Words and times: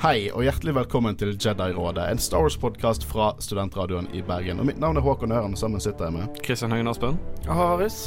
Hei 0.00 0.30
og 0.32 0.40
hjertelig 0.46 0.72
velkommen 0.78 1.16
til 1.20 1.34
Jedi-rådet, 1.36 2.06
en 2.08 2.20
Star 2.22 2.40
Wars-podkast 2.46 3.02
fra 3.04 3.30
Studentradioen 3.42 4.06
i 4.16 4.22
Bergen. 4.24 4.60
Og 4.62 4.68
Mitt 4.70 4.78
navn 4.80 4.96
er 4.96 5.04
Håkon 5.04 5.32
Øren, 5.36 5.52
og 5.56 5.60
sammen 5.60 5.80
sitter 5.84 6.06
jeg 6.08 6.14
med 6.16 6.38
Kristian 6.46 6.72
Høgen 6.72 6.88
Aspen. 6.88 7.18
Haris. 7.44 7.98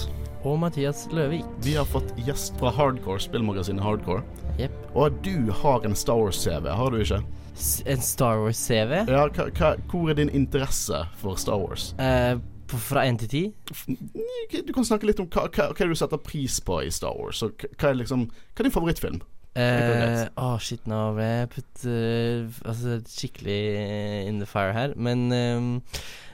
Og 0.43 0.57
Mathias 0.59 1.05
Løvik. 1.13 1.45
Vi 1.63 1.75
har 1.77 1.85
fått 1.87 2.09
gjest 2.25 2.57
fra 2.59 2.71
Hardcore, 2.73 3.21
spillmagasinet 3.21 3.83
Hardcore. 3.85 4.23
Yep. 4.59 4.79
Og 4.97 5.19
du 5.23 5.51
har 5.61 5.85
en 5.85 5.93
Star 5.95 6.17
Wars-CV, 6.19 6.65
har 6.75 6.89
du 6.91 6.97
ikke? 7.03 7.21
S- 7.55 7.83
En 7.85 8.01
Star 8.01 8.41
Wars-CV. 8.41 8.95
Ja, 9.13 9.27
hva, 9.29 9.45
hva, 9.53 9.75
Hvor 9.91 10.09
er 10.09 10.17
din 10.17 10.33
interesse 10.33 11.03
for 11.21 11.37
Star 11.37 11.61
Wars? 11.61 11.91
Uh, 11.99 12.41
fra 12.73 13.05
1 13.05 13.19
til 13.21 13.29
10. 13.29 14.65
Du 14.65 14.73
kan 14.73 14.83
snakke 14.89 15.05
litt 15.05 15.21
om 15.21 15.29
hva, 15.29 15.45
hva, 15.53 15.69
hva 15.77 15.87
du 15.87 15.93
setter 15.95 16.17
pris 16.17 16.57
på 16.65 16.81
i 16.81 16.89
Star 16.91 17.13
Wars. 17.21 17.43
Og 17.45 17.53
hva 17.77 17.93
er 17.93 18.01
liksom 18.01 18.25
Hva 18.33 18.63
er 18.65 18.71
din 18.71 18.73
favorittfilm? 18.79 19.21
Eh, 19.55 20.23
oh, 20.41 20.57
shit, 20.57 20.81
nå 20.89 20.99
ble 21.13 21.27
jeg 21.27 21.49
putt 21.53 21.83
uh, 21.85 22.55
altså, 22.65 22.97
skikkelig 23.05 23.59
eh, 23.77 24.23
in 24.29 24.39
the 24.41 24.47
fire 24.49 24.73
her. 24.73 24.95
Men 24.97 25.27
um, 25.31 25.69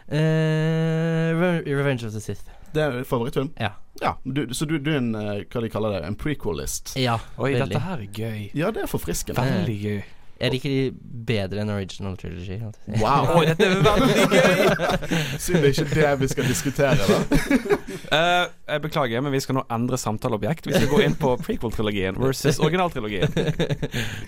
uh, 0.07 1.59
Revenge 1.67 2.07
of 2.07 2.13
the 2.15 2.23
Sith. 2.23 2.47
Det 2.73 2.83
er 2.83 3.03
favorittfilm? 3.03 3.51
Ja. 3.59 3.73
Ja, 4.01 4.13
du, 4.23 4.53
Så 4.53 4.65
du, 4.65 4.77
du 4.77 4.91
er 4.93 5.01
en 5.01 5.15
eh, 5.15 5.41
hva 5.51 5.63
de 5.65 5.69
kaller 5.73 5.97
det, 5.97 6.05
en 6.07 6.15
prequel-list? 6.15 6.93
Ja, 6.99 7.17
Oi, 7.37 7.51
veldig. 7.51 7.67
dette 7.73 7.83
her 7.83 8.05
er 8.05 8.07
gøy. 8.15 8.45
Ja, 8.55 8.71
det 8.71 8.85
er 8.85 8.91
forfriskende. 8.91 9.43
Veldig 9.43 9.75
gøy. 9.81 9.99
Jeg 10.39 10.53
liker 10.53 10.71
de 10.71 10.83
bedre 11.27 11.59
enn 11.65 11.71
original 11.73 12.13
trilogy. 12.15 12.61
Wow. 13.01 13.33
Oi, 13.35 13.49
dette 13.49 13.65
er 13.67 13.81
veldig 13.83 14.27
gøy! 14.31 14.61
Synd 15.43 15.59
det 15.59 15.65
er 15.65 15.73
ikke 15.73 15.87
det 15.91 16.13
vi 16.21 16.29
skal 16.31 16.47
diskutere, 16.47 16.95
da. 16.95 17.17
Eh, 18.11 18.45
jeg 18.69 18.81
beklager, 18.83 19.21
men 19.21 19.31
vi 19.33 19.39
skal 19.43 19.55
nå 19.59 19.63
endre 19.73 19.97
samtaleobjekt. 19.99 20.67
Vi 20.69 20.73
skal 20.73 20.87
gå 20.91 20.99
inn 21.05 21.15
på 21.19 21.33
prequel-trilogien 21.41 22.17
versus 22.21 22.59
originaltrilogien. 22.63 23.29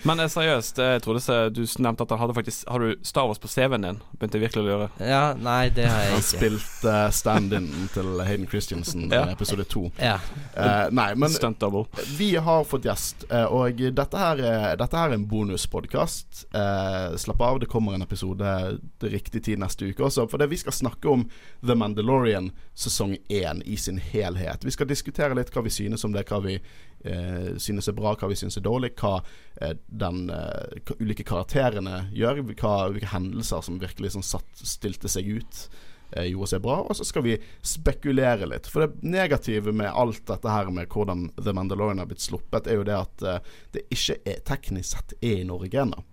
Men 0.08 0.20
eh, 0.20 0.28
seriøst, 0.32 0.78
eh, 0.82 0.92
jeg 0.96 1.02
trodde 1.06 1.22
se- 1.24 1.50
du 1.54 1.62
nevnte 1.82 2.02
at 2.06 2.10
han 2.14 2.18
hadde 2.22 2.34
faktisk 2.36 2.68
Har 2.68 2.78
du 2.84 2.96
Star 3.06 3.26
Wars 3.30 3.38
på 3.42 3.48
CV-en 3.50 3.86
din? 3.86 4.00
Begynte 4.18 4.38
jeg 4.38 4.44
virkelig 4.48 4.62
å 4.62 4.68
lure. 4.68 4.88
Ja, 5.00 5.22
nei, 5.38 5.68
det 5.74 5.86
har 5.88 6.02
jeg 6.02 6.10
ikke. 6.10 6.18
Han 6.18 6.26
spilte 6.28 6.60
spilte 6.62 6.94
stand-in 7.14 7.68
til 7.94 8.20
Hayden 8.26 8.48
Christensen 8.50 9.06
i 9.08 9.14
Ja. 9.14 9.24
episode 9.32 9.64
to. 9.70 9.84
Ja. 10.00 10.18
Uh, 10.56 10.88
nei, 10.90 11.14
men 11.14 11.30
Stunt 11.30 11.58
double. 11.62 11.84
vi 12.18 12.34
har 12.36 12.64
fått 12.68 12.82
gjest, 12.88 13.24
eh, 13.30 13.44
og 13.46 13.78
dette 13.94 14.18
her 14.18 14.40
er, 14.42 14.76
dette 14.80 14.96
her 14.98 15.10
er 15.10 15.14
en 15.14 15.26
bonuspodkast. 15.26 16.44
Eh, 16.54 17.16
slapp 17.16 17.40
av, 17.40 17.60
det 17.60 17.68
kommer 17.70 17.94
en 17.94 18.02
episode 18.02 18.52
til 19.00 19.10
riktig 19.14 19.42
tid 19.46 19.58
neste 19.62 19.86
uke 19.88 20.04
også. 20.06 20.26
For 20.30 20.38
det 20.42 20.48
vi 20.50 20.58
skal 20.60 20.72
snakke 20.76 21.08
om 21.12 21.24
The 21.64 21.74
Mandalorian 21.78 22.50
sesong 22.74 23.16
én 23.28 23.62
i 23.62 23.76
sin 23.76 23.98
helhet. 23.98 24.64
Vi 24.64 24.72
skal 24.72 24.88
diskutere 24.88 25.36
litt 25.36 25.52
hva 25.52 25.62
vi 25.64 25.72
synes 25.72 26.04
om 26.04 26.14
det, 26.14 26.24
hva 26.30 26.40
vi 26.44 26.56
eh, 26.56 27.52
synes 27.60 27.88
er 27.88 27.96
bra, 27.96 28.14
hva 28.16 28.30
vi 28.30 28.38
synes 28.38 28.56
er 28.56 28.64
dårlig, 28.64 28.94
hva 29.00 29.18
eh, 29.60 29.76
den 29.86 30.26
eh, 30.32 30.92
ulike 30.98 31.26
karakterene 31.28 32.06
gjør, 32.16 32.42
hva, 32.54 32.76
hvilke 32.92 33.12
hendelser 33.12 33.64
som 33.64 33.80
virkelig 33.82 34.14
sånn 34.16 34.26
satt, 34.26 34.64
stilte 34.64 35.10
seg 35.12 35.28
ut 35.36 35.66
eh, 36.16 36.30
gjorde 36.30 36.54
seg 36.54 36.64
bra, 36.64 36.80
og 36.86 36.96
så 36.96 37.06
skal 37.08 37.26
vi 37.28 37.36
spekulere 37.60 38.48
litt. 38.48 38.70
For 38.72 38.86
det 38.86 39.04
negative 39.04 39.74
med 39.76 39.92
alt 39.92 40.24
dette 40.30 40.56
her 40.56 40.72
med 40.72 40.88
hvordan 40.92 41.28
The 41.42 41.56
Mandalorian 41.56 42.00
har 42.00 42.08
blitt 42.08 42.24
sluppet, 42.24 42.70
er 42.70 42.80
jo 42.80 42.88
det 42.88 42.96
at 43.02 43.28
eh, 43.28 43.54
det 43.76 43.86
ikke 43.92 44.18
er, 44.24 44.40
teknisk 44.48 44.96
sett 44.96 45.16
er 45.20 45.42
i 45.42 45.48
Norge 45.48 45.84
ennå. 45.84 46.06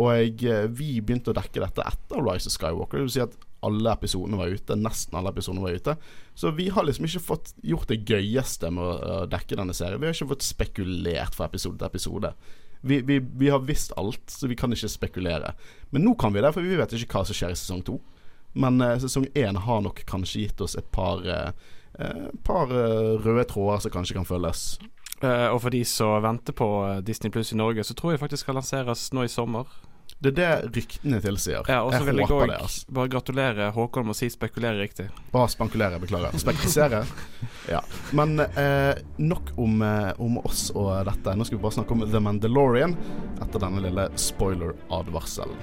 Og 0.00 0.12
jeg, 0.16 0.36
eh, 0.48 0.66
vi 0.72 0.96
begynte 1.00 1.32
å 1.32 1.36
dekke 1.36 1.60
dette 1.60 1.84
etter 1.84 2.24
Rise 2.24 2.48
of 2.48 2.56
Skywalker. 2.56 2.98
Det 2.98 3.08
vil 3.10 3.16
si 3.18 3.24
at 3.24 3.36
alle 3.66 3.92
episodene 3.92 4.38
var 4.40 4.52
ute. 4.52 4.76
Nesten 4.78 5.18
alle 5.18 5.32
episodene 5.32 5.64
var 5.64 5.76
ute. 5.78 5.96
Så 6.34 6.50
vi 6.56 6.68
har 6.72 6.86
liksom 6.86 7.06
ikke 7.08 7.22
fått 7.22 7.52
gjort 7.62 7.90
det 7.92 8.02
gøyeste 8.08 8.70
med 8.74 8.84
å, 8.84 9.22
dekke 9.30 9.58
denne 9.58 9.76
serien. 9.76 10.00
Vi 10.02 10.08
har 10.08 10.16
ikke 10.16 10.32
fått 10.34 10.46
spekulert 10.46 11.36
fra 11.38 11.48
episode 11.50 11.78
til 11.80 11.90
episode. 11.90 12.32
Vi, 12.82 12.98
vi, 13.06 13.20
vi 13.20 13.50
har 13.52 13.62
visst 13.62 13.94
alt, 14.00 14.24
så 14.30 14.50
vi 14.50 14.58
kan 14.58 14.74
ikke 14.74 14.90
spekulere. 14.90 15.52
Men 15.94 16.06
nå 16.06 16.16
kan 16.18 16.34
vi 16.34 16.42
det, 16.42 16.50
for 16.54 16.66
vi 16.66 16.78
vet 16.80 16.96
ikke 16.98 17.20
hva 17.20 17.28
som 17.28 17.38
skjer 17.38 17.54
i 17.54 17.58
sesong 17.60 17.84
to. 17.86 18.00
Men 18.58 18.80
eh, 18.84 18.98
sesong 19.00 19.28
én 19.38 19.56
har 19.64 19.84
nok 19.84 20.02
kanskje 20.08 20.46
gitt 20.46 20.60
oss 20.60 20.74
et 20.76 20.90
par 20.92 21.22
eh, 21.24 21.52
eh, 21.98 22.26
par 22.44 22.72
eh, 22.74 23.14
røde 23.22 23.46
tråder 23.48 23.84
som 23.84 23.94
kanskje 23.94 24.18
kan 24.18 24.28
følges. 24.28 24.64
Eh, 25.22 25.48
og 25.48 25.60
for 25.62 25.70
de 25.70 25.84
som 25.86 26.18
venter 26.24 26.56
på 26.56 26.68
eh, 26.88 27.00
Disney 27.06 27.30
Pluss 27.32 27.54
i 27.54 27.58
Norge, 27.60 27.84
så 27.86 27.94
tror 27.94 28.12
jeg 28.12 28.22
faktisk 28.22 28.46
skal 28.46 28.58
lanseres 28.58 29.06
nå 29.14 29.24
i 29.24 29.30
sommer. 29.30 29.70
Det 30.22 30.30
er 30.38 30.62
det 30.62 30.76
ryktene 30.76 31.18
tilsier. 31.22 31.66
Ja, 31.66 31.80
og 31.82 31.96
så 31.96 32.04
vil 32.06 32.20
jeg 32.22 32.30
òg. 32.30 32.52
Altså. 32.54 32.86
bare 32.94 33.10
gratulere 33.10 33.70
Håkon 33.74 34.06
med 34.06 34.14
å 34.14 34.18
si 34.20 34.28
'spekulere' 34.30 34.78
riktig. 34.78 35.08
Bare 35.32 35.48
spankulere, 35.50 35.98
beklager. 35.98 36.38
Spektisere. 36.38 37.02
ja. 37.74 37.80
Men 38.12 38.38
eh, 38.38 38.94
nok 39.18 39.50
om, 39.58 39.82
eh, 39.82 40.12
om 40.22 40.38
oss 40.38 40.70
og 40.74 40.94
dette. 41.10 41.34
Nå 41.34 41.44
skal 41.44 41.58
vi 41.58 41.62
bare 41.62 41.78
snakke 41.80 41.96
om 41.96 42.06
The 42.06 42.20
Mandalorian 42.22 42.94
etter 43.42 43.58
denne 43.66 43.82
lille 43.82 44.08
spoiler-advarselen. 44.14 45.58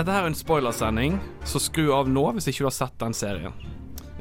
Dette 0.00 0.14
her 0.16 0.24
er 0.24 0.30
en 0.30 0.34
spoilersending, 0.34 1.18
så 1.44 1.60
skru 1.60 1.90
av 1.92 2.08
nå 2.08 2.22
hvis 2.32 2.46
ikke 2.48 2.64
du 2.64 2.68
har 2.70 2.72
sett 2.72 2.94
den 3.02 3.12
serien. 3.12 3.52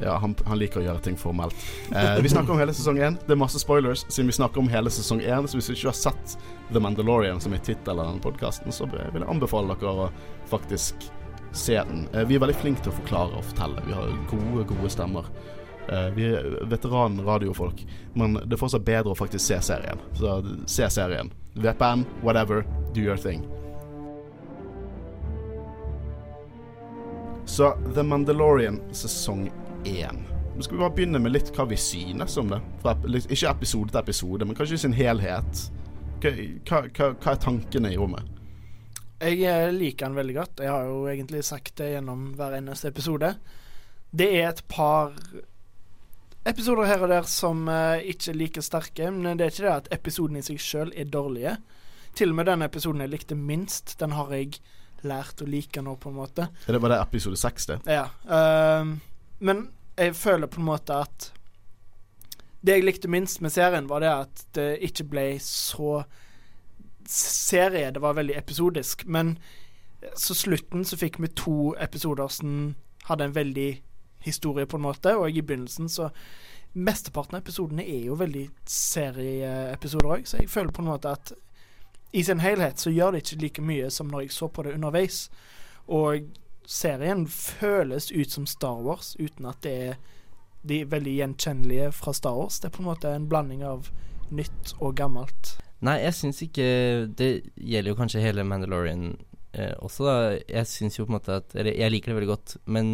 Ja, 0.02 0.18
han, 0.20 0.34
han 0.44 0.60
liker 0.60 0.82
å 0.82 0.84
gjøre 0.84 1.00
ting 1.06 1.16
formelt. 1.16 1.56
Eh, 1.96 2.18
vi 2.20 2.32
snakker 2.32 2.52
om 2.52 2.60
hele 2.60 2.74
sesong 2.76 2.98
én. 3.00 3.16
Det 3.24 3.32
er 3.32 3.40
masse 3.40 3.62
spoilers 3.64 4.04
siden 4.10 4.28
vi 4.28 4.36
snakker 4.36 4.60
om 4.60 4.68
hele 4.74 4.92
sesong 4.92 5.22
én. 5.24 5.48
Så 5.48 5.56
hvis 5.56 5.70
du 5.70 5.78
ikke 5.78 5.94
har 5.94 5.96
sett 5.96 6.34
The 6.74 6.82
Mandalorian 6.84 7.40
som 7.40 7.56
er 7.56 7.64
tittelen 7.64 8.02
av 8.04 8.10
denne 8.10 8.24
podkasten, 8.26 8.76
så 8.76 8.90
vil 8.92 9.00
jeg 9.06 9.24
anbefale 9.24 9.78
dere 9.80 10.10
å 10.10 10.10
faktisk 10.52 11.08
se 11.56 11.78
den. 11.80 12.10
Eh, 12.12 12.28
vi 12.28 12.36
er 12.36 12.44
veldig 12.44 12.58
flinke 12.60 12.84
til 12.84 12.92
å 12.92 12.98
forklare 12.98 13.40
og 13.40 13.48
fortelle. 13.54 13.86
Vi 13.88 13.96
har 13.96 14.12
gode, 14.34 14.66
gode 14.74 14.92
stemmer. 14.92 15.32
Eh, 15.88 16.10
vi 16.18 16.28
er 16.34 16.50
veteran-radiofolk, 16.76 17.86
men 18.20 18.36
det 18.42 18.60
er 18.60 18.64
fortsatt 18.66 18.84
bedre 18.84 19.16
å 19.16 19.22
faktisk 19.22 19.46
se 19.48 19.64
serien. 19.72 20.04
Så 20.20 20.42
se 20.68 20.92
serien. 20.92 21.32
VPN, 21.56 22.04
whatever, 22.20 22.68
do 22.92 23.00
your 23.00 23.16
thing. 23.16 23.48
Så 27.50 27.78
The 27.96 28.04
Mandalorian 28.04 28.82
sesong 28.92 29.52
én. 29.86 30.28
Nå 30.56 30.62
skal 30.62 30.78
vi 30.78 30.80
bare 30.84 30.94
begynne 30.94 31.20
med 31.20 31.34
litt 31.34 31.50
hva 31.56 31.66
vi 31.66 31.78
synes 31.82 32.38
om 32.38 32.52
det. 32.54 32.60
Fra, 32.84 32.94
ikke 33.18 33.50
episode 33.50 33.90
til 33.90 34.00
episode, 34.04 34.46
men 34.46 34.58
kanskje 34.58 34.78
i 34.78 34.82
sin 34.84 34.94
helhet. 34.94 35.64
Hva, 36.22 36.32
hva, 36.62 36.84
hva, 36.94 37.34
er 37.34 37.42
tankene 37.42 37.90
i 37.90 37.98
rommet? 37.98 38.30
Jeg 39.18 39.42
eh, 39.50 39.66
liker 39.74 40.06
den 40.06 40.20
veldig 40.22 40.38
godt. 40.38 40.62
Jeg 40.62 40.72
har 40.76 40.86
jo 40.92 41.02
egentlig 41.10 41.42
sagt 41.48 41.74
det 41.82 41.90
gjennom 41.96 42.30
hver 42.38 42.60
eneste 42.62 42.94
episode. 42.94 43.34
Det 44.12 44.30
er 44.30 44.52
et 44.52 44.62
par 44.70 45.18
episoder 46.46 46.86
her 46.86 47.02
og 47.02 47.16
der 47.18 47.30
som 47.34 47.66
eh, 47.66 48.12
ikke 48.14 48.30
er 48.30 48.44
like 48.46 48.68
sterke, 48.70 49.10
men 49.10 49.42
det 49.42 49.48
er 49.48 49.56
ikke 49.56 49.66
det 49.66 49.78
at 49.80 49.96
episoden 49.98 50.38
i 50.38 50.46
seg 50.46 50.62
sjøl 50.62 50.94
er 50.94 51.10
dårlige. 51.10 51.58
Til 52.14 52.30
og 52.30 52.44
med 52.44 52.54
den 52.54 52.70
episoden 52.70 53.02
jeg 53.02 53.18
likte 53.18 53.36
minst, 53.42 53.98
den 53.98 54.14
har 54.14 54.38
jeg 54.38 54.62
lært 55.08 55.44
å 55.44 55.48
like 55.50 55.82
nå, 55.84 55.96
på 56.02 56.12
en 56.12 56.18
måte. 56.20 56.48
Er 56.66 56.76
det, 56.76 56.82
var 56.84 56.94
det 56.94 57.02
episode 57.04 57.40
seks, 57.40 57.70
det? 57.70 57.80
Ja. 57.88 58.08
Uh, 58.26 58.96
men 59.40 59.68
jeg 60.00 60.16
føler 60.16 60.52
på 60.52 60.62
en 60.62 60.70
måte 60.70 60.96
at 61.04 61.32
Det 62.60 62.76
jeg 62.76 62.84
likte 62.84 63.08
minst 63.08 63.40
med 63.40 63.54
serien, 63.56 63.88
var 63.88 64.04
det 64.04 64.10
at 64.12 64.42
det 64.58 64.68
ikke 64.84 65.06
ble 65.08 65.28
så 65.44 66.02
serie. 67.08 67.92
Det 67.96 68.02
var 68.04 68.18
veldig 68.18 68.36
episodisk. 68.36 69.06
Men 69.08 69.38
så 70.16 70.36
slutten 70.36 70.84
så 70.86 71.00
fikk 71.00 71.22
vi 71.24 71.32
to 71.40 71.74
episoder 71.80 72.28
som 72.28 72.76
hadde 73.08 73.30
en 73.30 73.36
veldig 73.36 73.70
historie, 74.28 74.68
på 74.68 74.78
en 74.78 74.86
måte. 74.90 75.16
Og 75.16 75.32
i 75.32 75.42
begynnelsen 75.42 75.90
så 75.90 76.10
Mesteparten 76.78 77.34
av 77.34 77.42
episodene 77.42 77.82
er 77.82 78.04
jo 78.06 78.16
veldig 78.20 78.44
serieepisoder 78.70 80.12
òg, 80.14 80.28
så 80.30 80.38
jeg 80.38 80.52
føler 80.54 80.70
på 80.70 80.84
en 80.84 80.92
måte 80.92 81.10
at 81.10 81.32
i 82.12 82.24
sin 82.24 82.40
helhet 82.40 82.80
så 82.80 82.92
gjør 82.92 83.14
det 83.14 83.24
ikke 83.24 83.42
like 83.44 83.66
mye 83.66 83.90
som 83.94 84.10
når 84.10 84.26
jeg 84.26 84.36
så 84.36 84.50
på 84.50 84.66
det 84.66 84.74
underveis. 84.78 85.28
Og 85.88 86.30
serien 86.70 87.26
føles 87.28 88.12
ut 88.12 88.32
som 88.32 88.46
Star 88.50 88.82
Wars, 88.86 89.16
uten 89.20 89.50
at 89.50 89.62
det 89.66 89.76
er 89.90 89.98
de 90.70 90.84
veldig 90.90 91.16
gjenkjennelige 91.22 91.92
fra 91.96 92.14
Star 92.14 92.36
Wars. 92.38 92.60
Det 92.60 92.70
er 92.70 92.76
på 92.76 92.84
en 92.84 92.90
måte 92.90 93.14
en 93.14 93.30
blanding 93.30 93.64
av 93.66 93.90
nytt 94.30 94.76
og 94.80 94.98
gammelt. 95.00 95.56
Nei, 95.86 95.96
jeg 96.04 96.16
syns 96.18 96.42
ikke 96.44 96.66
Det 97.16 97.30
gjelder 97.56 97.94
jo 97.94 97.96
kanskje 97.96 98.20
hele 98.20 98.44
Mandalorian 98.44 99.14
eh, 99.56 99.72
også, 99.80 100.04
da. 100.04 100.16
Jeg 100.44 100.68
syns 100.68 101.00
jo 101.00 101.06
på 101.08 101.14
en 101.14 101.16
måte 101.16 101.38
at 101.40 101.56
Eller 101.56 101.78
jeg 101.80 101.94
liker 101.94 102.12
det 102.12 102.18
veldig 102.18 102.32
godt, 102.34 102.56
men 102.68 102.92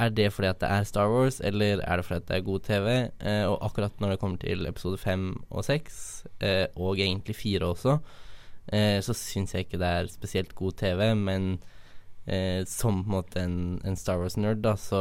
er 0.00 0.10
det 0.10 0.32
fordi 0.34 0.48
at 0.50 0.58
det 0.58 0.70
er 0.74 0.86
Star 0.88 1.06
Wars, 1.12 1.36
eller 1.44 1.78
er 1.84 2.00
det 2.00 2.04
fordi 2.06 2.16
at 2.22 2.28
det 2.30 2.36
er 2.36 2.46
god 2.48 2.62
TV? 2.66 2.86
Eh, 3.20 3.44
og 3.46 3.60
akkurat 3.62 4.00
når 4.02 4.14
det 4.14 4.18
kommer 4.18 4.40
til 4.42 4.66
episode 4.66 4.98
fem 4.98 5.28
og 5.50 5.62
seks, 5.68 6.24
eh, 6.40 6.66
og 6.74 6.98
egentlig 6.98 7.36
fire 7.38 7.68
også, 7.68 7.98
eh, 8.72 8.98
så 9.04 9.14
syns 9.16 9.54
jeg 9.54 9.66
ikke 9.66 9.80
det 9.82 9.92
er 10.00 10.10
spesielt 10.12 10.54
god 10.54 10.76
TV, 10.80 11.02
men 11.18 11.58
eh, 12.26 12.64
som 12.70 13.02
på 13.02 13.08
en 13.08 13.14
måte 13.16 13.40
en, 13.42 13.56
en 13.84 13.96
Star 13.96 14.20
Wars-nerd, 14.20 14.62
da, 14.64 14.76
så 14.80 15.00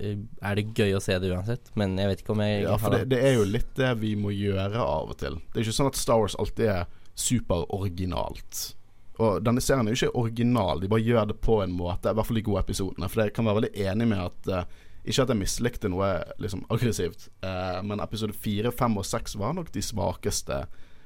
eh, 0.00 0.20
er 0.42 0.58
det 0.58 0.68
gøy 0.76 0.94
å 0.96 1.02
se 1.02 1.18
det 1.18 1.32
uansett. 1.32 1.72
Men 1.78 1.96
jeg 1.98 2.12
vet 2.12 2.22
ikke 2.22 2.36
om 2.36 2.44
jeg 2.44 2.62
Ja, 2.66 2.76
for 2.80 2.94
det, 2.94 3.08
det 3.14 3.22
er 3.24 3.38
jo 3.38 3.48
litt 3.48 3.72
det 3.78 3.94
vi 4.02 4.14
må 4.18 4.34
gjøre 4.34 4.84
av 4.84 5.10
og 5.14 5.18
til. 5.22 5.40
Det 5.50 5.60
er 5.60 5.66
ikke 5.66 5.78
sånn 5.80 5.90
at 5.90 5.98
Star 6.00 6.22
Wars 6.22 6.38
alltid 6.38 6.70
er 6.76 6.86
superoriginalt. 7.18 8.62
Og 9.22 9.42
denne 9.44 9.60
serien 9.62 9.86
er 9.86 9.94
jo 9.94 10.06
ikke 10.06 10.22
original, 10.22 10.80
de 10.80 10.88
bare 10.90 11.04
gjør 11.04 11.28
det 11.30 11.36
på 11.44 11.58
en 11.62 11.74
måte, 11.76 12.10
i 12.10 12.16
hvert 12.16 12.26
fall 12.26 12.38
de 12.40 12.46
gode 12.46 12.62
episodene. 12.64 13.10
For 13.12 13.22
jeg 13.22 13.34
kan 13.36 13.46
være 13.46 13.60
veldig 13.60 13.84
enig 13.90 14.08
med 14.08 14.22
at 14.24 14.48
uh, 14.48 14.80
Ikke 15.04 15.24
at 15.26 15.32
jeg 15.32 15.38
mislikte 15.40 15.90
noe 15.90 16.08
liksom 16.40 16.62
aggressivt, 16.70 17.26
uh, 17.44 17.82
men 17.82 18.00
episode 18.00 18.34
fire, 18.38 18.70
fem 18.72 18.96
og 18.96 19.06
seks 19.06 19.34
var 19.38 19.52
nok 19.58 19.72
de 19.74 19.82
svakeste 19.82 20.62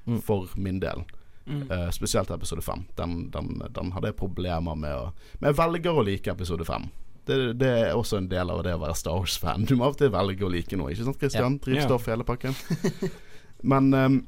Mm. 0.07 0.21
for 0.23 0.47
min 0.55 0.79
del. 0.79 1.03
Mm. 1.47 1.65
Uh, 1.71 1.91
spesielt 1.95 2.31
episode 2.35 2.63
fem. 2.63 2.85
Den, 2.99 3.31
den, 3.31 3.63
den 3.71 3.93
hadde 3.95 4.11
jeg 4.11 4.19
problemer 4.19 4.75
med 4.75 4.95
å 4.95 5.11
Men 5.39 5.53
jeg 5.53 5.59
velger 5.61 5.99
å 5.99 6.07
like 6.07 6.33
episode 6.33 6.67
fem. 6.67 6.89
Det, 7.27 7.37
det 7.59 7.71
er 7.89 7.99
også 7.99 8.21
en 8.21 8.29
del 8.31 8.51
av 8.55 8.63
det 8.63 8.77
å 8.77 8.83
være 8.83 8.95
Star 8.99 9.19
Wars-fan. 9.19 9.67
Du 9.67 9.75
må 9.79 9.89
av 9.89 9.97
og 9.97 9.99
til 9.99 10.13
velge 10.15 10.47
å 10.47 10.51
like 10.51 10.79
noe, 10.79 10.93
ikke 10.95 11.09
sant 11.09 11.19
Christian? 11.23 11.59
Drivstoff, 11.63 12.07
hele 12.07 12.27
pakken. 12.27 12.55
Men 13.67 13.91
um, 13.95 14.21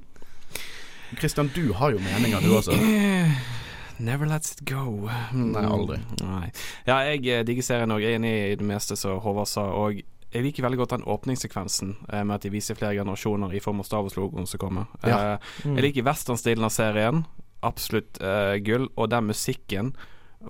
Christian, 1.18 1.50
du 1.54 1.72
har 1.78 1.94
jo 1.94 2.02
meninger, 2.02 2.42
du 2.42 2.56
også. 2.58 2.74
Never 3.98 4.26
lets 4.26 4.52
it 4.52 4.64
go. 4.66 5.08
Mm. 5.32 5.52
Nei, 5.54 5.64
aldri. 5.66 5.98
Nei. 6.22 6.50
Ja, 6.86 7.00
jeg 7.08 7.24
eh, 7.26 7.42
digger 7.46 7.66
serien 7.66 7.90
òg. 7.90 8.02
Jeg 8.04 8.14
er 8.14 8.20
enig 8.20 8.34
i 8.52 8.58
det 8.58 8.66
meste 8.66 8.94
som 8.98 9.18
Håvard 9.24 9.50
sa. 9.50 9.64
Og 9.74 9.98
jeg 10.32 10.44
liker 10.44 10.66
veldig 10.66 10.78
godt 10.82 10.94
den 10.96 11.06
åpningssekvensen 11.08 11.94
eh, 12.12 12.22
med 12.22 12.36
at 12.36 12.44
de 12.44 12.52
viser 12.52 12.76
flere 12.76 12.98
generasjoner 12.98 13.54
i 13.56 13.62
form 13.64 13.80
av 13.80 13.88
Star 13.88 14.04
Wars-logoen 14.04 14.48
som 14.48 14.60
kommer. 14.60 14.90
Ja. 15.02 15.18
Eh, 15.38 15.50
jeg 15.64 15.84
liker 15.86 16.08
westernstilen 16.08 16.66
av 16.68 16.74
serien. 16.74 17.24
Absolutt 17.64 18.20
eh, 18.20 18.58
gull. 18.64 18.90
Og 18.96 19.08
den 19.12 19.30
musikken 19.30 19.94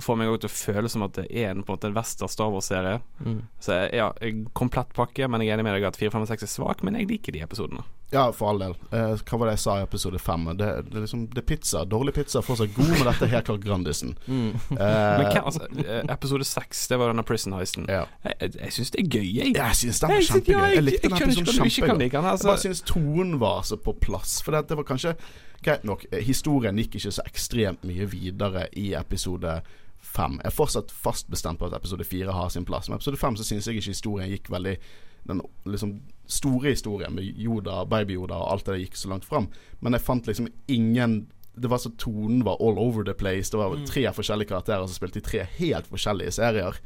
får 0.02 0.18
meg 0.20 0.34
til 0.42 0.50
å 0.50 0.52
føle 0.52 0.90
som 0.92 1.04
at 1.06 1.14
det 1.16 1.28
er 1.30 1.52
en 1.52 1.62
på 1.62 1.72
en 1.72 1.78
måte 1.78 1.88
en 1.88 1.96
western 1.96 2.32
Star 2.32 2.50
Wars-serie. 2.52 2.98
Mm. 3.22 3.38
Så 3.62 3.76
eh, 3.76 4.00
ja, 4.00 4.10
komplett 4.58 4.92
pakke, 4.96 5.30
men 5.30 5.44
jeg 5.44 5.52
er 5.52 5.58
enig 5.58 5.68
med 5.68 5.78
deg 5.78 5.88
at 5.88 6.00
4, 6.00 6.12
5 6.16 6.26
og 6.26 6.32
6 6.34 6.48
er 6.48 6.52
svak, 6.52 6.84
men 6.84 6.98
jeg 6.98 7.10
liker 7.12 7.36
de 7.36 7.44
episodene. 7.46 7.86
Ja, 8.10 8.32
for 8.32 8.48
all 8.48 8.58
del. 8.62 8.74
Eh, 8.92 9.10
hva 9.20 9.38
var 9.38 9.50
det 9.50 9.58
jeg 9.58 9.62
sa 9.66 9.74
i 9.76 9.82
episode 9.84 10.18
fem? 10.18 10.46
Det, 10.56 10.68
det, 10.88 10.94
er 10.96 11.02
liksom, 11.04 11.26
det 11.28 11.42
er 11.42 11.46
pizza. 11.50 11.82
Dårlig 11.84 12.14
pizza 12.16 12.38
er 12.40 12.46
fortsatt 12.46 12.70
god, 12.76 12.92
men 12.96 13.02
dette 13.04 13.26
er 13.26 13.32
helt 13.34 13.48
klart 13.50 13.66
Grandisen. 13.66 14.14
Mm. 14.26 14.54
Men 14.70 14.78
Eh, 14.78 15.32
hvem, 15.34 15.44
altså, 15.44 15.66
eh, 15.84 16.04
episode 16.14 16.44
6, 16.48 16.86
det 16.88 16.98
var 16.98 17.12
denne 17.12 17.24
prison 17.28 17.52
heisten. 17.58 17.84
ja. 17.88 18.06
Jeg, 18.24 18.34
jeg, 18.40 18.54
jeg 18.62 18.72
syns 18.78 18.90
det 18.94 19.02
er 19.02 19.10
gøy, 19.18 19.28
jeg. 19.36 19.52
Jeg 19.56 19.76
syns 19.82 20.00
den 20.00 20.08
var 20.08 20.16
Jeg 20.22 20.28
kjempegøy. 20.30 20.70
Jeg 20.74 20.86
likte 20.86 21.08
den 21.08 21.18
episoden 21.18 21.60
hva 21.60 21.68
kjempegodt. 21.68 22.02
like 22.02 22.22
altså. 22.22 22.48
Jeg 22.48 22.52
bare 22.52 22.64
syns 22.64 22.80
tonen 22.88 23.36
var 23.40 23.60
så 23.68 23.76
på 23.76 23.92
plass. 24.00 24.38
For 24.44 24.56
det, 24.56 24.64
det 24.70 24.80
var 24.80 24.88
kanskje 24.88 25.14
Greit 25.64 25.82
nok, 25.84 26.04
eh, 26.12 26.22
historien 26.22 26.76
gikk 26.78 26.94
ikke 27.00 27.10
så 27.16 27.24
ekstremt 27.26 27.82
mye 27.84 28.06
videre 28.06 28.68
i 28.78 28.92
episode 28.94 29.56
fem. 29.98 30.36
Jeg 30.38 30.52
er 30.52 30.54
fortsatt 30.54 30.92
fast 30.94 31.26
bestemt 31.28 31.58
på 31.58 31.66
at 31.66 31.74
episode 31.74 32.06
fire 32.06 32.32
har 32.32 32.48
sin 32.54 32.64
plass. 32.64 32.88
Men 32.88 33.00
episode 33.00 33.18
fem 33.18 33.36
så 33.36 33.44
syns 33.44 33.66
jeg 33.66 33.80
ikke 33.80 33.90
historien 33.90 34.30
gikk 34.30 34.52
veldig 34.54 34.76
Den 35.28 35.42
liksom 35.66 35.98
store 36.28 36.70
historien 36.74 37.14
med 37.16 37.24
Yoda, 37.40 37.82
baby-Yoda 37.88 38.36
og 38.36 38.52
alt 38.52 38.66
det 38.68 38.74
der 38.74 38.82
gikk 38.84 38.96
så 39.00 39.08
langt 39.08 39.24
fram. 39.24 39.48
Men 39.80 39.96
jeg 39.96 40.04
fant 40.04 40.26
liksom 40.28 40.48
ingen 40.68 41.26
det 41.58 41.66
var 41.72 41.80
så 41.82 41.90
Tonen 41.98 42.44
var 42.46 42.60
all 42.62 42.78
over 42.78 43.02
the 43.02 43.14
place. 43.18 43.50
Det 43.50 43.58
var 43.58 43.74
tre 43.88 44.04
forskjellige 44.14 44.52
karakterer 44.52 44.84
som 44.86 44.94
spilte 44.94 45.18
i 45.18 45.24
tre 45.26 45.40
helt 45.56 45.88
forskjellige 45.90 46.36
serier. 46.36 46.76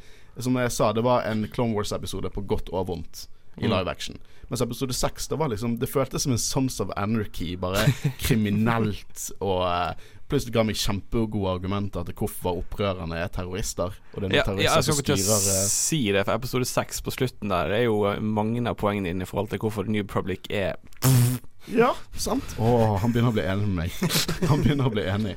Som 0.41 0.57
jeg 0.57 0.73
sa, 0.73 0.93
det 0.97 1.03
var 1.05 1.27
en 1.29 1.43
Clone 1.53 1.75
Wars-episode 1.77 2.31
på 2.33 2.41
godt 2.49 2.71
og 2.73 2.87
vondt 2.89 3.27
i 3.61 3.67
Mm. 3.67 3.71
live 3.71 3.91
action. 3.91 4.17
Mens 4.49 4.63
episode 4.65 4.95
seks, 4.97 5.29
det 5.29 5.37
var 5.39 5.49
liksom 5.53 5.79
Det 5.79 5.89
føltes 5.89 6.23
som 6.23 6.33
en 6.33 6.39
Sons 6.39 6.81
of 6.81 6.89
Anarchy. 6.97 7.55
Bare 7.61 7.85
kriminelt 8.25 9.31
og 9.41 9.67
eh, 9.69 9.93
Plutselig 10.33 10.55
ga 10.55 10.65
meg 10.65 10.79
kjempegode 10.81 11.51
argumenter 11.59 12.07
til 12.09 12.17
hvorfor 12.17 12.63
opprørerne 12.63 13.19
er 13.21 13.29
terrorister. 13.33 13.93
Og 14.15 14.23
det 14.23 14.31
er 14.31 14.31
noen 14.31 14.33
ja, 14.33 14.41
ja, 14.41 14.47
terrorister 14.49 14.79
jeg 14.79 14.87
som 14.89 14.97
skal 14.99 15.19
ikke 15.19 15.25
styrer 15.27 15.49
eh, 15.53 15.71
si 15.75 16.03
det, 16.17 16.25
for 16.25 16.41
episode 16.41 16.69
6 16.73 17.05
på 17.05 17.17
slutten 17.19 17.53
der 17.53 17.77
er 17.77 17.85
jo 17.85 17.99
eh, 18.09 18.21
mange 18.25 18.65
av 18.65 18.79
poengene 18.81 19.13
dine 19.13 19.27
i 19.27 19.29
forhold 19.29 19.53
til 19.53 19.61
hvorfor 19.61 19.91
New 19.93 20.09
Public 20.09 20.49
er 20.49 20.81
Ja, 21.71 21.93
sant. 22.19 22.57
Å, 22.59 22.71
han 22.99 23.13
begynner 23.15 23.31
å 23.31 23.37
bli 23.37 23.45
enig 23.47 23.69
med 23.69 23.77
meg. 23.85 24.15
Han 24.51 24.65
begynner 24.65 24.89
å 24.89 24.93
bli 24.95 25.05
enig. 25.07 25.37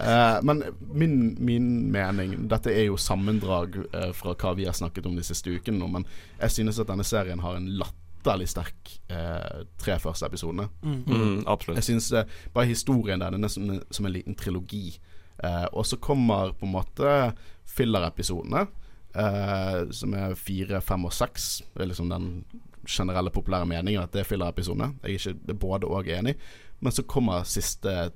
Eh, 0.00 0.38
men 0.48 0.62
min, 0.96 1.18
min 1.44 1.66
mening 1.92 2.46
Dette 2.48 2.72
er 2.72 2.86
jo 2.86 2.96
sammendrag 3.00 3.76
eh, 3.90 4.12
fra 4.16 4.32
hva 4.32 4.54
vi 4.56 4.64
har 4.68 4.76
snakket 4.76 5.10
om 5.10 5.18
de 5.18 5.26
siste 5.26 5.52
ukene 5.52 5.82
nå, 5.82 5.90
men 5.98 6.06
jeg 6.38 6.56
synes 6.56 6.80
at 6.80 6.88
denne 6.88 7.04
serien 7.04 7.44
har 7.44 7.58
en 7.58 7.68
latterlig 8.18 8.48
sterk 8.48 9.00
eh, 9.08 9.64
tre 9.78 9.98
første 9.98 10.26
episodene. 10.26 10.68
Mm. 10.82 11.02
mm, 11.06 11.44
Absolutt. 11.46 11.76
Jeg 11.76 11.84
synes 11.84 12.12
eh, 12.12 12.24
bare 12.54 12.66
historien 12.66 13.20
der 13.20 13.30
Den 13.30 13.44
er 13.44 13.48
som, 13.48 13.80
som 13.90 14.06
en 14.06 14.12
liten 14.12 14.34
trilogi. 14.34 14.98
Eh, 15.44 15.66
og 15.72 15.86
så 15.86 15.96
kommer 15.96 16.52
på 16.52 16.66
en 16.66 16.72
måte 16.72 17.32
filler-episodene, 17.66 18.66
eh, 19.14 19.90
som 19.90 20.14
er 20.14 20.34
fire, 20.34 20.80
fem 20.80 21.04
og 21.04 21.12
seks. 21.12 21.62
Det 21.74 21.82
er 21.82 21.86
liksom 21.92 22.08
den 22.10 22.44
generelle 22.88 23.30
populære 23.30 23.66
meningen 23.66 24.02
at 24.02 24.12
det 24.12 24.20
er 24.20 24.28
filler-episodene. 24.28 24.94
Jeg 25.02 25.14
er 25.14 25.34
ikke 25.34 25.54
både 25.54 25.86
og 25.86 26.08
enig. 26.08 26.34
Men 26.80 26.92
så 26.92 27.02
kommer 27.02 27.44
siste 27.44 28.10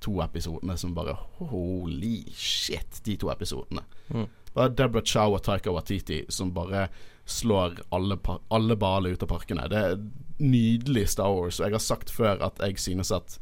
to 0.00 0.20
episodene 0.22 0.76
som 0.76 0.94
bare 0.94 1.16
Holy 1.38 2.24
shit, 2.34 3.00
de 3.04 3.16
to 3.16 3.30
episodene. 3.30 3.82
Mm. 4.08 4.26
var 4.54 4.68
Deborah 4.68 5.04
Chow 5.04 5.34
og 5.34 5.42
Taika 5.42 5.70
Watiti 5.70 6.24
som 6.28 6.52
bare 6.54 6.88
slår 7.24 7.80
alle, 7.94 8.18
alle 8.48 8.76
baler 8.76 9.16
ut 9.16 9.22
av 9.22 9.30
parkene. 9.32 9.66
Det 9.72 9.80
er 9.80 9.98
nydelig 10.38 11.08
Star 11.14 11.32
Wars, 11.32 11.60
og 11.60 11.68
jeg 11.68 11.76
har 11.76 11.82
sagt 11.82 12.12
før 12.12 12.42
at 12.44 12.60
jeg 12.60 12.78
synes 12.82 13.12
at 13.14 13.38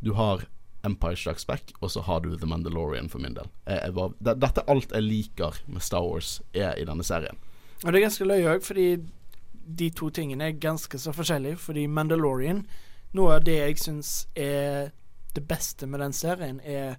du 0.00 0.12
har 0.14 0.44
Empire 0.86 1.16
Strikes 1.16 1.46
Back, 1.46 1.72
og 1.80 1.90
så 1.90 2.00
har 2.00 2.20
du 2.20 2.36
The 2.36 2.46
Mandalorian 2.46 3.08
for 3.08 3.18
min 3.18 3.34
del. 3.34 3.48
Jeg, 3.66 3.80
jeg 3.84 3.94
var, 3.96 4.12
det, 4.18 4.36
dette 4.40 4.62
er 4.62 4.72
alt 4.72 4.94
jeg 4.94 5.06
liker 5.06 5.58
med 5.66 5.84
Star 5.84 6.06
Wars, 6.06 6.38
er 6.54 6.78
i 6.78 6.86
denne 6.88 7.04
serien. 7.04 7.40
Og 7.84 7.90
det 7.90 7.98
er 7.98 8.06
ganske 8.06 8.28
løye 8.28 8.54
òg, 8.54 8.64
fordi 8.64 8.86
de 9.80 9.90
to 9.96 10.10
tingene 10.10 10.48
er 10.50 10.60
ganske 10.60 10.98
så 10.98 11.12
forskjellige. 11.12 11.60
Fordi 11.60 11.86
Mandalorian, 11.86 12.64
noe 13.16 13.36
av 13.36 13.44
det 13.44 13.58
jeg 13.58 13.78
syns 13.80 14.14
er 14.38 14.92
det 15.34 15.44
beste 15.48 15.86
med 15.86 16.02
den 16.02 16.14
serien, 16.16 16.60
er 16.64 16.96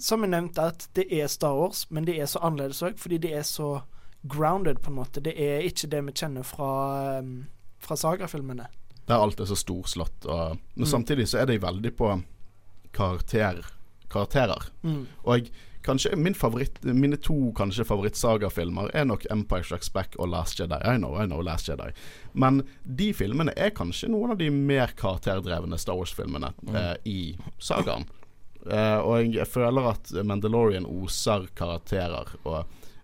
som 0.00 0.22
jeg 0.24 0.32
nevnte, 0.32 0.64
at 0.72 0.86
det 0.96 1.06
er 1.12 1.28
Star 1.30 1.54
Wars, 1.58 1.84
men 1.90 2.06
det 2.08 2.16
er 2.20 2.30
så 2.30 2.40
annerledes 2.42 2.82
òg, 2.82 2.96
fordi 2.98 3.18
det 3.22 3.34
er 3.36 3.44
så 3.46 3.82
grounded, 4.28 4.80
på 4.82 4.90
en 4.90 4.96
måte. 5.00 5.20
Det 5.22 5.34
er 5.38 5.64
ikke 5.66 5.88
det 5.90 6.04
vi 6.06 6.12
kjenner 6.12 6.42
fra, 6.46 7.18
um, 7.18 7.46
fra 7.82 7.96
sagafilmene. 7.96 8.66
Der 9.08 9.18
alt 9.18 9.40
er 9.40 9.48
så 9.50 9.56
storslått. 9.58 10.26
Og, 10.26 10.58
men 10.76 10.86
Mm. 10.86 10.90
samtidig 10.92 11.28
så 11.28 11.40
er 11.42 11.46
de 11.46 11.58
veldig 11.58 11.96
på 11.96 12.22
karakter, 12.92 13.64
karakterer. 14.10 14.62
Mm. 14.84 15.06
Og 15.24 15.48
kanskje 15.82 16.14
min 16.16 16.34
favoritt 16.34 16.76
mine 16.84 17.16
to 17.16 17.52
kanskje 17.58 17.84
favorittsagafilmer 17.88 18.90
er 18.94 19.04
nok 19.08 19.24
Empire 19.30 19.64
Strikes 19.64 19.90
Back 19.92 20.14
og 20.18 20.28
Last 20.28 20.60
Jedi. 20.60 20.78
I 20.84 20.96
know, 20.98 21.16
I 21.18 21.26
know 21.26 21.40
Last 21.42 21.68
Jedi. 21.68 21.90
Men 22.34 22.62
de 22.84 23.12
filmene 23.12 23.52
er 23.56 23.70
kanskje 23.74 24.08
noen 24.12 24.30
av 24.30 24.38
de 24.38 24.50
mer 24.50 24.92
karakterdrevne 24.96 25.78
Star 25.78 25.96
Wars-filmene 25.98 26.52
eh, 26.74 26.94
i 27.04 27.36
sagaen. 27.58 28.06
Eh, 28.70 28.98
og 29.02 29.34
jeg 29.34 29.48
føler 29.50 29.88
at 29.90 30.12
Mandalorian 30.24 30.86
oser 30.86 31.48
karakterer 31.58 32.36
og, 32.44 32.62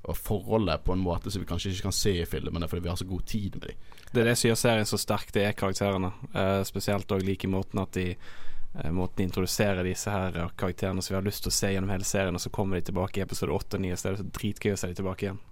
og 0.08 0.18
forholdet 0.18 0.84
på 0.84 0.94
en 0.94 1.04
måte 1.04 1.30
som 1.30 1.42
vi 1.42 1.48
kanskje 1.48 1.72
ikke 1.74 1.88
kan 1.88 1.96
se 1.96 2.14
i 2.22 2.26
filmene 2.28 2.68
fordi 2.68 2.84
vi 2.86 2.92
har 2.92 2.98
så 3.00 3.06
god 3.08 3.24
tid 3.28 3.58
med 3.58 3.70
dem. 3.70 3.86
Det 4.12 4.22
er 4.22 4.30
det 4.30 4.36
som 4.40 4.48
gjør 4.48 4.60
serien 4.62 4.88
så 4.88 5.00
sterk, 5.00 5.32
det 5.36 5.44
er 5.44 5.56
karakterene. 5.56 6.12
Eh, 6.32 6.60
spesielt 6.68 7.12
òg 7.12 7.24
like 7.26 7.50
måten 7.50 7.82
at 7.82 7.92
de 7.96 8.06
eh, 8.14 8.90
Måten 8.94 9.22
de 9.22 9.28
introduserer 9.28 9.84
disse 9.84 10.12
her 10.12 10.36
eh, 10.36 10.54
karakterene 10.56 11.04
som 11.04 11.14
vi 11.14 11.18
har 11.20 11.28
lyst 11.28 11.44
til 11.44 11.52
å 11.52 11.58
se 11.58 11.72
gjennom 11.74 11.92
hele 11.92 12.08
serien, 12.08 12.36
og 12.36 12.44
så 12.44 12.52
kommer 12.54 12.78
de 12.78 12.88
tilbake 12.88 13.20
i 13.20 13.24
episode 13.24 13.52
8 13.52 13.80
og 13.80 13.84
9, 13.84 13.94
så 13.96 14.08
det 14.08 14.12
er 14.12 14.20
så 14.22 14.28
dritgøy 14.40 14.74
å 14.74 14.80
se 14.80 14.92
de 14.92 14.98
tilbake 15.00 15.28
igjen. 15.28 15.42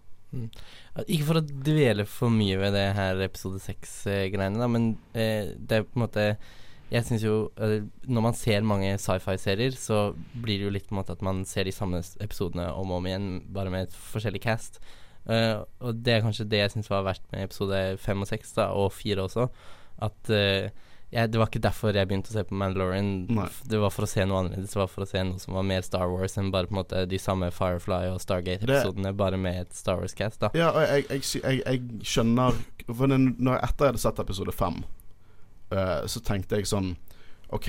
Ikke 1.06 1.26
for 1.28 1.40
å 1.40 1.44
dvele 1.46 2.06
for 2.08 2.32
mye 2.32 2.58
ved 2.60 2.74
det 2.76 2.86
her 2.96 3.20
episode 3.24 3.60
seks-greiene, 3.62 4.68
men 4.72 4.88
eh, 5.14 5.52
det 5.56 5.80
er 5.80 5.86
på 5.86 5.98
en 5.98 6.04
måte 6.06 6.26
Jeg 6.92 7.02
syns 7.02 7.24
jo 7.24 7.36
eh, 7.58 7.80
Når 8.06 8.24
man 8.28 8.36
ser 8.38 8.66
mange 8.66 8.92
sci-fi-serier, 9.02 9.74
så 9.78 10.12
blir 10.34 10.60
det 10.60 10.68
jo 10.68 10.74
litt 10.76 10.86
på 10.86 10.94
en 10.94 11.00
måte 11.00 11.16
at 11.16 11.24
man 11.26 11.42
ser 11.48 11.66
de 11.66 11.74
samme 11.74 12.02
episodene 12.22 12.68
om 12.72 12.92
og 12.92 13.00
om 13.00 13.10
igjen, 13.10 13.30
bare 13.54 13.72
med 13.74 13.88
et 13.88 13.98
forskjellig 14.12 14.42
cast. 14.44 14.80
Uh, 15.26 15.66
og 15.82 16.04
det 16.06 16.12
er 16.14 16.22
kanskje 16.22 16.46
det 16.46 16.60
jeg 16.60 16.72
syns 16.76 16.90
var 16.92 17.02
verst 17.02 17.24
med 17.32 17.48
episode 17.48 17.80
fem 17.98 18.20
og 18.22 18.28
seks, 18.30 18.52
og 18.62 18.92
fire 18.94 19.24
også. 19.26 19.48
At 20.06 20.30
uh, 20.30 20.68
jeg, 21.10 21.30
Det 21.30 21.38
var 21.38 21.50
ikke 21.50 21.62
derfor 21.62 21.94
jeg 21.94 22.08
begynte 22.08 22.32
å 22.32 22.34
se 22.34 22.44
på 22.46 22.56
Mandalorian. 22.58 23.10
Nei. 23.34 23.46
Det 23.70 23.78
var 23.82 23.92
for 23.94 24.06
å 24.06 24.10
se 24.10 24.24
noe 24.26 24.42
annerledes. 24.42 24.72
Det 24.74 24.80
var 24.80 24.90
for 24.90 25.04
å 25.04 25.08
se 25.10 25.22
noe 25.26 25.42
som 25.42 25.54
var 25.58 25.66
mer 25.66 25.84
Star 25.86 26.10
Wars 26.10 26.34
enn 26.38 26.50
bare 26.54 26.70
på 26.70 26.74
en 26.74 26.80
måte 26.80 27.04
de 27.10 27.20
samme 27.22 27.50
Firefly 27.54 28.10
og 28.10 28.18
Stargate-episodene, 28.22 29.14
bare 29.16 29.38
med 29.40 29.60
et 29.64 29.78
Star 29.78 30.02
Wars-cast. 30.02 30.40
da 30.42 30.50
Ja, 30.58 30.72
og 30.72 30.82
jeg, 30.82 31.06
jeg, 31.10 31.62
jeg, 31.62 31.82
skjønner 32.06 32.58
For 32.90 33.10
den, 33.10 33.32
når 33.38 33.62
etter 33.62 33.86
jeg 33.86 33.94
hadde 33.94 34.02
sett 34.02 34.22
episode 34.22 34.54
fem, 34.54 34.82
eh, 35.76 36.06
så 36.10 36.22
tenkte 36.24 36.58
jeg 36.60 36.68
sånn 36.70 36.94
OK. 37.54 37.68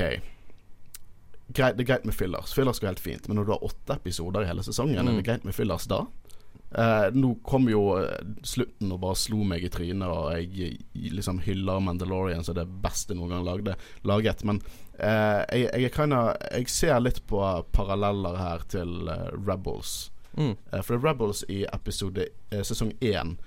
Greit, 1.48 1.78
det 1.78 1.86
er 1.86 1.92
greit 1.94 2.06
med 2.08 2.16
fillers. 2.18 2.52
Fillers 2.56 2.80
går 2.84 2.90
helt 2.92 3.00
fint. 3.04 3.28
Men 3.30 3.40
når 3.40 3.46
du 3.48 3.52
har 3.56 3.64
åtte 3.64 3.96
episoder 3.96 4.44
i 4.44 4.50
hele 4.50 4.64
sesongen, 4.68 4.98
er 5.00 5.04
Mm. 5.06 5.16
det 5.22 5.26
greit 5.30 5.46
med 5.48 5.56
fillers 5.56 5.86
da? 5.88 6.06
Uh, 6.76 7.08
nå 7.16 7.30
kom 7.48 7.70
jo 7.72 7.96
eh, 7.96 8.18
slutten 8.44 8.90
og 8.92 9.00
bare 9.00 9.16
slo 9.16 9.46
meg 9.48 9.64
i 9.64 9.70
trynet, 9.72 10.04
og 10.04 10.34
jeg, 10.36 10.82
liksom 11.16 11.40
hyller 11.46 11.80
Mandalorian 11.80 12.44
som 12.44 12.58
det 12.58 12.66
beste 12.84 13.16
noen 13.16 13.30
gang 13.30 13.46
lagde, 13.46 13.76
laget. 14.04 14.44
Men 14.44 14.60
uh, 15.00 15.46
jeg, 15.48 15.70
jeg, 15.72 15.86
er 15.88 15.96
kinda, 15.96 16.20
jeg 16.52 16.68
ser 16.68 17.00
litt 17.00 17.22
på 17.30 17.40
paralleller 17.72 18.36
her 18.36 18.66
til 18.68 19.08
uh, 19.08 19.32
Rebels. 19.48 20.10
Mm. 20.36 20.58
For 20.84 21.00
Rebels 21.00 21.46
i 21.50 21.64
episode 21.74 22.28
sesong 22.52 22.92
én 23.00 23.38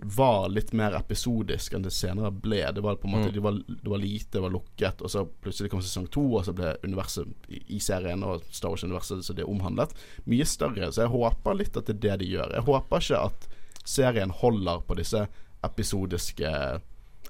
var 0.00 0.48
litt 0.48 0.72
mer 0.72 0.94
episodisk 0.94 1.74
enn 1.74 1.82
det 1.82 1.90
senere 1.90 2.30
ble. 2.30 2.60
Det 2.74 2.82
var 2.84 2.96
på 2.96 3.08
en 3.08 3.14
måte 3.16 3.28
Mm. 3.28 3.34
det, 3.34 3.40
var, 3.40 3.52
det 3.66 3.90
var 3.90 3.98
lite, 3.98 4.30
det 4.32 4.40
var 4.44 4.50
lukket, 4.54 5.02
og 5.02 5.10
så 5.10 5.24
plutselig 5.26 5.70
kom 5.72 5.82
sesong 5.82 6.06
to, 6.06 6.22
og 6.38 6.44
så 6.46 6.52
ble 6.54 6.76
universet 6.84 7.26
i, 7.48 7.62
i 7.76 7.80
serien 7.82 8.22
og 8.22 8.44
Star 8.50 8.70
Wars-universet 8.70 9.24
så 9.26 9.34
det 9.34 9.42
er 9.42 9.50
omhandlet, 9.50 9.94
mye 10.24 10.46
større. 10.46 10.92
Så 10.92 11.02
jeg 11.02 11.10
håper 11.16 11.58
litt 11.58 11.76
at 11.76 11.90
det 11.90 11.96
er 11.96 12.04
det 12.04 12.16
de 12.22 12.30
gjør. 12.36 12.54
Jeg 12.54 12.66
håper 12.70 13.02
ikke 13.02 13.24
at 13.26 13.48
serien 13.84 14.30
holder 14.30 14.86
på 14.86 14.94
disse 15.00 15.26
episodiske 15.66 16.80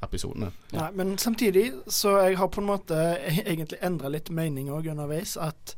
episodene. 0.02 0.52
Nei, 0.76 0.90
men 0.94 1.16
samtidig 1.18 1.72
så 1.88 2.18
jeg 2.28 2.36
har 2.38 2.48
på 2.52 2.60
en 2.60 2.68
måte 2.68 2.98
egentlig 3.46 3.80
endra 3.82 4.12
litt 4.12 4.28
mening 4.30 4.68
òg 4.70 4.90
underveis. 4.92 5.38
At 5.40 5.72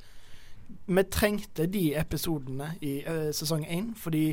vi 0.87 1.05
trengte 1.07 1.67
de 1.71 1.93
episodene 1.99 2.75
i 2.83 3.01
uh, 3.07 3.31
sesong 3.35 3.63
én, 3.71 3.93
fordi 3.95 4.33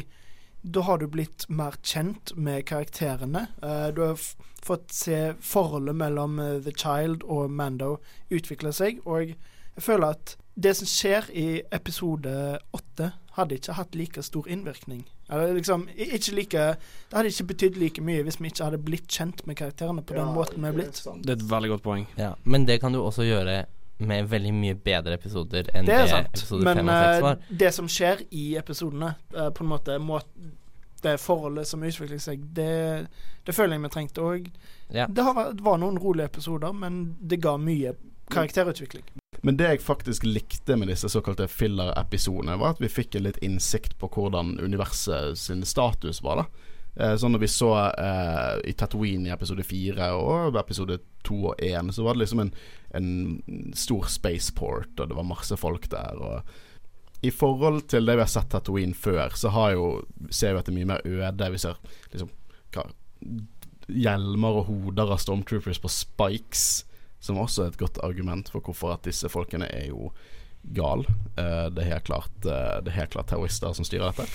da 0.74 0.84
har 0.88 1.02
du 1.02 1.08
blitt 1.12 1.48
mer 1.50 1.78
kjent 1.84 2.34
med 2.36 2.66
karakterene. 2.70 3.48
Uh, 3.64 3.88
du 3.96 4.04
har 4.06 4.18
f 4.18 4.36
fått 4.68 4.92
se 4.92 5.34
forholdet 5.40 5.96
mellom 5.96 6.40
uh, 6.40 6.58
The 6.60 6.74
Child 6.76 7.24
og 7.24 7.52
Mando 7.52 7.98
utvikle 8.34 8.74
seg, 8.76 9.00
og 9.06 9.30
jeg 9.30 9.86
føler 9.86 10.18
at 10.18 10.36
det 10.58 10.74
som 10.80 10.90
skjer 10.90 11.30
i 11.38 11.48
episode 11.72 12.34
åtte, 12.74 13.12
hadde 13.38 13.60
ikke 13.60 13.76
hatt 13.78 13.96
like 13.96 14.24
stor 14.26 14.48
innvirkning. 14.50 15.04
Eller 15.30 15.54
liksom, 15.54 15.86
ikke 15.94 16.34
like 16.34 16.64
Det 16.80 17.14
hadde 17.14 17.30
ikke 17.30 17.48
betydd 17.52 17.78
like 17.78 18.02
mye 18.02 18.24
hvis 18.26 18.40
vi 18.42 18.50
ikke 18.50 18.66
hadde 18.66 18.80
blitt 18.82 19.12
kjent 19.12 19.44
med 19.46 19.60
karakterene 19.60 20.02
på 20.02 20.16
den 20.18 20.32
måten 20.34 20.64
vi 20.64 20.72
er 20.72 20.78
blitt. 20.80 21.02
Det 21.22 21.36
er 21.36 21.38
et 21.38 21.50
veldig 21.52 21.70
godt 21.76 21.84
poeng. 21.86 22.08
Ja, 22.18 22.32
men 22.44 22.66
det 22.66 22.80
kan 22.82 22.96
du 22.96 23.04
også 23.04 23.28
gjøre 23.28 23.66
med 24.00 24.28
veldig 24.30 24.54
mye 24.54 24.76
bedre 24.76 25.14
episoder 25.18 25.70
enn 25.74 25.86
Det 25.86 25.94
det, 25.96 26.02
er 26.04 26.08
sant, 26.08 26.28
episode 26.36 26.64
men 26.64 26.78
5 26.78 26.90
og 26.90 26.94
6 26.94 27.22
var. 27.24 27.40
Men 27.50 27.58
det 27.64 27.74
som 27.74 27.88
skjer 27.88 28.22
i 28.32 28.44
episodene, 28.60 29.16
eh, 29.36 29.50
på 29.50 29.64
en 29.64 29.70
måte 29.72 29.98
må, 30.00 30.20
Det 31.02 31.20
forholdet 31.22 31.68
som 31.68 31.84
utvikler 31.84 32.18
seg, 32.20 32.44
det, 32.58 33.08
det 33.46 33.54
føler 33.56 33.76
jeg 33.78 33.82
vi 33.84 33.90
trengte. 33.90 34.22
òg. 34.22 34.48
Ja. 34.90 35.06
det 35.08 35.24
har, 35.24 35.34
vært- 35.36 35.62
var 35.62 35.78
noen 35.78 35.98
rolige 36.00 36.26
episoder, 36.26 36.74
men 36.74 37.16
det 37.22 37.40
ga 37.42 37.58
mye 37.58 37.94
karakterutvikling. 38.32 39.04
Men 39.44 39.58
det 39.58 39.68
jeg 39.70 39.82
faktisk 39.82 40.24
likte 40.26 40.76
med 40.76 40.88
disse 40.90 41.08
såkalte 41.10 41.48
filler-episodene, 41.48 42.58
var 42.60 42.70
at 42.76 42.80
vi 42.82 42.88
fikk 42.90 43.16
en 43.16 43.24
litt 43.24 43.38
innsikt 43.46 43.98
på 44.00 44.10
hvordan 44.10 44.58
universet 44.60 45.38
sin 45.38 45.64
status 45.66 46.22
var. 46.24 46.36
da 46.36 46.42
eh, 46.44 46.77
Sånn 46.98 47.36
når 47.36 47.44
vi 47.44 47.50
så 47.52 47.72
eh, 47.78 48.54
i 48.72 48.74
Tatooine 48.74 49.30
i 49.30 49.34
episode 49.34 49.62
fire 49.68 50.10
og 50.18 50.56
episode 50.58 50.98
to 51.28 51.52
og 51.52 51.62
én, 51.62 51.92
så 51.94 52.06
var 52.06 52.16
det 52.16 52.24
liksom 52.24 52.42
en, 52.42 52.54
en 52.98 53.12
stor 53.78 54.08
spaceport, 54.10 54.96
og 54.98 55.12
det 55.12 55.18
var 55.18 55.28
masse 55.28 55.58
folk 55.62 55.86
der. 55.92 56.18
Og 56.18 57.22
I 57.28 57.34
forhold 57.34 57.84
til 57.92 58.10
det 58.10 58.18
vi 58.18 58.26
har 58.26 58.32
sett 58.32 58.50
Tatooine 58.50 58.98
før, 58.98 59.36
så 59.38 59.52
jo, 59.76 59.92
ser 60.30 60.56
vi 60.56 60.64
at 60.64 60.70
det 60.70 60.74
er 60.74 60.80
mye 60.80 60.92
mer 60.96 61.06
øde. 61.06 61.52
Vi 61.54 61.62
ser 61.62 61.78
liksom 62.14 62.34
hva, 62.74 62.88
hjelmer 63.88 64.62
og 64.62 64.68
hoder 64.72 65.14
av 65.14 65.22
stormtroopers 65.22 65.82
på 65.84 65.92
spikes. 65.92 66.68
Som 67.20 67.40
også 67.42 67.64
er 67.64 67.72
et 67.72 67.80
godt 67.82 67.98
argument 68.06 68.50
for 68.54 68.62
hvorfor 68.62 68.94
at 68.94 69.06
disse 69.08 69.30
folkene 69.30 69.66
er 69.74 69.88
jo 69.90 70.12
gal. 70.76 71.06
Eh, 71.38 71.66
det, 71.72 71.82
er 71.82 71.92
helt 71.94 72.04
klart, 72.04 72.46
eh, 72.46 72.78
det 72.84 72.92
er 72.92 72.98
helt 73.02 73.14
klart 73.14 73.30
terrorister 73.30 73.74
som 73.78 73.86
styrer 73.86 74.10
dette. 74.12 74.26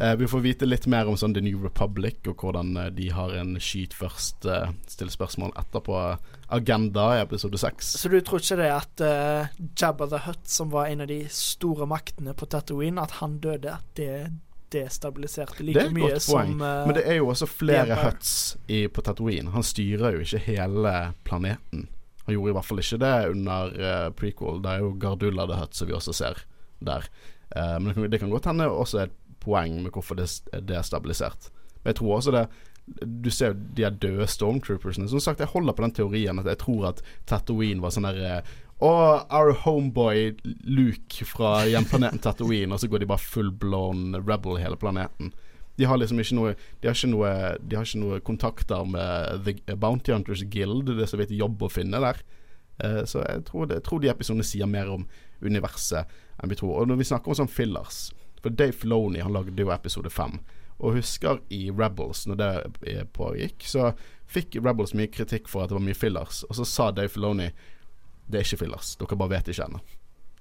Eh, 0.00 0.14
vi 0.18 0.28
får 0.30 0.42
vite 0.44 0.68
litt 0.68 0.88
mer 0.90 1.08
om 1.10 1.16
sånn 1.18 1.34
The 1.36 1.42
New 1.44 1.62
Republic 1.64 2.26
og 2.30 2.42
hvordan 2.42 2.74
de 2.96 3.10
har 3.14 3.34
en 3.38 3.56
skyt 3.62 3.94
først, 3.96 4.46
uh, 4.46 4.72
still 4.90 5.10
spørsmål 5.12 5.54
etterpå-agenda 5.58 7.06
i 7.16 7.22
episode 7.22 7.60
seks. 7.60 7.94
Så 8.00 8.10
du 8.12 8.18
tror 8.22 8.42
ikke 8.42 8.60
det 8.60 8.68
at 8.74 9.04
uh, 9.04 9.62
Jabba 9.78 10.10
the 10.10 10.22
Hutt, 10.26 10.44
som 10.50 10.70
var 10.74 10.90
en 10.90 11.06
av 11.06 11.10
de 11.10 11.24
store 11.32 11.88
maktene 11.90 12.34
på 12.34 12.50
Tatooine, 12.50 13.02
at 13.02 13.18
han 13.22 13.38
døde, 13.42 13.74
at 13.78 13.98
det 13.98 14.28
destabiliserte 14.72 15.62
Det 15.62 15.66
like 15.70 15.80
er 15.80 15.86
et 15.86 15.94
mye 15.96 16.10
godt 16.12 16.26
poeng. 16.28 16.50
som 16.52 16.64
uh, 16.64 16.86
Men 16.86 16.98
det 16.98 17.04
er 17.08 17.20
jo 17.20 17.28
også 17.32 17.48
flere 17.50 18.00
huts 18.02 18.32
i, 18.66 18.86
på 18.86 19.04
Tatooine. 19.04 19.54
Han 19.54 19.66
styrer 19.66 20.18
jo 20.18 20.26
ikke 20.26 20.42
hele 20.50 20.96
planeten. 21.24 21.88
Han 22.28 22.36
gjorde 22.36 22.52
i 22.52 22.56
hvert 22.58 22.68
fall 22.68 22.82
ikke 22.82 23.00
det 23.00 23.14
under 23.32 23.74
uh, 23.80 24.08
prequel. 24.12 24.58
Det 24.60 24.72
er 24.74 24.82
jo 24.84 24.92
Gardulla 25.00 25.48
the 25.48 25.56
Hut 25.56 25.78
som 25.78 25.88
vi 25.88 25.96
også 25.96 26.12
ser 26.12 26.42
der. 26.84 27.08
Uh, 27.56 27.78
men 27.80 27.88
det 27.88 27.94
kan, 27.96 28.10
det 28.12 28.20
kan 28.20 28.32
godt 28.34 28.50
hende 28.50 28.68
også 28.68 29.06
et 29.06 29.14
poeng 29.40 29.78
med 29.80 29.94
hvorfor 29.96 30.18
det 30.18 30.28
er 30.52 30.66
destabilisert. 30.68 31.48
Men 31.80 31.94
jeg 31.94 32.00
tror 32.02 32.18
også 32.18 32.34
det 32.34 32.46
Du 32.88 33.30
ser 33.30 33.52
jo 33.52 33.58
de 33.76 33.88
døde 34.00 34.26
stormtroopersene. 34.28 35.08
Som 35.08 35.20
sagt, 35.20 35.40
jeg 35.40 35.48
holder 35.48 35.72
på 35.72 35.82
den 35.84 35.96
teorien 35.96 36.38
at 36.40 36.46
jeg 36.48 36.60
tror 36.62 36.86
at 36.92 37.02
Tatooine 37.28 37.82
var 37.84 37.92
sånn 37.92 38.06
der 38.08 38.20
eh, 38.24 38.54
og 38.78 39.26
our 39.34 39.52
homeboy 39.64 40.36
Luke 40.62 41.26
fra 41.26 41.64
hjemplaneten 41.66 42.20
Tatooine, 42.22 42.72
og 42.72 42.80
så 42.80 42.88
går 42.88 43.02
de 43.02 43.08
bare 43.10 43.18
full 43.18 43.50
blown 43.50 44.14
rebel 44.22 44.60
hele 44.62 44.78
planeten. 44.78 45.32
De 45.78 45.86
har 45.86 45.98
liksom 46.00 46.18
ikke 46.18 46.36
noe 46.36 46.54
De 46.82 46.88
har 46.88 46.96
ikke 46.96 47.10
noe, 47.12 47.30
har 47.30 47.86
ikke 47.86 48.02
noe 48.02 48.20
kontakter 48.26 48.84
med 48.88 49.46
The 49.46 49.76
Bounty 49.78 50.12
Hunters 50.14 50.44
Guild. 50.50 50.88
Det 50.90 51.04
er 51.04 51.10
så 51.10 51.20
vidt 51.20 51.34
jobb 51.36 51.62
å 51.62 51.70
finne 51.72 52.02
der. 52.02 52.22
Eh, 52.84 53.02
så 53.06 53.22
jeg 53.24 53.44
tror, 53.48 53.66
det, 53.66 53.80
jeg 53.80 53.86
tror 53.88 54.02
de 54.02 54.12
episodene 54.12 54.46
sier 54.46 54.70
mer 54.70 54.90
om 54.92 55.06
universet 55.42 56.10
enn 56.38 56.52
vi 56.52 56.58
tror. 56.58 56.80
Og 56.80 56.90
når 56.90 57.00
vi 57.02 57.08
snakker 57.10 57.32
om 57.32 57.38
sånn 57.40 57.50
fillers 57.50 58.08
For 58.42 58.54
Dave 58.54 58.74
Filoni 58.76 59.22
han 59.22 59.34
lagde 59.34 59.58
jo 59.58 59.72
episode 59.74 60.10
fem. 60.14 60.38
Og 60.78 60.94
husker 60.94 61.40
i 61.50 61.72
Rebels, 61.74 62.20
når 62.30 62.36
det 62.38 62.50
pågikk, 63.16 63.64
så 63.66 63.88
fikk 64.30 64.60
Rebels 64.62 64.94
mye 64.94 65.10
kritikk 65.10 65.50
for 65.50 65.64
at 65.64 65.72
det 65.72 65.74
var 65.74 65.82
mye 65.82 65.98
fillers. 65.98 66.44
Og 66.46 66.54
så 66.54 66.66
sa 66.68 66.92
Dave 66.94 67.10
Filoni 67.10 67.48
det 68.28 68.38
er 68.38 68.46
ikke 68.46 68.60
fillers, 68.60 68.92
dere 69.00 69.16
bare 69.18 69.32
vet 69.38 69.50
ikke 69.50 69.64
ennå. 69.64 69.80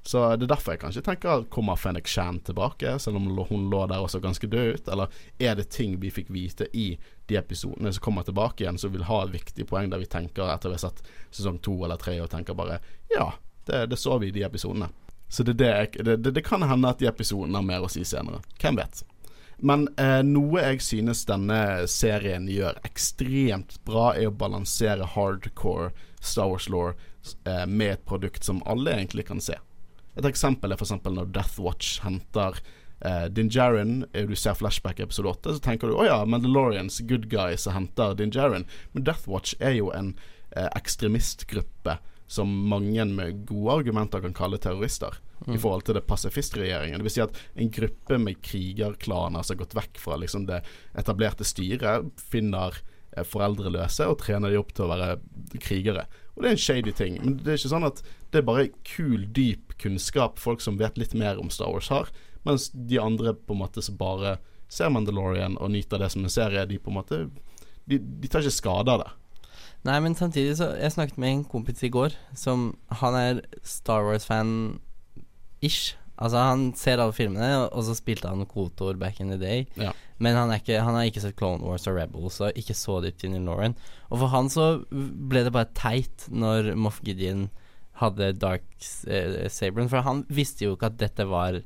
Så 0.01 0.23
det 0.35 0.47
er 0.47 0.53
derfor 0.53 0.75
jeg 0.75 0.81
kanskje 0.85 1.03
tenker 1.03 1.45
kommer 1.51 1.75
Fennek 1.79 2.07
Shan 2.07 2.39
tilbake, 2.47 2.97
selv 2.99 3.19
om 3.19 3.27
hun 3.49 3.69
lå 3.71 3.81
der 3.87 4.03
og 4.03 4.11
så 4.11 4.21
ganske 4.23 4.47
død 4.47 4.75
ut? 4.75 4.87
Eller 4.93 5.07
er 5.39 5.57
det 5.59 5.69
ting 5.75 5.97
vi 5.99 6.11
fikk 6.13 6.29
vite 6.31 6.69
i 6.73 6.93
de 7.27 7.39
episodene 7.39 7.91
som 7.93 8.03
kommer 8.03 8.23
tilbake 8.23 8.63
igjen, 8.63 8.79
som 8.79 8.93
vil 8.93 9.07
ha 9.09 9.23
et 9.23 9.33
viktig 9.33 9.67
poeng 9.67 9.91
der 9.91 9.99
vi 9.99 10.07
tenker 10.07 10.47
etter 10.53 10.71
vi 10.71 10.79
har 10.79 10.85
sett 10.87 11.03
sesong 11.31 11.59
to 11.59 11.75
eller 11.83 11.99
tre 11.99 12.15
og 12.23 12.31
tenker 12.31 12.55
bare 12.55 12.79
Ja, 13.11 13.33
det, 13.67 13.85
det 13.91 13.99
så 13.99 14.17
vi 14.17 14.31
i 14.31 14.35
de 14.35 14.47
episodene. 14.47 14.87
Så 15.29 15.43
det, 15.43 15.53
det, 15.53 16.17
det, 16.17 16.41
kan 16.41 16.63
hende 16.63 16.89
at 16.89 16.99
de 16.99 17.07
episodene 17.09 17.59
har 17.59 17.67
mer 17.67 17.83
å 17.83 17.91
si 17.91 18.05
senere. 18.07 18.39
Hvem 18.61 18.79
vet? 18.79 19.03
Men 19.57 19.87
eh, 19.97 20.21
noe 20.23 20.61
jeg 20.61 20.83
synes 20.85 21.25
denne 21.27 21.87
serien 21.89 22.47
gjør 22.47 22.77
ekstremt 22.87 23.79
bra, 23.87 24.11
er 24.13 24.29
å 24.29 24.35
balansere 24.35 25.07
hardcore 25.17 25.89
Star 26.21 26.51
Wars 26.51 26.69
law 26.69 26.93
eh, 26.93 27.65
med 27.65 27.97
et 27.97 28.05
produkt 28.05 28.45
som 28.45 28.61
alle 28.69 28.93
egentlig 28.93 29.27
kan 29.27 29.41
se. 29.43 29.57
Et 30.17 30.25
eksempel 30.25 30.74
er 30.74 30.79
f.eks. 30.79 30.97
når 31.05 31.31
Death 31.36 31.62
Watch 31.62 32.01
henter 32.05 32.62
Uh, 33.05 33.27
Din 33.29 33.45
Djarin. 33.45 34.07
Du 34.09 34.31
ser 34.33 34.55
flashback 34.57 34.97
episode 35.00 35.29
8, 35.29 35.51
så 35.53 35.62
tenker 35.62 35.91
du 35.91 36.00
å 36.00 36.05
ja, 36.07 36.15
Mandalorians, 36.25 36.95
good 37.05 37.27
guys, 37.29 37.67
henter 37.69 38.15
Din 38.17 38.31
Djarin. 38.33 38.65
Men 38.95 39.05
Death 39.05 39.29
Watch 39.29 39.53
er 39.62 39.75
jo 39.77 39.91
en 39.93 40.15
uh, 40.55 40.65
ekstremistgruppe 40.71 42.00
som 42.27 42.50
mange 42.69 43.05
med 43.05 43.45
gode 43.47 43.77
argumenter 43.83 44.25
kan 44.25 44.33
kalle 44.36 44.57
terrorister. 44.57 45.21
I 45.45 45.59
forhold 45.62 45.86
til 45.86 45.93
det 45.95 46.07
pasifistregjeringen. 46.09 46.97
Det 46.97 47.05
vil 47.05 47.13
si 47.13 47.21
at 47.21 47.38
en 47.62 47.69
gruppe 47.71 48.17
med 48.17 48.39
krigerklaner 48.41 49.45
som 49.45 49.53
har 49.53 49.62
gått 49.62 49.75
vekk 49.77 50.00
fra 50.01 50.17
liksom 50.17 50.47
det 50.50 50.63
etablerte 50.97 51.45
styret, 51.45 52.09
finner 52.17 52.74
eh, 52.74 52.96
foreldreløse 53.25 54.05
og 54.05 54.19
trener 54.21 54.53
de 54.53 54.59
opp 54.59 54.74
til 54.75 54.86
å 54.86 54.91
være 54.91 55.09
krigere. 55.63 56.05
Og 56.36 56.43
det 56.43 56.50
er 56.50 56.55
en 56.57 56.62
shady 56.62 56.93
ting. 56.93 57.17
Men 57.24 57.38
det 57.41 57.53
er 57.53 57.59
ikke 57.59 57.74
sånn 57.74 57.88
at 57.88 58.03
det 58.31 58.41
er 58.41 58.47
bare 58.50 58.69
kul, 58.86 59.25
dyp 59.33 59.74
kunnskap 59.81 60.38
folk 60.41 60.62
som 60.62 60.77
vet 60.77 61.00
litt 61.00 61.15
mer 61.17 61.39
om 61.41 61.50
Star 61.53 61.71
Wars 61.74 61.89
har, 61.93 62.12
mens 62.45 62.69
de 62.74 63.00
andre 63.01 63.33
på 63.33 63.55
en 63.55 63.63
måte 63.63 63.81
som 63.83 63.97
bare 64.00 64.38
ser 64.71 64.91
Mandalorian 64.93 65.57
og 65.57 65.71
nyter 65.74 66.01
det 66.01 66.12
som 66.13 66.25
en 66.25 66.33
serie, 66.33 66.65
de 66.67 66.79
på 66.79 66.91
en 66.91 67.00
måte 67.00 67.21
De, 67.88 67.97
de 67.97 68.27
tar 68.27 68.43
ikke 68.43 68.51
skade 68.51 68.91
av 68.91 69.00
det. 69.00 69.12
Nei, 69.88 70.00
men 70.03 70.15
samtidig 70.17 70.57
så 70.59 70.74
Jeg 70.75 70.91
snakket 70.91 71.19
med 71.21 71.31
en 71.31 71.45
kompis 71.47 71.83
i 71.86 71.91
går 71.93 72.15
som 72.36 72.74
Han 73.01 73.15
er 73.15 73.41
Star 73.63 74.03
Wars-fan 74.03 74.79
ish. 75.63 75.95
Altså, 76.17 76.41
han 76.41 76.71
ser 76.77 77.01
alle 77.01 77.13
filmene, 77.13 77.67
og 77.67 77.86
så 77.86 77.93
spilte 77.97 78.29
han 78.31 78.47
Kotor 78.50 78.97
back 78.97 79.19
in 79.21 79.29
the 79.29 79.38
day. 79.38 79.67
Ja. 79.77 79.93
Men 80.17 80.38
han, 80.39 80.53
ikke, 80.55 80.79
han 80.81 80.97
har 80.97 81.05
ikke 81.05 81.21
sett 81.21 81.38
Clone 81.38 81.62
Wars 81.62 81.86
og 81.89 82.00
Rebels, 82.00 82.39
og 82.41 82.57
ikke 82.57 82.75
så 82.77 82.97
dypt 83.05 83.27
inn 83.27 83.38
i 83.38 83.43
Lauren. 83.43 83.77
Og 84.09 84.24
for 84.24 84.33
han 84.33 84.50
så 84.50 84.67
ble 84.89 85.45
det 85.45 85.53
bare 85.53 85.69
teit 85.77 86.25
når 86.33 86.74
Moff 86.79 87.03
Gideon 87.05 87.47
hadde 88.01 88.31
Dark 88.41 88.65
eh, 89.09 89.45
Saberen, 89.53 89.89
for 89.89 90.05
han 90.05 90.25
visste 90.33 90.65
jo 90.65 90.75
ikke 90.75 90.91
at 90.91 91.00
dette 91.01 91.25
var 91.29 91.62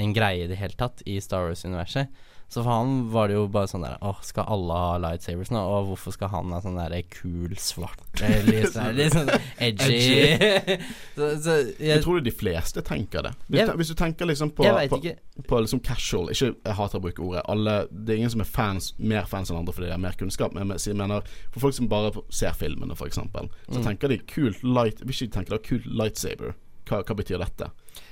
en 0.00 0.14
greie 0.16 0.44
i 0.44 0.50
det 0.50 0.58
hele 0.58 0.76
tatt 0.78 1.04
i 1.08 1.16
Star 1.22 1.48
Wars-universet. 1.48 2.12
Så 2.48 2.62
for 2.62 2.70
han 2.70 3.10
var 3.10 3.28
det 3.28 3.34
jo 3.34 3.46
bare 3.50 3.66
sånn 3.66 3.82
der 3.82 3.96
Åh, 4.04 4.18
skal 4.22 4.44
alle 4.52 4.74
ha 4.78 4.98
lightsabers 5.02 5.50
nå? 5.50 5.58
Og 5.58 5.88
hvorfor 5.88 6.12
skal 6.14 6.28
han 6.30 6.52
ha 6.54 6.60
sånn 6.62 6.76
der 6.78 6.92
kul, 7.10 7.54
svart 7.58 7.98
eh, 8.22 8.44
Litt 8.46 8.68
sånn, 8.74 8.92
litt 8.94 9.12
sånn 9.16 9.30
edgy. 9.58 10.36
så, 11.16 11.30
så 11.42 11.56
Jeg 11.80 11.88
jeg, 11.88 12.02
tror 12.04 12.20
de 12.22 12.30
fleste 12.34 12.82
tenker 12.86 13.26
det. 13.26 13.32
Hvis, 13.48 13.58
Jeg- 13.58 13.70
du, 13.72 13.76
hvis 13.80 13.90
du 13.90 13.94
tenker 13.98 14.28
liksom 14.30 14.52
på, 14.54 14.62
på, 14.92 15.00
på 15.48 15.60
liksom 15.64 15.80
casual 15.86 16.30
Ikke 16.30 16.52
jeg 16.52 16.76
hater 16.78 17.00
å 17.00 17.02
bruke 17.08 17.24
ordet. 17.24 17.42
Alle, 17.50 17.76
det 17.90 18.14
er 18.14 18.22
ingen 18.22 18.34
som 18.36 18.44
er 18.44 18.50
fans, 18.50 18.92
mer 18.98 19.26
fans 19.30 19.50
enn 19.50 19.58
andre 19.58 19.74
fordi 19.74 19.88
de 19.90 19.96
har 19.96 20.02
mer 20.04 20.14
kunnskap. 20.20 20.54
Men 20.54 20.70
jeg 20.76 20.94
mener 21.00 21.26
for 21.54 21.64
folk 21.66 21.74
som 21.80 21.88
bare 21.90 22.12
ser 22.30 22.54
filmene, 22.58 22.94
f.eks., 22.94 23.18
så 23.18 23.48
Mm. 23.74 23.82
tenker 23.84 24.08
de 24.12 24.18
kult 24.28 24.62
light 24.62 25.00
Hvis 25.02 25.22
ikke 25.22 25.30
de 25.32 25.34
tenker 25.38 25.54
da 25.56 25.58
kult 25.64 25.86
lightsaber, 25.86 26.54
hva, 26.88 27.00
hva 27.02 27.14
betyr 27.16 27.40
dette? 27.42 27.70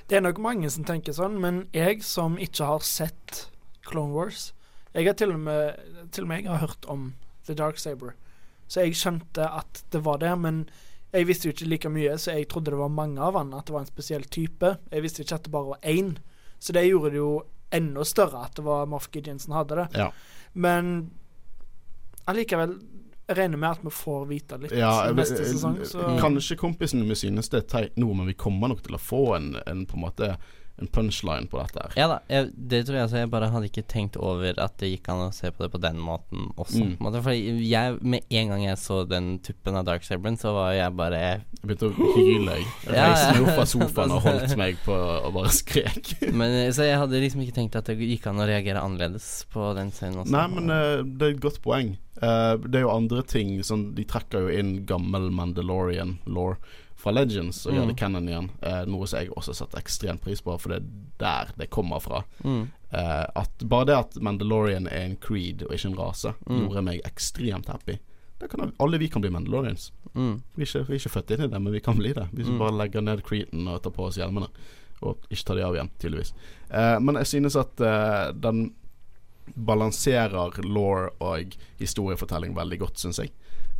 Det 0.09 0.17
er 0.17 0.23
nok 0.25 0.39
mange 0.43 0.69
som 0.73 0.83
tenker 0.83 1.13
sånn, 1.15 1.39
men 1.39 1.67
jeg 1.73 2.01
som 2.03 2.35
ikke 2.41 2.65
har 2.67 2.79
sett 2.83 3.45
Clone 3.85 4.13
Wars, 4.13 4.53
Jeg 4.93 5.07
har 5.07 5.13
til 5.17 5.31
og 5.33 5.39
med 5.39 5.79
Til 6.11 6.23
og 6.23 6.27
med 6.29 6.43
jeg 6.43 6.51
har 6.51 6.67
hørt 6.67 6.85
om 6.87 7.13
The 7.45 7.53
Dark 7.53 7.77
Saber, 7.77 8.13
så 8.67 8.85
jeg 8.85 8.95
skjønte 8.95 9.43
at 9.43 9.83
det 9.91 9.99
var 10.05 10.17
det, 10.21 10.31
men 10.39 10.69
jeg 11.13 11.27
visste 11.27 11.49
jo 11.49 11.51
ikke 11.53 11.67
like 11.67 11.89
mye, 11.91 12.13
så 12.17 12.31
jeg 12.31 12.47
trodde 12.47 12.71
det 12.71 12.79
var 12.79 12.87
mange 12.89 13.21
av 13.21 13.35
han, 13.35 13.51
at 13.53 13.67
det 13.67 13.73
var 13.75 13.83
en 13.83 13.89
spesiell 13.89 14.23
type. 14.23 14.77
Jeg 14.91 15.03
visste 15.03 15.21
ikke 15.21 15.35
at 15.35 15.43
det 15.43 15.51
bare 15.51 15.73
var 15.73 15.83
én, 15.83 16.15
så 16.59 16.73
det 16.73 16.85
gjorde 16.87 17.11
det 17.11 17.19
jo 17.19 17.33
enda 17.73 18.05
større 18.07 18.45
at 18.47 18.55
det 18.55 18.63
var 18.65 18.87
Moff 18.87 19.09
Gideon 19.11 19.39
som 19.39 19.57
hadde 19.57 19.75
det. 19.81 19.87
Ja. 19.99 20.07
Men 20.53 21.11
allikevel 22.25 22.77
jeg 23.27 23.37
regner 23.37 23.57
med 23.57 23.69
at 23.69 23.83
vi 23.85 23.91
får 23.95 24.25
vite 24.27 24.57
litt 24.59 24.73
Ja, 24.75 25.11
neste 25.15 25.45
sesong. 25.47 25.77
Så 25.87 26.03
Kanskje 26.19 26.57
kompisene 26.59 27.05
mine 27.05 27.15
synes 27.15 27.47
det 27.51 27.61
er 27.61 27.69
teit 27.71 27.95
nå, 27.99 28.09
men 28.13 28.27
vi 28.27 28.35
kommer 28.35 28.71
nok 28.71 28.83
til 28.83 28.97
å 28.97 28.99
få 29.01 29.21
en, 29.37 29.53
en 29.63 29.85
på 29.87 29.95
en 29.95 30.03
måte 30.03 30.33
En 30.81 30.87
punchline 30.89 31.45
på 31.51 31.59
dette 31.61 31.77
her. 31.77 31.91
Ja 31.99 32.07
da, 32.09 32.15
jeg, 32.31 32.47
det 32.57 32.79
tror 32.87 32.97
jeg 32.97 33.05
altså. 33.05 33.19
Jeg 33.21 33.29
bare 33.29 33.49
hadde 33.53 33.67
ikke 33.69 33.83
tenkt 33.85 34.15
over 34.17 34.57
at 34.57 34.73
det 34.81 34.89
gikk 34.89 35.09
an 35.13 35.27
å 35.27 35.33
se 35.35 35.51
på 35.53 35.61
det 35.61 35.69
på 35.75 35.81
den 35.83 35.99
måten 36.01 36.47
også. 36.57 36.81
Mm. 36.81 36.95
Måte. 37.05 37.21
For 37.21 37.37
jeg, 37.37 37.99
med 38.01 38.25
en 38.33 38.53
gang 38.53 38.63
jeg 38.65 38.79
så 38.81 39.03
den 39.05 39.35
tuppen 39.45 39.77
av 39.77 39.85
Dark 39.85 40.07
Saberen, 40.07 40.39
så 40.41 40.55
var 40.55 40.73
jeg 40.73 40.95
bare 40.97 41.21
Jeg 41.21 41.61
begynte 41.61 41.91
å 41.91 42.09
hyle. 42.17 42.57
Jeg 42.57 42.67
Jeg 42.87 42.97
Ja, 42.97 43.05
reiste 43.11 43.29
meg 43.37 43.45
opp 43.45 43.59
fra 43.59 43.67
sofaen 43.69 44.13
og 44.17 44.25
holdt 44.25 44.57
meg 44.59 44.81
på 44.85 44.97
og 44.97 45.29
bare 45.37 45.53
skrek. 45.53 46.15
Men 46.41 46.57
eh, 46.63 46.71
Så 46.73 46.89
jeg 46.89 46.97
hadde 47.03 47.21
liksom 47.21 47.45
ikke 47.45 47.57
tenkt 47.59 47.77
at 47.77 47.91
det 47.91 47.99
gikk 48.01 48.25
an 48.31 48.41
å 48.41 48.49
reagere 48.49 48.81
annerledes 48.81 49.29
på 49.53 49.69
den 49.77 49.93
scenen 49.93 50.23
også. 50.23 50.33
Nei, 50.33 50.47
men 50.51 50.73
uh, 50.73 51.03
det 51.05 51.27
er 51.27 51.35
et 51.35 51.43
godt 51.43 51.61
poeng. 51.63 51.93
Uh, 52.17 52.57
det 52.65 52.79
er 52.79 52.87
jo 52.87 52.93
andre 52.93 53.23
ting 53.25 53.55
sånn, 53.65 53.91
De 53.97 54.05
trekker 54.07 54.45
jo 54.45 54.53
inn 54.53 54.79
gammel 54.89 55.29
Mandalorian-law 55.33 56.55
fra 57.03 57.11
Legends 57.11 57.65
og 57.67 57.73
gjør 57.75 57.87
det 57.89 57.95
Mm. 57.97 57.99
canon 57.99 58.27
igjen. 58.31 58.49
eh, 58.63 58.85
noe 58.87 59.05
som 59.11 59.19
jeg 59.19 59.29
også 59.35 59.53
setter 59.59 59.81
ekstremt 59.81 60.21
pris 60.23 60.39
på, 60.41 60.55
for 60.59 60.69
det 60.71 60.77
er 60.79 60.87
der 61.19 61.51
det 61.57 61.69
kommer 61.69 61.99
fra. 62.01 62.23
mm. 62.43 62.63
Eh, 62.93 63.25
at 63.35 63.63
Bare 63.67 63.85
det 63.89 63.95
at 63.97 64.15
Mandalorian 64.21 64.85
er 64.87 65.05
en 65.09 65.15
creed 65.17 65.63
og 65.65 65.71
ikke 65.73 65.87
en 65.91 65.97
rase, 65.97 66.33
Mm. 66.47 66.59
gjorde 66.69 66.83
meg 66.83 67.01
ekstremt 67.03 67.67
happy. 67.67 67.97
Kan, 68.49 68.73
alle 68.79 68.97
vi 68.99 69.07
kan 69.07 69.21
bli 69.21 69.29
Mandalorians. 69.31 69.91
Mm. 70.15 70.41
Vi 70.55 70.63
er, 70.63 70.65
ikke, 70.67 70.87
vi 70.87 70.93
er 70.95 70.99
ikke 70.99 71.13
født 71.15 71.31
inn 71.31 71.43
i 71.45 71.47
det, 71.47 71.61
men 71.61 71.73
vi 71.73 71.79
kan 71.79 71.95
bli 71.97 72.13
det. 72.13 72.27
Hvis 72.33 72.45
vi 72.47 72.51
Mm. 72.53 72.59
bare 72.59 72.77
legger 72.77 73.01
ned 73.01 73.23
creeden 73.23 73.67
og 73.67 73.81
tar 73.83 73.91
på 73.91 74.03
oss 74.07 74.17
hjelmene. 74.17 74.47
Og 75.01 75.17
ikke 75.31 75.43
tar 75.45 75.55
de 75.55 75.63
av 75.63 75.73
igjen, 75.75 75.89
tydeligvis. 75.99 76.33
Eh, 76.71 76.99
men 76.99 77.15
jeg 77.15 77.25
synes 77.25 77.55
at 77.55 77.79
eh, 77.81 78.31
den 78.33 78.73
balanserer 79.55 80.61
law 80.63 81.09
og 81.19 81.55
historiefortelling 81.79 82.55
veldig 82.55 82.79
godt, 82.79 82.99
syns 83.01 83.19
jeg. 83.19 83.31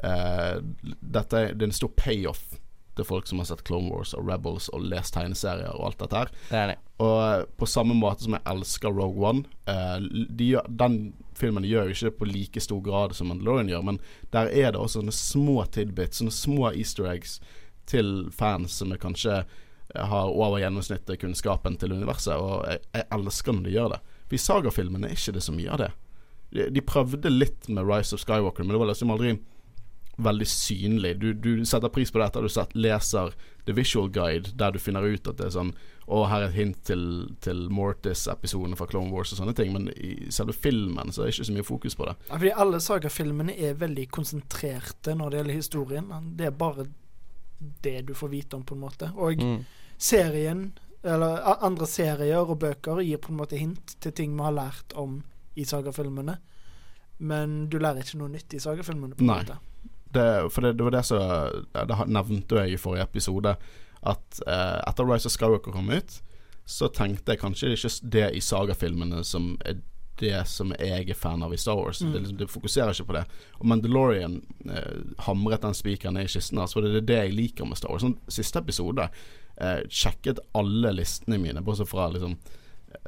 Eh, 0.03 0.60
dette 1.01 1.44
det 1.53 1.62
er 1.62 1.70
en 1.70 1.72
stor 1.75 1.92
payoff 1.96 2.58
til 2.97 3.07
folk 3.07 3.27
som 3.27 3.41
har 3.41 3.50
sett 3.50 3.63
Clone 3.67 3.89
Wars 3.91 4.13
og 4.17 4.27
Rebels 4.29 4.69
og 4.73 4.85
lest 4.91 5.15
tegneserier 5.15 5.73
og 5.73 5.89
alt 5.89 6.01
dette 6.03 6.21
her. 6.21 6.33
Det 6.50 6.63
det. 6.73 6.77
Og 7.03 7.17
eh, 7.23 7.45
på 7.57 7.69
samme 7.69 7.95
måte 7.97 8.27
som 8.27 8.38
jeg 8.38 8.45
elsker 8.53 8.93
Rogue 8.93 9.25
One 9.25 9.43
eh, 9.69 10.27
de 10.29 10.53
Den 10.69 10.97
filmen 11.38 11.65
gjør 11.65 11.89
jo 11.89 11.95
ikke 11.95 12.09
det 12.09 12.19
på 12.19 12.29
like 12.29 12.62
stor 12.62 12.81
grad 12.85 13.15
som 13.17 13.31
Mandalorian 13.31 13.71
gjør, 13.71 13.85
men 13.89 14.00
der 14.35 14.51
er 14.51 14.71
det 14.71 14.79
også 14.79 15.01
sånne 15.01 15.15
små 15.17 15.63
tidbits, 15.73 16.21
sånne 16.21 16.35
små 16.35 16.69
easter 16.71 17.09
eggs 17.09 17.39
til 17.89 18.29
fans 18.31 18.77
som 18.79 18.93
er 18.93 19.01
kanskje 19.01 19.39
eh, 19.41 20.05
har 20.13 20.29
over 20.29 20.62
gjennomsnittet 20.62 21.19
kunnskapen 21.23 21.79
til 21.81 21.95
universet, 21.97 22.38
og 22.38 22.67
jeg, 22.69 22.83
jeg 22.93 23.09
elsker 23.17 23.57
når 23.57 23.65
de 23.65 23.75
gjør 23.75 23.95
det. 23.95 24.01
For 24.27 24.38
i 24.38 24.43
sagafilmene 24.45 25.09
er 25.09 25.17
ikke 25.17 25.35
det 25.39 25.45
så 25.45 25.55
mye 25.55 25.73
av 25.73 25.81
det. 25.81 25.91
De, 26.53 26.69
de 26.69 26.85
prøvde 26.85 27.33
litt 27.33 27.67
med 27.67 27.89
Rise 27.89 28.13
of 28.13 28.21
Skywalker, 28.21 28.63
men 28.63 28.75
det 28.75 28.83
var 28.83 28.93
liksom 28.93 29.12
aldri 29.13 29.33
veldig 30.17 30.46
synlig. 30.48 31.15
Du, 31.20 31.34
du 31.34 31.65
setter 31.65 31.89
pris 31.89 32.12
på 32.12 32.20
det 32.22 32.27
etter 32.27 32.43
at 32.43 32.50
du 32.50 32.53
sett, 32.53 32.75
leser 32.75 33.32
The 33.65 33.74
Visual 33.74 34.10
Guide, 34.13 34.51
der 34.60 34.72
du 34.72 34.79
finner 34.79 35.01
ut 35.08 35.27
at 35.27 35.38
det 35.39 35.46
er 35.48 35.53
sånn 35.55 35.72
Og 36.08 36.25
her 36.29 36.41
er 36.43 36.50
et 36.50 36.58
hint 36.58 36.82
til, 36.84 37.29
til 37.39 37.70
Mortis-episoden 37.72 38.76
fra 38.76 38.86
Clone 38.91 39.10
Wars 39.13 39.32
og 39.32 39.38
sånne 39.39 39.54
ting, 39.56 39.71
men 39.73 39.88
i 39.95 40.28
selve 40.36 40.52
filmen 40.54 41.13
så 41.15 41.21
er 41.23 41.30
det 41.30 41.36
ikke 41.38 41.45
så 41.47 41.54
mye 41.56 41.63
fokus 41.63 41.95
på 41.95 42.06
det. 42.10 42.15
Ja, 42.28 42.36
fordi 42.41 42.52
alle 42.65 42.80
sagafilmene 42.84 43.56
er 43.56 43.73
veldig 43.80 44.10
konsentrerte 44.12 45.15
når 45.15 45.30
det 45.32 45.39
gjelder 45.39 45.56
historien. 45.62 46.12
Det 46.36 46.49
er 46.49 46.58
bare 46.60 46.86
det 47.88 48.02
du 48.10 48.13
får 48.13 48.34
vite 48.34 48.58
om, 48.60 48.63
på 48.67 48.76
en 48.76 48.82
måte. 48.84 49.10
Og 49.15 49.39
Mm. 49.39 49.63
serien, 49.97 50.73
eller 51.04 51.39
andre 51.63 51.88
serier 51.88 52.43
og 52.43 52.60
bøker, 52.60 52.99
gir 53.02 53.17
på 53.23 53.32
en 53.32 53.38
måte 53.39 53.58
hint 53.58 53.95
til 54.04 54.12
ting 54.12 54.36
vi 54.36 54.43
har 54.43 54.52
lært 54.60 54.93
om 54.99 55.21
i 55.56 55.63
sagafilmene. 55.63 56.38
Men 57.19 57.69
du 57.69 57.78
lærer 57.80 58.04
ikke 58.04 58.17
noe 58.19 58.30
nytt 58.36 58.54
i 58.54 58.60
sagafilmene. 58.60 59.15
på 59.15 59.23
en 59.23 59.28
måte. 59.32 59.58
Det 60.13 60.28
for 60.54 60.65
det, 60.65 60.76
det 60.80 60.86
var 60.86 60.95
det 60.95 61.06
som 61.08 61.63
Det 61.73 61.97
nevnte 62.08 62.62
jeg 62.63 62.76
i 62.76 62.82
forrige 62.82 63.08
episode. 63.08 63.56
At 64.04 64.43
eh, 64.47 64.80
etter 64.84 65.08
Rise 65.08 65.30
of 65.30 65.36
Skywalker 65.36 65.76
kom 65.76 65.89
ut, 65.93 66.19
så 66.65 66.89
tenkte 66.91 67.34
jeg 67.34 67.41
kanskje 67.41 67.69
det 67.69 67.73
er 67.73 67.82
ikke 67.82 68.12
det 68.15 68.30
i 68.38 68.43
sagafilmene 68.43 69.23
som 69.28 69.54
er 69.65 69.82
det 70.21 70.43
som 70.47 70.73
jeg 70.78 71.10
er 71.10 71.17
fan 71.17 71.41
av 71.43 71.54
i 71.54 71.58
Star 71.58 71.76
Wars. 71.80 72.02
Mm. 72.02 72.12
Det, 72.12 72.19
liksom, 72.19 72.38
det 72.38 72.49
fokuserer 72.52 72.93
ikke 72.93 73.10
på 73.10 73.15
det. 73.17 73.23
Og 73.60 73.65
Mandalorian 73.69 74.41
eh, 74.69 74.99
hamret 75.26 75.63
den 75.65 75.78
spikeren 75.78 76.17
ned 76.17 76.30
i 76.30 76.34
kisten 76.36 76.62
hans. 76.62 76.76
For 76.76 76.86
det 76.86 77.02
er 77.02 77.08
det 77.08 77.21
jeg 77.21 77.38
liker 77.38 77.69
med 77.69 77.80
Star 77.80 77.93
Wars. 77.93 78.06
Sånn, 78.06 78.19
siste 78.32 78.62
episode 78.62 79.08
eh, 79.58 79.80
sjekket 79.89 80.43
alle 80.58 80.93
listene 80.99 81.39
mine, 81.41 81.63
bortsett 81.65 81.89
fra 81.89 82.12
liksom 82.13 82.38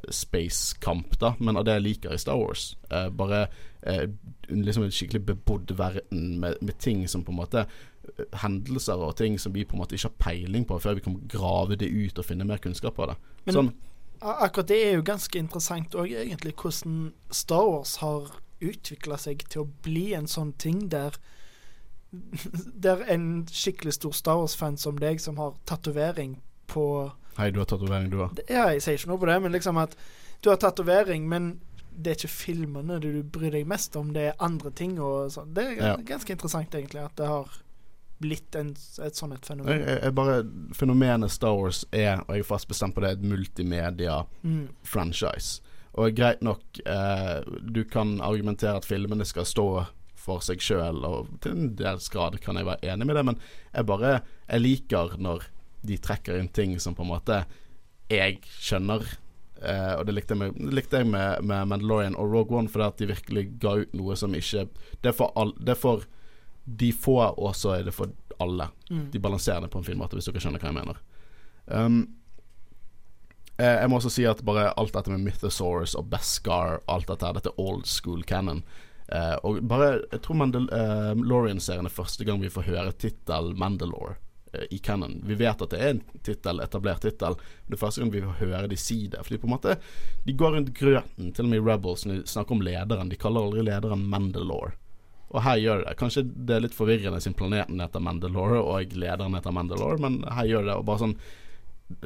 Space 0.09 0.75
Camp, 0.81 1.17
da, 1.19 1.33
men 1.39 1.57
av 1.57 1.65
det 1.65 1.77
jeg 1.77 1.85
liker 1.85 2.13
i 2.13 2.21
Star 2.21 2.37
Wars. 2.39 2.75
Eh, 2.89 3.09
bare 3.09 3.47
eh, 3.81 4.05
liksom 4.49 4.85
en 4.85 4.93
skikkelig 4.93 5.25
bebodd 5.25 5.73
verden 5.77 6.39
med, 6.39 6.61
med 6.61 6.79
ting 6.79 7.07
som 7.07 7.23
på 7.25 7.33
en 7.33 7.39
måte 7.41 7.65
eh, 7.65 8.39
Hendelser 8.43 9.01
og 9.01 9.17
ting 9.17 9.39
som 9.41 9.53
vi 9.55 9.65
på 9.65 9.77
en 9.77 9.83
måte 9.83 9.97
ikke 9.97 10.11
har 10.11 10.21
peiling 10.27 10.67
på, 10.69 10.79
før 10.79 10.97
vi 10.99 11.05
kan 11.07 11.19
grave 11.31 11.77
det 11.79 11.89
ut 11.91 12.19
og 12.19 12.27
finne 12.27 12.47
mer 12.47 12.61
kunnskap 12.63 12.99
av 12.99 13.13
det. 13.13 13.19
Men- 13.45 13.59
sånn, 13.59 13.75
Akkurat 14.25 14.69
det 14.71 14.77
er 14.79 14.93
jo 14.95 15.03
ganske 15.05 15.37
interessant 15.37 15.93
òg, 15.99 16.13
egentlig, 16.15 16.53
hvordan 16.55 17.11
Star 17.35 17.65
Wars 17.67 17.97
har 17.99 18.31
utvikla 18.63 19.17
seg 19.19 19.43
til 19.51 19.65
å 19.65 19.71
bli 19.83 20.13
en 20.15 20.29
sånn 20.31 20.53
ting 20.57 20.87
der 20.89 21.17
Der 22.85 23.01
en 23.11 23.43
skikkelig 23.51 23.97
stor 23.97 24.13
Star 24.15 24.39
Wars-fan 24.39 24.77
som 24.79 24.95
deg, 24.97 25.19
som 25.19 25.35
har 25.37 25.57
tatovering 25.67 26.37
på 26.71 27.11
Hei, 27.37 27.49
du 27.51 27.59
har 27.59 27.65
tatovering, 27.67 28.09
du 28.11 28.17
òg. 28.23 28.29
Ja, 28.49 28.67
jeg 28.71 28.81
sier 28.85 28.93
ikke 28.99 29.09
noe 29.11 29.19
på 29.19 29.25
det, 29.29 29.37
men 29.43 29.51
liksom 29.55 29.77
at 29.81 29.95
du 30.43 30.49
har 30.51 30.57
tatovering, 30.61 31.21
men 31.29 31.43
det 31.95 32.09
er 32.11 32.15
ikke 32.19 32.29
filmene 32.31 32.99
du 33.03 33.09
bryr 33.23 33.51
deg 33.55 33.67
mest 33.67 33.95
om, 33.99 34.13
det 34.15 34.23
er 34.29 34.33
andre 34.43 34.71
ting 34.75 34.93
og 34.99 35.31
sånn. 35.35 35.53
Det 35.55 35.63
er 35.65 35.73
Ja. 35.79 35.95
ganske 35.97 36.31
interessant, 36.35 36.71
egentlig, 36.75 37.01
at 37.03 37.15
det 37.15 37.27
har 37.27 37.45
blitt 38.21 38.55
en, 38.55 38.69
et 39.03 39.15
sånt 39.15 39.33
et 39.33 39.45
fenomen. 39.45 39.79
jeg, 39.79 40.01
jeg 40.01 40.13
bare 40.15 40.43
Fenomenet 40.73 41.31
Star 41.31 41.53
Wars 41.55 41.85
er, 41.91 42.17
og 42.23 42.29
jeg 42.35 42.39
er 42.39 42.43
fast 42.47 42.67
bestemt 42.67 42.95
på 42.95 43.01
det, 43.03 43.11
et 43.11 43.21
multimedia-franchise. 43.23 45.61
Mm. 45.61 45.65
Og 45.97 46.15
greit 46.15 46.41
nok, 46.43 46.61
eh, 46.85 47.41
du 47.71 47.83
kan 47.83 48.21
argumentere 48.21 48.75
at 48.77 48.85
filmene 48.85 49.25
skal 49.25 49.43
stå 49.45 49.85
for 50.15 50.39
seg 50.39 50.57
sjøl, 50.59 51.03
og 51.05 51.27
til 51.41 51.51
en 51.51 51.75
dels 51.75 52.09
grad 52.09 52.39
kan 52.41 52.55
jeg 52.55 52.65
være 52.65 52.79
enig 52.93 53.05
med 53.07 53.15
det, 53.15 53.25
men 53.25 53.35
jeg 53.73 53.85
bare 53.85 54.21
Jeg 54.49 54.61
liker 54.61 55.17
når 55.17 55.41
de 55.87 55.99
trekker 56.01 56.39
inn 56.39 56.49
ting 56.53 56.75
som 56.79 56.95
på 56.97 57.05
en 57.05 57.13
måte 57.13 57.43
jeg 58.11 58.41
skjønner. 58.61 59.05
Uh, 59.55 59.95
og 59.97 60.03
det 60.05 60.17
likte 60.17 60.35
jeg, 60.35 60.41
med, 60.41 60.73
likte 60.75 60.99
jeg 60.99 61.07
med, 61.09 61.45
med 61.47 61.69
Mandalorian 61.71 62.17
og 62.19 62.33
Rogue 62.33 62.57
One, 62.59 62.69
fordi 62.69 62.85
at 62.85 62.99
de 62.99 63.09
virkelig 63.13 63.45
ga 63.63 63.77
ut 63.81 63.93
noe 63.95 64.17
som 64.19 64.35
ikke 64.35 64.65
Det 65.01 65.09
er 65.09 65.15
for, 65.15 65.31
all, 65.39 65.55
det 65.57 65.73
er 65.73 65.79
for 65.79 66.03
de 66.65 66.91
få, 66.93 67.17
og 67.21 67.55
så 67.55 67.77
er 67.77 67.87
det 67.87 67.93
for 67.95 68.11
alle. 68.41 68.67
Mm. 68.89 69.07
De 69.13 69.21
balanserer 69.21 69.61
det 69.61 69.71
på 69.73 69.79
en 69.79 69.87
fin 69.87 69.97
måte, 69.97 70.17
hvis 70.17 70.27
dere 70.27 70.41
skjønner 70.43 70.61
hva 70.61 70.71
jeg 70.71 70.77
mener. 70.79 70.99
Um, 71.65 71.99
eh, 73.57 73.77
jeg 73.79 73.89
må 73.89 73.99
også 73.99 74.11
si 74.13 74.25
at 74.27 74.43
bare 74.45 74.71
alt 74.73 74.93
dette 74.97 75.13
med 75.13 75.23
Mythosaurus 75.23 75.95
og 75.97 76.09
Beskar, 76.11 76.81
alt 76.91 77.07
dette 77.09 77.25
her, 77.25 77.37
dette 77.37 77.53
er 77.53 77.61
old 77.61 77.85
school 77.89 78.25
canon. 78.27 78.63
Eh, 79.13 79.35
og 79.45 79.61
bare 79.69 80.01
Jeg 80.11 80.23
tror 80.25 80.39
Mandalorian-serien 80.41 81.85
er 81.85 81.93
første 81.93 82.25
gang 82.25 82.41
vi 82.41 82.49
får 82.49 82.65
høre 82.71 82.95
tittelen 82.97 83.53
Mandalore 83.61 84.15
eh, 84.15 84.24
i 84.71 84.79
canon. 84.83 85.19
Vi 85.25 85.37
vet 85.39 85.61
at 85.61 85.73
det 85.73 85.81
er 85.81 85.93
en 85.93 86.01
tittel, 86.25 86.61
etablert 86.63 87.03
tittel, 87.05 87.37
det 87.67 87.77
er 87.77 87.81
første 87.81 88.01
gang 88.01 88.13
vi 88.13 88.23
høre 88.23 88.67
de 88.71 88.79
si 88.79 89.05
det. 89.11 89.21
Fordi 89.25 89.41
på 89.41 89.49
en 89.49 89.55
måte 89.55 89.77
De 90.25 90.33
går 90.33 90.57
rundt 90.57 90.73
grøten, 90.77 91.31
til 91.33 91.45
og 91.45 91.51
med 91.51 91.61
i 91.61 91.65
Rebels, 91.65 92.05
når 92.05 92.21
de 92.21 92.33
snakker 92.33 92.57
om 92.57 92.65
lederen. 92.65 93.11
De 93.11 93.19
kaller 93.19 93.45
aldri 93.45 93.65
lederen 93.67 94.05
Mandalore. 94.09 94.75
Og 95.33 95.41
her 95.43 95.57
gjør 95.59 95.81
det 95.81 95.87
det. 95.89 95.95
Kanskje 95.99 96.25
det 96.25 96.55
er 96.55 96.63
litt 96.63 96.77
forvirrende 96.77 97.21
siden 97.23 97.37
planeten 97.37 97.81
heter 97.81 98.03
Mandalore 98.03 98.61
og 98.61 98.93
lederen 98.95 99.35
heter 99.35 99.55
Mandalore, 99.55 99.99
men 100.01 100.21
her 100.31 100.47
gjør 100.47 100.63
det 100.63 100.71
det. 100.71 100.77
Og 100.79 100.87
bare 100.87 101.03
sånn 101.03 101.17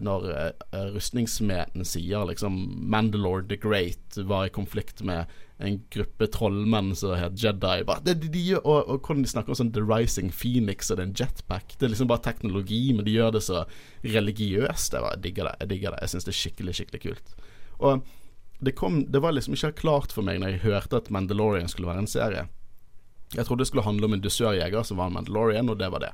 Når 0.03 0.25
uh, 0.27 0.79
rustningssmeden 0.95 1.85
sier 1.88 2.25
liksom 2.27 2.57
Mandalore 2.91 3.45
the 3.47 3.55
Great 3.55 4.17
var 4.27 4.47
i 4.47 4.55
konflikt 4.55 5.05
med 5.07 5.29
en 5.59 5.81
gruppe 5.91 6.27
trollmenn 6.31 6.93
som 6.95 7.17
het 7.19 7.35
Jedi 7.35 7.81
bare, 7.87 7.99
det, 8.05 8.13
de, 8.21 8.29
de 8.31 8.43
og, 8.59 8.77
og 8.87 9.01
hvordan 9.03 9.25
de 9.25 9.31
snakker 9.31 9.51
om 9.51 9.57
sånn 9.59 9.73
The 9.75 9.83
Rising 9.83 10.29
Phoenix 10.31 10.87
og 10.87 10.99
det 10.99 11.03
er 11.03 11.09
en 11.09 11.17
jetpack. 11.19 11.73
Det 11.75 11.87
er 11.87 11.91
liksom 11.91 12.11
bare 12.11 12.23
teknologi, 12.23 12.93
men 12.95 13.03
de 13.07 13.17
gjør 13.17 13.33
det 13.35 13.41
så 13.43 13.65
religiøst. 14.05 14.95
Jeg, 14.95 15.03
bare, 15.03 15.17
jeg 15.17 15.25
digger 15.25 15.49
det. 15.49 15.57
Jeg 15.59 15.71
digger 15.73 15.95
det 15.95 16.05
Jeg 16.05 16.13
syns 16.13 16.29
det 16.29 16.33
er 16.33 16.39
skikkelig, 16.39 16.77
skikkelig 16.79 17.03
kult. 17.03 17.35
Og 17.79 18.07
det, 18.63 18.75
kom, 18.79 19.01
det 19.11 19.23
var 19.23 19.35
liksom 19.35 19.57
ikke 19.57 19.75
klart 19.83 20.15
for 20.15 20.27
meg 20.27 20.39
når 20.39 20.55
jeg 20.55 20.63
hørte 20.63 21.03
at 21.03 21.11
Mandalorian 21.11 21.71
skulle 21.71 21.91
være 21.91 22.05
en 22.05 22.11
serie. 22.11 22.47
Jeg 23.35 23.45
trodde 23.45 23.65
det 23.65 23.69
skulle 23.69 23.85
handle 23.85 24.07
om 24.07 24.15
en 24.15 24.23
dusørjeger 24.23 24.87
som 24.87 24.99
var 24.99 25.11
en 25.11 25.19
Mandalorian, 25.19 25.69
og 25.69 25.79
det 25.79 25.91
var 25.91 26.07
det. 26.07 26.13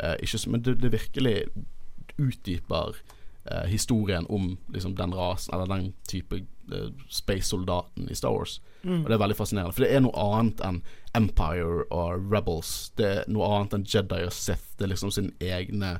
Eh, 0.00 0.16
ikke, 0.24 0.40
men 0.48 0.64
det, 0.64 0.78
det 0.80 0.94
virkelig 0.96 1.36
utdyper 2.16 2.96
eh, 3.44 3.66
historien 3.70 4.26
om 4.28 4.58
liksom 4.72 4.96
den 4.98 5.14
rasen, 5.14 5.54
eller 5.54 5.70
den 5.70 5.92
type 6.08 6.36
eh, 6.72 6.90
space-soldaten 7.08 8.10
i 8.10 8.14
Star 8.14 8.34
Wars. 8.36 8.60
Mm. 8.82 9.02
Og 9.02 9.08
det 9.08 9.16
er 9.16 9.24
veldig 9.24 9.38
fascinerende, 9.38 9.76
for 9.76 9.86
det 9.86 9.94
er 9.94 10.04
noe 10.04 10.26
annet 10.26 10.62
enn 10.66 10.82
Empire 11.14 11.86
og 11.90 12.32
Rebels. 12.32 12.92
Det 12.98 13.08
er 13.08 13.24
noe 13.30 13.48
annet 13.48 13.78
enn 13.78 13.88
Jedi 13.88 14.22
og 14.26 14.34
Sith. 14.34 14.74
Det 14.76 14.86
er 14.86 14.94
liksom 14.94 15.12
sin 15.14 15.32
egne 15.40 15.98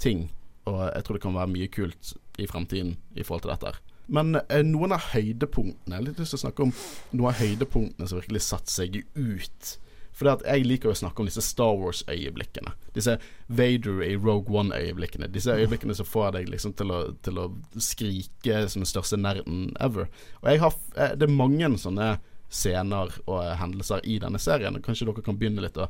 ting. 0.00 0.28
Og 0.68 0.82
jeg 0.94 1.04
tror 1.04 1.16
det 1.16 1.22
kan 1.24 1.38
være 1.38 1.54
mye 1.54 1.70
kult 1.72 2.12
i 2.38 2.46
fremtiden 2.46 2.96
i 3.16 3.24
forhold 3.24 3.46
til 3.46 3.54
dette. 3.54 3.72
her. 3.72 3.80
Men 4.10 4.34
eh, 4.40 4.64
noen 4.66 4.94
av 4.96 5.12
høydepunktene 5.12 5.94
Jeg 5.94 5.98
har 6.00 6.06
litt 6.08 6.20
lyst 6.20 6.34
til 6.34 6.40
å 6.40 6.44
snakke 6.46 6.66
om 6.66 6.72
noen 7.14 7.30
av 7.30 7.38
høydepunktene 7.40 8.10
som 8.10 8.20
virkelig 8.20 8.42
satte 8.46 8.72
seg 8.72 9.00
ut. 9.14 9.74
For 10.20 10.28
det 10.28 10.32
at 10.34 10.42
jeg 10.52 10.66
liker 10.68 10.90
å 10.92 10.98
snakke 10.98 11.22
om 11.22 11.28
disse 11.30 11.40
Star 11.40 11.78
Wars-øyeblikkene. 11.80 12.74
Disse 12.92 13.14
Vader 13.48 14.02
i 14.04 14.10
Rogue 14.20 14.52
One-øyeblikkene. 14.52 15.30
Disse 15.32 15.54
øyeblikkene 15.56 15.96
som 15.96 16.04
får 16.04 16.34
deg 16.34 16.50
liksom 16.52 16.74
til 16.76 16.92
å, 16.92 16.98
til 17.24 17.40
å 17.40 17.46
skrike 17.80 18.66
som 18.68 18.84
den 18.84 18.90
største 18.90 19.16
nerden 19.16 19.70
ever. 19.80 20.10
Og 20.42 20.50
jeg 20.52 20.60
har, 20.60 20.76
eh, 20.92 21.14
det 21.16 21.24
er 21.24 21.32
mange 21.38 21.70
sånne 21.80 22.10
scener 22.52 23.14
og 23.24 23.40
hendelser 23.62 24.04
i 24.04 24.18
denne 24.20 24.36
serien. 24.42 24.76
Kanskje 24.84 25.08
dere 25.08 25.24
kan 25.24 25.40
begynne 25.40 25.64
litt 25.64 25.80
å 25.80 25.88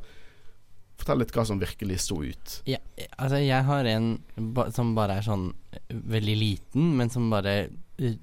fortelle 1.01 1.25
litt 1.25 1.33
hva 1.35 1.45
som 1.49 1.59
virkelig 1.59 1.99
sto 2.05 2.21
ut. 2.23 2.55
Ja, 2.69 2.79
altså 3.17 3.41
jeg 3.41 3.67
har 3.67 3.89
en 3.89 4.13
som 4.71 4.95
bare 4.95 5.19
er 5.19 5.27
sånn 5.27 5.49
eh, 5.73 5.83
veldig 6.15 6.37
liten, 6.39 6.95
men 7.01 7.11
som 7.11 7.27
bare 7.33 7.57
eh, 7.99 8.15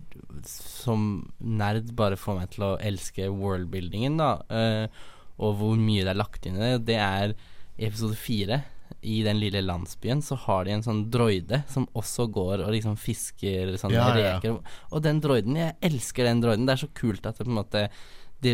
Som 0.48 1.02
nerd 1.38 1.92
bare 1.98 2.16
får 2.16 2.40
meg 2.40 2.50
til 2.56 2.64
å 2.64 2.72
elske 2.80 3.28
worldbuildingen, 3.28 4.16
da. 4.20 4.32
eh, 4.48 5.06
og 5.38 5.54
hvor 5.60 5.78
mye 5.78 6.04
det 6.04 6.12
er 6.12 6.18
lagt 6.18 6.48
inn 6.48 6.58
i 6.58 6.64
det. 6.64 6.74
Det 6.90 6.98
er 6.98 7.34
i 7.78 7.86
episode 7.86 8.18
fire. 8.18 8.62
I 9.04 9.20
den 9.22 9.38
lille 9.38 9.60
landsbyen 9.62 10.22
så 10.24 10.34
har 10.46 10.64
de 10.66 10.72
en 10.74 10.82
sånn 10.82 11.04
droide 11.12 11.60
som 11.70 11.86
også 11.98 12.26
går 12.34 12.64
og 12.64 12.72
liksom 12.74 12.96
fisker 12.98 13.76
sånne 13.78 13.94
Ja, 13.94 14.08
ja, 14.18 14.32
ja. 14.42 14.54
Og 14.90 15.04
den 15.04 15.20
droiden, 15.22 15.58
jeg 15.60 15.76
elsker 15.86 16.26
den 16.26 16.40
droiden. 16.42 16.66
Det 16.66 16.74
er 16.74 16.82
så 16.82 16.90
kult 16.98 17.28
at 17.28 17.38
det 17.38 17.46
på 17.46 17.52
en 17.52 17.60
måte 17.60 17.84
de, 18.42 18.52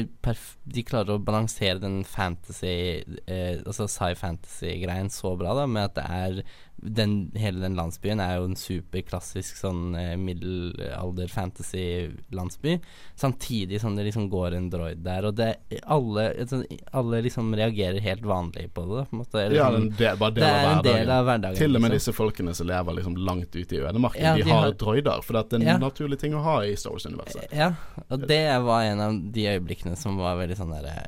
de 0.64 0.85
klarer 0.87 1.12
å 1.14 1.20
balansere 1.20 1.77
den 1.83 1.99
fantasy 2.09 3.03
eh, 3.29 3.59
Altså 3.61 3.85
sci-fantasy-greien 3.90 5.11
så 5.12 5.35
bra, 5.37 5.53
da, 5.59 5.66
med 5.68 5.90
at 5.90 5.99
det 5.99 6.05
er 6.09 6.38
den, 6.76 7.30
Hele 7.34 7.60
den 7.62 7.74
landsbyen 7.78 8.20
er 8.20 8.37
jo 8.38 8.44
en 8.48 8.56
superklassisk 8.58 9.56
sånn 9.56 9.94
eh, 9.96 10.16
middelalder-fantasy-landsby. 10.20 12.74
Samtidig 13.16 13.80
som 13.80 13.96
det 13.96 14.04
liksom 14.08 14.26
går 14.30 14.52
en 14.58 14.70
droid 14.72 14.98
der, 15.04 15.24
og 15.28 15.34
det 15.38 15.52
alle, 15.87 16.22
altså, 16.40 16.62
alle 16.92 17.20
liksom 17.24 17.54
reagerer 17.56 18.00
helt 18.04 18.22
vanlig 18.26 18.66
på 18.74 18.82
det, 18.90 19.04
på 19.10 19.14
en 19.16 19.20
måte. 19.22 19.38
Eller 19.44 19.56
Ja, 19.56 19.70
det 19.70 19.76
den 19.78 19.90
del, 19.98 20.16
bare 20.20 20.30
del 20.34 20.44
det 20.44 20.50
av 20.50 20.56
er 20.58 20.66
en 20.76 20.82
del 20.88 21.10
av 21.10 21.24
hverdagen. 21.30 21.56
Til 21.62 21.76
og 21.76 21.80
med 21.82 21.90
liksom. 21.90 22.12
disse 22.12 22.16
folkene 22.18 22.54
som 22.54 22.66
lever 22.68 22.92
liksom 23.00 23.16
langt 23.16 23.56
ute 23.56 23.74
i 23.74 23.78
ødemarken, 23.80 24.22
Ja, 24.22 24.34
de, 24.37 24.42
de 24.42 24.50
har 24.50 24.60
har- 24.68 24.72
droider. 24.84 25.18
For 25.24 25.32
det 25.32 25.40
er 25.52 25.56
en 25.56 25.62
Ja. 25.66 25.78
naturlig 25.78 26.18
ting 26.20 26.34
å 26.34 26.42
ha 26.42 26.60
i 26.64 26.74
Star 26.76 26.90
Wars-universet. 26.92 27.48
Ja, 27.52 27.72
og 28.10 28.26
det 28.28 28.62
var 28.62 28.82
en 28.82 29.00
av 29.00 29.12
de 29.32 29.46
øyeblikkene 29.46 29.96
som 29.96 30.16
var 30.18 30.37
veldig 30.37 30.56
sånn 30.56 30.70
derre 30.74 31.06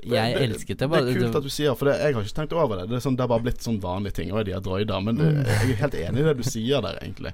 Jeg 0.00 0.34
Det- 0.34 0.42
elsket 0.50 0.78
det 0.78 0.88
bare. 0.90 1.04
Det 1.04 1.16
er 1.16 1.20
kult 1.24 1.36
at 1.36 1.42
du 1.42 1.48
sier, 1.50 1.74
for 1.74 1.84
det, 1.86 1.98
jeg 2.00 2.14
har 2.14 2.22
ikke 2.22 2.34
tenkt 2.34 2.52
over 2.52 2.76
det. 2.76 2.88
Det 2.88 2.96
er, 2.96 3.00
sånn, 3.10 3.16
det 3.16 3.24
er 3.24 3.28
bare 3.28 3.42
blitt 3.42 3.58
sånn 3.64 3.80
vanlige 3.80 4.14
ting. 4.14 4.30
Og 4.32 4.44
de 4.44 4.52
har 4.52 4.60
droider. 4.60 5.00
Men 5.02 5.16
Mm. 5.16 5.44
det, 5.44 5.46
jeg 5.46 5.70
er 5.70 5.74
helt 5.82 5.94
enig 5.94 6.18
i 6.20 6.22
det 6.22 6.36
du 6.36 6.42
sier 6.44 6.80
der, 6.82 6.98
egentlig. 7.02 7.32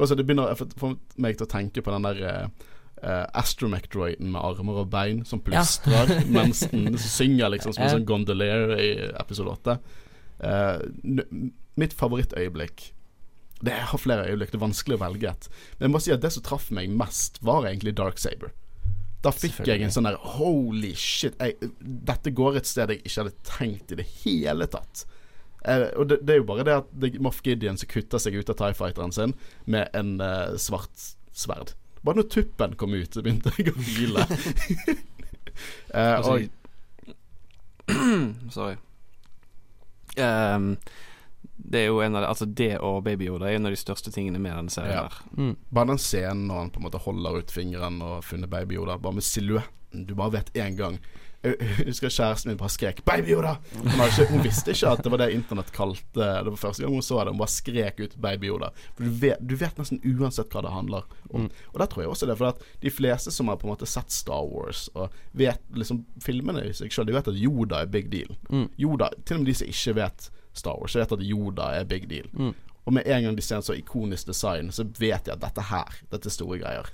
Og 0.00 0.08
så 0.08 0.16
det 0.16 0.26
begynner 0.26 0.54
å 0.54 0.56
få- 0.78 0.98
meg 1.18 1.36
til 1.36 1.46
å 1.46 1.50
tenke 1.50 1.82
på 1.82 1.90
den 1.90 2.02
der 2.02 2.22
uh, 2.22 2.48
eh, 3.02 3.26
astromech-droiden 3.34 4.30
med 4.32 4.40
armer 4.42 4.78
og 4.80 4.90
bein 4.90 5.24
som 5.24 5.42
Ja. 5.50 5.62
mens 6.28 6.60
den 6.70 6.96
synger 6.98 7.50
liksom 7.50 7.74
som 7.74 7.82
en 7.84 7.90
sånn 7.90 8.04
gondolier 8.06 8.78
i 8.78 9.10
episode 9.20 9.50
åtte. 9.58 9.78
Uh, 10.42 10.78
n- 11.04 11.52
mitt 11.76 11.92
favorittøyeblikk 11.92 12.92
Det 13.62 13.72
har 13.72 13.98
flere 13.98 14.26
øyeblikk, 14.28 14.50
det 14.50 14.60
er 14.60 14.66
vanskelig 14.66 14.96
å 14.98 15.08
velge 15.10 15.30
et. 15.30 15.48
Men 15.78 15.90
jeg 15.90 15.94
må 15.94 16.00
si 16.02 16.12
at 16.12 16.20
det 16.20 16.32
som 16.32 16.42
traff 16.42 16.70
meg 16.70 16.90
mest, 16.90 17.38
var 17.42 17.62
egentlig 17.64 17.94
Dark 17.94 18.18
Saber. 18.18 18.50
Da 19.24 19.32
fikk 19.32 19.62
jeg 19.66 19.82
en 19.84 19.92
sånn 19.94 20.06
der 20.08 20.18
Holy 20.36 20.92
shit, 20.98 21.36
jeg, 21.40 21.70
dette 21.80 22.32
går 22.36 22.58
et 22.60 22.68
sted 22.68 22.92
jeg 22.92 23.00
ikke 23.02 23.22
hadde 23.22 23.36
tenkt 23.48 23.94
i 23.94 23.98
det 24.02 24.06
hele 24.22 24.68
tatt. 24.70 25.06
Eh, 25.64 25.86
og 25.96 26.10
det, 26.10 26.18
det 26.28 26.34
er 26.34 26.42
jo 26.42 26.48
bare 26.50 26.66
det 26.68 26.74
at 26.82 26.90
det 27.00 27.14
Moff 27.24 27.40
Gideon 27.44 27.78
som 27.80 27.88
kutter 27.88 28.20
seg 28.20 28.36
ut 28.36 28.52
av 28.52 28.58
Tie 28.60 28.76
Fighteren 28.76 29.14
sin 29.16 29.32
med 29.64 29.88
en 29.96 30.18
eh, 30.20 30.58
svart 30.60 31.08
sverd. 31.32 31.72
Bare 32.04 32.20
når 32.20 32.28
tuppen 32.34 32.76
kom 32.76 32.92
ut, 32.92 33.16
så 33.16 33.24
begynte 33.24 33.54
jeg 33.56 33.72
å 33.72 33.78
hvile. 33.80 34.26
Eh, 35.94 36.16
Altså, 36.16 36.32
og 37.86 38.50
Sorry. 38.56 38.74
Ehm, 40.16 40.76
det 41.56 41.84
er 41.84 41.90
jo 41.90 42.00
en 42.02 42.16
av 42.16 42.24
de, 42.24 42.28
Altså 42.28 42.46
det 42.50 42.72
og 42.82 43.02
Baby 43.06 43.28
Yoda 43.30 43.48
er 43.48 43.58
en 43.58 43.68
av 43.68 43.74
de 43.74 43.78
største 43.78 44.10
tingene 44.14 44.40
med 44.42 44.56
denne 44.56 44.74
serien. 44.74 44.96
Ja. 44.96 45.08
her 45.08 45.38
mm. 45.38 45.56
bare 45.70 45.92
den 45.92 46.02
scenen 46.02 46.46
når 46.50 46.62
han 46.64 46.72
på 46.74 46.82
en 46.82 46.88
måte 46.88 47.02
holder 47.04 47.42
ut 47.42 47.54
fingeren 47.54 48.00
og 48.02 48.16
har 48.18 48.26
funnet 48.26 48.50
Baby 48.50 48.80
Yoda, 48.80 48.98
bare 48.98 49.20
med 49.20 49.26
silhuetten, 49.26 50.06
du 50.08 50.16
bare 50.18 50.40
vet 50.40 50.50
én 50.58 50.78
gang. 50.78 50.98
Jeg 51.44 51.58
jeg 51.60 51.86
husker 51.90 52.08
kjæresten 52.08 52.50
min 52.50 52.58
bare 52.58 52.72
skrek 52.72 53.02
'Baby 53.04 53.34
Yoda!' 53.34 53.58
Hun, 53.76 54.00
ikke, 54.06 54.26
hun 54.30 54.44
visste 54.44 54.72
ikke 54.72 54.92
at 54.94 55.02
det 55.04 55.10
var 55.12 55.20
det 55.20 55.32
internett 55.34 55.72
kalte 55.76 56.28
Det 56.44 56.52
var 56.52 56.56
første 56.56 56.82
gang 56.82 56.94
hun 56.94 57.02
så 57.04 57.18
det. 57.20 57.34
Hun 57.34 57.42
bare 57.42 57.52
skrek 57.52 58.00
ut 58.00 58.14
'Baby 58.16 58.48
Yoda'. 58.48 58.70
For 58.96 59.04
du 59.04 59.10
vet, 59.10 59.42
du 59.48 59.56
vet 59.56 59.76
nesten 59.78 60.00
uansett 60.00 60.48
hva 60.48 60.62
det 60.64 60.72
handler 60.72 61.04
om. 61.30 61.44
Mm. 61.44 61.50
Og 61.72 61.78
der 61.80 61.86
tror 61.86 62.02
jeg 62.02 62.10
også 62.10 62.26
det, 62.26 62.38
for 62.38 62.48
at 62.48 62.64
de 62.82 62.90
fleste 62.90 63.30
som 63.30 63.48
har 63.48 63.56
på 63.60 63.68
en 63.68 63.74
måte 63.74 63.86
sett 63.86 64.10
Star 64.10 64.44
Wars 64.48 64.88
og 64.94 65.12
vet 65.32 65.60
liksom 65.74 66.04
filmene 66.24 66.64
i 66.64 66.72
seg 66.72 66.92
sjøl, 66.92 67.06
de 67.06 67.12
vet 67.12 67.28
at 67.28 67.36
Yoda 67.36 67.82
er 67.82 67.92
big 67.92 68.08
deal. 68.12 68.32
Mm. 68.48 68.70
Yoda, 68.78 69.10
Til 69.24 69.36
og 69.36 69.44
med 69.44 69.52
de 69.52 69.58
som 69.60 69.68
ikke 69.68 69.96
vet 70.00 70.30
Star 70.54 70.78
Wars, 70.78 70.94
Jeg 70.94 71.04
vet 71.04 71.12
at 71.18 71.24
Yoda 71.26 71.70
er 71.74 71.84
big 71.84 72.08
deal. 72.10 72.28
Mm. 72.32 72.54
Og 72.84 72.92
med 72.92 73.06
en 73.06 73.24
gang 73.24 73.36
de 73.36 73.42
ser 73.42 73.56
en 73.56 73.62
så 73.62 73.74
ikonisk 73.76 74.26
design, 74.28 74.70
så 74.72 74.84
vet 74.98 75.24
de 75.24 75.32
at 75.32 75.40
dette 75.42 75.62
her, 75.70 75.98
dette 76.12 76.28
er 76.28 76.34
store 76.34 76.58
greier. 76.60 76.90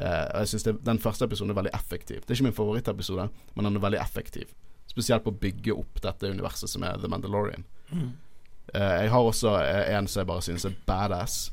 Eh, 0.00 0.26
og 0.34 0.38
jeg 0.40 0.48
synes 0.48 0.68
Den 0.84 0.98
første 0.98 1.24
episoden 1.24 1.50
er 1.50 1.58
veldig 1.60 1.74
effektiv. 1.74 2.20
Det 2.22 2.30
er 2.30 2.40
ikke 2.40 2.48
min 2.48 2.56
favorittepisode, 2.56 3.28
men 3.54 3.64
den 3.64 3.76
er 3.76 3.84
veldig 3.84 4.00
effektiv. 4.00 4.54
Spesielt 4.88 5.24
på 5.24 5.32
å 5.32 5.40
bygge 5.40 5.74
opp 5.76 6.00
dette 6.04 6.30
universet 6.30 6.70
som 6.70 6.82
er 6.82 6.98
The 7.00 7.08
Mandalorian. 7.08 7.64
Eh, 7.92 9.02
jeg 9.02 9.10
har 9.10 9.20
også 9.20 9.56
eh, 9.60 9.96
en 9.96 10.08
som 10.08 10.20
jeg 10.20 10.30
bare 10.30 10.42
synes 10.42 10.64
er 10.64 10.78
badass. 10.86 11.52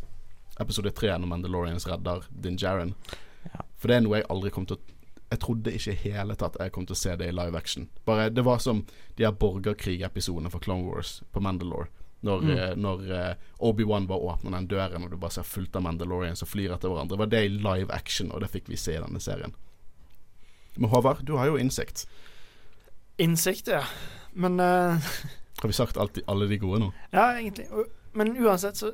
Episode 0.59 0.91
tre 0.91 1.11
når 1.17 1.27
Mandalorians 1.27 1.87
redder 1.87 2.25
Din 2.31 2.57
Jaren. 2.59 2.95
Ja. 3.45 3.63
For 3.79 3.87
det 3.87 3.97
er 3.97 4.03
noe 4.05 4.19
jeg 4.19 4.27
aldri 4.31 4.51
kom 4.55 4.65
til 4.67 4.79
å 4.79 4.95
Jeg 5.31 5.39
trodde 5.39 5.71
ikke 5.73 5.91
i 5.93 6.01
hele 6.09 6.35
tatt 6.35 6.55
jeg 6.59 6.71
kom 6.73 6.85
til 6.89 6.95
å 6.95 6.97
se 6.99 7.15
det 7.15 7.27
i 7.29 7.31
live 7.35 7.57
action. 7.57 7.89
Bare 8.05 8.29
Det 8.33 8.43
var 8.45 8.57
som 8.59 8.85
de 9.15 9.23
her 9.25 9.31
borgerkrigepisodene 9.31 10.49
for 10.49 10.59
Clone 10.59 10.87
Wars 10.87 11.21
på 11.31 11.39
Mandalore. 11.41 11.87
Når, 12.21 12.41
Mm. 12.41 12.49
eh, 12.57 12.75
når 12.75 13.11
eh, 13.15 13.35
Obi-Wan 13.59 14.07
bare 14.07 14.19
åpner 14.19 14.51
den 14.51 14.67
døren, 14.67 15.03
og 15.03 15.11
du 15.11 15.17
bare 15.17 15.31
ser 15.31 15.43
fullt 15.43 15.75
av 15.75 15.81
Mandalorians 15.83 16.39
som 16.39 16.47
flyr 16.47 16.73
etter 16.75 16.89
hverandre. 16.89 17.15
Det 17.15 17.19
var 17.19 17.25
det 17.31 17.43
i 17.45 17.47
live 17.47 17.93
action, 17.93 18.31
og 18.31 18.41
det 18.41 18.49
fikk 18.51 18.67
vi 18.67 18.75
se 18.75 18.91
i 18.97 18.99
denne 18.99 19.19
serien. 19.23 19.53
Men 20.75 20.89
Håvard, 20.89 21.23
du 21.25 21.37
har 21.37 21.47
jo 21.47 21.55
innsikt. 21.55 22.05
Innsikt, 23.17 23.67
ja. 23.67 23.83
Men 24.33 24.59
uh... 24.59 24.97
Har 25.61 25.67
vi 25.67 25.73
sagt 25.73 25.97
alt, 25.97 26.19
alle 26.27 26.47
de 26.47 26.57
gode 26.57 26.79
nå? 26.79 26.91
Ja, 27.11 27.33
egentlig. 27.39 27.65
Men 28.13 28.35
uansett, 28.37 28.77
så 28.77 28.93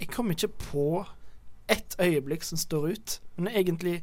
Jeg 0.00 0.08
kom 0.12 0.30
ikke 0.30 0.48
på 0.48 1.06
ett 1.68 1.96
øyeblikk 1.98 2.42
som 2.44 2.58
står 2.58 2.88
ut. 2.92 3.20
Men 3.36 3.48
egentlig 3.54 4.02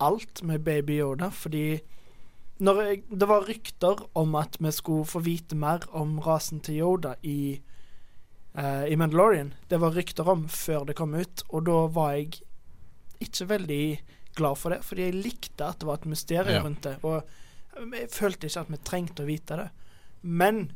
alt 0.00 0.42
med 0.42 0.64
Baby 0.64 1.00
Yoda, 1.00 1.28
fordi 1.30 1.80
når 2.60 2.80
jeg, 2.82 3.02
Det 3.20 3.28
var 3.28 3.46
rykter 3.48 4.02
om 4.14 4.34
at 4.36 4.56
vi 4.60 4.70
skulle 4.70 5.06
få 5.08 5.20
vite 5.24 5.56
mer 5.56 5.80
om 5.96 6.18
rasen 6.20 6.60
til 6.60 6.76
Yoda 6.82 7.14
i, 7.22 7.60
uh, 8.58 8.84
i 8.84 8.96
Mandalorian. 9.00 9.54
Det 9.70 9.80
var 9.80 9.94
rykter 9.96 10.28
om 10.28 10.46
før 10.48 10.84
det 10.84 10.96
kom 10.96 11.14
ut, 11.14 11.42
og 11.48 11.64
da 11.66 11.78
var 11.88 12.12
jeg 12.18 12.42
ikke 13.20 13.48
veldig 13.48 14.00
glad 14.36 14.56
for 14.56 14.70
det, 14.70 14.84
fordi 14.84 15.02
jeg 15.08 15.14
likte 15.24 15.64
at 15.64 15.80
det 15.80 15.86
var 15.88 15.94
et 15.94 16.06
mysterium 16.06 16.52
Ja. 16.54 16.62
rundt 16.62 16.82
det. 16.84 16.96
Og 17.02 17.24
jeg 17.96 18.10
følte 18.10 18.46
ikke 18.46 18.60
at 18.60 18.70
vi 18.70 18.76
trengte 18.84 19.22
å 19.22 19.26
vite 19.26 19.56
det. 19.56 19.70
Men 20.22 20.72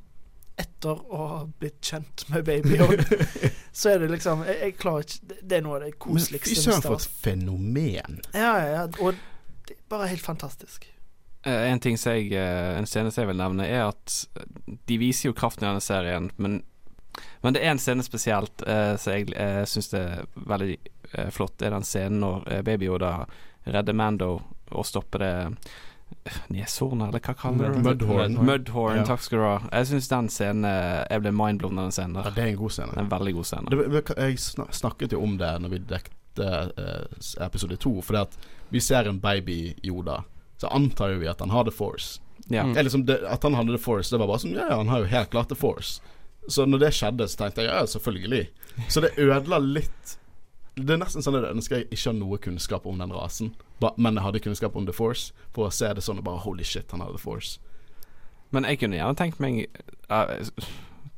etter 0.60 1.00
å 1.10 1.26
ha 1.26 1.38
blitt 1.58 1.80
kjent 1.82 2.26
med 2.30 2.44
Baby 2.46 2.76
Yoda, 2.78 3.04
så 3.72 3.94
er 3.94 4.04
det 4.04 4.12
liksom 4.12 4.44
Jeg, 4.46 4.58
jeg 4.60 4.76
klarer 4.78 5.06
ikke 5.06 5.38
Det, 5.40 5.56
er 5.56 5.64
noe 5.66 5.78
av 5.78 5.82
det 5.82 5.92
Men 5.92 6.00
koseligste 6.04 6.50
fy 6.52 6.58
med 6.58 6.64
søren, 6.64 6.84
for 6.84 7.00
et 7.00 7.22
fenomen. 7.24 8.20
Ja, 8.30 8.52
ja, 8.60 8.68
ja. 8.76 8.84
Og 9.02 9.18
det 9.66 9.74
er 9.74 9.80
bare 9.90 10.10
helt 10.12 10.22
fantastisk. 10.22 10.86
Eh, 11.44 11.70
En 11.72 11.80
ting 11.80 11.98
jeg 11.98 12.30
eh, 12.32 12.78
En 12.78 12.86
scene 12.86 13.10
som 13.10 13.24
jeg 13.24 13.32
vil 13.32 13.40
nevne, 13.40 13.66
er 13.66 13.88
at 13.88 14.18
eh, 14.38 14.78
de 14.88 15.00
viser 15.00 15.30
jo 15.30 15.36
kraften 15.36 15.66
i 15.66 15.70
denne 15.72 15.84
serien, 15.84 16.30
men, 16.36 16.60
men 17.42 17.56
det 17.56 17.64
er 17.64 17.74
en 17.74 17.82
scene 17.82 18.04
spesielt 18.06 18.64
uh, 18.66 18.94
som 19.00 19.14
jeg 19.14 19.34
uh, 19.34 19.62
syns 19.68 19.92
er 19.94 20.24
veldig 20.34 20.76
eh, 21.12 21.30
flott. 21.34 21.56
Det 21.58 21.68
er 21.68 21.76
den 21.76 21.86
scenen 21.86 22.22
når 22.24 22.46
uh, 22.48 22.60
Baby 22.66 22.88
Yoda 22.88 23.12
redder 23.64 23.96
Mando 23.96 24.30
og 24.74 24.86
stopper 24.86 25.22
det 25.22 25.34
Neshornet, 26.52 27.08
eller 27.08 27.20
hva 27.20 27.34
kaller 27.36 27.68
du 27.72 27.78
det? 27.78 27.82
Mudhorn. 27.84 28.36
Mudhorn, 28.46 28.96
Ja. 28.96 29.04
takk 29.08 29.20
skal 29.24 29.38
du 29.38 29.44
ha. 29.44 29.54
Jeg 29.72 29.86
syns 29.90 30.08
den 30.08 30.28
scenen 30.28 30.64
eh, 30.64 31.04
Jeg 31.10 31.22
ble 31.24 31.32
mindblown 31.32 31.78
av 31.78 31.84
den 31.90 31.92
scenen 31.96 32.16
Ja, 32.24 32.30
det 32.30 32.42
er 32.44 32.50
en 32.52 32.56
god 32.60 32.70
scene. 32.76 32.96
En 32.96 33.08
veldig 33.12 33.34
god 33.34 33.48
scene. 33.50 33.70
Det, 33.70 34.02
jeg 34.16 34.38
snakket 34.80 35.12
jo 35.12 35.22
om 35.22 35.36
det 35.40 35.52
når 35.60 35.74
vi 35.74 35.78
dekte 35.94 36.50
eh, 36.76 37.44
episode 37.46 37.76
to. 37.76 37.94
Fordi 38.02 38.22
at 38.24 38.38
vi 38.70 38.80
ser 38.80 39.08
en 39.10 39.20
baby 39.20 39.74
Yoda, 39.84 40.22
så 40.58 40.68
antar 40.72 41.14
jo 41.14 41.18
vi 41.22 41.28
at 41.30 41.40
han 41.40 41.50
har 41.50 41.64
The 41.64 41.74
Force. 41.74 42.20
Ja. 42.48 42.64
Liksom 42.66 43.04
det, 43.06 43.20
At 43.30 43.42
han 43.42 43.54
hadde 43.54 43.72
The 43.76 43.78
Force, 43.82 44.10
det 44.10 44.18
var 44.20 44.28
bare 44.28 44.42
sånn 44.42 44.56
Ja, 44.56 44.66
ja, 44.68 44.76
han 44.76 44.88
har 44.92 45.04
jo 45.04 45.12
helt 45.12 45.30
klart 45.30 45.48
The 45.48 45.56
Force. 45.58 46.00
Så 46.48 46.66
når 46.68 46.78
det 46.82 46.90
skjedde, 46.92 47.28
så 47.30 47.38
tenkte 47.40 47.62
jeg 47.64 47.70
ja, 47.72 47.86
selvfølgelig. 47.88 48.48
Så 48.92 49.00
det 49.00 49.14
ødela 49.16 49.58
litt 49.64 50.18
Det 50.74 50.90
er 50.90 50.98
nesten 50.98 51.22
sånn 51.22 51.36
at 51.38 51.44
jeg 51.46 51.54
ønsker 51.54 51.76
jeg 51.78 51.86
ikke 51.90 52.08
har 52.08 52.16
noe 52.18 52.38
kunnskap 52.42 52.86
om 52.90 52.98
den 52.98 53.12
rasen, 53.14 53.52
men 53.96 54.18
jeg 54.18 54.24
hadde 54.24 54.42
kunnskap 54.42 54.74
om 54.78 54.88
The 54.88 54.94
Force, 54.96 55.30
for 55.54 55.68
å 55.68 55.74
se 55.74 55.92
det 55.94 56.02
sånn 56.02 56.18
og 56.18 56.26
bare 56.26 56.42
Holy 56.42 56.66
shit, 56.66 56.90
han 56.90 57.04
har 57.04 57.14
The 57.14 57.22
Force. 57.22 57.60
Men 58.54 58.66
jeg 58.66 58.82
kunne 58.82 58.98
gjerne 58.98 59.18
tenkt 59.18 59.40
meg 59.42 59.64
eh, 59.66 60.66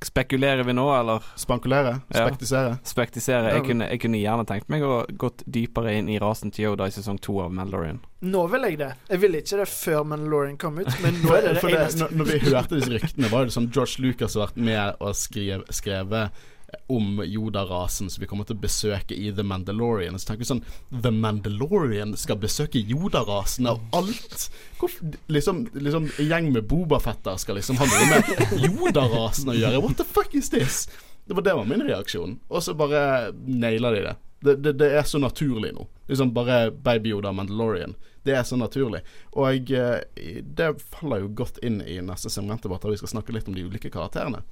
Spekulerer 0.04 0.60
vi 0.62 0.74
nå, 0.76 0.84
eller 0.92 1.24
Spankulere? 1.40 1.94
Ja. 2.12 2.26
Spektisere? 2.26 2.74
spektisere? 2.84 3.52
Jeg 3.54 3.64
kunne, 3.64 3.86
jeg 3.88 4.00
kunne 4.02 4.18
gjerne 4.20 4.44
tenkt 4.48 4.68
meg 4.72 4.84
å 4.84 4.98
gått 5.16 5.40
dypere 5.48 5.94
inn 5.96 6.10
i 6.12 6.18
rasen 6.20 6.52
til 6.52 6.66
Yoda 6.66 6.90
i 6.90 6.92
sesong 6.92 7.16
to 7.24 7.38
av 7.40 7.54
Mandalorian. 7.56 8.02
Nå 8.28 8.42
vil 8.52 8.68
jeg 8.68 8.78
det. 8.82 8.90
Jeg 9.08 9.22
ville 9.24 9.40
ikke 9.40 9.62
det 9.62 9.68
før 9.72 10.04
Mandalorian 10.12 10.58
kom 10.60 10.76
ut, 10.82 10.90
men 11.00 11.16
nå 11.22 11.32
er 11.32 11.48
det 11.48 11.54
det 11.56 11.72
eneste. 11.72 12.02
når, 12.04 12.12
når 12.20 12.28
vi 12.28 12.42
hørte 12.44 12.76
disse 12.76 12.92
ryktene, 12.92 13.32
var 13.32 13.48
det 13.48 13.56
sånn 13.56 13.70
George 13.72 14.04
Lucas 14.04 14.36
har 14.36 14.50
vært 14.50 14.60
med 14.68 15.00
og 15.00 15.16
skrev, 15.16 15.64
skrevet 15.80 16.44
om 16.86 17.22
Yoda-rasen 17.24 18.10
som 18.10 18.22
vi 18.22 18.28
kommer 18.30 18.46
til 18.48 18.56
å 18.56 18.62
besøke 18.62 19.16
i 19.16 19.30
The 19.34 19.44
Mandalorian. 19.46 20.18
Så 20.18 20.30
tenker 20.30 20.44
vi 20.44 20.50
sånn 20.50 20.62
The 21.02 21.12
Mandalorian 21.14 22.14
skal 22.18 22.40
besøke 22.42 22.82
Yoda-rasen 22.82 23.68
av 23.70 23.82
alt? 23.96 24.48
Hvorfor, 24.80 25.16
liksom, 25.32 25.66
liksom 25.74 26.10
En 26.18 26.30
gjeng 26.30 26.52
med 26.54 26.68
Bobafetter 26.70 27.36
skal 27.40 27.58
liksom 27.60 27.80
ha 27.80 27.88
noe 27.90 28.08
med 28.12 28.66
Yoda-rasen 28.68 29.52
å 29.52 29.58
gjøre? 29.58 29.82
What 29.84 29.98
the 30.00 30.08
fuck 30.08 30.34
is 30.36 30.50
this? 30.54 30.86
Det 31.26 31.34
var 31.34 31.42
det 31.42 31.56
var 31.58 31.64
min 31.66 31.82
reaksjon. 31.82 32.38
Og 32.48 32.62
så 32.62 32.74
bare 32.78 33.32
naila 33.46 33.90
de 33.90 34.04
det. 34.04 34.16
Det, 34.40 34.56
det. 34.62 34.72
det 34.78 34.90
er 34.98 35.08
så 35.08 35.18
naturlig 35.18 35.72
nå. 35.74 35.88
Liksom 36.06 36.30
bare 36.36 36.70
Baby 36.70 37.10
Yoda 37.16 37.32
Mandalorian. 37.32 37.96
Det 38.26 38.34
er 38.34 38.42
så 38.42 38.58
naturlig. 38.58 39.00
Og 39.38 39.70
jeg 39.70 40.42
det 40.58 40.70
faller 40.82 41.22
jo 41.22 41.34
godt 41.42 41.58
inn 41.66 41.80
i 41.82 42.00
neste 42.02 42.30
segmentdebatt, 42.30 42.82
der 42.82 42.94
vi 42.94 43.00
skal 43.02 43.16
snakke 43.16 43.34
litt 43.34 43.46
om 43.50 43.54
de 43.54 43.66
ulike 43.66 43.90
karakterene. 43.90 44.42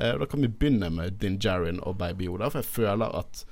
Eh, 0.00 0.18
da 0.18 0.26
kan 0.26 0.40
vi 0.40 0.48
begynne 0.48 0.90
med 0.90 1.18
Din 1.20 1.38
Jarin 1.42 1.80
og 1.82 1.98
Baby 1.98 2.28
Yoda, 2.28 2.48
for 2.48 2.62
jeg 2.62 2.64
føler 2.64 3.18
at 3.18 3.44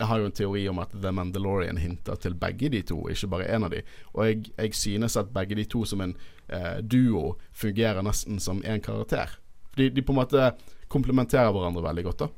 jeg 0.00 0.08
har 0.08 0.18
jo 0.18 0.28
en 0.30 0.32
teori 0.32 0.62
om 0.68 0.78
at 0.80 0.94
The 0.96 1.12
Mandalorian 1.12 1.76
hinter 1.76 2.16
til 2.16 2.34
begge 2.34 2.70
de 2.72 2.80
to, 2.88 3.02
ikke 3.12 3.28
bare 3.28 3.48
én 3.52 3.66
av 3.66 3.74
de. 3.74 3.82
Og 4.14 4.26
jeg, 4.26 4.46
jeg 4.56 4.74
synes 4.74 5.16
at 5.20 5.34
begge 5.34 5.58
de 5.58 5.66
to 5.68 5.84
som 5.84 6.00
en 6.00 6.14
eh, 6.48 6.78
duo 6.80 7.34
fungerer 7.52 8.00
nesten 8.02 8.40
som 8.40 8.62
én 8.64 8.80
karakter. 8.80 9.36
De, 9.76 9.90
de 9.90 10.02
på 10.02 10.14
en 10.14 10.20
måte 10.22 10.54
komplementerer 10.88 11.52
hverandre 11.52 11.84
veldig 11.84 12.06
godt, 12.08 12.24
da. 12.24 12.30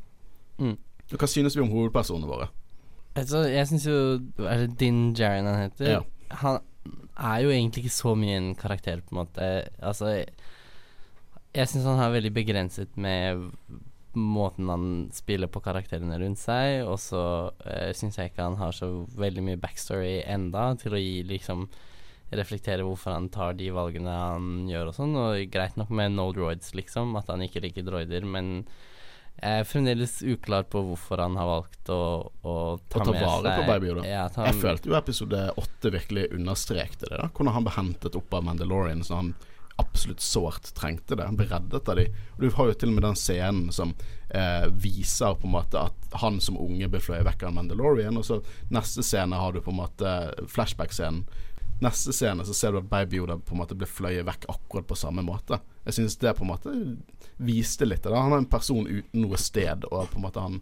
Mm. 0.59 0.75
Hva 1.13 1.29
synes 1.31 1.55
vi 1.57 1.63
om 1.63 1.71
hovedpersonene 1.71 2.29
våre? 2.29 2.51
Altså, 3.15 3.45
jeg 3.51 3.69
syns 3.69 3.87
jo 3.87 3.95
Er 4.49 4.63
det 4.63 4.79
Din 4.81 5.13
Jarin 5.13 5.47
han 5.47 5.67
heter? 5.67 5.91
Ja. 5.91 6.03
Han 6.43 6.61
er 7.17 7.43
jo 7.45 7.51
egentlig 7.53 7.85
ikke 7.85 7.95
så 7.95 8.15
mye 8.19 8.37
en 8.41 8.55
karakter, 8.59 9.01
på 9.01 9.15
en 9.15 9.23
måte. 9.23 9.49
Altså 9.79 10.25
Jeg, 11.53 11.69
syns 11.69 11.89
han 11.89 12.01
har 12.01 12.15
veldig 12.15 12.33
begrenset 12.33 12.95
med 12.97 13.49
måten 14.13 14.69
han 14.69 14.87
spiller 15.13 15.49
på 15.49 15.63
karakterene 15.65 16.19
rundt 16.21 16.41
seg, 16.41 16.83
og 16.85 16.99
så 17.01 17.23
uh, 17.53 17.91
syns 17.97 18.19
jeg 18.19 18.33
ikke 18.33 18.45
han 18.45 18.59
har 18.61 18.77
så 18.77 18.91
veldig 19.17 19.45
mye 19.47 19.61
backstory 19.61 20.21
enda 20.29 20.71
til 20.81 20.97
å 20.97 21.01
gi 21.01 21.23
liksom 21.29 21.67
reflektere 22.33 22.85
hvorfor 22.85 23.13
han 23.13 23.29
tar 23.33 23.57
de 23.59 23.69
valgene 23.73 24.13
han 24.13 24.71
gjør 24.71 24.89
og 24.91 24.97
sånn. 24.97 25.19
Og 25.21 25.53
greit 25.53 25.77
nok 25.81 25.93
med 25.93 26.15
no 26.17 26.31
droids, 26.33 26.73
liksom, 26.77 27.17
at 27.21 27.29
han 27.33 27.45
ikke 27.45 27.65
liker 27.65 27.85
droider, 27.85 28.25
men 28.25 28.65
jeg 29.43 29.63
er 29.63 29.67
fremdeles 29.67 30.19
uklar 30.29 30.67
på 30.71 30.81
hvorfor 30.87 31.23
han 31.25 31.37
har 31.41 31.49
valgt 31.49 31.89
å, 31.91 32.03
å 32.45 32.55
ta, 32.87 33.01
Å 33.01 33.05
ta 33.05 33.15
med 33.15 33.25
vare 33.25 33.49
seg 33.49 33.61
på 33.63 33.69
Baby 33.69 33.89
Yoda. 33.89 34.05
Ja, 34.07 34.27
Jeg 34.47 34.59
følte 34.61 34.93
jo 34.93 34.97
episode 34.99 35.41
åtte 35.59 35.93
virkelig 35.93 36.29
understrekte 36.37 37.09
det. 37.09 37.17
da 37.19 37.31
Hvordan 37.33 37.57
han 37.57 37.67
ble 37.67 37.75
hentet 37.75 38.19
opp 38.21 38.37
av 38.37 38.45
Mandalorian 38.47 39.03
så 39.05 39.19
han 39.19 39.33
absolutt 39.83 40.25
sårt 40.25 40.73
trengte 40.79 41.19
det. 41.19 41.27
Han 41.29 41.39
ble 41.39 41.49
reddet 41.51 41.89
av 41.89 41.99
de 41.99 42.09
Og 42.09 42.41
Du 42.43 42.51
har 42.57 42.71
jo 42.71 42.79
til 42.79 42.93
og 42.93 42.99
med 42.99 43.07
den 43.07 43.19
scenen 43.19 43.71
som 43.75 43.95
eh, 44.31 44.67
viser 44.71 45.37
på 45.39 45.49
en 45.49 45.57
måte 45.59 45.87
at 45.91 46.19
han 46.23 46.41
som 46.41 46.61
unge 46.61 46.89
ble 46.91 47.01
fløyet 47.03 47.27
vekk 47.29 47.47
av 47.49 47.57
Mandalorian. 47.59 48.19
Og 48.21 48.27
så 48.29 48.41
neste 48.73 49.05
scene 49.07 49.39
har 49.39 49.53
du 49.53 49.63
på 49.63 49.75
en 49.75 49.83
måte 49.83 50.13
flashback-scenen. 50.53 51.27
Neste 51.83 52.15
scene 52.15 52.45
så 52.47 52.55
ser 52.55 52.73
du 52.73 52.79
at 52.79 52.91
Baby 52.91 53.19
Yoda 53.19 53.41
på 53.43 53.57
en 53.57 53.63
måte 53.65 53.75
ble 53.79 53.89
fløyet 53.91 54.27
vekk 54.29 54.47
akkurat 54.53 54.87
på 54.87 54.99
samme 54.99 55.25
måte. 55.27 55.59
Jeg 55.87 55.99
synes 55.99 56.19
det 56.23 56.37
på 56.39 56.47
en 56.47 56.53
måte 56.53 56.75
viste 57.43 57.89
litt 57.89 58.07
av 58.07 58.15
det. 58.15 58.21
Han 58.23 58.37
er 58.37 58.45
en 58.45 58.53
person 58.53 58.87
uten 58.87 59.25
noe 59.25 59.41
sted, 59.41 59.89
og 59.91 60.13
på 60.13 60.21
en 60.21 60.27
måte 60.29 60.45
han 60.45 60.61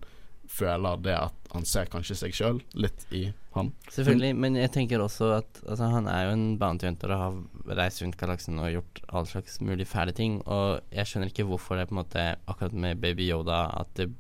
føler 0.51 1.03
det 1.05 1.15
at 1.17 1.53
han 1.53 1.67
ser 1.67 1.89
kanskje 1.91 2.17
seg 2.19 2.35
sjøl 2.37 2.59
litt 2.79 3.07
i 3.15 3.25
han. 3.57 3.73
Selvfølgelig, 3.91 4.37
men 4.39 4.59
jeg 4.59 4.71
tenker 4.75 5.03
også 5.03 5.33
at 5.41 5.61
altså, 5.65 5.89
han 5.91 6.07
er 6.11 6.29
jo 6.29 6.35
en 6.37 6.47
bounty 6.61 6.87
hunter 6.87 7.15
og 7.15 7.23
har 7.25 7.79
reist 7.81 8.03
rundt 8.05 8.19
galaksen 8.21 8.61
og 8.63 8.71
gjort 8.77 9.03
all 9.09 9.27
slags 9.31 9.59
mulig 9.65 9.89
fæle 9.91 10.15
ting, 10.17 10.39
og 10.47 10.81
jeg 10.95 11.11
skjønner 11.11 11.33
ikke 11.33 11.49
hvorfor 11.49 11.79
det 11.79 11.87
er 11.87 11.91
på 11.91 11.97
en 11.97 12.03
måte 12.03 12.27
akkurat 12.51 12.77
med 12.87 13.03
Baby 13.03 13.27
Yoda 13.31 13.65
at 13.81 13.91
det 13.99 14.11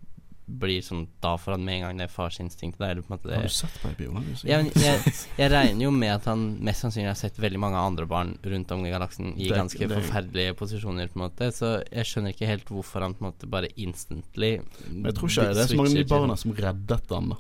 blir 0.58 0.80
sånn 0.82 1.06
Da 1.22 1.36
får 1.38 1.52
han 1.52 1.64
med 1.64 1.74
en 1.76 1.82
gang 1.86 1.98
det 2.02 2.08
farsinstinktet. 2.10 2.80
Eller 2.80 3.02
på 3.02 3.12
en 3.12 3.18
måte 3.18 3.34
Har 3.34 3.42
du 3.42 3.48
sett 3.48 3.76
Baby? 3.82 4.04
Du 4.04 4.10
er 4.10 4.16
men 4.16 4.70
jævlig 4.70 4.82
jeg, 4.82 5.12
jeg 5.38 5.50
regner 5.52 5.84
jo 5.84 5.90
med 5.94 6.12
at 6.14 6.24
han 6.30 6.42
mest 6.64 6.82
sannsynlig 6.84 7.08
har 7.12 7.18
sett 7.20 7.36
veldig 7.38 7.60
mange 7.62 7.76
andre 7.78 8.06
barn 8.06 8.34
rundt 8.42 8.72
om 8.72 8.84
i 8.86 8.90
galaksen 8.90 9.34
i 9.36 9.48
Det- 9.48 9.56
ganske 9.56 9.78
det- 9.86 9.90
forferdelige 10.00 10.54
posisjoner, 10.58 11.08
på 11.08 11.20
en 11.20 11.26
måte, 11.28 11.50
så 11.52 11.84
jeg 11.92 12.04
skjønner 12.04 12.34
ikke 12.34 12.46
helt 12.50 12.64
hvorfor 12.66 13.00
han 13.02 13.14
på 13.14 13.24
en 13.24 13.32
måte 13.32 13.46
bare 13.50 13.68
instantly 13.76 14.60
Men 14.90 15.04
jeg 15.04 15.14
tror 15.14 15.28
ikke 15.28 15.54
det 15.54 15.64
er 15.64 15.70
så 15.74 15.76
mange 15.76 15.90
av 15.90 15.94
de 15.94 16.04
barna 16.04 16.36
som 16.36 16.52
reddet 16.52 17.08
han 17.10 17.28
da. 17.30 17.36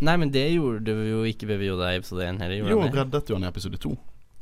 Nei, 0.00 0.16
men 0.16 0.30
det 0.30 0.48
gjorde 0.52 0.90
jo 0.90 1.22
ikke 1.22 1.46
Baby 1.46 1.68
Yoda 1.70 1.92
i 1.94 1.98
episode 2.00 2.22
1 2.26 2.40
heller. 2.42 2.68
Jo, 2.68 2.80
han 2.80 2.90
reddet 2.92 3.28
jo 3.30 3.36
han 3.36 3.44
i 3.44 3.48
episode 3.48 3.78
to. 3.78 3.96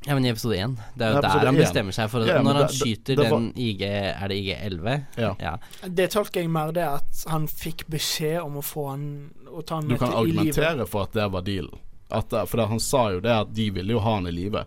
Ja, 0.06 0.14
men 0.14 0.24
i 0.26 0.30
episode 0.30 0.56
1. 0.58 0.76
Det 0.98 1.06
er 1.06 1.12
jo 1.14 1.20
der 1.22 1.46
han 1.46 1.56
bestemmer 1.56 1.94
seg 1.94 2.08
for 2.10 2.20
å 2.24 2.26
Ja, 2.26 2.40
Når 2.42 2.52
han 2.54 2.62
det- 2.62 2.68
det- 2.68 2.78
skyter 2.80 3.16
det 3.16 3.30
var- 3.30 3.38
den 3.38 3.52
IG 3.56 3.82
Er 3.82 4.28
det 4.28 4.36
IG11? 4.36 5.04
Ja. 5.16 5.36
Ja. 5.38 5.56
Det 5.88 6.10
tolker 6.10 6.40
jeg 6.40 6.50
mer 6.50 6.72
det 6.72 6.82
at 6.88 7.24
han 7.28 7.46
fikk 7.46 7.84
beskjed 7.88 8.42
om 8.44 8.54
å 8.56 8.62
få 8.62 8.90
han 8.90 9.30
Å 9.46 9.64
ta 9.64 9.76
han 9.76 9.86
med 9.86 9.98
kan 9.98 10.10
til 10.10 10.18
i 10.18 10.32
livet. 10.32 10.56
argumentere 10.56 10.88
for 10.88 11.02
at 11.02 11.12
det 11.12 11.30
var 11.30 11.42
dealen. 11.42 11.78
At, 12.10 12.28
for 12.48 12.56
det, 12.56 12.68
han 12.68 12.80
sa 12.80 13.08
jo 13.10 13.20
det 13.20 13.30
at 13.30 13.52
de 13.54 13.70
ville 13.70 13.92
jo 13.92 13.98
ha 14.00 14.14
han 14.14 14.26
i 14.26 14.30
live. 14.30 14.64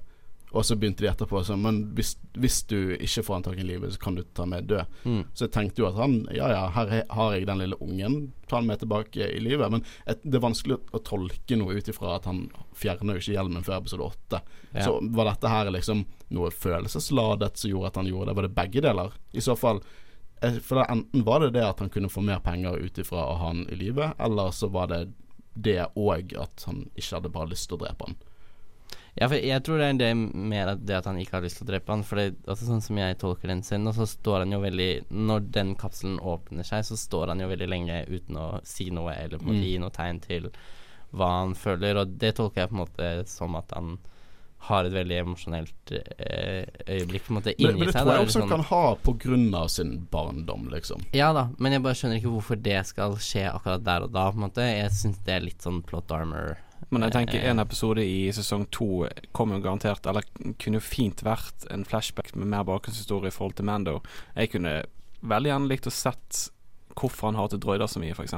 Og 0.55 0.63
så 0.65 0.77
begynte 0.79 1.03
de 1.03 1.09
etterpå 1.09 1.41
sånn 1.43 1.63
Men 1.63 1.81
hvis, 1.97 2.13
hvis 2.39 2.61
du 2.69 2.95
ikke 2.95 3.25
får 3.27 3.35
han 3.35 3.45
tak 3.49 3.59
i 3.59 3.67
livet, 3.67 3.91
så 3.93 4.01
kan 4.01 4.15
du 4.15 4.23
ta 4.23 4.45
med 4.47 4.69
død. 4.69 4.93
Mm. 5.03 5.21
Så 5.33 5.47
jeg 5.47 5.53
tenkte 5.55 5.83
jo 5.83 5.89
at 5.89 5.99
han 5.99 6.21
Ja 6.35 6.47
ja, 6.51 6.61
her 6.75 6.93
har 7.11 7.35
jeg 7.35 7.47
den 7.49 7.63
lille 7.63 7.79
ungen, 7.83 8.17
ta 8.47 8.61
han 8.61 8.69
med 8.69 8.79
tilbake 8.79 9.27
i 9.27 9.41
livet. 9.43 9.71
Men 9.73 9.83
et, 10.05 10.23
det 10.23 10.39
er 10.39 10.45
vanskelig 10.45 10.79
å 10.95 11.01
tolke 11.03 11.59
noe 11.59 11.75
ut 11.75 11.91
ifra 11.91 12.15
at 12.15 12.29
han 12.29 12.45
fjerner 12.77 13.17
jo 13.17 13.23
ikke 13.25 13.35
hjelmen 13.35 13.67
før 13.67 13.81
episode 13.81 14.07
åtte. 14.07 14.41
Ja. 14.71 14.87
Så 14.87 14.97
var 15.17 15.29
dette 15.31 15.51
her 15.51 15.71
liksom 15.75 16.05
noe 16.35 16.53
følelsesladet 16.55 17.59
som 17.59 17.73
gjorde 17.73 17.91
at 17.91 17.99
han 18.01 18.09
gjorde 18.09 18.31
det? 18.31 18.37
Var 18.39 18.47
det 18.47 18.55
begge 18.61 18.85
deler? 18.85 19.19
I 19.35 19.43
så 19.43 19.57
fall 19.59 19.81
eh, 20.41 20.61
For 20.63 20.85
enten 20.85 21.25
var 21.27 21.43
det 21.43 21.53
det 21.57 21.65
at 21.67 21.83
han 21.83 21.91
kunne 21.91 22.11
få 22.11 22.23
mer 22.25 22.39
penger 22.45 22.79
ut 22.79 23.03
ifra 23.03 23.27
å 23.27 23.35
ha 23.41 23.51
han 23.51 23.65
i 23.67 23.79
live, 23.79 24.13
eller 24.19 24.55
så 24.55 24.71
var 24.71 24.93
det 24.93 25.03
det 25.55 25.81
òg 25.95 26.35
at 26.39 26.65
han 26.67 26.85
ikke 26.95 27.13
hadde 27.17 27.31
bare 27.31 27.51
lyst 27.51 27.69
til 27.69 27.77
å 27.77 27.83
drepe 27.85 28.09
han. 28.09 28.17
Ja, 29.15 29.29
for 29.31 29.35
jeg 29.39 29.63
tror 29.63 29.77
det 29.79 29.85
er 29.87 29.99
det 30.01 30.09
mer 30.35 30.67
at 30.73 30.81
det 30.85 30.97
at 30.97 31.05
han 31.07 31.15
ikke 31.21 31.37
har 31.37 31.43
lyst 31.45 31.57
til 31.61 31.63
å 31.67 31.69
drepe 31.69 31.93
han. 31.93 32.01
For 32.03 32.19
det, 32.19 32.35
altså 32.51 32.65
sånn 32.67 32.81
som 32.83 32.97
jeg 32.99 33.17
tolker 33.21 33.47
den 33.47 33.61
scenen, 33.63 33.87
og 33.87 33.95
så 33.95 34.07
står 34.11 34.41
han 34.43 34.51
jo 34.51 34.59
veldig 34.59 34.89
Når 35.11 35.45
den 35.55 35.75
kapselen 35.79 36.17
åpner 36.19 36.67
seg, 36.67 36.83
så 36.83 36.97
står 36.99 37.31
han 37.31 37.39
jo 37.39 37.47
veldig 37.47 37.69
lenge 37.71 38.01
uten 38.11 38.35
å 38.41 38.49
si 38.67 38.89
noe 38.91 39.13
eller 39.15 39.37
på 39.39 39.45
en 39.47 39.53
måte 39.53 39.61
Mm. 39.61 39.69
gi 39.69 39.77
noe 39.79 39.89
tegn 39.95 40.19
til 40.25 40.49
hva 41.15 41.29
han 41.45 41.53
føler, 41.55 41.95
og 42.01 42.17
det 42.19 42.33
tolker 42.35 42.61
jeg 42.65 42.69
på 42.69 42.75
en 42.75 42.83
måte 42.83 43.27
som 43.31 43.55
at 43.55 43.71
han 43.71 43.97
har 44.65 44.83
et 44.87 44.91
veldig 44.95 45.17
emosjonelt 45.21 45.91
eh, 46.19 46.65
øyeblikk 46.89 47.27
på 47.27 47.31
en 47.31 47.37
måte 47.37 47.53
Men, 47.59 47.71
seg. 47.71 47.77
men 47.79 47.87
det 47.87 47.93
tror 47.95 48.11
jeg 48.15 48.25
også 48.25 48.39
sånn- 48.41 48.49
kan 48.49 48.63
ha 48.65 48.95
av 49.61 49.67
sin 49.69 50.07
barndom, 50.11 50.67
liksom. 50.71 51.03
Ja 51.13 51.31
da, 51.33 51.49
men 51.59 51.71
jeg 51.71 51.83
bare 51.83 51.93
skjønner 51.93 52.17
ikke 52.19 52.33
hvorfor 52.33 52.61
det 52.61 52.85
skal 52.87 53.15
skje 53.15 53.45
akkurat 53.53 53.83
der 53.85 54.03
og 54.03 54.11
da, 54.11 54.31
på 54.31 54.35
en 54.41 54.49
måte. 54.49 54.65
Jeg 54.65 54.89
syns 54.91 55.23
det 55.23 55.35
er 55.35 55.45
litt 55.45 55.61
sånn 55.61 55.83
plot 55.85 56.11
armor. 56.11 56.57
Men 56.93 57.01
jeg 57.07 57.11
tenker 57.15 57.43
en 57.49 57.59
episode 57.59 58.03
i 58.05 58.31
sesong 58.31 58.67
to 58.71 59.07
kommer 59.33 59.57
jo 59.57 59.63
garantert 59.65 60.05
Eller 60.05 60.23
kunne 60.61 60.79
fint 60.81 61.23
vært 61.25 61.65
en 61.73 61.83
flashback 61.87 62.35
med 62.35 62.47
mer 62.47 62.63
bakgrunnshistorie 62.63 63.27
i 63.27 63.35
forhold 63.35 63.55
til 63.57 63.65
Mando. 63.65 64.01
Jeg 64.35 64.51
kunne 64.53 64.83
veldig 65.25 65.49
gjerne 65.51 65.67
likt 65.71 65.87
å 65.89 65.91
sett 65.91 66.49
hvorfor 66.95 67.31
han 67.31 67.35
hater 67.35 67.57
droider 67.59 67.87
så 67.91 67.99
mye, 67.99 68.13
f.eks. 68.15 68.33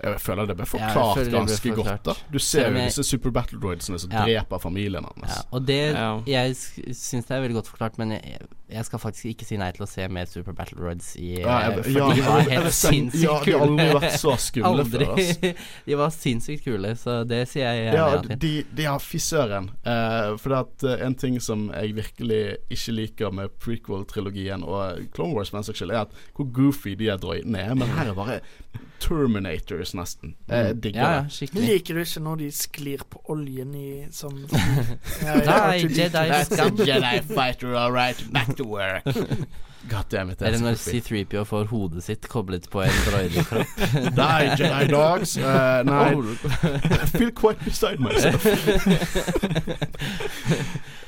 Jeg 0.00 0.20
føler 0.22 0.46
det 0.48 0.54
ble 0.56 0.64
forklart 0.64 0.96
ja, 1.18 1.24
det 1.24 1.30
ble 1.32 1.38
ganske 1.40 1.72
forklart. 1.74 2.04
godt. 2.04 2.20
da 2.22 2.32
Du 2.32 2.38
ser 2.38 2.70
jo 2.70 2.78
disse 2.86 3.02
super 3.04 3.30
battle 3.34 3.58
droidsene 3.60 3.98
som 4.00 4.10
Ja. 4.14 4.22
dreper 4.24 4.58
familien 4.62 5.04
hans. 5.04 5.28
Ja, 5.34 5.42
og 5.52 5.66
det 5.66 5.80
Ja. 5.94 6.22
Jeg 6.26 6.54
syns 6.56 7.26
det 7.26 7.30
er 7.36 7.40
veldig 7.42 7.54
godt 7.58 7.68
forklart, 7.68 7.98
men 7.98 8.12
jeg, 8.12 8.46
jeg 8.72 8.84
skal 8.86 8.98
faktisk 9.02 9.24
ikke 9.32 9.46
si 9.48 9.56
nei 9.60 9.70
til 9.76 9.84
å 9.84 9.88
se 9.90 10.06
mer 10.12 10.28
Super 10.30 10.54
Battle 10.56 10.78
Roads 10.82 11.12
i 11.20 11.40
Ja, 11.40 11.56
eh, 11.58 11.76
jeg- 11.76 11.84
For 11.84 11.90
ja, 11.98 12.08
de 12.14 12.24
var 12.26 12.40
jeg 12.40 12.50
helt 12.60 12.76
sinnssykt 12.76 13.20
kule 13.20 13.24
Ja, 13.24 13.40
de 13.44 13.52
har 13.52 13.66
aldri 13.66 13.86
vært 13.96 14.18
så 14.20 14.34
skumle 14.38 14.84
før. 14.92 15.04
Altså. 15.16 15.52
de 15.90 15.98
var 16.00 16.10
sinnssykt 16.14 16.64
kule, 16.64 16.94
så 17.00 17.16
det 17.28 17.40
sier 17.50 17.66
jeg 17.66 17.84
gjerne 17.86 17.96
Ja, 17.98 18.22
ja 18.30 18.36
de, 18.46 18.52
de 18.80 18.84
har 18.90 18.98
fy 19.04 19.18
søren. 19.18 19.70
Uh, 19.86 20.36
for 20.40 20.54
det 20.54 20.60
at 20.62 20.86
uh, 21.00 21.06
en 21.06 21.14
ting 21.14 21.40
som 21.40 21.68
jeg 21.74 21.94
virkelig 21.98 22.42
ikke 22.70 22.96
liker 22.96 23.34
med 23.34 23.56
prequel-trilogien 23.62 24.62
og 24.66 25.06
Clone 25.14 25.34
Wars, 25.34 25.52
men 25.52 25.66
saks 25.66 25.82
skyld, 25.82 25.90
er 25.94 26.06
at 26.06 26.14
hvor 26.36 26.48
goofy 26.52 26.94
de 26.98 27.08
er 27.10 27.20
droidene 27.20 27.58
er. 27.58 27.74
Men 27.74 27.88
her 27.96 28.10
er 28.12 28.16
bare 28.18 28.40
Terminators, 29.00 29.94
nesten. 29.96 30.34
Jeg 30.48 30.74
digger 30.82 31.00
Mm. 31.00 31.06
Ja, 31.06 31.12
ja, 31.12 31.46
det. 31.46 31.62
Liker 31.64 31.94
du 31.94 32.00
ikke 32.02 32.20
når 32.20 32.36
de 32.42 32.48
sklir 32.52 33.02
på 33.08 33.22
oljen 33.32 33.74
i 33.74 34.06
som 34.10 34.34
Nei, 34.36 35.78
Jedi 35.88 36.10
That's 36.28 36.58
a. 36.60 36.68
Jedi 36.84 37.22
fighter, 37.34 37.74
all 37.74 37.92
right. 37.92 38.20
Back 38.32 38.59
to 38.62 38.68
work. 38.68 39.02
God 39.88 40.04
damn 40.10 40.30
it. 40.30 40.42
er 40.42 40.46
Eller 40.46 40.58
når. 40.60 40.74
C3PO 40.76 41.44
får 41.48 41.64
hodet 41.70 42.02
sitt 42.04 42.26
koblet 42.28 42.66
på 42.70 42.82
en 42.84 42.98
droidekropp. 43.06 43.78
Nei, 44.18 44.50
Jedi 44.60 44.90
Dogs. 44.92 45.36
Uh, 45.40 45.80
nei, 45.88 46.10
I 46.12 47.06
feel 47.16 47.30
quite 47.32 47.64
beside 47.64 47.98
myself. 48.00 48.44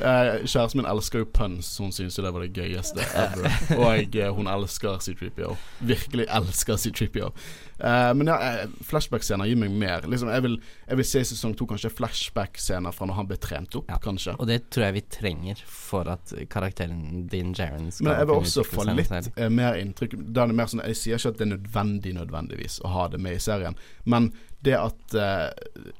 uh, 0.00 0.40
kjæresten 0.48 0.80
min 0.80 0.88
elsker 0.88 1.22
jo 1.22 1.28
puns. 1.34 1.74
Hun 1.78 1.92
syns 1.92 2.16
jo 2.18 2.24
det 2.24 2.32
var 2.34 2.46
det 2.46 2.52
gøyeste 2.56 3.04
ever. 3.12 3.50
Og 3.76 4.14
jeg, 4.14 4.30
hun 4.36 4.48
elsker 4.50 4.96
C3PO. 5.04 5.52
Virkelig 5.92 6.26
elsker 6.32 6.80
C3PO. 6.86 7.28
Uh, 7.82 8.12
men 8.14 8.28
ja, 8.30 8.36
eh, 8.62 8.68
flashback-scener 8.86 9.48
gir 9.50 9.58
meg 9.58 9.72
mer. 9.74 10.04
Liksom, 10.06 10.28
jeg, 10.30 10.42
vil, 10.44 10.52
jeg 10.86 11.00
vil 11.00 11.06
se 11.08 11.22
i 11.24 11.28
sesong 11.32 11.54
to 11.58 11.66
kanskje 11.66 11.90
flashback-scener 11.90 12.94
fra 12.94 13.08
når 13.10 13.16
han 13.18 13.28
ble 13.30 13.38
trent 13.42 13.74
opp, 13.80 13.88
Ja. 13.90 13.98
kanskje. 14.02 14.36
Og 14.38 14.46
det 14.46 14.60
tror 14.70 14.84
jeg 14.86 14.94
vi 15.00 15.04
trenger 15.10 15.62
for 15.66 16.06
at 16.12 16.30
karakteren 16.52 17.26
din, 17.32 17.50
Jaren, 17.58 17.90
skal 17.90 18.06
Men 18.06 18.20
jeg 18.20 18.28
vil 18.30 18.38
kunne 18.44 18.52
også 18.62 18.78
få 18.78 18.86
litt 18.88 19.12
eh, 19.36 19.50
mer 19.52 19.76
inntrykk 19.80 20.16
Da 20.34 20.44
er 20.44 20.52
det 20.52 20.56
mer 20.58 20.70
sånn 20.70 20.84
Jeg 20.86 20.98
sier 20.98 21.20
ikke 21.20 21.34
at 21.34 21.40
det 21.40 21.46
er 21.46 21.52
nødvendig 21.52 22.14
nødvendigvis 22.16 22.80
å 22.82 22.92
ha 22.94 23.06
det 23.12 23.20
med 23.22 23.38
i 23.38 23.42
serien, 23.42 23.78
men 24.04 24.32
det 24.62 24.76
at 24.78 25.14
uh, 25.18 25.48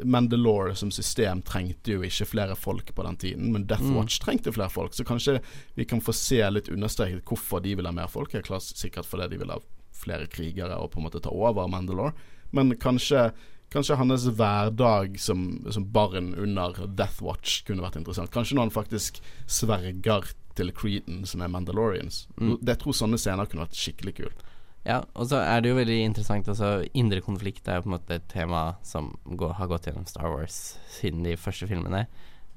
Mandalore 0.07 0.77
som 0.79 0.93
system 0.95 1.41
trengte 1.43 1.97
jo 1.97 2.05
ikke 2.07 2.29
flere 2.31 2.55
folk 2.55 2.93
på 2.95 3.07
den 3.09 3.17
tiden, 3.19 3.53
men 3.55 3.67
Death 3.67 3.83
Mm. 3.83 3.97
Watch 3.99 4.21
trengte 4.23 4.53
flere 4.55 4.71
folk, 4.71 4.95
så 4.95 5.03
kanskje 5.05 5.41
vi 5.75 5.85
kan 5.85 6.01
få 6.01 6.13
se 6.15 6.39
litt 6.51 6.69
understreket 6.71 7.25
hvorfor 7.27 7.61
de 7.65 7.75
vil 7.75 7.89
ha 7.89 7.93
mer 7.93 8.07
folk. 8.07 8.33
jeg 8.33 8.47
klart 8.47 8.63
sikkert 8.63 9.09
fordi 9.09 9.27
de 9.33 9.41
vil 9.43 9.51
ha 9.51 9.59
flere 9.91 10.29
krigere 10.31 10.79
og 10.79 10.93
på 10.93 11.01
en 11.01 11.09
måte 11.09 11.21
ta 11.21 11.31
over 11.35 11.67
Mandalore, 11.67 12.15
men 12.53 12.77
kanskje 12.79 13.33
Kanskje 13.73 13.97
hans 13.97 14.27
hverdag 14.29 15.15
som, 15.21 15.65
som 15.73 15.85
barn 15.93 16.35
under 16.35 16.77
Death 16.93 17.23
Watch 17.25 17.63
kunne 17.65 17.81
vært 17.81 17.97
interessant. 17.97 18.29
Kanskje 18.33 18.59
når 18.59 18.67
han 18.67 18.75
faktisk 18.75 19.23
sverger 19.49 20.27
til 20.59 20.73
Creedon, 20.77 21.23
som 21.29 21.43
er 21.45 21.51
Mandalorians. 21.53 22.27
Mm. 22.41 22.57
Jeg 22.61 22.79
tror 22.83 22.97
sånne 22.97 23.21
scener 23.21 23.49
kunne 23.51 23.67
vært 23.67 23.79
skikkelig 23.79 24.15
kult. 24.21 24.43
Ja, 24.85 25.05
og 25.15 25.29
så 25.31 25.39
er 25.39 25.61
det 25.63 25.71
jo 25.71 25.77
veldig 25.79 25.97
interessant 26.03 26.49
altså 26.51 26.83
Indre 26.99 27.21
konflikt 27.23 27.69
er 27.71 27.77
jo 27.79 27.85
på 27.85 27.91
en 27.93 27.95
måte 27.95 28.17
et 28.19 28.25
tema 28.33 28.63
som 28.83 29.13
går, 29.25 29.53
har 29.61 29.69
gått 29.71 29.87
gjennom 29.87 30.09
Star 30.11 30.27
Wars 30.33 30.57
siden 30.91 31.23
de 31.23 31.37
første 31.39 31.69
filmene. 31.71 32.07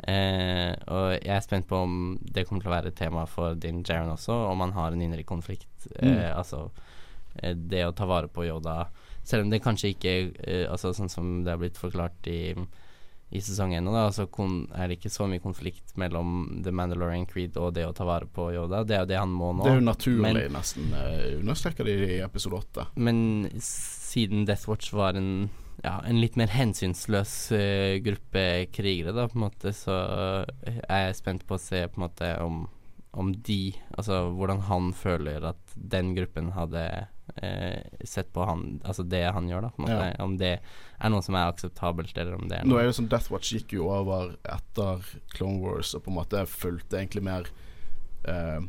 Eh, 0.09 0.73
og 0.91 1.11
jeg 1.13 1.35
er 1.37 1.43
spent 1.45 1.67
på 1.69 1.77
om 1.85 2.17
det 2.19 2.47
kommer 2.47 2.65
til 2.65 2.71
å 2.71 2.73
være 2.73 2.91
et 2.91 2.97
tema 2.97 3.27
for 3.29 3.53
Din 3.55 3.83
Jaron 3.85 4.11
også, 4.15 4.33
om 4.49 4.63
han 4.65 4.73
har 4.75 4.91
en 4.91 5.05
indre 5.05 5.23
konflikt. 5.23 5.69
Eh, 5.99 6.09
Mm. 6.09 6.37
Altså 6.37 6.71
eh, 7.43 7.53
det 7.53 7.85
å 7.85 7.93
ta 7.93 8.05
vare 8.09 8.27
på 8.27 8.45
Yoda, 8.47 8.87
selv 9.23 9.45
om 9.45 9.53
det 9.53 9.61
kanskje 9.63 9.93
ikke 9.93 10.15
eh, 10.43 10.65
Altså 10.69 10.93
sånn 10.93 11.09
som 11.09 11.43
det 11.43 11.53
har 11.53 11.61
blitt 11.61 11.77
forklart 11.77 12.27
i 12.27 12.55
i 13.35 13.41
sesong 13.43 13.73
én, 13.75 13.89
så 14.15 14.25
er 14.25 14.87
det 14.87 14.97
ikke 14.99 15.11
så 15.13 15.27
mye 15.29 15.43
konflikt 15.43 15.95
mellom 15.99 16.61
The 16.63 16.71
Mandalorian 16.75 17.27
Creed 17.29 17.57
og 17.61 17.73
det 17.75 17.85
å 17.87 17.93
ta 17.95 18.07
vare 18.07 18.29
på 18.31 18.49
Yoda. 18.55 18.83
Det 18.87 18.95
er 18.95 19.03
jo 19.03 19.11
det 19.11 19.19
han 19.19 19.33
må 19.35 19.51
nå. 19.53 19.65
Det 19.65 19.73
er 19.73 19.81
jo 19.81 19.85
naturlig, 19.89 20.23
men- 20.23 20.55
nesten. 20.55 20.93
Uh, 20.93 21.39
understreker 21.41 21.87
de 21.87 21.95
i 22.15 22.19
episode 22.23 22.61
åtte. 22.61 22.87
Men 22.95 23.49
siden 23.59 24.45
Death 24.47 24.69
Watch 24.69 24.93
var 24.93 25.19
en 25.19 25.49
ja, 25.83 25.99
en 26.07 26.21
litt 26.21 26.37
mer 26.39 26.49
hensynsløs 26.49 27.33
uh, 27.53 27.97
gruppe 28.05 28.45
krigere, 28.73 29.13
da, 29.15 29.27
på 29.27 29.37
en 29.37 29.45
måte, 29.47 29.73
så 29.75 29.97
er 30.65 31.09
jeg 31.09 31.19
spent 31.19 31.45
på 31.47 31.57
å 31.57 31.61
se 31.61 31.83
på 31.89 31.99
en 31.99 32.07
måte 32.07 32.31
om, 32.41 32.63
om 33.13 33.33
de 33.45 33.75
Altså 33.95 34.25
hvordan 34.35 34.65
han 34.69 34.93
føler 34.95 35.51
at 35.51 35.75
den 35.75 36.15
gruppen 36.17 36.53
hadde 36.55 36.81
eh, 36.83 37.11
sett 38.07 38.29
på 38.33 38.45
han 38.47 38.81
Altså 38.85 39.03
det 39.03 39.23
han 39.35 39.49
gjør, 39.49 39.61
da, 39.67 39.71
måte. 39.77 39.95
Ja. 40.17 40.23
Om 40.23 40.37
det 40.39 40.53
er 40.99 41.09
noe 41.11 41.21
som 41.25 41.35
er 41.35 41.49
akseptabelt, 41.51 42.15
eller 42.17 42.35
om 42.37 42.47
det 42.47 42.61
er 42.61 42.65
Nå 42.69 42.77
er 42.79 42.87
det 42.87 42.95
sånn 42.95 43.09
Death 43.11 43.27
Watch 43.33 43.51
gikk 43.51 43.73
jo 43.75 43.89
over 43.91 44.37
etter 44.47 45.03
Clone 45.33 45.59
Wars 45.59 45.91
og 45.97 46.05
på 46.05 46.13
en 46.13 46.19
måte 46.21 46.45
fulgte 46.47 46.95
egentlig 47.01 47.23
mer 47.27 47.49
eh, 48.27 48.61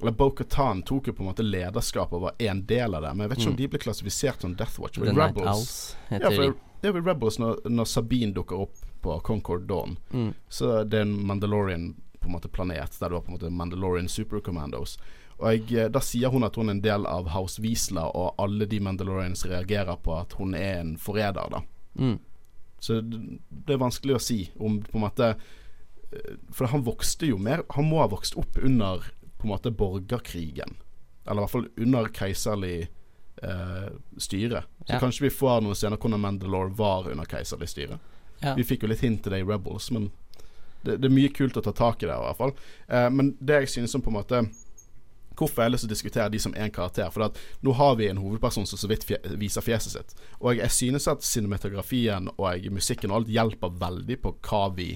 Eller 0.00 0.16
Bo-Katan 0.16 0.80
tok 0.88 1.06
jo 1.10 1.12
på 1.18 1.22
en 1.22 1.28
måte 1.32 1.44
lederskap 1.46 2.12
og 2.16 2.24
var 2.28 2.34
en 2.42 2.64
del 2.66 2.94
av 2.96 3.04
det, 3.04 3.12
men 3.14 3.26
jeg 3.26 3.30
vet 3.34 3.38
ikke 3.38 3.50
Mm. 3.50 3.52
om 3.54 3.60
de 3.62 3.68
ble 3.74 3.78
klassifisert 3.84 4.40
som 4.42 4.54
Death 4.58 4.80
Watch. 4.80 4.98
The 4.98 5.12
Night 5.12 5.36
Owls 5.38 5.96
heter 6.08 6.24
Ja, 6.24 6.30
for 6.34 6.56
det 6.82 6.88
er 6.90 6.92
vel 6.96 7.04
Rebels 7.06 7.38
når, 7.38 7.60
når 7.70 7.86
Sabine 7.88 8.32
dukker 8.34 8.58
opp 8.66 8.74
på 9.04 9.18
Concord 9.22 9.68
Dawn. 9.68 9.98
Mm. 10.12 10.34
Så 10.48 10.82
det 10.88 10.98
er 10.98 11.02
en 11.06 11.14
Mandalorian 11.26 11.94
på 12.20 12.26
en 12.26 12.32
måte 12.38 12.48
planet 12.48 12.96
der 13.00 13.08
du 13.12 13.14
har 13.16 13.22
på 13.22 13.28
en 13.32 13.36
måte 13.38 13.50
Mandalorian 13.52 14.08
Super 14.08 14.40
Commandos. 14.40 14.98
Og 15.40 15.48
jeg, 15.50 15.72
eh, 15.78 15.88
Da 15.88 16.00
sier 16.00 16.30
hun 16.30 16.44
at 16.44 16.54
hun 16.56 16.68
er 16.68 16.76
en 16.76 16.80
del 16.84 17.06
av 17.06 17.28
House 17.34 17.60
Wiesla, 17.62 18.04
og 18.14 18.34
alle 18.38 18.66
de 18.66 18.80
Mandalorians 18.80 19.44
reagerer 19.46 19.96
på 20.02 20.14
at 20.20 20.32
hun 20.38 20.54
er 20.54 20.80
en 20.80 20.96
forræder. 20.96 21.50
da 21.50 21.62
Mm. 21.96 22.18
Så 22.80 23.00
det, 23.00 23.70
er 23.74 23.78
vanskelig 23.78 24.14
å 24.16 24.20
si 24.20 24.50
om 24.58 24.80
på 24.82 24.96
en 24.98 25.00
måte 25.04 25.28
eh, 26.12 26.34
For 26.52 26.66
han 26.66 26.82
vokste 26.82 27.26
jo 27.28 27.38
mer 27.38 27.62
Han 27.70 27.84
må 27.88 28.00
ha 28.00 28.08
vokst 28.08 28.34
opp 28.36 28.58
under 28.58 28.98
på 29.38 29.44
en 29.46 29.50
måte 29.50 29.70
borgerkrigen. 29.70 30.74
Eller 31.26 31.40
i 31.40 31.44
hvert 31.44 31.50
fall 31.50 31.68
under 31.78 32.04
keiserlig 32.08 32.88
eh, 33.42 33.90
styre. 34.18 34.64
Så 34.86 34.92
Ja. 34.94 34.98
kanskje 35.00 35.20
vi 35.20 35.30
får 35.30 35.60
noen 35.62 35.74
scener 35.74 35.96
hvordan 35.98 36.20
Mandalore 36.20 36.70
var 36.76 37.08
under 37.10 37.24
keiserlig 37.24 37.68
styre. 37.68 37.98
Ja. 38.42 38.54
Vi 38.54 38.64
fikk 38.64 38.82
jo 38.82 38.88
litt 38.88 39.00
hint 39.00 39.22
til 39.22 39.32
det 39.32 39.40
i 39.40 39.44
Rebels, 39.52 39.90
men 39.90 40.10
det, 40.84 41.00
det 41.00 41.04
er 41.10 41.14
mye 41.14 41.28
kult 41.32 41.56
å 41.56 41.62
ta 41.62 41.72
tak 41.72 42.02
i 42.02 42.06
det, 42.06 42.14
i 42.14 42.24
hvert 42.24 42.36
fall. 42.36 42.52
Eh, 42.88 43.08
men 43.10 43.36
det 43.40 43.60
jeg 43.62 43.68
synes 43.68 43.90
som 43.92 44.02
på 44.02 44.08
en 44.10 44.18
måte 44.18 44.42
Hvorfor 45.34 45.62
jeg 45.62 45.68
har 45.68 45.74
lyst 45.74 45.84
til 45.86 45.90
å 45.90 45.94
diskutere 45.94 46.28
de 46.30 46.40
som 46.42 46.54
én 46.54 46.70
karakter? 46.74 47.10
For 47.14 47.26
at 47.26 47.38
nå 47.66 47.74
har 47.78 47.96
vi 47.98 48.08
en 48.10 48.20
hovedperson 48.22 48.66
som 48.70 48.78
så 48.78 48.90
vidt 48.90 49.06
fje, 49.08 49.18
viser 49.40 49.64
fjeset 49.66 49.96
sitt. 49.96 50.14
Og 50.40 50.60
jeg 50.60 50.70
synes 50.70 51.08
at 51.10 51.26
cinematografien 51.26 52.30
og 52.36 52.68
musikken 52.74 53.10
og 53.10 53.22
alt 53.22 53.32
hjelper 53.34 53.74
veldig 53.80 54.20
på 54.22 54.34
hva 54.46 54.62
vi 54.76 54.92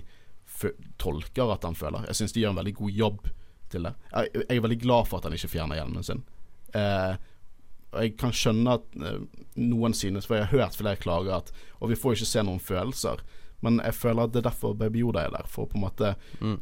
tolker 0.99 1.53
at 1.55 1.67
han 1.67 1.77
føler. 1.79 2.07
Jeg 2.11 2.21
synes 2.21 2.35
de 2.35 2.45
gjør 2.45 2.55
en 2.55 2.61
veldig 2.63 2.75
god 2.81 3.01
jobb 3.03 3.27
til 3.73 3.89
det. 3.89 3.95
Jeg, 4.13 4.31
jeg 4.49 4.57
er 4.57 4.65
veldig 4.65 4.81
glad 4.83 5.09
for 5.11 5.19
at 5.19 5.29
han 5.29 5.37
ikke 5.37 5.53
fjerner 5.53 5.81
hjelmen 5.81 6.07
sin. 6.07 6.23
Eh, 6.77 7.19
jeg 8.03 8.15
kan 8.21 8.35
skjønne 8.35 8.79
at 8.79 8.97
eh, 9.01 9.21
noen 9.65 9.95
synes 9.97 10.27
For 10.29 10.37
jeg 10.37 10.45
har 10.51 10.59
hørt 10.59 10.75
flere 10.77 11.01
klager 11.01 11.39
at 11.39 11.53
Og 11.81 11.89
vi 11.89 11.97
får 11.97 12.19
ikke 12.19 12.29
se 12.29 12.43
noen 12.45 12.61
følelser. 12.61 13.23
Men 13.65 13.81
jeg 13.81 13.97
føler 13.97 14.27
at 14.27 14.35
det 14.35 14.43
er 14.43 14.51
derfor 14.51 14.77
Baby 14.77 15.01
Yoda 15.03 15.25
er 15.25 15.33
der. 15.35 15.49
For 15.51 15.65
å 15.65 15.71
på 15.73 15.79
en 15.81 15.87
måte 15.87 16.15
Mm. 16.39 16.59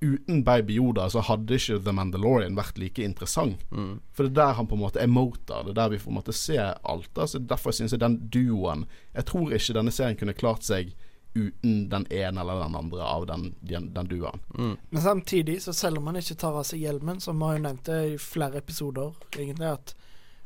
Uten 0.00 0.44
Baby 0.44 0.76
Yoda 0.78 1.08
så 1.10 1.20
hadde 1.26 1.56
ikke 1.58 1.80
The 1.82 1.92
Mandalorian 1.92 2.54
vært 2.56 2.78
like 2.78 3.02
interessant. 3.02 3.64
Mm. 3.74 3.96
For 4.14 4.22
det 4.28 4.30
er 4.30 4.36
der 4.44 4.52
han 4.60 4.68
på 4.70 4.76
en 4.78 4.82
måte 4.84 5.00
er 5.02 5.10
motor. 5.10 5.64
Det 5.66 5.72
er 5.74 5.78
der 5.80 5.88
vi 5.94 5.98
på 5.98 6.10
en 6.12 6.18
måte 6.20 6.32
ser 6.32 6.76
alt. 6.86 7.08
Da. 7.16 7.26
Så 7.26 7.38
Derfor 7.42 7.74
synes 7.74 7.92
jeg 7.92 8.00
den 8.00 8.18
duoen 8.30 8.86
Jeg 9.14 9.24
tror 9.26 9.50
ikke 9.52 9.74
denne 9.74 9.90
serien 9.94 10.16
kunne 10.16 10.36
klart 10.38 10.62
seg 10.62 10.94
uten 11.34 11.88
den 11.90 12.06
ene 12.10 12.40
eller 12.40 12.62
den 12.64 12.74
andre 12.78 13.02
av 13.04 13.26
den, 13.28 13.54
den, 13.60 13.90
den 13.94 14.06
duoen. 14.10 14.40
Mm. 14.58 14.76
Men 14.90 15.02
samtidig, 15.02 15.58
så 15.62 15.72
selv 15.76 15.98
om 15.98 16.06
han 16.06 16.16
ikke 16.16 16.34
tar 16.40 16.56
av 16.56 16.64
seg 16.66 16.80
hjelmen, 16.82 17.20
som 17.20 17.38
vi 17.38 17.44
har 17.46 17.58
jo 17.58 17.64
nevnt 17.66 17.84
det 17.90 17.98
i 18.14 18.16
flere 18.22 18.58
episoder, 18.62 19.12
egentlig, 19.36 19.68
at 19.74 19.94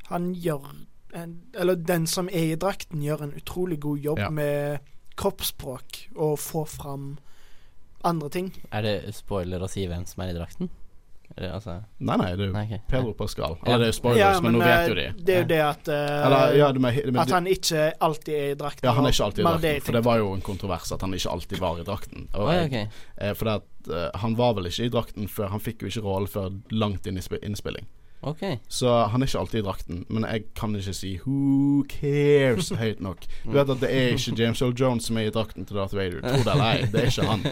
han 0.09 0.33
gjør 0.35 0.67
en, 1.13 1.37
Eller 1.53 1.75
den 1.77 2.07
som 2.09 2.27
er 2.29 2.51
i 2.53 2.59
drakten, 2.59 3.01
gjør 3.05 3.21
en 3.23 3.33
utrolig 3.37 3.79
god 3.79 3.99
jobb 3.99 4.19
Ja. 4.19 4.29
med 4.29 4.79
kroppsspråk 5.15 6.07
og 6.15 6.39
få 6.41 6.65
fram 6.67 7.17
andre 8.03 8.29
ting. 8.29 8.53
Er 8.71 8.81
det 8.85 8.95
spoiler 9.15 9.63
å 9.63 9.69
si 9.71 9.85
hvem 9.87 10.05
som 10.09 10.23
er 10.25 10.33
i 10.33 10.37
drakten? 10.37 10.69
Eller, 11.33 11.53
altså 11.55 11.79
Nei, 12.03 12.17
nei, 12.19 12.27
det 12.37 12.43
er 12.43 12.49
jo 12.49 12.53
Nei, 12.53 12.63
ok. 12.67 12.81
Pedro 12.91 13.13
Pascal. 13.17 13.55
Eller 13.63 13.79
det 13.81 13.87
er 13.87 13.89
jo 13.89 13.95
spoilers, 13.97 14.19
Ja, 14.21 14.41
men, 14.43 14.53
nå 14.53 14.59
vet 14.61 14.89
jo 14.91 14.97
de. 14.99 15.05
eh, 15.07 15.13
Det 15.17 15.33
er 15.33 15.39
jo 15.39 15.47
det 15.49 15.59
at 15.65 15.89
uh, 15.89 15.95
Eller, 16.27 16.57
ja, 16.59 16.67
du 16.75 16.79
må, 16.83 16.91
men, 16.93 17.19
At 17.23 17.31
han 17.33 17.47
ikke 17.49 17.87
alltid 18.05 18.33
er 18.35 18.51
i 18.51 18.57
drakten. 18.59 18.85
ja, 18.85 18.93
han 18.93 19.07
er 19.07 19.15
ikke 19.15 19.25
alltid 19.29 19.41
i 19.41 19.47
det 19.47 19.53
drakten. 19.55 19.85
For 19.87 19.97
det 19.97 20.03
var 20.05 20.19
jo 20.21 20.27
en 20.35 20.45
kontrovers 20.45 20.91
at 20.93 21.01
han 21.07 21.15
ikke 21.17 21.33
alltid 21.33 21.63
var 21.63 21.81
i 21.81 21.87
drakten. 21.87 22.27
Og 22.35 22.51
Oi, 22.51 22.59
okay. 22.67 22.85
ok. 22.85 23.01
eh, 23.17 23.33
for 23.39 23.49
det 23.49 23.55
at, 23.63 23.67
uh, 23.89 24.19
han 24.21 24.37
var 24.37 24.53
vel 24.59 24.69
ikke 24.69 24.85
i 24.85 24.93
drakten 24.93 25.31
før 25.31 25.49
Han 25.55 25.63
fikk 25.63 25.81
jo 25.81 25.89
ikke 25.89 26.05
rollen 26.05 26.29
før 26.29 26.51
langt 26.71 27.09
inn 27.09 27.17
i 27.17 27.25
innspilling. 27.41 27.89
Ok. 28.23 28.43
Så 28.71 28.91
han 29.11 29.21
er 29.21 29.29
ikke 29.29 29.39
alltid 29.39 29.59
i 29.59 29.65
drakten. 29.65 30.03
Men 30.09 30.27
jeg 30.27 30.45
kan 30.55 30.75
ikke 30.75 30.93
si 30.95 31.17
'who 31.17 31.83
cares' 31.91 32.73
høyt 32.79 33.01
nok. 33.03 33.25
Du 33.43 33.51
vet 33.51 33.69
at 33.69 33.81
det 33.81 33.89
er 33.91 34.13
ikke 34.15 34.35
James 34.39 34.61
Earl 34.61 34.75
Jones 34.79 35.09
som 35.09 35.17
er 35.17 35.27
i 35.27 35.33
drakten 35.33 35.65
til 35.65 35.77
Darth 35.77 35.95
Vader. 35.95 36.21
Tro 36.21 36.43
det 36.43 36.53
eller 36.53 36.69
ei, 36.71 36.85
det 36.91 37.01
er 37.01 37.11
ikke 37.11 37.27
han. 37.27 37.43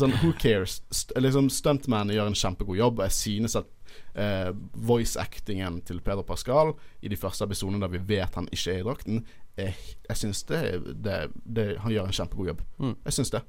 Sånn, 0.00 0.16
who 0.22 0.32
cares? 0.38 0.80
St 0.90 1.12
liksom 1.16 1.50
Stuntman 1.50 2.10
gjør 2.10 2.32
en 2.32 2.38
kjempegod 2.38 2.76
jobb. 2.76 2.98
Og 2.98 3.06
jeg 3.08 3.18
synes 3.18 3.56
at 3.56 3.70
eh, 4.14 4.50
voice-actingen 4.74 5.80
til 5.86 6.00
Peder 6.00 6.26
Pascal 6.26 6.74
i 7.02 7.08
de 7.08 7.16
første 7.16 7.44
episodene 7.44 7.80
der 7.80 7.92
vi 7.92 8.02
vet 8.16 8.34
han 8.34 8.48
ikke 8.52 8.74
er 8.74 8.82
i 8.82 8.86
drakten, 8.86 9.24
jeg, 9.56 9.74
jeg 10.08 10.16
syns 10.16 10.42
det, 10.48 10.62
det, 11.04 11.16
det 11.44 11.66
Han 11.84 11.92
gjør 11.92 12.08
en 12.08 12.16
kjempegod 12.16 12.46
jobb. 12.46 12.62
Mm. 12.78 12.96
Jeg 13.04 13.12
syns 13.12 13.30
det. 13.34 13.42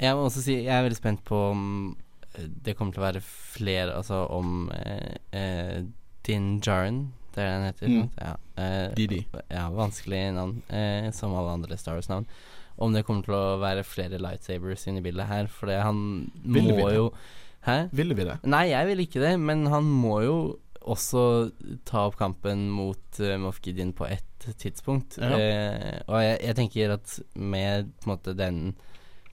Jeg 0.00 0.16
må 0.16 0.26
også 0.28 0.42
si 0.42 0.54
jeg 0.62 0.74
er 0.76 0.84
veldig 0.86 0.98
spent 0.98 1.24
på 1.26 1.38
om 1.50 1.64
eh, 1.90 2.11
det 2.36 2.76
kommer 2.78 2.94
til 2.94 3.02
å 3.02 3.08
være 3.08 3.20
flere 3.24 3.98
Altså 3.98 4.22
om 4.32 4.70
eh, 4.72 5.18
eh, 5.36 5.82
Din 6.26 6.54
Jaren, 6.64 7.04
det 7.34 7.44
er 7.44 7.52
den 7.52 7.66
heter? 7.66 7.92
Mm. 7.92 8.08
Ja, 8.20 8.32
eh, 8.62 8.88
Didi. 8.96 9.20
ja, 9.50 9.66
vanskelig 9.74 10.20
navn, 10.36 10.62
eh, 10.70 11.10
som 11.16 11.34
alle 11.34 11.56
andre 11.58 11.78
Star 11.80 11.98
Wars-navn. 11.98 12.28
Om 12.82 12.94
det 12.94 13.02
kommer 13.04 13.26
til 13.26 13.36
å 13.36 13.58
være 13.60 13.84
flere 13.84 14.20
lightsabers 14.22 14.86
inne 14.88 15.02
i 15.02 15.06
bildet 15.06 15.28
her, 15.28 15.50
for 15.50 15.68
det 15.68 15.80
han 15.82 16.30
Vil 16.44 16.72
må 16.78 16.88
jo 16.94 17.06
Hæ? 17.62 17.88
Ville 17.94 18.16
vi 18.18 18.24
det? 18.26 18.40
Nei, 18.50 18.72
jeg 18.72 18.88
vil 18.88 19.04
ikke 19.04 19.20
det, 19.22 19.36
men 19.38 19.68
han 19.70 19.86
må 19.86 20.16
jo 20.24 20.36
også 20.82 21.20
ta 21.86 22.08
opp 22.08 22.16
kampen 22.18 22.64
mot 22.74 23.20
uh, 23.22 23.36
Moff 23.38 23.60
Gideon 23.62 23.92
på 23.94 24.08
ett 24.08 24.48
tidspunkt. 24.58 25.18
Ja. 25.22 25.36
Eh, 25.38 26.00
og 26.08 26.18
jeg, 26.24 26.38
jeg 26.42 26.56
tenker 26.58 26.94
at 26.96 27.12
med 27.38 27.92
på 28.00 28.08
en 28.08 28.12
måte 28.16 28.34
den 28.34 28.58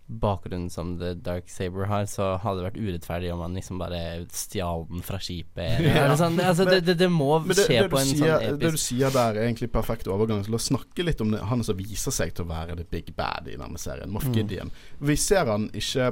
bakgrunnen 0.10 0.72
som 0.74 0.96
The 1.00 1.12
Dark 1.14 1.50
Saber 1.54 1.86
har, 1.86 2.06
så 2.10 2.32
hadde 2.42 2.64
det 2.64 2.66
vært 2.72 2.80
urettferdig 2.82 3.30
om 3.34 3.44
han 3.46 3.54
liksom 3.54 3.78
bare 3.78 4.00
stjal 4.34 4.88
den 4.90 5.04
fra 5.06 5.20
skipet. 5.22 5.84
Ja. 5.86 6.08
sånn. 6.18 6.36
det, 6.40 6.48
altså, 6.50 6.66
det, 6.66 6.80
det, 6.88 6.96
det 6.98 7.10
må 7.14 7.36
Men 7.46 7.54
skje 7.58 7.84
det, 7.84 7.90
på 7.94 8.00
en 8.02 8.10
sier, 8.10 8.34
sånn 8.48 8.58
det 8.64 8.72
du 8.74 8.80
sier 8.82 9.14
der, 9.14 9.38
er 9.38 9.46
egentlig 9.46 9.70
perfekt 9.74 10.10
overgang 10.10 10.42
til 10.48 10.58
å 10.58 10.62
snakke 10.62 11.06
litt 11.06 11.22
om 11.22 11.36
det, 11.36 11.44
han 11.52 11.62
som 11.66 11.78
viser 11.78 12.16
seg 12.16 12.34
til 12.34 12.48
å 12.48 12.50
være 12.50 12.80
the 12.82 12.88
big 12.90 13.14
bad 13.18 13.48
i 13.52 13.58
denne 13.60 13.78
serien, 13.82 14.10
Moff 14.10 14.26
Mm. 14.30 14.36
Gideon. 14.36 14.72
Vi 15.00 15.16
ser 15.18 15.46
han 15.50 15.70
ikke 15.74 16.10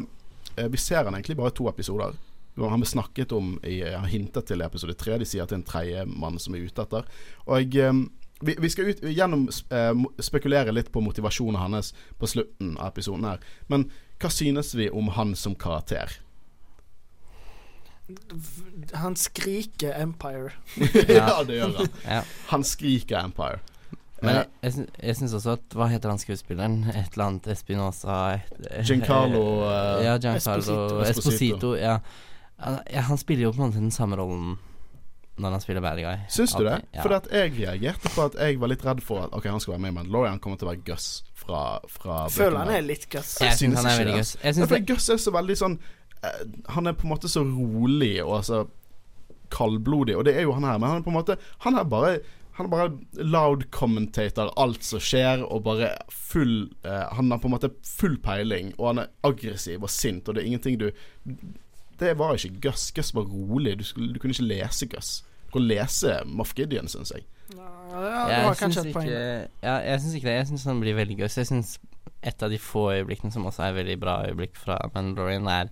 eh, 0.58 0.68
Vi 0.74 0.78
ser 0.82 1.04
han 1.06 1.14
egentlig 1.18 1.38
bare 1.38 1.52
i 1.54 1.58
to 1.58 1.68
episoder. 1.70 2.14
Han 2.58 2.82
ble 2.82 2.90
snakket 2.90 3.34
om 3.38 3.60
i, 3.64 3.82
Han 3.86 4.08
hintet 4.10 4.48
til 4.50 4.62
i 4.62 4.66
episode 4.66 4.96
tre. 4.98 5.18
De 5.22 5.26
sier 5.30 5.44
at 5.44 5.50
det 5.52 5.58
er 5.58 5.62
en 5.62 5.68
tredjemann 5.68 6.40
som 6.42 6.56
er 6.58 6.64
ute 6.66 6.82
etter. 6.86 7.06
Og 7.46 7.76
eh, 7.78 7.94
vi, 8.42 8.56
vi 8.60 8.70
skal 8.70 8.92
ut, 8.92 9.02
gjennom 9.02 9.48
eh, 9.70 9.94
spekulere 10.22 10.72
litt 10.76 10.92
på 10.94 11.02
motivasjonen 11.02 11.60
hans 11.62 11.94
på 12.20 12.28
slutten 12.30 12.76
av 12.78 12.92
episoden 12.92 13.26
her. 13.26 13.40
Men 13.68 13.88
hva 14.22 14.30
synes 14.34 14.74
vi 14.78 14.90
om 14.90 15.10
han 15.18 15.36
som 15.38 15.56
karakter? 15.56 16.20
Han 18.94 19.16
skriker 19.16 19.94
Empire. 20.02 20.52
ja, 21.08 21.44
det 21.44 21.58
gjør 21.60 21.74
han. 21.78 21.90
ja. 22.08 22.22
Han 22.54 22.64
skriker 22.64 23.20
Empire. 23.24 23.60
Men 24.22 24.34
Eh, 24.34 24.34
jeg, 24.34 24.48
jeg, 24.64 24.74
syns, 24.74 24.94
jeg 25.04 25.16
syns 25.20 25.34
også 25.38 25.52
at 25.60 25.76
Hva 25.78 25.86
heter 25.92 26.10
han 26.10 26.18
skuespilleren? 26.18 26.78
Et 26.90 27.12
eller 27.14 27.26
annet 27.28 27.48
Espinosa 27.54 28.16
et- 28.40 28.88
Giancarlo, 28.88 29.44
uh, 29.62 30.00
Ja, 30.08 30.16
Giancarlo 30.18 30.58
Esposito. 30.58 31.02
Esposito. 31.04 31.12
Esposito. 31.36 31.76
ja. 31.78 32.00
Ja. 32.90 33.04
Han 33.12 33.18
spiller 33.22 33.44
jo 33.46 33.52
på 33.54 33.62
en 33.62 33.68
måte 33.70 33.78
den 33.84 33.94
samme 33.94 34.18
rollen 34.18 34.56
når 35.38 35.54
han 35.58 35.62
spiller 35.62 35.84
bad 35.86 36.00
guy. 36.02 36.24
Syns 36.34 36.56
du 36.58 36.64
det? 36.66 36.80
Ja. 36.96 37.04
For 37.06 37.14
at 37.18 37.28
jeg 37.34 37.54
reagerte 37.60 38.10
på 38.14 38.26
at 38.26 38.38
jeg 38.42 38.58
var 38.62 38.72
litt 38.72 38.86
redd 38.86 39.04
for 39.06 39.28
at 39.28 39.36
Ok, 39.38 39.46
han 39.52 39.62
skal 39.62 39.76
være 39.76 39.84
med 39.86 39.94
i 39.94 39.98
Mandalorian. 40.00 40.38
Han 40.38 40.42
kommer 40.44 40.58
til 40.58 40.68
å 40.70 40.72
være 40.72 40.86
Gus 40.88 41.06
fra, 41.38 41.62
fra 41.92 42.24
Føler 42.34 42.58
han 42.64 42.74
er 42.74 42.88
litt 42.88 43.06
Gus. 43.12 43.36
jeg 43.42 43.54
synes 43.54 43.60
syns 43.60 43.78
han 43.82 43.92
er 43.92 44.02
veldig 44.02 44.18
Gus. 44.18 44.34
Jeg 44.42 44.44
Jeg 44.44 44.58
Ja, 44.58 44.66
for 44.66 44.76
det 44.80 44.90
Gus 44.90 45.10
er 45.14 45.22
så 45.22 45.36
veldig 45.36 45.58
sånn 45.60 45.78
eh, 46.24 46.42
Han 46.76 46.90
er 46.90 46.98
på 46.98 47.08
en 47.08 47.14
måte 47.14 47.30
så 47.32 47.46
rolig 47.46 48.16
og 48.24 48.42
så 48.48 48.66
kaldblodig, 49.54 50.18
og 50.18 50.26
det 50.28 50.34
er 50.36 50.44
jo 50.44 50.58
han 50.58 50.66
her, 50.68 50.76
men 50.82 50.90
han 50.90 50.98
er 51.00 51.06
på 51.06 51.14
en 51.14 51.20
måte 51.22 51.38
Han 51.64 51.78
er 51.80 51.88
bare 51.88 52.18
han 52.58 52.66
er 52.66 52.70
bare 52.74 53.22
loud 53.22 53.68
commentator 53.70 54.50
alt 54.58 54.82
som 54.84 54.98
skjer, 55.00 55.44
og 55.46 55.62
bare 55.68 55.92
full 56.10 56.72
eh, 56.82 57.06
Han 57.14 57.30
har 57.30 57.38
på 57.38 57.46
en 57.46 57.54
måte 57.54 57.70
full 57.86 58.18
peiling, 58.18 58.72
og 58.80 58.88
han 58.88 59.04
er 59.04 59.12
aggressiv 59.30 59.86
og 59.86 59.92
sint, 59.94 60.26
og 60.26 60.34
det 60.36 60.42
er 60.42 60.50
ingenting 60.50 60.80
du 60.82 60.90
Det 62.00 62.16
var 62.18 62.34
ikke 62.34 62.60
Gus. 62.62 62.92
Gus 62.92 63.14
var 63.14 63.30
rolig. 63.30 63.78
Du, 63.78 63.84
skulle, 63.86 64.14
du 64.14 64.20
kunne 64.20 64.34
ikke 64.34 64.50
lese 64.50 64.86
Gus. 64.90 65.24
Kunne 65.54 65.72
lese 65.72 66.22
Moff 66.28 66.54
Gideon, 66.58 66.90
syns 66.92 67.14
jeg. 67.16 67.28
Ja, 67.56 67.68
det 68.28 68.40
var 68.44 68.56
syns 68.56 68.64
kanskje 68.64 68.82
et 68.84 68.96
poeng. 68.96 69.12
ja, 69.12 69.76
jeg 69.92 70.02
syns 70.04 70.18
ikke 70.18 70.30
det. 70.30 70.40
Jeg 70.42 70.50
syns 70.52 70.66
han 70.68 70.82
blir 70.84 70.98
veldig 70.98 71.22
gøs. 71.22 71.38
Jeg 71.40 71.50
syns 71.50 71.78
et 72.28 72.44
av 72.44 72.52
de 72.52 72.60
få 72.60 72.90
øyeblikkene 72.96 73.32
som 73.34 73.46
også 73.48 73.68
er 73.68 73.78
veldig 73.78 73.96
bra 74.02 74.18
øyeblikk 74.28 74.58
fra 74.60 74.80
Mandalorian, 74.94 75.48
er 75.48 75.72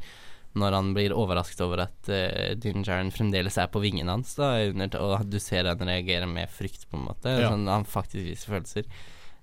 når 0.56 0.78
han 0.78 0.94
blir 0.96 1.16
overrasket 1.16 1.62
over 1.66 1.84
at 1.84 2.10
uh, 2.12 2.54
Din 2.62 2.86
Jaren 2.88 3.12
fremdeles 3.12 3.58
er 3.60 3.68
på 3.72 3.82
vingen 3.84 4.08
hans, 4.08 4.38
da, 4.40 4.54
under, 4.70 4.96
og 5.04 5.28
du 5.28 5.36
ser 5.44 5.68
han 5.68 5.84
reagere 5.84 6.30
med 6.32 6.52
frykt, 6.52 6.88
på 6.88 7.00
en 7.00 7.10
måte. 7.10 7.34
Ja. 7.34 7.52
Sånn, 7.52 7.68
han 7.68 7.88
faktisk 7.88 8.24
viser 8.30 8.56
følelser. 8.56 8.88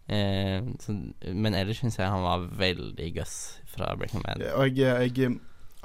Uh, 0.09 0.73
så, 0.83 0.97
men 1.29 1.57
ellers 1.59 1.83
syns 1.83 2.01
jeg 2.01 2.09
han 2.09 2.25
var 2.25 2.49
veldig 2.59 3.11
gøss 3.19 3.37
fra 3.75 3.93
Breaking 3.99 4.25
Bad. 4.25 4.47
Og 4.57 4.81
jeg, 4.81 5.13
jeg 5.13 5.37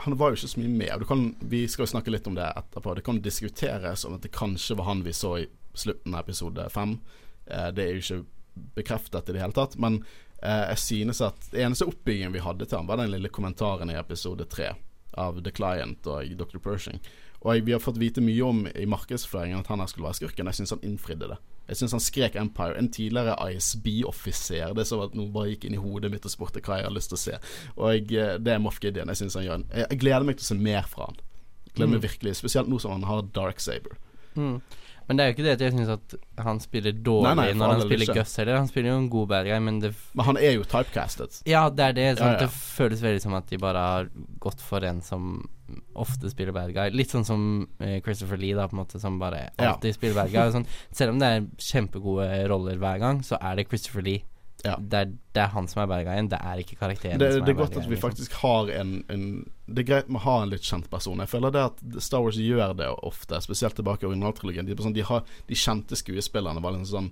Han 0.05 0.17
var 0.17 0.31
jo 0.31 0.37
ikke 0.37 0.51
så 0.51 0.61
mye 0.61 0.73
med. 0.73 0.93
Og 1.01 1.09
kan, 1.09 1.23
vi 1.49 1.63
skal 1.67 1.87
jo 1.87 1.91
snakke 1.93 2.13
litt 2.13 2.27
om 2.29 2.35
det 2.37 2.45
etterpå. 2.45 2.93
Det 2.97 3.05
kan 3.05 3.21
diskuteres 3.23 4.05
om 4.05 4.17
at 4.17 4.25
det 4.25 4.33
kanskje 4.35 4.77
var 4.77 4.91
han 4.91 5.03
vi 5.05 5.13
så 5.15 5.37
i 5.41 5.47
slutten 5.77 6.13
av 6.13 6.25
episode 6.25 6.67
fem. 6.73 6.99
Eh, 7.45 7.69
det 7.73 7.83
er 7.83 7.95
jo 7.95 8.03
ikke 8.03 8.19
bekreftet 8.77 9.29
i 9.29 9.35
det 9.35 9.41
hele 9.41 9.57
tatt. 9.57 9.77
Men 9.81 10.03
eh, 10.41 10.67
jeg 10.73 10.83
synes 10.83 11.21
at 11.25 11.49
det 11.53 11.63
eneste 11.65 11.89
oppbyggingen 11.89 12.35
vi 12.35 12.45
hadde 12.45 12.67
til 12.67 12.77
ham, 12.77 12.89
var 12.89 13.01
den 13.01 13.13
lille 13.13 13.31
kommentaren 13.33 13.89
i 13.93 13.97
episode 13.97 14.45
tre 14.53 14.75
av 15.17 15.41
The 15.41 15.53
Client 15.55 16.05
og 16.09 16.29
Dr. 16.37 16.61
Pershing. 16.61 17.01
Og 17.41 17.55
jeg, 17.55 17.65
vi 17.65 17.73
har 17.73 17.81
fått 17.81 17.99
vite 18.01 18.21
mye 18.21 18.45
om 18.45 18.65
i 18.69 18.85
markedsføringen 18.89 19.61
at 19.61 19.69
han 19.71 19.81
her 19.81 19.89
skulle 19.89 20.09
være 20.09 20.21
skurken. 20.21 20.49
Jeg 20.49 20.61
syns 20.61 20.75
han 20.75 20.85
innfridde 20.85 21.33
det. 21.33 21.41
Jeg 21.67 21.77
syns 21.81 21.91
han 21.97 22.03
skrek 22.03 22.35
Empire. 22.39 22.77
En 22.79 22.89
tidligere 22.91 23.35
ISB-offiser. 23.51 24.73
Det 24.73 24.83
er 24.83 24.89
som 24.89 25.01
at 25.03 25.15
noe 25.17 25.31
bare 25.33 25.51
gikk 25.53 25.67
inn 25.67 25.75
i 25.77 25.81
hodet 25.81 26.11
mitt 26.13 26.25
og 26.27 26.31
spurte 26.33 26.61
hva 26.63 26.79
jeg 26.79 26.87
har 26.87 26.95
lyst 26.95 27.11
til 27.11 27.17
å 27.19 27.23
se. 27.23 27.39
Og 27.75 27.91
jeg, 27.93 28.11
eh, 28.15 28.35
det 28.39 28.53
er 28.53 28.59
Moff 28.63 28.79
Gideon. 28.83 29.07
Jeg, 29.11 29.21
synes 29.21 29.37
han 29.39 29.43
gjør 29.47 29.59
en, 29.59 29.65
jeg, 29.73 29.87
jeg 29.91 30.01
gleder 30.03 30.27
meg 30.29 30.37
til 30.39 30.47
å 30.47 30.51
se 30.51 30.59
mer 30.69 30.87
fra 30.87 31.09
han. 31.09 31.19
Gleder 31.73 31.91
meg 31.93 31.99
Mm. 32.01 32.05
virkelig 32.09 32.35
Spesielt 32.39 32.69
nå 32.71 32.79
som 32.81 32.91
han 32.95 33.03
har 33.03 33.21
Dark 33.35 33.59
Saber. 33.59 33.97
Mm. 34.35 34.61
Men 35.07 35.17
det 35.17 35.23
er 35.23 35.29
jo 35.29 35.35
ikke 35.37 35.45
det 35.45 35.51
at 35.55 35.61
jeg 35.63 35.71
syns 35.71 35.89
at 35.93 36.15
han 36.43 36.57
spiller 36.59 36.91
dårlig 36.91 37.29
Nei, 37.29 37.35
nei, 37.39 37.51
når 37.55 37.73
han 37.73 37.83
spiller 37.85 38.09
ikke. 38.09 38.15
Gus 38.19 38.33
heller. 38.41 38.57
Han 38.59 38.67
spiller 38.67 38.89
jo 38.91 38.97
en 38.99 39.09
god 39.13 39.27
bad 39.31 39.45
guy, 39.47 39.59
men 39.63 39.79
det 39.79 39.93
Men 40.19 40.25
han 40.25 40.37
er 40.41 40.51
jo 40.57 40.65
typecastet. 40.67 41.41
Ja, 41.47 41.69
det 41.69 41.85
er 41.85 41.93
det. 41.95 42.07
Sånn 42.17 42.27
Ja, 42.27 42.33
ja. 42.35 42.41
Det 42.43 42.49
føles 42.51 43.03
veldig 43.05 43.21
som 43.23 43.37
at 43.39 43.47
de 43.47 43.57
bare 43.61 43.85
har 43.87 44.09
gått 44.43 44.59
for 44.61 44.83
en 44.83 44.99
som 45.01 45.29
ofte 45.95 46.29
spiller 46.31 46.51
bad 46.55 46.73
guy. 46.75 46.89
Litt 46.95 47.11
sånn 47.11 47.25
som 47.27 47.41
eh, 47.79 48.01
Christopher 48.03 48.39
Lee, 48.39 48.55
da, 48.55 48.67
på 48.67 48.75
en 48.77 48.83
måte, 48.83 48.99
som 49.03 49.17
bare 49.19 49.49
Ja. 49.57 49.73
alltid 49.73 49.95
spiller 49.95 50.15
bad 50.15 50.31
guy. 50.31 50.51
Sånn, 50.51 50.67
selv 50.91 51.15
om 51.15 51.19
det 51.23 51.27
er 51.27 51.47
kjempegode 51.57 52.27
roller 52.51 52.77
hver 52.79 52.99
gang, 52.99 53.21
så 53.23 53.39
er 53.41 53.55
det 53.59 53.67
Christopher 53.69 54.03
Lee. 54.03 54.23
Ja. 54.65 54.73
Det, 54.81 54.97
er, 54.97 55.11
det 55.37 55.41
er 55.43 55.51
han 55.53 55.67
som 55.69 55.83
er 55.83 55.89
bad 55.91 56.03
guyen, 56.07 56.29
det 56.31 56.39
er 56.41 56.61
ikke 56.63 56.79
karakteren 56.79 57.21
Det, 57.21 57.29
som 57.35 57.45
det 57.45 57.51
er 57.51 57.55
er 57.55 57.59
godt 57.59 57.75
at 57.77 57.85
vi 57.85 57.93
liksom. 57.93 58.09
faktisk 58.09 58.37
har 58.41 58.71
en, 58.73 58.93
en 59.13 59.25
Det 59.67 59.83
er 59.83 59.89
greit 59.91 60.09
med 60.09 60.21
å 60.21 60.25
ha 60.25 60.35
en 60.41 60.51
litt 60.53 60.65
kjent 60.65 60.89
person. 60.89 61.21
Jeg 61.21 61.29
føler 61.29 61.53
det 61.53 61.63
at 61.67 61.83
Star 62.01 62.23
Wars 62.25 62.39
gjør 62.41 62.73
det 62.79 62.87
ofte, 63.05 63.39
spesielt 63.45 63.77
tilbake 63.77 64.05
i 64.05 64.09
originaltrilogien. 64.09 64.65
De, 64.65 64.73
er 64.73 64.81
sånn, 64.81 64.97
de, 64.97 65.05
de 65.51 65.59
kjente 65.59 65.99
skuespillerne 65.99 66.63
var 66.63 66.73
liksom 66.73 66.89
sånn 66.93 67.11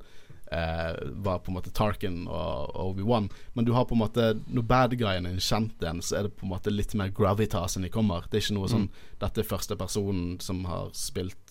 eh, 0.51 0.97
Var 1.27 1.39
på 1.43 1.51
en 1.51 1.57
måte 1.59 1.73
Tarkin 1.75 2.23
og, 2.25 2.71
og 2.73 2.95
Obi-Wan. 2.95 3.29
Men 3.53 3.67
du 3.67 3.73
har 3.77 3.85
på 3.85 3.97
en 3.97 4.01
måte 4.01 4.31
når 4.47 4.67
bad 4.71 4.97
guyen 4.97 5.29
er 5.29 5.35
en 5.35 5.43
kjent 5.43 5.85
en, 5.85 6.01
så 6.01 6.19
er 6.19 6.29
det 6.29 6.35
på 6.39 6.47
en 6.47 6.53
måte 6.55 6.73
litt 6.73 6.95
mer 6.97 7.13
gravitas 7.13 7.77
enn 7.77 7.85
de 7.85 7.93
kommer. 7.93 8.25
Det 8.29 8.39
er 8.39 8.47
ikke 8.47 8.57
noe 8.57 8.71
sånn 8.71 8.89
Dette 9.21 9.43
er 9.43 9.51
første 9.53 9.77
personen 9.79 10.39
som 10.43 10.65
har 10.69 10.89
spilt 10.97 11.44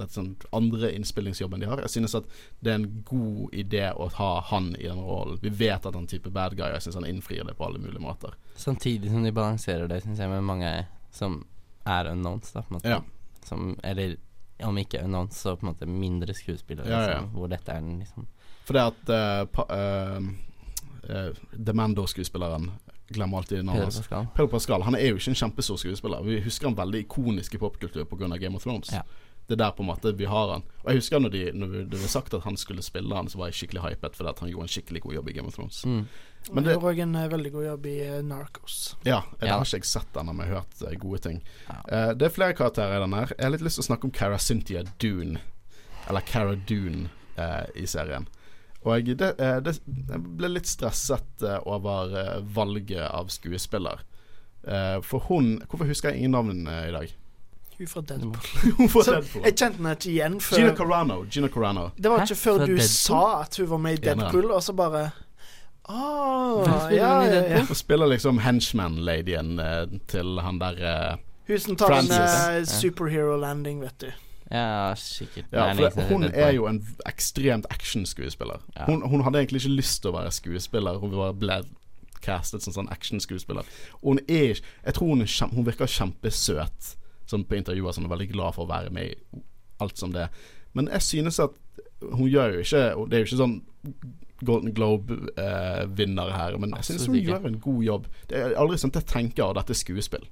dette 0.00 0.16
sånt 0.16 0.44
andre 0.56 0.92
innspillingsjobben 0.96 1.62
de 1.62 1.68
har. 1.70 1.82
Jeg 1.84 1.94
synes 1.96 2.16
at 2.18 2.30
det 2.60 2.72
er 2.72 2.80
en 2.80 3.02
god 3.06 3.54
idé 3.56 3.84
å 3.92 4.08
ha 4.16 4.30
han 4.50 4.72
i 4.78 4.88
den 4.88 5.02
rollen. 5.04 5.38
Vi 5.42 5.52
vet 5.62 5.86
at 5.86 5.96
han 5.96 6.08
type 6.10 6.32
bad 6.34 6.56
guy, 6.58 6.68
og 6.68 6.78
jeg 6.78 6.88
synes 6.88 7.00
han 7.02 7.08
innfrir 7.10 7.44
det 7.46 7.56
på 7.58 7.68
alle 7.68 7.82
mulige 7.82 8.02
måter. 8.02 8.34
Samtidig 8.56 9.12
som 9.12 9.24
de 9.26 9.34
balanserer 9.36 9.90
det, 9.90 10.02
synes 10.06 10.20
jeg, 10.22 10.32
med 10.32 10.46
mange 10.46 10.72
som 11.14 11.42
er 11.88 12.10
unknowns, 12.10 12.52
da, 12.52 12.64
på 12.64 12.74
en 12.74 12.78
måte. 12.78 12.92
Ja. 12.96 13.00
Som, 13.46 13.72
eller 13.84 14.16
om 14.66 14.78
ikke 14.78 15.02
unknowns, 15.04 15.40
så 15.40 15.56
på 15.56 15.66
en 15.66 15.72
måte 15.72 15.88
mindre 15.88 16.34
skuespillere, 16.36 16.88
Ja, 16.90 17.00
ja. 17.02 17.08
Liksom, 17.08 17.32
hvor 17.34 17.48
dette 17.48 17.72
er 17.72 17.80
den 17.80 17.98
liksom 18.02 18.28
For 18.68 18.76
det 18.76 18.86
at 18.92 19.12
uh, 19.12 19.44
pa, 19.48 19.64
uh, 19.72 20.30
uh, 21.08 21.30
The 21.56 21.72
Mando-skuespilleren 21.72 22.70
Glemmer 23.10 23.38
alltid 23.38 23.64
navnet 23.64 23.82
hans. 23.82 24.08
Pedro 24.08 24.46
Pascal 24.46 24.82
Han 24.82 24.94
er 24.94 25.08
jo 25.08 25.16
ikke 25.18 25.32
en 25.32 25.38
kjempestor 25.40 25.78
skuespiller. 25.82 26.22
Vi 26.22 26.36
husker 26.44 26.68
han 26.68 26.76
veldig 26.78 27.00
ikonisk 27.02 27.56
i 27.56 27.58
popkultur 27.58 28.04
pga. 28.06 28.28
Game 28.38 28.54
of 28.56 28.62
Thrones. 28.62 28.92
Ja. 28.94 29.02
Det 29.50 29.56
er 29.56 29.64
der 29.64 29.72
på 29.74 29.82
en 29.82 29.88
måte 29.90 30.12
vi 30.14 30.28
har 30.30 30.52
han. 30.52 30.62
Og 30.84 30.92
jeg 30.92 31.00
husker 31.00 31.18
når, 31.18 31.32
de, 31.34 31.40
når 31.58 31.72
det 31.80 31.86
ble 31.90 32.08
sagt 32.12 32.34
at 32.38 32.44
han 32.46 32.54
skulle 32.60 32.84
spille 32.86 33.16
han, 33.18 33.26
så 33.26 33.40
var 33.40 33.48
jeg 33.50 33.56
skikkelig 33.64 33.80
hypet 33.82 34.14
fordi 34.14 34.30
at 34.30 34.42
han 34.44 34.50
gjorde 34.52 34.68
en 34.68 34.70
skikkelig 34.76 35.00
god 35.02 35.16
jobb 35.16 35.30
i 35.32 35.34
Game 35.34 35.50
of 35.50 35.56
Thrones. 35.58 35.80
Mm. 35.84 36.04
Men 36.54 36.64
det- 36.64 36.76
gjorde 36.76 36.92
òg 36.92 37.00
en 37.02 37.16
eh, 37.18 37.26
veldig 37.32 37.52
god 37.56 37.64
jobb 37.66 37.86
i 37.90 37.94
eh, 38.06 38.20
Narcos. 38.22 38.76
Ja, 39.02 39.18
det 39.40 39.48
Ja. 39.50 39.56
har 39.58 39.66
ikke 39.66 39.80
jeg 39.82 39.90
sett 39.90 40.20
ennå, 40.22 40.32
men 40.32 40.46
jeg 40.46 40.54
har 40.54 40.60
hørt 40.62 40.84
eh, 40.86 40.98
gode 41.02 41.18
ting. 41.26 41.40
Ja. 41.66 41.80
Uh, 41.90 42.12
det 42.14 42.28
er 42.28 42.36
flere 42.38 42.54
karakterer 42.54 42.96
i 42.96 43.02
den 43.02 43.12
her. 43.18 43.32
Jeg 43.34 43.44
har 43.48 43.50
litt 43.56 43.66
lyst 43.66 43.80
til 43.80 43.84
å 43.84 43.88
snakke 43.90 44.06
om 44.06 44.14
Cara 44.20 44.38
Cynthia 44.38 44.84
Dune. 45.02 45.42
Eller 46.08 46.20
Cara 46.30 46.54
Dune 46.70 47.10
uh, 47.36 47.66
i 47.74 47.86
serien. 47.90 48.28
Og 48.86 48.94
jeg, 49.02 49.18
det, 49.18 49.34
det, 49.66 49.74
jeg 49.84 50.22
ble 50.38 50.48
litt 50.54 50.70
stresset 50.70 51.42
over 51.68 52.14
valget 52.54 53.02
av 53.10 53.28
skuespiller. 53.28 54.06
Eh, 54.64 55.00
for 55.04 55.20
hun 55.28 55.58
Hvorfor 55.68 55.88
husker 55.88 56.10
jeg 56.14 56.20
ingen 56.22 56.32
navn 56.36 56.62
i 56.68 56.92
dag? 56.92 57.12
Hun 57.80 57.88
fra 57.88 58.00
Deadpool. 58.04 58.36
Hun 58.76 58.88
Deadpool. 59.08 59.42
jeg 59.48 59.54
kjente 59.56 59.76
henne 59.80 59.92
ikke 59.96 60.10
igjen 60.12 60.34
før 60.44 60.60
Gina 60.60 60.74
Carano. 60.76 61.18
Gina 61.32 61.48
Carano. 61.48 61.86
Det 61.96 62.10
var 62.12 62.20
Hæ? 62.22 62.28
ikke 62.28 62.36
før 62.42 62.58
Fra 62.58 62.66
du 62.66 62.74
Deadpool? 62.74 62.88
sa 62.92 63.22
at 63.40 63.56
hun 63.62 63.70
var 63.70 63.80
med 63.86 63.98
i 63.98 64.02
Deadpool, 64.04 64.50
og 64.52 64.62
så 64.66 64.72
bare 64.76 65.04
Åh, 65.90 66.62
Hvem 66.62 66.74
spiller 66.80 66.96
ja, 67.02 67.14
hun 67.20 67.32
ja, 67.32 67.40
ja. 67.56 67.62
Hun 67.66 67.74
spiller 67.74 68.06
liksom 68.12 68.38
henchman-ladyen 68.44 69.58
eh, 69.58 69.86
til 70.12 70.38
han 70.44 70.60
der 70.60 70.76
eh, 70.90 71.16
Hun 71.48 71.58
som 71.58 71.76
tar 71.80 71.86
en 71.96 72.06
Francis. 72.06 72.74
eh, 72.74 72.80
superhero 72.80 73.36
landing, 73.40 73.80
vet 73.82 73.96
du. 74.04 74.10
Ja, 74.50 74.94
sikkert. 74.98 75.44
Ja, 75.52 75.72
for 75.90 76.02
hun 76.10 76.24
er 76.24 76.50
jo 76.52 76.66
en 76.66 76.80
ekstremt 77.06 77.66
actionskuespiller. 77.70 78.60
Ja. 78.76 78.84
Hun, 78.86 79.02
hun 79.08 79.22
hadde 79.22 79.38
egentlig 79.38 79.62
ikke 79.64 79.76
lyst 79.80 80.02
til 80.02 80.10
å 80.10 80.16
være 80.18 80.30
skuespiller, 80.34 80.98
hun 80.98 81.10
bare 81.14 81.34
ble 81.38 81.58
castet 82.22 82.62
som 82.62 82.74
sånn 82.74 82.90
actionskuespiller. 82.92 83.66
Hun 84.02 84.18
er 84.28 84.50
ikke 84.54 84.66
Jeg 84.84 84.94
tror 84.94 85.06
hun, 85.14 85.22
er 85.22 85.30
kjem, 85.30 85.54
hun 85.54 85.66
virker 85.66 85.86
kjempesøt 85.90 86.96
sånn 87.30 87.46
på 87.48 87.58
intervjuer, 87.58 87.94
som 87.96 88.06
er 88.06 88.14
veldig 88.14 88.30
glad 88.32 88.56
for 88.56 88.66
å 88.66 88.70
være 88.70 88.92
med 88.94 89.12
i 89.12 89.42
alt 89.80 90.00
som 90.00 90.12
det. 90.14 90.28
Men 90.76 90.90
jeg 90.92 91.06
synes 91.06 91.40
at 91.42 91.56
hun 92.00 92.28
gjør 92.30 92.54
jo 92.54 92.60
ikke 92.64 92.82
Det 93.10 93.16
er 93.16 93.20
jo 93.20 93.26
ikke 93.28 93.38
sånn 93.42 93.56
Golden 94.46 94.72
Globe-vinner 94.72 96.30
her, 96.32 96.54
men 96.56 96.72
jeg 96.78 96.86
synes 96.88 97.08
hun 97.10 97.18
gjør 97.18 97.48
en 97.48 97.58
god 97.60 97.82
jobb. 97.84 98.06
Det 98.30 98.38
er 98.38 98.54
aldri 98.56 98.78
sånn 98.80 98.92
at 98.94 99.02
jeg 99.02 99.10
tenker 99.10 99.50
at 99.50 99.58
dette 99.58 99.74
er 99.74 99.80
skuespill. 99.82 100.24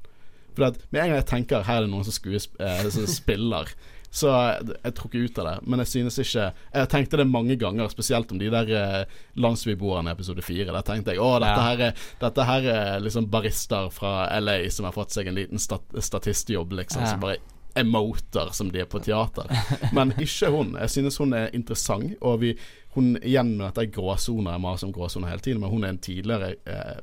For 0.56 0.70
at 0.70 0.78
med 0.88 1.02
en 1.02 1.12
gang 1.12 1.20
jeg 1.20 1.28
tenker 1.28 1.66
her 1.66 1.82
er 1.82 1.84
det 1.84 1.92
noen 1.92 2.06
som, 2.08 2.32
eh, 2.32 2.88
som 2.94 3.08
spiller 3.20 3.74
Så 4.10 4.30
jeg, 4.32 4.94
tror 4.96 5.10
ikke 5.10 5.24
ut 5.26 5.38
av 5.42 5.48
det. 5.48 5.56
Men 5.68 5.82
jeg 5.82 5.90
synes 5.90 6.16
ikke 6.22 6.46
Jeg 6.72 6.88
tenkte 6.88 7.18
det 7.20 7.26
mange 7.28 7.58
ganger, 7.60 7.90
spesielt 7.92 8.30
om 8.32 8.40
de 8.40 8.48
der 8.52 8.72
eh, 8.72 9.18
landsbyboerne 9.36 10.10
i 10.10 10.16
episode 10.16 10.44
fire. 10.44 10.72
Der 10.72 10.86
tenkte 10.86 11.14
jeg 11.14 11.22
å, 11.22 11.34
dette 11.42 11.66
her 11.66 11.84
er, 11.90 12.08
dette 12.22 12.48
her 12.48 12.70
er 12.72 13.04
liksom 13.04 13.28
barister 13.32 13.92
fra 13.92 14.14
LA 14.40 14.62
som 14.72 14.88
har 14.88 14.96
fått 14.96 15.14
seg 15.14 15.28
en 15.28 15.38
liten 15.38 15.60
stat 15.62 15.84
statistjobb, 16.08 16.72
liksom. 16.80 17.04
Ja. 17.04 17.12
Som 17.12 17.22
bare 17.22 17.38
emoter 17.78 18.48
som 18.52 18.72
de 18.72 18.82
er 18.82 18.90
på 18.90 19.00
teater. 19.04 19.50
Men 19.96 20.12
ikke 20.18 20.50
hun. 20.54 20.74
Jeg 20.80 20.94
synes 20.96 21.20
hun 21.20 21.36
er 21.36 21.52
interessant. 21.54 22.16
Og 22.20 22.40
vi, 22.42 22.54
hun 22.96 23.16
igjen 23.20 23.56
med 23.56 23.68
dette 23.68 23.86
er 23.86 23.94
gråsoner. 23.94 24.56
Jeg 24.56 24.64
maser 24.64 24.88
om 24.88 24.94
gråsoner 24.96 25.32
hele 25.32 25.44
tiden, 25.44 25.60
men 25.62 25.70
hun 25.70 25.84
er 25.84 25.94
en 25.94 26.02
tidligere 26.02 26.54
eh, 26.66 26.98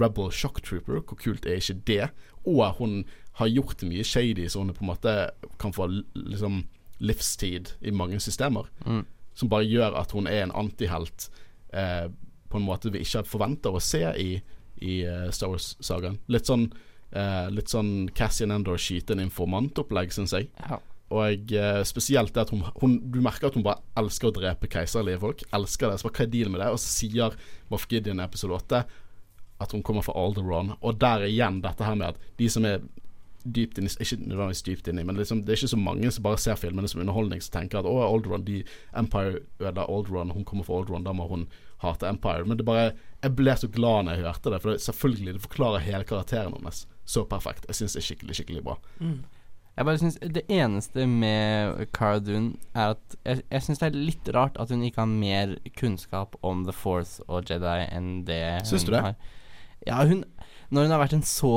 Rebel 0.00 0.30
Shock 0.32 0.62
Trooper. 0.62 1.00
Hvor 1.00 1.18
kult 1.18 1.46
er 1.46 1.58
ikke 1.58 1.80
det? 1.88 2.08
Og 2.44 2.62
hun 2.78 3.02
har 3.40 3.50
gjort 3.50 3.82
mye 3.88 4.04
shady, 4.06 4.46
så 4.48 4.62
hun 4.62 4.74
på 4.74 4.84
en 4.84 4.92
måte 4.92 5.14
kan 5.58 5.74
få 5.74 5.88
liksom 6.14 6.62
livstid 7.02 7.74
i 7.80 7.90
mange 7.90 8.20
systemer. 8.22 8.68
Mm. 8.86 9.02
Som 9.34 9.50
bare 9.50 9.66
gjør 9.66 9.96
at 9.98 10.14
hun 10.14 10.28
er 10.30 10.44
en 10.44 10.54
antihelt 10.54 11.28
eh, 11.74 12.06
på 12.48 12.60
en 12.60 12.66
måte 12.66 12.92
vi 12.94 13.02
ikke 13.02 13.24
forventer 13.26 13.74
å 13.74 13.82
se 13.82 14.04
i, 14.22 14.30
i 14.86 15.00
eh, 15.02 15.30
Star 15.34 15.50
Wars-sagaen. 15.50 16.20
Litt 16.30 16.46
sånn 16.46 16.68
eh, 17.10 17.48
Litt 17.50 17.72
sånn 17.72 18.10
Cassian 18.14 18.54
Endor 18.54 18.78
skyte 18.78 19.16
en 19.16 19.24
informantopplegg, 19.24 20.14
syns 20.14 20.36
jeg. 20.36 20.52
Ja. 20.62 20.78
Og 21.14 21.52
eh, 21.52 21.80
spesielt 21.86 22.32
det 22.34 22.46
at 22.46 22.52
hun, 22.54 22.62
hun 22.80 22.96
Du 23.12 23.20
merker 23.22 23.50
at 23.50 23.58
hun 23.58 23.66
bare 23.66 23.82
elsker 23.98 24.30
å 24.30 24.36
drepe 24.38 24.70
keiserlige 24.70 25.20
folk. 25.22 25.42
Elsker 25.54 25.90
det. 25.90 25.98
Så 25.98 26.08
bare, 26.08 26.20
hva 26.20 26.26
er 26.28 26.32
dealen 26.32 26.54
med 26.54 26.62
det? 26.62 26.70
Og 26.74 26.82
så 26.82 26.92
sier 26.92 27.34
Moff 27.72 27.88
Gideon 27.90 28.22
i 28.22 28.28
episode 28.28 28.60
8 28.62 28.84
at 29.64 29.72
hun 29.74 29.82
kommer 29.86 30.02
fra 30.06 30.16
Alderon. 30.18 30.76
Og 30.80 30.98
der 31.00 31.26
igjen 31.28 31.60
dette 31.64 31.86
her 31.86 31.98
med 31.98 32.14
at 32.14 32.30
de 32.38 32.48
som 32.50 32.66
er 32.68 32.82
dypt 33.44 33.78
inni 33.78 33.90
Ikke 34.00 34.16
nødvendigvis 34.22 34.62
dypt 34.66 34.88
inni, 34.88 35.04
men 35.04 35.16
liksom, 35.20 35.42
det 35.44 35.52
er 35.52 35.60
ikke 35.60 35.72
så 35.74 35.80
mange 35.80 36.10
som 36.10 36.24
bare 36.24 36.38
ser 36.40 36.56
filmene 36.56 36.88
som 36.88 37.00
underholdning, 37.04 37.42
som 37.44 37.58
tenker 37.60 37.78
at 37.82 37.88
å, 37.88 37.94
Alderon, 38.06 38.44
de, 38.46 38.62
Empire 38.96 39.42
ødela 39.60 39.86
Alderon, 39.88 40.30
hun 40.32 40.44
kommer 40.48 40.64
fra 40.64 40.78
Alderon, 40.80 41.04
da 41.04 41.12
må 41.12 41.28
hun 41.28 41.46
hate 41.84 42.08
Empire. 42.08 42.44
Men 42.46 42.56
det 42.58 42.64
bare 42.66 42.92
Jeg 43.22 43.36
ble 43.36 43.54
så 43.56 43.68
glad 43.68 44.04
når 44.04 44.16
jeg 44.18 44.24
hørte 44.26 44.50
det, 44.52 44.60
for 44.62 44.70
det, 44.72 44.80
selvfølgelig, 44.84 45.32
det 45.36 45.42
forklarer 45.46 45.84
hele 45.84 46.04
karakteren 46.04 46.52
hennes 46.56 46.86
så 47.04 47.24
perfekt. 47.28 47.66
Jeg 47.68 47.74
syns 47.76 47.92
det 47.96 48.00
er 48.00 48.06
skikkelig, 48.08 48.34
skikkelig 48.38 48.62
bra. 48.64 48.78
Jeg 49.74 49.86
bare 49.88 49.98
synes 49.98 50.18
Det 50.22 50.44
eneste 50.48 51.06
med 51.10 51.86
Cara 51.92 52.20
Dune 52.22 52.54
er 52.74 52.94
at 52.94 53.16
jeg, 53.24 53.42
jeg 53.50 53.62
syns 53.66 53.80
det 53.82 53.88
er 53.90 53.96
litt 53.98 54.28
rart 54.36 54.56
at 54.60 54.70
hun 54.70 54.84
ikke 54.86 55.02
har 55.02 55.10
mer 55.10 55.56
kunnskap 55.76 56.36
om 56.42 56.62
The 56.64 56.72
Force 56.72 57.22
og 57.28 57.50
Jedi 57.50 57.80
enn 57.90 58.24
det 58.28 58.42
Syns 58.68 58.84
hun 58.86 58.92
du 58.92 58.96
det? 58.96 59.02
har. 59.02 59.16
Ja, 59.86 60.04
hun 60.08 60.24
Når 60.74 60.86
hun 60.86 60.94
har 60.94 61.00
vært 61.04 61.14
en 61.14 61.26
så 61.26 61.52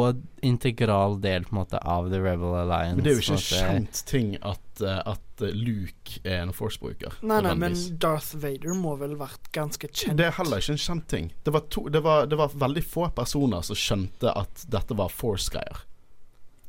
integral 0.46 1.18
del 1.24 1.48
på 1.48 1.56
en 1.56 1.62
måte 1.64 1.80
av 1.82 2.12
The 2.12 2.20
Rebel 2.22 2.54
Alliance 2.60 3.00
Men 3.00 3.06
det 3.06 3.12
er 3.12 3.18
jo 3.18 3.24
ikke 3.24 3.38
en 3.38 3.42
en 3.42 3.48
kjent 3.48 4.02
ting 4.10 4.36
at, 4.46 4.82
eh, 4.86 5.00
at 5.14 5.46
Luke 5.54 6.22
er 6.24 6.44
en 6.44 6.54
Force-bruker. 6.54 7.18
Nei, 7.22 7.40
nei, 7.46 7.56
men. 7.58 7.76
Darth 8.02 8.38
Vader 8.42 8.78
må 8.78 8.96
vel 9.02 9.16
vært 9.20 9.50
ganske 9.56 9.90
kjent. 9.90 10.18
Det 10.20 10.28
er 10.30 10.38
heller 10.38 10.62
ikke 10.62 10.78
en 10.78 10.84
kjent 10.86 11.08
ting. 11.10 11.32
Det 11.46 11.54
var, 11.54 11.66
to, 11.74 11.88
det, 11.94 12.02
var, 12.06 12.30
det 12.30 12.40
var 12.40 12.54
veldig 12.54 12.86
få 12.86 13.10
personer 13.18 13.66
som 13.66 13.78
skjønte 13.78 14.34
at 14.34 14.66
dette 14.70 14.98
var 14.98 15.14
Force-greier. 15.14 15.84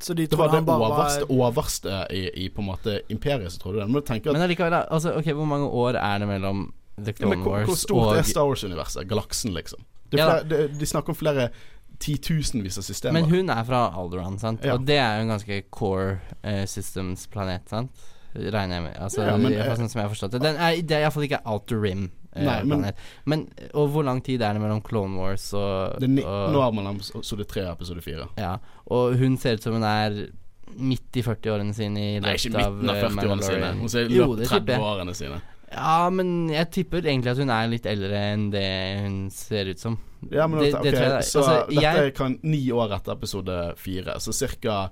Så 0.00 0.14
de 0.14 0.26
Det 0.30 0.38
var 0.38 0.52
det 0.52 0.62
overste, 0.62 1.26
var 1.26 1.48
overste 1.48 2.06
i, 2.14 2.28
i 2.44 2.48
på 2.54 2.62
en 2.62 2.68
måte 2.70 3.00
imperiet 3.10 3.52
som 3.52 3.64
trodde 3.64 3.80
det. 3.80 3.88
Men 3.90 4.00
du 4.00 4.12
at 4.14 4.32
Men 4.32 4.44
allikevel, 4.46 4.74
altså, 4.74 5.16
okay, 5.18 5.34
hvor 5.34 5.48
mange 5.48 5.66
år 5.66 5.98
er 5.98 6.18
det 6.22 6.28
mellom 6.28 6.68
The 6.98 7.14
ja, 7.20 7.28
men 7.30 7.42
og 7.46 7.66
hvor, 7.66 7.74
stort 7.78 8.04
og 8.04 8.16
er 8.18 8.26
Star 8.26 8.46
Wars-universet? 8.46 9.06
Galaksen, 9.10 9.54
liksom. 9.54 9.84
Det 10.10 10.20
er 10.20 10.24
Ja 10.24 10.42
de, 10.42 10.68
de 10.74 10.86
snakker 10.86 11.14
om 11.14 11.18
flere 11.18 11.50
titusenvis 11.98 12.78
av 12.78 12.84
systemer. 12.86 13.20
Men 13.20 13.30
hun 13.30 13.50
er 13.50 13.64
fra 13.66 13.88
Alderon, 13.98 14.38
sant? 14.38 14.64
Ja. 14.64 14.74
Og 14.78 14.84
det 14.86 14.98
er 15.02 15.18
jo 15.18 15.26
en 15.26 15.32
ganske 15.34 15.62
core 15.74 16.20
uh, 16.44 16.64
systems-planet, 16.70 17.68
sant? 17.68 18.06
Regner 18.38 18.76
jeg 18.78 18.82
med. 18.84 18.96
Altså, 19.02 19.24
Ja, 19.26 19.36
men, 19.40 19.52
eh, 19.52 19.74
sånn 19.74 19.88
som 19.88 19.98
jeg 20.02 20.06
har 20.06 20.12
forstått 20.14 20.34
det. 20.36 20.40
Den 20.44 20.56
er, 20.60 20.76
det 20.84 20.94
er 20.98 21.06
iallfall 21.06 21.24
ikke 21.26 21.40
Outer 21.48 21.80
Rim. 21.82 22.10
eh, 22.36 22.44
Nei, 22.44 22.62
men- 22.62 22.92
men 23.24 23.46
Og 23.74 23.88
hvor 23.90 24.04
lang 24.04 24.20
tid 24.22 24.42
er 24.42 24.52
det 24.52 24.60
mellom 24.62 24.82
Clone 24.84 25.16
Wars 25.16 25.52
og, 25.54 25.98
det 25.98 26.08
ni, 26.10 26.22
og 26.22 26.52
nå 26.52 26.60
er 26.68 26.72
man 26.72 26.94
episode 26.94 27.44
tre 27.48 27.62
og 27.66 27.72
episode 27.80 28.02
fire. 28.04 28.28
Ja. 28.36 28.58
Og 28.86 29.16
hun 29.18 29.36
ser 29.38 29.54
ut 29.54 29.62
som 29.62 29.72
hun 29.72 29.82
er 29.82 30.28
midt 30.76 31.16
i 31.16 31.22
40-årene 31.22 31.74
sine 31.74 31.96
i 31.98 32.20
Nei, 32.20 32.34
ikke 32.36 32.52
midten 32.52 32.90
av 32.90 32.96
eh, 32.96 33.08
40-årene 33.08 33.42
sine. 33.42 33.72
Hun 33.80 33.88
ser 33.88 34.04
i 34.04 34.08
løpet 34.08 34.52
av 34.52 34.60
30-årene 34.60 35.14
sine. 35.16 35.40
Ja, 35.72 36.08
men 36.10 36.48
jeg 36.50 36.70
tipper 36.70 37.02
egentlig 37.04 37.30
at 37.34 37.38
hun 37.42 37.50
er 37.50 37.68
litt 37.68 37.86
eldre 37.86 38.20
enn 38.32 38.50
det 38.50 38.66
hun 39.02 39.16
ser 39.34 39.68
ut 39.68 39.78
som. 39.82 39.98
Ja, 40.32 40.46
men 40.46 40.60
Det- 40.64 40.74
okay, 40.74 40.82
det 40.90 40.94
tror 40.94 41.04
jeg 41.04 41.12
er. 41.18 41.20
Så 41.28 41.38
Altså, 41.42 41.66
dette 41.68 41.82
jeg- 41.82 42.14
kan 42.14 42.38
ni 42.42 42.70
år 42.72 42.92
etter 42.96 43.12
episode 43.12 43.74
fire. 43.76 44.18
Så 44.18 44.32
ca. 44.32 44.88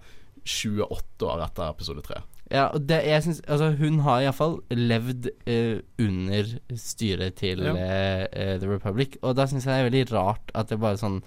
28 0.47 1.27
år 1.27 1.43
etter 1.47 1.71
episode 1.73 2.03
tre. 2.07 2.21
Ja, 2.53 2.69
og 2.69 2.85
det, 2.87 3.01
jeg 3.05 3.23
synes, 3.25 3.41
altså 3.49 3.73
Hun 3.77 3.99
har 4.01 4.21
iallfall 4.23 4.61
levd 4.71 5.27
uh, 5.51 5.81
under 5.99 6.45
styret 6.79 7.35
til 7.41 7.59
Ja. 7.65 7.73
eh, 7.75 8.59
The 8.61 8.69
Republic, 8.71 9.17
og 9.23 9.35
da 9.35 9.47
syns 9.47 9.67
jeg 9.67 9.75
det 9.75 9.81
er 9.81 9.91
veldig 9.91 10.13
rart 10.13 10.53
at 10.55 10.69
det 10.69 10.79
bare 10.79 10.97
sånn 10.97 11.23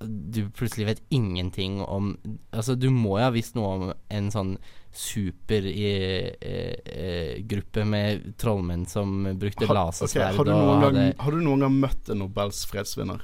Du 0.00 0.48
plutselig 0.56 0.86
vet 0.86 1.02
ingenting 1.12 1.82
om 1.84 2.14
Altså, 2.56 2.72
du 2.74 2.90
må 2.90 3.18
jo 3.18 3.24
ha 3.26 3.30
visst 3.34 3.54
noe 3.58 3.68
om 3.74 3.92
en 4.08 4.30
sånn 4.32 4.58
supergruppe 4.96 7.84
med 7.86 8.36
trollmenn 8.40 8.86
som 8.90 9.28
brukte 9.38 9.66
ha, 9.68 9.74
lasersverd 9.76 10.40
okay, 10.40 10.50
har, 10.50 10.80
hadde 10.82 11.14
har 11.20 11.30
du 11.36 11.40
noen 11.44 11.60
gang 11.62 11.74
møtt 11.84 12.08
en 12.10 12.18
Nobels 12.24 12.58
fredsvinner? 12.66 13.20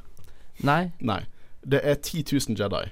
Nei? 0.63 0.93
Nei. 1.01 1.23
Det 1.67 1.81
er 1.83 1.97
10 1.99 2.23
000 2.37 2.55
Jedi 2.61 2.85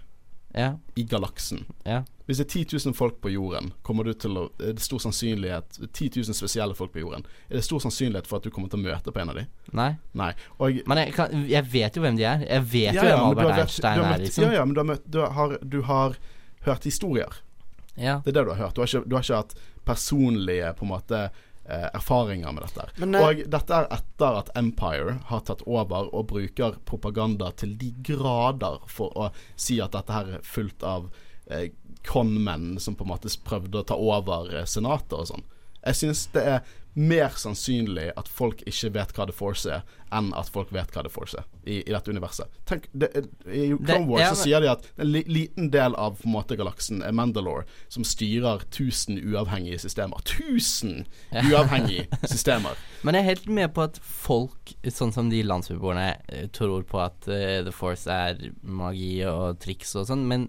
Ja. 0.59 0.75
i 0.97 1.05
galaksen. 1.07 1.63
Ja. 1.87 2.03
Hvis 2.25 2.39
det 2.41 2.45
er 2.47 2.65
10 2.65 2.79
000 2.89 2.95
folk 2.97 3.19
på 3.21 3.31
jorden, 3.35 3.73
kommer 3.85 4.07
du 4.09 4.15
til 4.17 4.39
å 4.41 4.45
Er 4.59 4.73
det 4.79 4.81
stor 4.85 5.03
sannsynlighet 5.05 5.77
10 5.93 6.11
000 6.23 6.37
spesielle 6.39 6.75
folk 6.75 6.93
på 6.95 7.03
jorden. 7.03 7.27
Er 7.51 7.59
det 7.59 7.65
stor 7.67 7.83
sannsynlighet 7.85 8.27
for 8.31 8.41
at 8.41 8.47
du 8.47 8.51
kommer 8.55 8.73
til 8.73 8.81
å 8.81 8.85
møte 8.87 9.13
på 9.13 9.21
en 9.21 9.33
av 9.35 9.37
dem? 9.37 9.51
Nei. 9.77 9.91
Nei. 10.17 10.31
Og 10.59 10.81
Men 10.89 11.03
jeg, 11.03 11.13
kan, 11.19 11.35
jeg 11.51 11.69
vet 11.73 11.97
jo 11.97 12.05
hvem 12.07 12.17
de 12.17 12.25
er. 12.31 12.47
Jeg 12.49 12.65
vet 12.73 12.95
Ja, 12.95 13.03
jo 13.03 13.09
hvem 13.11 13.19
men 13.19 13.29
Albert 13.29 13.61
Einstein 13.67 14.01
møtt, 14.01 14.15
er, 14.15 14.25
liksom. 14.25 14.45
Ja, 14.49 14.53
ja, 14.61 14.65
men 14.65 14.75
du 14.75 14.81
har, 14.81 14.89
møtt, 14.95 15.05
du, 15.11 15.21
har, 15.37 15.59
du 15.61 15.81
har 15.91 16.17
hørt 16.65 16.85
historier. 16.89 17.41
Ja. 17.95 18.21
Det 18.25 18.33
er 18.33 18.39
det 18.41 18.47
du 18.49 18.55
har 18.55 18.63
hørt. 18.67 18.75
Du 18.75 18.81
har 18.81 18.89
ikke, 18.89 19.05
du 19.09 19.17
har 19.19 19.27
ikke 19.27 19.43
hatt 19.43 19.59
personlige 19.85 20.73
på 20.79 20.87
en 20.87 20.93
måte 20.95 21.21
eh, 21.69 21.89
erfaringer 21.95 22.53
med 22.57 22.65
dette. 22.67 22.89
Men, 22.97 23.15
eh, 23.15 23.27
og 23.29 23.45
dette 23.53 23.77
er 23.77 23.91
etter 23.99 24.41
at 24.41 24.51
Empire 24.59 25.19
har 25.29 25.45
tatt 25.47 25.63
over 25.69 26.09
og 26.15 26.27
bruker 26.33 26.81
propaganda 26.89 27.53
til 27.53 27.77
de 27.81 27.93
grader 28.07 28.81
for 28.91 29.13
å 29.19 29.31
si 29.57 29.81
at 29.85 29.95
dette 29.95 30.17
her 30.17 30.35
er 30.39 30.45
fullt 30.49 30.83
av 30.89 31.11
eh, 31.51 31.69
conmenn 32.07 32.79
som 32.81 32.97
på 32.99 33.05
en 33.07 33.13
måte 33.15 33.33
prøvde 33.45 33.81
å 33.83 33.89
ta 33.89 33.99
over 33.99 34.51
eh, 34.61 34.65
senatet 34.69 35.17
og 35.19 35.29
sånn. 35.33 35.47
Jeg 35.85 36.01
synes 36.01 36.27
det 36.33 36.43
er 36.49 36.65
mer 36.95 37.33
sannsynlig 37.35 38.13
at 38.15 38.29
folk 38.31 38.61
ikke 38.71 38.93
vet 38.95 39.11
hva 39.17 39.25
The 39.27 39.35
Force 39.35 39.67
er, 39.67 39.81
enn 40.15 40.29
at 40.39 40.47
folk 40.55 40.69
vet 40.73 40.93
hva 40.95 41.03
The 41.03 41.11
Force 41.11 41.35
er 41.41 41.49
i, 41.67 41.81
i 41.83 41.91
dette 41.91 42.13
universet. 42.15 42.47
Tenk, 42.71 42.87
det, 42.95 43.09
er- 43.19 43.27
I 43.51 43.65
Clone 43.75 44.07
Wars 44.07 44.29
så 44.31 44.45
sier 44.47 44.63
de 44.63 44.69
at 44.71 44.87
en 45.03 45.11
li, 45.11 45.25
liten 45.27 45.73
del 45.75 45.97
av 45.99 46.21
på 46.21 46.29
en 46.29 46.37
måte 46.37 46.55
galaksen 46.57 47.03
er 47.03 47.17
Mandalore, 47.19 47.67
som 47.91 48.07
styrer 48.07 48.63
1000 48.71 49.19
uavhengige 49.27 49.81
systemer. 49.83 50.23
1000 50.23 51.03
uavhengige 51.51 52.07
systemer! 52.31 52.79
Men 53.03 53.19
jeg 53.19 53.25
er 53.27 53.31
helt 53.33 53.51
med 53.59 53.75
på 53.75 53.89
at 53.89 53.99
folk, 54.07 54.77
sånn 54.87 55.13
som 55.19 55.35
de 55.35 55.43
landsbyboerne, 55.51 56.07
eh, 56.31 56.47
tror 56.55 56.87
på 56.89 57.03
at 57.03 57.27
uh, 57.27 57.59
The 57.67 57.75
Force 57.75 58.07
er 58.07 58.39
magi 58.63 59.17
og 59.29 59.59
triks 59.67 59.97
og 59.99 60.07
sånn, 60.13 60.25
men 60.31 60.47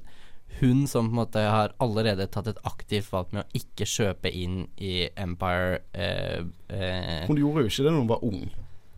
hun 0.59 0.87
som 0.87 1.07
på 1.07 1.11
en 1.11 1.19
måte 1.19 1.41
har 1.43 1.73
allerede 1.83 2.27
tatt 2.31 2.47
et 2.47 2.59
aktivt 2.63 3.11
valg 3.11 3.33
med 3.35 3.43
å 3.43 3.57
ikke 3.59 3.87
kjøpe 3.89 4.31
inn 4.31 4.65
i 4.77 5.07
Empire 5.19 5.81
eh, 5.91 6.45
eh, 6.71 7.25
Hun 7.27 7.39
gjorde 7.41 7.65
jo 7.65 7.71
ikke 7.71 7.85
det 7.85 7.91
når 7.91 8.03
hun 8.03 8.11
var 8.13 8.23
ung. 8.27 8.43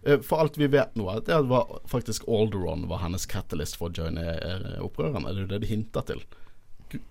Eh, 0.04 0.20
For 0.24 0.44
alt 0.44 0.58
vi 0.58 0.70
vet 0.72 0.96
nå, 0.96 1.08
det 1.26 1.40
var 1.50 1.80
faktisk 1.90 2.28
Alderon 2.30 2.88
var 2.90 3.02
hennes 3.04 3.26
catalyst 3.30 3.80
for 3.80 3.90
å 3.90 4.04
joine 4.04 4.26
eh, 4.36 4.76
opprørerne. 4.84 5.34
Det 5.34 5.42
er 5.42 5.48
jo 5.48 5.54
det 5.56 5.62
de 5.64 5.72
hinter 5.72 6.06
til. 6.12 6.22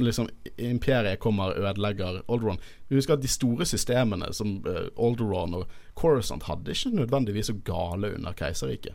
Liksom 0.01 0.31
Imperiet 0.57 1.21
kommer 1.21 1.59
ødelegger 1.59 2.23
Alderon. 2.25 2.63
Vi 2.89 2.97
husker 2.97 3.19
at 3.19 3.25
de 3.25 3.29
store 3.29 3.67
systemene 3.69 4.31
som 4.37 4.61
eh, 4.65 4.87
Alderon 4.97 5.59
og 5.59 5.75
Coruscant 5.99 6.47
hadde 6.49 6.73
ikke 6.73 6.95
nødvendigvis 6.97 7.51
så 7.51 7.59
gale 7.67 8.15
under 8.17 8.37
keiserriket. 8.37 8.95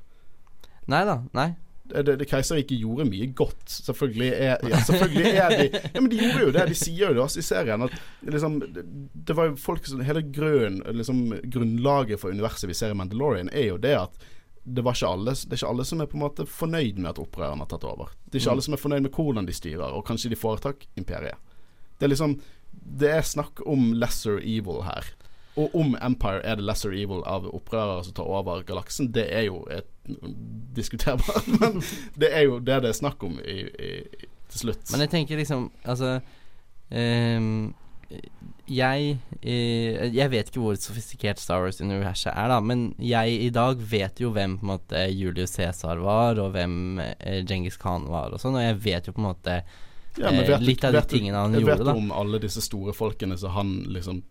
Nei 0.89 1.03
da, 1.05 1.19
nei. 1.37 1.51
Det 1.91 2.27
Keiserriket 2.29 2.79
gjorde 2.79 3.05
mye 3.09 3.27
godt. 3.37 3.63
Selvfølgelig 3.69 4.29
er, 4.31 4.65
ja, 4.69 4.81
selvfølgelig 4.87 5.31
er 5.31 5.55
de 5.55 5.67
Ja, 5.93 6.01
men 6.01 6.09
de 6.11 6.19
gjorde 6.19 6.43
jo 6.45 6.51
det. 6.55 6.67
De 6.71 6.77
sier 6.77 7.09
jo 7.09 7.15
det 7.17 7.23
også 7.23 7.41
i 7.41 7.45
serien. 7.45 7.85
At 7.87 7.95
liksom, 8.27 8.59
det, 9.13 9.35
var 9.37 9.51
jo 9.51 9.57
folk 9.59 9.87
som 9.87 10.03
Hele 10.05 10.23
grunnen, 10.23 10.81
liksom, 10.97 11.23
grunnlaget 11.51 12.21
for 12.21 12.33
universet 12.33 12.69
vi 12.69 12.77
ser 12.77 12.93
i 12.93 12.97
Mandalorian, 12.97 13.51
er 13.53 13.71
jo 13.71 13.81
det 13.81 13.95
at 13.99 14.29
det, 14.63 14.83
var 14.85 14.93
ikke 14.93 15.09
alle, 15.09 15.33
det 15.33 15.55
er 15.55 15.59
ikke 15.59 15.69
alle 15.71 15.85
som 15.89 16.01
er 16.03 16.09
på 16.09 16.17
en 16.19 16.23
måte 16.23 16.45
fornøyd 16.45 16.99
med 17.01 17.09
at 17.15 17.21
opprørerne 17.21 17.65
har 17.65 17.69
tatt 17.71 17.85
over. 17.89 18.11
Det 18.27 18.37
er 18.37 18.43
ikke 18.43 18.55
alle 18.55 18.65
som 18.65 18.75
er 18.77 18.81
fornøyd 18.81 19.05
med 19.07 19.15
hvordan 19.15 19.47
de 19.47 19.55
styrer, 19.57 19.87
og 19.89 20.05
kanskje 20.07 20.29
de 20.33 20.37
foretak 20.37 20.85
imperiet. 20.99 21.39
Det 21.97 22.07
er 22.07 22.13
liksom 22.13 22.39
Det 22.71 23.09
er 23.11 23.25
snakk 23.25 23.59
om 23.67 23.91
lesser 23.99 24.39
evil 24.39 24.85
her. 24.85 25.09
Og 25.59 25.75
om 25.75 25.95
Empire 25.99 26.39
er 26.47 26.59
det 26.59 26.65
lesser 26.65 26.93
evil 26.95 27.25
av 27.27 27.47
opprørere 27.49 28.05
som 28.07 28.15
tar 28.15 28.29
over 28.29 28.63
galaksen, 28.67 29.11
det 29.11 29.27
er 29.35 29.49
jo 29.49 29.65
et 29.71 29.89
diskuterbart, 30.75 31.47
men 31.59 31.81
det 32.19 32.31
er 32.31 32.47
jo 32.47 32.59
det 32.63 32.81
det 32.85 32.93
er 32.93 32.97
snakk 32.97 33.23
om 33.27 33.37
i, 33.43 33.59
i, 33.67 33.91
til 34.51 34.65
slutt. 34.65 34.87
Men 34.93 35.05
jeg 35.05 35.11
tenker 35.13 35.39
liksom 35.39 35.69
Altså 35.83 36.19
um, 36.89 37.73
jeg 38.71 39.19
eh, 39.41 40.07
Jeg 40.11 40.31
vet 40.31 40.49
ikke 40.49 40.63
hvor 40.63 40.79
sofistikert 40.79 41.39
Star 41.39 41.63
Wars-universet 41.63 42.31
er, 42.33 42.49
da, 42.51 42.59
men 42.63 42.89
jeg 42.99 43.37
i 43.47 43.51
dag 43.53 43.79
vet 43.91 44.19
jo 44.19 44.31
hvem 44.35 44.57
på 44.59 44.65
en 44.65 44.73
måte 44.73 45.05
Julius 45.11 45.55
Cæsar 45.57 46.01
var, 46.03 46.39
og 46.39 46.51
hvem 46.55 46.99
Djengis 46.99 47.47
Genghis 47.49 47.79
Khan 47.81 48.09
var, 48.11 48.33
og 48.33 48.43
sånn, 48.43 48.57
og 48.59 48.65
jeg 48.65 48.81
vet 48.83 49.07
jo 49.07 49.15
på 49.15 49.23
en 49.23 49.29
måte 49.31 49.61
Ja, 50.19 50.27
eh, 50.27 50.43
vet 50.47 50.67
litt 50.67 50.83
av 50.87 50.95
de 50.95 51.03
tingene 51.07 51.39
Han 51.39 51.55
tingene 51.55 51.55
han 51.55 51.59
jeg 51.59 51.69
vet 51.69 51.85
jo 51.87 51.97
om 52.03 52.11
alle 52.15 52.41
disse 52.43 52.63
store 52.63 52.95
folkene 52.95 53.37
som 53.39 53.55
han 53.55 53.75
liksom 53.91 54.23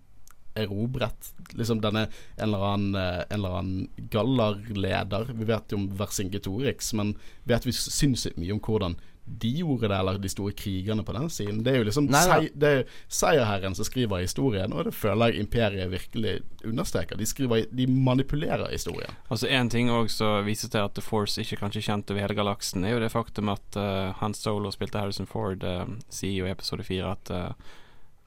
erobret. 0.55 1.33
Liksom 1.53 1.81
denne 1.85 2.07
en 2.37 2.49
eller 2.49 2.67
annen, 2.73 2.95
eh, 2.95 3.23
en 3.29 3.39
eller 3.39 3.59
annen 3.61 4.09
gallerleder. 4.11 5.33
Vi 5.33 5.45
vet 5.45 5.73
jo 5.73 5.83
om 5.83 5.89
Vercingetorix, 5.97 6.93
men 6.95 7.15
vet 7.45 7.67
vi 7.67 7.77
sinnssykt 7.77 8.41
mye 8.41 8.57
om 8.57 8.63
hvordan 8.65 8.99
de 9.39 9.51
gjorde 9.61 9.89
det, 9.89 9.97
eller 9.97 10.19
de 10.19 10.29
store 10.29 10.53
krigerne 10.53 11.05
på 11.07 11.13
den 11.13 11.29
siden. 11.31 11.63
Det 11.65 11.73
er 11.73 11.81
jo 11.81 11.87
liksom 11.87 12.09
Nei, 12.11 12.23
nei. 12.27 12.39
sei, 12.41 12.49
det 12.63 12.71
er 12.71 12.95
seierherren 13.13 13.77
som 13.79 13.87
skriver 13.87 14.25
historien, 14.25 14.73
og 14.75 14.89
det 14.89 14.95
føler 14.97 15.31
jeg 15.31 15.45
imperiet 15.45 15.93
virkelig 15.93 16.33
understreker. 16.67 17.19
De, 17.21 17.29
skriver, 17.29 17.69
de 17.71 17.87
manipulerer 17.87 18.67
historien. 18.73 19.15
Altså 19.31 19.47
En 19.47 19.71
ting 19.71 19.91
også 19.91 20.17
som 20.21 20.47
viser 20.47 20.73
til 20.73 20.83
at 20.83 20.97
The 20.97 21.05
Force 21.05 21.41
ikke 21.41 21.61
kanskje 21.61 21.85
kjent 21.87 22.11
over 22.11 22.25
hele 22.25 22.37
galaksen, 22.37 22.85
er 22.85 22.97
jo 22.97 23.05
det 23.05 23.13
faktum 23.13 23.53
at 23.53 23.79
uh, 23.79 24.11
Han 24.21 24.35
Solo 24.35 24.73
spilte 24.75 24.99
Harrison 24.99 25.31
Ford, 25.31 25.63
uh, 25.63 25.87
sier 26.11 26.43
jo 26.43 26.49
i 26.49 26.53
episode 26.53 26.85
fire 26.87 27.15
at 27.15 27.31
uh, 27.31 27.71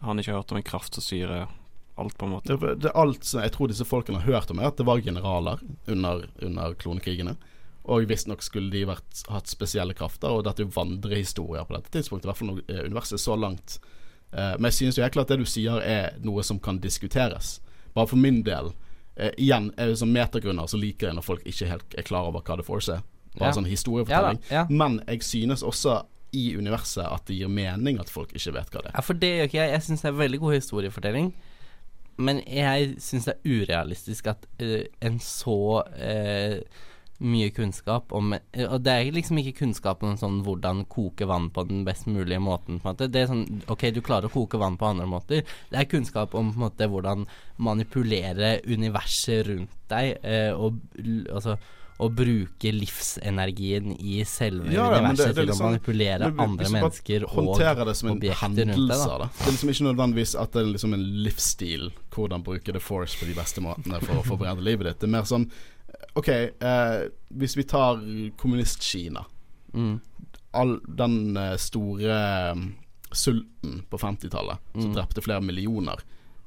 han 0.03 0.19
ikke 0.19 0.31
har 0.31 0.41
hørt 0.41 0.51
om 0.51 0.59
en 0.59 0.65
kraft 0.67 0.95
som 0.95 1.03
styrer 1.03 1.51
alt, 1.95 2.17
på 2.17 2.25
en 2.25 2.31
måte. 2.31 2.55
Det, 2.57 2.75
det 2.81 2.91
alt 2.97 3.23
som 3.23 3.41
jeg 3.43 3.51
tror 3.53 3.67
disse 3.69 3.85
folkene 3.85 4.19
har 4.21 4.31
hørt 4.39 4.51
om, 4.51 4.59
er 4.59 4.67
at 4.71 4.77
det 4.77 4.85
var 4.87 5.01
generaler 5.05 5.59
under, 5.87 6.25
under 6.41 6.73
klonekrigene. 6.73 7.35
Og 7.83 8.05
visstnok 8.07 8.41
skulle 8.41 8.71
de 8.71 8.85
vært, 8.87 9.25
hatt 9.29 9.47
spesielle 9.51 9.93
krafter, 9.93 10.31
og 10.31 10.45
dette 10.47 10.63
er 10.63 10.65
jo 10.69 10.75
vandrehistorier 10.77 11.65
på 11.67 11.75
dette 11.75 11.91
tidspunktet. 11.91 12.25
I 12.25 12.31
hvert 12.31 12.39
fall 12.39 12.51
når 12.53 12.61
eh, 12.71 12.85
universet 12.87 13.17
er 13.19 13.23
så 13.25 13.35
langt. 13.35 13.75
Eh, 14.31 14.53
men 14.57 14.69
jeg 14.71 14.77
synes 14.79 14.97
jo 14.97 15.03
helt 15.03 15.13
klart 15.17 15.33
det 15.33 15.39
du 15.41 15.45
sier 15.45 15.81
er 15.83 16.15
noe 16.23 16.43
som 16.47 16.59
kan 16.63 16.79
diskuteres. 16.79 17.57
Bare 17.93 18.07
for 18.09 18.17
min 18.17 18.41
del. 18.47 18.71
Eh, 19.15 19.33
igjen, 19.37 19.69
er 19.77 19.91
det 19.91 19.99
som 19.99 20.09
metergrunner 20.15 20.65
så 20.71 20.79
liker 20.79 21.11
jeg 21.11 21.19
når 21.19 21.27
folk 21.27 21.43
ikke 21.45 21.67
helt 21.69 21.97
er 21.99 22.07
klar 22.07 22.29
over 22.31 22.41
hva 22.41 22.57
The 22.57 22.65
Force 22.65 22.95
er. 22.95 23.03
Bare 23.37 23.49
Ja. 23.51 23.53
sånn 23.57 23.65
Ja 23.67 23.73
historiefortelling. 23.75 24.39
ja. 24.49 24.65
Men 24.69 25.01
jeg 25.07 25.21
synes 25.23 25.61
også 25.65 26.03
i 26.33 26.55
universet 26.57 27.05
at 27.05 27.25
det 27.27 27.35
gir 27.37 27.47
mening 27.49 27.99
at 28.01 28.09
folk 28.09 28.31
ikke 28.33 28.53
vet 28.55 28.69
hva 28.73 28.81
det 28.81 28.89
er. 28.89 28.95
Ja, 28.95 29.01
for 29.05 29.13
det 29.13 29.29
gjør 29.29 29.49
ikke 29.49 29.59
jeg. 29.59 29.71
Jeg 29.75 29.81
syns 29.85 30.01
det 30.01 30.09
er 30.09 30.17
veldig 30.17 30.39
god 30.39 30.53
historiefortelling. 30.57 31.33
Men 32.17 32.41
jeg 32.45 32.95
syns 33.01 33.29
det 33.29 33.37
er 33.37 33.61
urealistisk 33.61 34.27
at 34.33 34.47
uh, 34.61 34.81
en 35.01 35.19
så 35.23 35.59
uh, 35.83 36.57
mye 37.23 37.51
kunnskap 37.55 38.11
om 38.15 38.33
eh, 38.35 38.65
Og 38.65 38.81
det 38.83 38.93
er 38.93 39.11
liksom 39.15 39.39
ikke 39.39 39.59
kunnskap 39.61 40.01
om 40.03 40.15
sånn 40.19 40.41
hvordan 40.45 40.83
koke 40.91 41.27
vann 41.29 41.49
på 41.53 41.63
den 41.69 41.83
best 41.87 42.07
mulige 42.09 42.41
måten. 42.43 42.79
på 42.81 42.89
en 42.89 42.95
måte 42.95 43.07
Det 43.11 43.21
er 43.21 43.29
sånn 43.31 43.45
Ok, 43.71 43.87
du 43.95 44.01
klarer 44.05 44.27
å 44.27 44.33
koke 44.33 44.59
vann 44.61 44.77
på 44.77 44.89
andre 44.89 45.07
måter. 45.09 45.45
Det 45.69 45.79
er 45.79 45.89
kunnskap 45.89 46.35
om 46.35 46.51
på 46.51 46.59
en 46.59 46.65
måte 46.65 46.89
hvordan 46.89 47.27
manipulere 47.63 48.57
universet 48.65 49.47
rundt 49.47 49.79
deg, 49.93 50.17
uh, 50.25 50.51
og 50.57 50.81
altså 51.31 51.57
å 52.03 52.09
bruke 52.13 52.71
livsenergien 52.75 53.93
i 53.99 54.23
selve 54.27 54.71
Ja, 54.73 54.89
ja, 54.91 54.99
universet 54.99 55.17
det- 55.17 55.25
det 55.25 55.35
til 55.35 55.43
å 55.43 55.49
liksom- 55.51 55.71
manipulere 55.71 56.29
hvis 56.31 56.39
andre 56.43 56.69
mennesker 56.69 57.23
og 57.23 57.47
objekter 57.47 57.85
rundt 57.87 58.21
deg, 58.21 58.89
da. 58.89 59.29
Det 59.37 59.47
er 59.47 59.51
liksom 59.51 59.69
ikke 59.69 59.87
nødvendigvis 59.89 60.35
at 60.41 60.51
det 60.51 60.61
er 60.61 60.71
liksom 60.73 60.93
en 60.93 61.05
livsstil, 61.23 61.91
hvordan 62.11 62.43
bruke 62.43 62.73
the 62.73 62.79
force 62.79 63.15
på 63.15 63.25
de 63.25 63.33
beste 63.33 63.61
måtene 63.61 64.01
for 64.03 64.15
å 64.15 64.23
forberede 64.25 64.61
livet 64.63 64.83
ditt. 64.85 64.99
Det 64.99 65.07
er 65.09 65.11
mer 65.11 65.23
sånn 65.23 65.49
OK, 66.15 66.27
eh, 66.29 67.07
hvis 67.33 67.55
vi 67.55 67.63
tar 67.63 67.97
kommunist-Kina. 68.37 69.25
Mm. 69.73 69.99
All 70.53 70.79
den 70.87 71.35
eh, 71.37 71.55
store 71.57 72.09
eh, 72.51 72.55
sulten 73.13 73.83
på 73.89 73.97
50-tallet 73.99 74.57
som 74.73 74.91
Mm. 74.91 74.95
drepte 74.95 75.21
flere 75.23 75.41
millioner. 75.41 75.97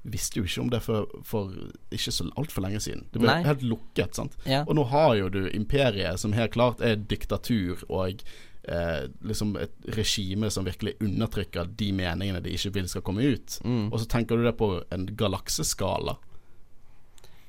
Vi 0.06 0.12
visste 0.14 0.38
jo 0.40 0.46
ikke 0.46 0.62
om 0.62 0.68
det 0.70 0.82
for, 0.84 1.10
for 1.26 1.54
ikke 1.94 2.12
så 2.14 2.28
altfor 2.38 2.62
lenge 2.62 2.80
siden. 2.84 3.06
Det 3.12 3.22
ble 3.22 3.30
Nei. 3.30 3.46
helt 3.46 3.64
lukket. 3.66 4.14
sant? 4.14 4.36
Ja. 4.46 4.62
Og 4.66 4.76
nå 4.78 4.84
har 4.92 5.16
jo 5.18 5.30
du 5.32 5.40
imperiet, 5.50 6.20
som 6.22 6.36
helt 6.36 6.54
klart 6.54 6.84
er 6.84 6.94
diktatur 6.96 7.82
og 7.88 8.22
eh, 8.68 9.08
liksom 9.26 9.56
et 9.60 9.74
regime 9.96 10.50
som 10.50 10.66
virkelig 10.66 10.96
undertrykker 11.02 11.72
de 11.78 11.90
meningene 11.96 12.42
de 12.44 12.54
ikke 12.54 12.74
vil 12.78 12.88
skal 12.90 13.04
komme 13.06 13.26
ut. 13.26 13.58
Mm. 13.64 13.90
Og 13.90 14.00
så 14.02 14.08
tenker 14.16 14.38
du 14.38 14.46
det 14.46 14.56
på 14.58 14.70
en 14.94 15.08
galakseskala. 15.16 16.18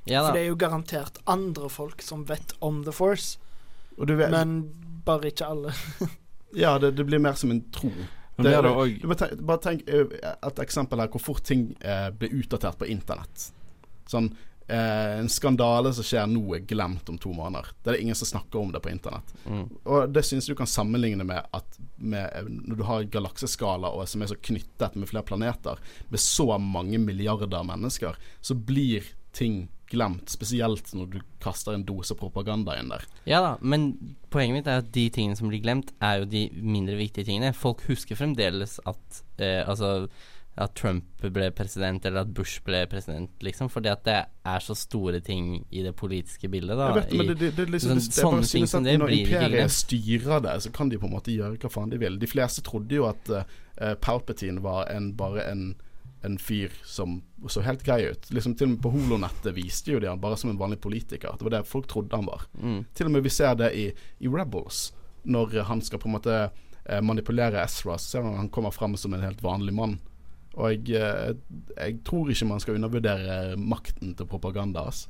Ja 0.07 0.23
For 0.23 0.37
det 0.37 0.45
er 0.45 0.51
jo 0.51 0.59
garantert 0.59 1.17
andre 1.27 1.69
folk 1.69 2.01
som 2.01 2.23
vet 2.29 2.55
om 2.63 2.83
The 2.87 2.95
Force, 2.95 3.37
Og 3.97 4.07
du 4.07 4.15
vet, 4.15 4.31
men 4.31 4.69
bare 5.05 5.31
ikke 5.31 5.45
alle. 5.45 5.73
ja, 6.63 6.77
det, 6.79 6.93
det 6.95 7.05
blir 7.05 7.19
mer 7.19 7.33
som 7.33 7.51
en 7.51 7.63
tro. 7.73 7.91
Det 8.37 8.53
det 8.63 8.69
òg 8.69 8.99
Du 9.01 9.13
tenk, 9.17 9.39
bare 9.41 9.61
tenk 9.63 9.87
eh, 9.89 10.11
et 10.35 10.59
eksempel 10.61 11.01
her 11.01 11.09
hvor 11.13 11.23
fort 11.23 11.45
ting 11.47 11.71
eh, 11.81 12.09
blir 12.13 12.35
utdatert 12.41 12.77
på 12.79 12.89
internett. 12.89 13.47
Sånn 14.07 14.29
eh, 14.67 15.17
En 15.17 15.29
skandale 15.31 15.93
som 15.97 16.05
skjer 16.05 16.27
nå, 16.29 16.43
er 16.55 16.65
glemt 16.69 17.09
om 17.09 17.17
to 17.21 17.33
måneder. 17.33 17.71
Det 17.81 17.91
er 17.91 17.97
det 17.97 18.03
ingen 18.05 18.19
som 18.19 18.29
snakker 18.29 18.61
om 18.61 18.73
det 18.75 18.83
på 18.85 18.91
internett. 18.93 19.33
Mm. 19.45 19.63
Og 19.83 20.13
det 20.13 20.25
synes 20.27 20.49
du 20.49 20.55
kan 20.59 20.69
sammenligne 20.69 21.25
med 21.27 21.49
at 21.57 21.79
med, 21.97 22.51
når 22.69 22.81
du 22.81 22.85
har 22.87 23.09
galakseskala 23.17 23.89
og 23.95 24.05
som 24.09 24.21
er 24.21 24.31
så 24.31 24.37
knyttet 24.49 24.99
med 24.99 25.09
flere 25.09 25.25
planeter, 25.25 25.81
med 26.13 26.21
så 26.21 26.51
mange 26.61 27.01
milliarder 27.01 27.65
mennesker, 27.65 28.19
så 28.41 28.57
blir 28.57 29.07
ting 29.37 29.65
glemt. 29.89 30.29
Spesielt 30.29 30.93
når 30.93 31.09
du 31.15 31.19
kaster 31.43 31.73
en 31.77 31.83
dose 31.87 32.15
propaganda 32.19 32.77
inn 32.79 32.89
der. 32.93 33.03
Ja 33.25 33.41
da, 33.41 33.51
men 33.61 34.15
poenget 34.33 34.59
mitt 34.59 34.67
er 34.71 34.81
at 34.83 34.91
de 34.95 35.09
tingene 35.09 35.37
som 35.39 35.49
blir 35.51 35.61
glemt, 35.63 35.93
er 36.03 36.19
jo 36.23 36.25
de 36.31 36.47
mindre 36.61 36.97
viktige 36.99 37.25
tingene. 37.29 37.53
Folk 37.55 37.85
husker 37.89 38.15
fremdeles 38.19 38.79
at 38.85 39.23
eh, 39.39 39.63
Altså 39.67 40.07
at 40.57 40.71
Trump 40.73 41.05
ble 41.21 41.51
president, 41.53 42.01
eller 42.09 42.23
at 42.25 42.31
Bush 42.33 42.63
ble 42.65 42.79
president, 42.89 43.29
liksom. 43.45 43.69
Fordi 43.69 43.91
at 43.91 43.99
det 44.07 44.15
er 44.49 44.59
så 44.65 44.73
store 44.73 45.19
ting 45.21 45.51
i 45.69 45.83
det 45.85 45.91
politiske 45.99 46.49
bildet, 46.49 46.73
da. 46.79 46.87
Vet, 46.95 47.11
men 47.13 47.27
i- 47.27 47.29
det, 47.29 47.35
det, 47.43 47.51
det, 47.59 47.67
liksom, 47.75 47.99
sånn- 48.01 48.15
sånne 48.15 48.47
ting 48.49 48.65
som 48.65 48.83
det 48.83 48.95
Når 48.97 49.05
blir 49.05 49.19
ikke 49.21 49.43
imperiet 49.45 49.69
styrer 49.75 50.41
det, 50.41 50.55
så 50.65 50.71
kan 50.73 50.89
de 50.89 50.97
på 50.97 51.05
en 51.05 51.13
måte 51.13 51.29
gjøre 51.35 51.59
hva 51.61 51.69
faen 51.69 51.91
de 51.93 51.99
vil. 52.01 52.17
De 52.17 52.25
fleste 52.31 52.63
trodde 52.65 52.89
jo 52.97 53.05
at 53.05 53.29
uh, 53.29 53.93
Palpatine 54.01 54.59
var 54.65 54.89
en, 54.89 55.11
bare 55.13 55.45
en, 55.51 55.75
en 56.25 56.37
fyr 56.41 56.73
som 56.85 57.21
så 57.49 57.61
helt 57.61 57.83
grei 57.85 58.01
ut. 58.11 58.29
Liksom 58.33 58.55
Til 58.55 58.67
og 58.67 58.71
med 58.75 58.81
på 58.83 58.91
holonettet 58.95 59.55
viste 59.55 59.93
jo 59.93 59.99
de 60.01 60.09
han 60.09 60.21
bare 60.21 60.37
som 60.37 60.49
en 60.49 60.59
vanlig 60.59 60.79
politiker. 60.81 61.35
Det 61.37 61.45
var 61.45 61.57
det 61.57 61.67
folk 61.69 61.87
trodde 61.87 62.15
han 62.15 62.25
var. 62.25 62.47
mm. 62.61 62.85
Til 62.93 63.05
og 63.09 63.11
med 63.11 63.23
vi 63.23 63.33
ser 63.33 63.55
det 63.55 63.73
i, 63.77 63.87
i 64.19 64.27
Rebels, 64.27 64.91
når 65.23 65.61
han 65.69 65.81
skal 65.81 65.99
på 65.99 66.09
en 66.09 66.17
måte 66.17 66.37
eh, 66.41 67.01
manipulere 67.01 67.63
Ezra. 67.63 67.97
Så 67.97 68.17
ser 68.17 68.25
man 68.25 68.37
han 68.37 68.49
kommer 68.49 68.71
frem 68.71 68.97
som 68.97 69.13
en 69.13 69.25
helt 69.25 69.43
vanlig 69.43 69.73
mann. 69.73 69.99
Og 70.57 70.73
jeg, 70.73 70.97
eh, 70.97 71.35
jeg 71.77 71.99
tror 72.05 72.29
ikke 72.33 72.49
man 72.49 72.59
skal 72.63 72.79
undervurdere 72.79 73.55
makten 73.57 74.15
til 74.17 74.25
propaganda. 74.25 74.87
ass. 74.87 75.07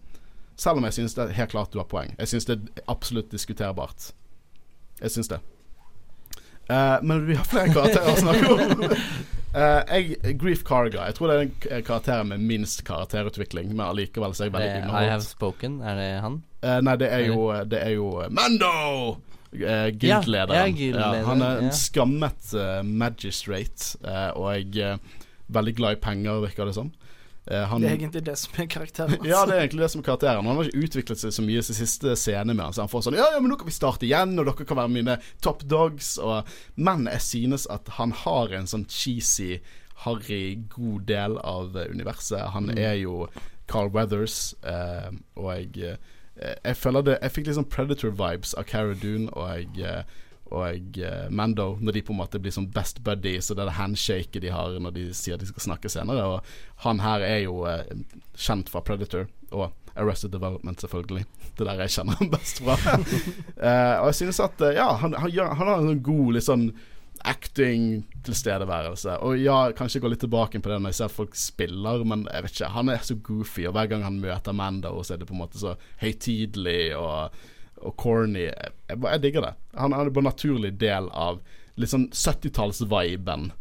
Selv 0.58 0.78
om 0.78 0.84
jeg 0.84 0.94
syns 0.94 1.14
det 1.14 1.24
er 1.24 1.38
helt 1.38 1.54
klart 1.54 1.72
du 1.72 1.80
har 1.80 1.88
poeng. 1.88 2.16
Jeg 2.20 2.28
syns 2.28 2.46
det 2.50 2.60
er 2.60 2.84
absolutt 2.88 3.32
diskuterbart. 3.32 4.12
Jeg 5.02 5.12
syns 5.14 5.28
det. 5.32 5.40
Eh, 6.70 6.98
men 7.04 7.28
vi 7.28 7.38
har 7.38 7.46
flere 7.48 7.72
karakterer 7.72 8.12
å 8.12 8.20
snakke 8.20 8.54
om. 8.54 8.96
Eh, 9.56 9.96
jeg, 9.96 10.36
Grief 10.42 10.64
Carga. 10.68 11.06
Jeg 11.08 11.18
tror 11.18 11.32
det 11.32 11.38
er 11.72 11.86
karakteren 11.86 12.34
med 12.34 12.44
minst 12.44 12.84
karakterutvikling, 12.88 13.72
men 13.74 13.86
allikevel 13.88 14.36
så 14.36 14.46
er 14.46 14.52
jeg 14.52 14.58
veldig 14.58 14.74
underholdt. 14.82 15.08
I 15.08 15.14
have 15.14 15.26
spoken, 15.28 15.80
er 15.82 15.98
det 16.02 16.10
han? 16.26 16.42
Uh, 16.66 16.78
nei, 16.84 16.98
det 17.00 17.10
er 17.14 17.26
jo, 17.30 17.40
det 17.70 17.80
er 17.80 17.96
jo 17.96 18.12
eh, 18.24 18.32
Mando! 18.34 18.74
Uh, 19.54 19.88
Guild-lederen. 19.96 20.76
Ja, 20.76 21.14
ja, 21.16 21.24
han 21.26 21.42
er 21.42 21.62
en 21.64 21.70
ja. 21.72 21.76
skammet 21.80 22.54
eh, 22.58 22.82
magistrate, 22.84 23.96
eh, 24.04 24.30
og 24.36 24.52
jeg 24.58 24.94
er 24.94 25.22
veldig 25.56 25.76
glad 25.78 25.98
i 25.98 26.02
penger, 26.04 26.42
virker 26.44 26.68
det 26.68 26.76
som. 26.76 26.92
Eh, 26.92 27.07
han, 27.48 27.82
Det 27.82 27.90
er 27.90 27.96
egentlig 27.98 28.24
det 28.28 28.36
som 28.38 28.52
er 28.60 28.66
karakteren 28.68 29.10
hans. 29.16 29.28
ja, 29.28 29.46
det 29.46 29.56
er 29.56 29.62
egentlig 29.66 29.82
det 29.86 29.90
som 29.94 30.02
er 30.02 30.06
karakteren. 30.10 30.46
Han 30.46 30.56
har 30.60 30.64
ikke 30.70 30.84
utviklet 30.88 31.20
seg 31.22 31.32
så 31.32 31.46
mye 31.46 31.62
i 31.64 31.68
siste 31.68 32.16
scene 32.20 32.54
med 32.54 32.64
han. 32.66 32.74
Så 32.74 32.82
han 32.84 32.90
får 32.92 33.06
sånn 33.08 33.16
Ja, 33.20 33.28
ja, 33.34 33.40
men 33.40 33.50
nå 33.54 33.58
kan 33.62 33.68
vi 33.70 33.76
starte 33.76 34.06
igjen, 34.08 34.34
og 34.40 34.46
dere 34.50 34.66
kan 34.68 34.78
være 34.82 34.92
mine 34.94 35.18
top 35.42 35.64
dogs. 35.64 36.18
Og, 36.18 36.48
men 36.76 37.08
jeg 37.08 37.22
synes 37.22 37.68
at 37.72 37.88
han 37.98 38.12
har 38.12 38.52
en 38.58 38.68
sånn 38.68 38.86
cheesy, 38.92 39.60
harry, 40.04 40.60
god 40.76 41.08
del 41.10 41.38
av 41.42 41.78
eh, 41.78 41.88
universet. 41.94 42.50
Han 42.54 42.68
Mm. 42.72 42.78
er 42.78 42.94
jo 43.02 43.28
Carl 43.68 43.90
Weathers, 43.92 44.54
eh, 44.64 45.10
og 45.36 45.52
jeg 45.56 45.78
eh, 45.84 46.54
Jeg 46.64 46.76
føler 46.78 47.02
det 47.02 47.16
Jeg 47.22 47.32
fikk 47.34 47.48
litt 47.48 47.56
sånn 47.58 47.66
Predator-vibes 47.74 48.54
av 48.60 48.64
Cara 48.70 48.94
Dune 48.94 49.30
og 49.34 49.48
jeg 49.58 49.82
eh, 49.84 50.04
og 50.52 50.64
jeg, 50.68 51.06
eh, 51.06 51.30
Mando, 51.30 51.76
når 51.82 51.98
de 51.98 52.04
på 52.08 52.14
en 52.16 52.22
måte 52.22 52.40
blir 52.42 52.54
sånn 52.56 52.70
best 52.74 53.02
buddies, 53.06 53.50
og 53.50 53.58
det 53.58 53.66
er 53.66 53.72
det 53.72 53.78
handshaket 53.80 54.44
de 54.46 54.54
har 54.54 54.78
når 54.82 54.96
de 54.96 55.08
sier 55.18 55.40
de 55.40 55.50
skal 55.50 55.66
snakke 55.70 55.92
senere. 55.92 56.26
Og 56.26 56.84
han 56.86 57.02
her 57.04 57.26
er 57.26 57.42
jo 57.46 57.64
uh, 57.68 57.84
kjent 58.38 58.72
fra 58.72 58.84
Predator 58.86 59.28
og 59.52 59.72
Arrested 59.98 60.32
Development, 60.36 60.80
selvfølgelig. 60.84 61.26
Det 61.58 61.66
der 61.66 61.82
jeg 61.84 61.96
kjenner 61.98 62.20
ham 62.20 62.30
best 62.32 62.62
fra. 62.64 62.78
uh, 62.78 63.96
og 64.02 64.12
jeg 64.12 64.20
synes 64.22 64.44
at 64.46 64.68
ja, 64.78 64.92
han, 65.02 65.18
han, 65.18 65.34
gjør, 65.34 65.58
han 65.58 65.74
har 65.74 65.82
en 65.82 65.92
sånn 65.92 66.06
god 66.06 66.38
litt 66.38 66.48
sånn 66.48 66.70
acting-tilstedeværelse. 67.28 69.18
Og 69.26 69.42
ja, 69.42 69.58
kanskje 69.76 70.02
gå 70.04 70.12
litt 70.12 70.22
tilbake 70.24 70.62
på 70.62 70.72
det 70.72 70.80
når 70.80 70.94
jeg 70.94 71.00
ser 71.02 71.14
folk 71.14 71.36
spiller, 71.38 72.06
men 72.08 72.28
jeg 72.30 72.46
vet 72.46 72.56
ikke. 72.56 72.74
Han 72.76 72.92
er 72.94 73.04
så 73.04 73.18
goofy, 73.30 73.68
og 73.68 73.76
hver 73.78 73.90
gang 73.92 74.06
han 74.06 74.20
møter 74.24 74.56
Mando, 74.56 74.94
så 75.02 75.16
er 75.16 75.22
det 75.22 75.30
på 75.30 75.36
en 75.36 75.42
måte 75.42 75.62
så 75.62 75.76
høytidelig 76.02 76.94
og, 77.00 77.38
og 77.82 77.96
corny. 78.00 78.48
Jeg, 78.48 78.76
jeg, 78.90 79.00
jeg 79.04 79.24
digger 79.24 79.48
det. 79.48 79.54
Han, 79.78 79.96
han 79.96 80.08
er 80.08 80.14
bare 80.14 80.26
en 80.26 80.32
naturlig 80.32 80.74
del 80.82 81.10
av 81.14 81.42
litt 81.78 81.94
sånn 81.94 82.08
70-talls-viben 82.10 83.52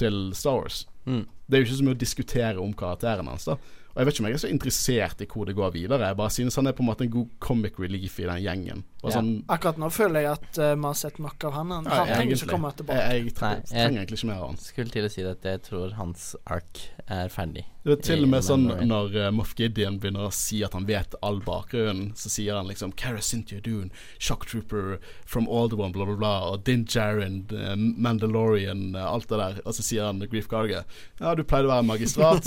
til 0.00 0.20
Star 0.36 0.60
Wars. 0.60 0.84
Mm. 1.06 1.24
Det 1.46 1.56
er 1.56 1.62
jo 1.62 1.68
ikke 1.68 1.78
så 1.78 1.86
mye 1.86 1.96
å 1.96 2.04
diskutere 2.04 2.62
om 2.62 2.72
karakteren 2.76 3.28
hans. 3.30 3.46
da 3.46 3.56
Og 3.56 4.00
jeg 4.00 4.08
vet 4.08 4.16
ikke 4.16 4.24
om 4.24 4.28
jeg 4.28 4.38
er 4.38 4.44
så 4.44 4.52
interessert 4.52 5.22
i 5.22 5.28
hvor 5.30 5.48
det 5.48 5.56
går 5.56 5.74
videre. 5.76 6.08
Jeg 6.10 6.18
bare 6.18 6.34
synes 6.34 6.58
han 6.58 6.68
er 6.68 6.76
på 6.76 6.84
en 6.84 6.90
måte 6.90 7.06
en 7.06 7.14
god 7.14 7.34
comic 7.42 7.78
relief 7.80 8.18
i 8.20 8.28
den 8.28 8.42
gjengen. 8.44 8.84
Og 9.06 9.12
Ja. 9.12 9.20
sånn 9.20 9.44
Akkurat 9.54 9.76
nå 9.78 9.86
føler 9.94 10.24
jeg 10.24 10.32
at 10.32 10.56
vi 10.58 10.64
uh, 10.74 10.82
har 10.88 10.94
sett 10.98 11.18
nok 11.22 11.44
av 11.46 11.52
han. 11.54 11.70
Han, 11.70 11.84
Ja, 11.86 12.00
han 12.02 12.08
trenger 12.16 12.34
ikke 12.40 12.48
å 12.48 12.54
komme 12.56 12.72
tilbake. 12.74 12.98
Jeg, 13.06 13.24
jeg, 13.28 13.34
tre- 13.38 13.48
Nei, 13.52 13.56
jeg- 13.62 13.70
trenger 13.70 14.00
egentlig 14.02 14.18
ikke 14.18 14.26
mer 14.32 14.40
av 14.42 14.46
han. 14.50 14.56
Skulle 14.66 14.90
til 14.96 15.06
å 15.06 15.10
si 15.14 15.22
at 15.30 15.42
jeg 15.46 15.62
tror 15.62 15.94
hans 16.00 16.24
ark 16.50 16.80
er 17.06 17.28
ferdig. 17.30 17.62
Det 17.86 17.92
er 17.94 18.00
til 18.02 18.24
og 18.24 18.30
med 18.32 18.42
sånn 18.42 18.64
når 18.88 19.14
uh, 19.14 19.30
Moff 19.30 19.52
Gideon 19.54 20.00
begynner 20.02 20.26
å 20.26 20.32
si 20.34 20.64
at 20.66 20.72
han 20.74 20.88
vet 20.88 21.14
all 21.22 21.38
bakgrunnen, 21.46 22.08
så 22.18 22.28
sier 22.34 22.56
han 22.58 22.66
liksom 22.66 22.90
Cara 22.98 23.20
Cynthia 23.22 23.60
Dune, 23.62 23.92
shock 24.18 24.46
trooper 24.50 24.98
from 25.24 25.46
Alderone, 25.46 25.92
bla, 25.94 26.04
bla, 26.08 26.16
bla, 26.18 26.32
og 26.50 26.64
Din 26.66 26.82
Jarin, 26.90 27.44
uh, 27.52 27.76
Mandalorian, 27.78 28.96
uh, 28.96 29.04
alt 29.12 29.28
det 29.30 29.38
der. 29.38 29.60
Og 29.64 29.76
så 29.78 29.86
sier 29.86 30.08
han 30.08 30.18
Grief 30.26 30.48
Garga 30.50 30.82
Ja, 31.20 31.36
du 31.38 31.44
pleide 31.44 31.70
å 31.70 31.76
være 31.76 31.86
magistrat. 31.86 32.42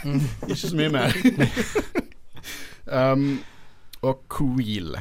Ikke 0.46 0.60
så 0.62 0.76
mye 0.78 0.92
mer. 0.94 1.10
um, 3.02 3.40
og 4.04 4.22
Queel. 4.28 4.94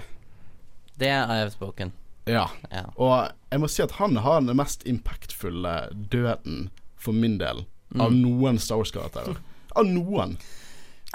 Det 1.04 1.12
er 1.12 1.28
I 1.28 1.38
have 1.43 1.51
spoken. 1.54 1.91
Ja. 2.30 2.45
Ja. 2.72 2.86
Og 2.95 3.32
jeg 3.51 3.60
må 3.60 3.68
si 3.70 3.84
at 3.84 3.91
han 3.99 4.16
har 4.24 4.39
den 4.41 4.56
mest 4.58 4.86
impactfulle 4.88 5.76
døden, 6.14 6.70
for 6.95 7.12
min 7.12 7.38
del, 7.41 7.66
av 7.99 8.10
Mm. 8.14 8.22
noen 8.24 8.60
Star 8.64 8.80
Wars-karakterer. 8.80 9.36
Av 9.76 9.86
noen. 9.89 10.38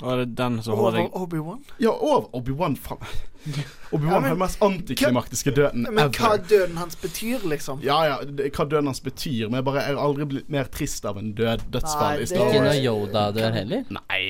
Og 0.02 0.10
det 0.14 0.22
er 0.28 0.30
den 0.38 0.56
som 0.62 0.76
holder 0.78 0.98
Over 0.98 0.98
deg 0.98 1.16
Obi-Wan. 1.22 1.60
Ja, 1.82 1.90
og 1.90 2.28
Obi-Wan, 2.34 2.76
faen. 2.78 3.00
Obi-Wan 3.94 4.12
Ja, 4.12 4.20
har 4.20 4.28
den 4.28 4.38
mest 4.38 4.60
antiklimaktiske 4.62 5.50
døden 5.56 5.86
Men 5.94 6.12
hva 6.14 6.36
døden 6.38 6.76
hans 6.78 6.94
betyr, 7.02 7.42
liksom. 7.50 7.80
Ja, 7.82 7.96
ja, 8.06 8.16
det, 8.22 8.52
hva 8.54 8.66
døden 8.68 8.86
hans 8.92 9.00
betyr, 9.02 9.48
men 9.48 9.58
jeg, 9.58 9.66
bare, 9.70 9.82
jeg 9.86 9.96
har 9.96 10.02
aldri 10.04 10.26
blitt 10.34 10.50
mer 10.54 10.70
trist 10.74 11.06
av 11.08 11.18
en 11.18 11.32
død 11.38 11.64
dødsfall 11.74 12.18
Nei, 12.18 12.22
i 12.22 12.28
det- 12.28 12.38
Wars. 12.38 12.52
Ikke 12.54 12.62
når 12.68 12.82
Yoda 12.84 13.24
dør 13.38 13.56
heller. 13.58 13.84
Nei. 13.98 14.22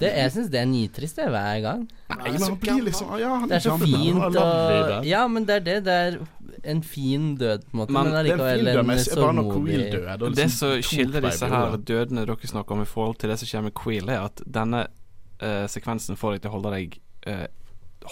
Det, 0.00 0.08
jeg 0.10 0.30
syns 0.34 0.48
det 0.50 0.58
er 0.58 0.66
nitrist 0.66 1.18
det 1.20 1.26
hver 1.30 1.58
gang. 1.62 1.82
Nei, 2.10 2.30
men 2.32 2.42
han 2.42 2.56
blir 2.58 2.80
liksom 2.88 3.12
Ja, 3.20 3.28
han 3.38 3.48
Det 3.48 3.60
er 3.60 3.62
så 3.62 3.74
gammel, 3.76 3.92
fint 3.94 4.38
og. 4.42 5.06
Ja, 5.06 5.20
men 5.30 5.46
det 5.46 5.54
er 5.60 5.66
det. 5.68 5.76
Det 5.86 5.94
er 5.94 6.16
en 6.72 6.82
fin 6.82 7.28
død, 7.38 7.66
på 7.68 7.76
en 7.76 7.78
måte. 7.78 7.92
Men 7.94 8.10
Men, 8.10 8.12
Det 8.12 8.32
er 8.32 8.34
en 8.34 8.56
fin 8.56 8.64
død, 8.64 8.78
en 8.80 8.86
men 8.86 8.96
jeg 8.96 9.04
ser 9.06 9.20
bare 9.20 9.36
når 9.38 9.42
sørgmodig 9.44 9.76
og 10.14 10.20
Det 10.20 10.30
liksom 10.34 10.50
som 10.58 10.82
skiller 10.82 11.26
disse 11.28 11.50
her 11.54 11.76
dødene 11.76 12.26
dere 12.26 12.50
snakker 12.54 12.74
om 12.74 12.82
i 12.82 12.88
forhold 12.90 13.18
til 13.22 13.30
det 13.30 13.38
som 13.38 13.52
skjer 13.52 13.62
med 13.68 13.74
Queel, 13.74 14.08
er 14.08 14.24
at 14.24 14.42
denne 14.46 14.86
uh, 15.42 15.66
sekvensen 15.70 16.18
får 16.18 16.32
deg 16.32 16.42
til 16.42 16.50
å 16.50 16.56
holde 16.58 16.74
deg 16.74 16.98
uh, 17.28 17.46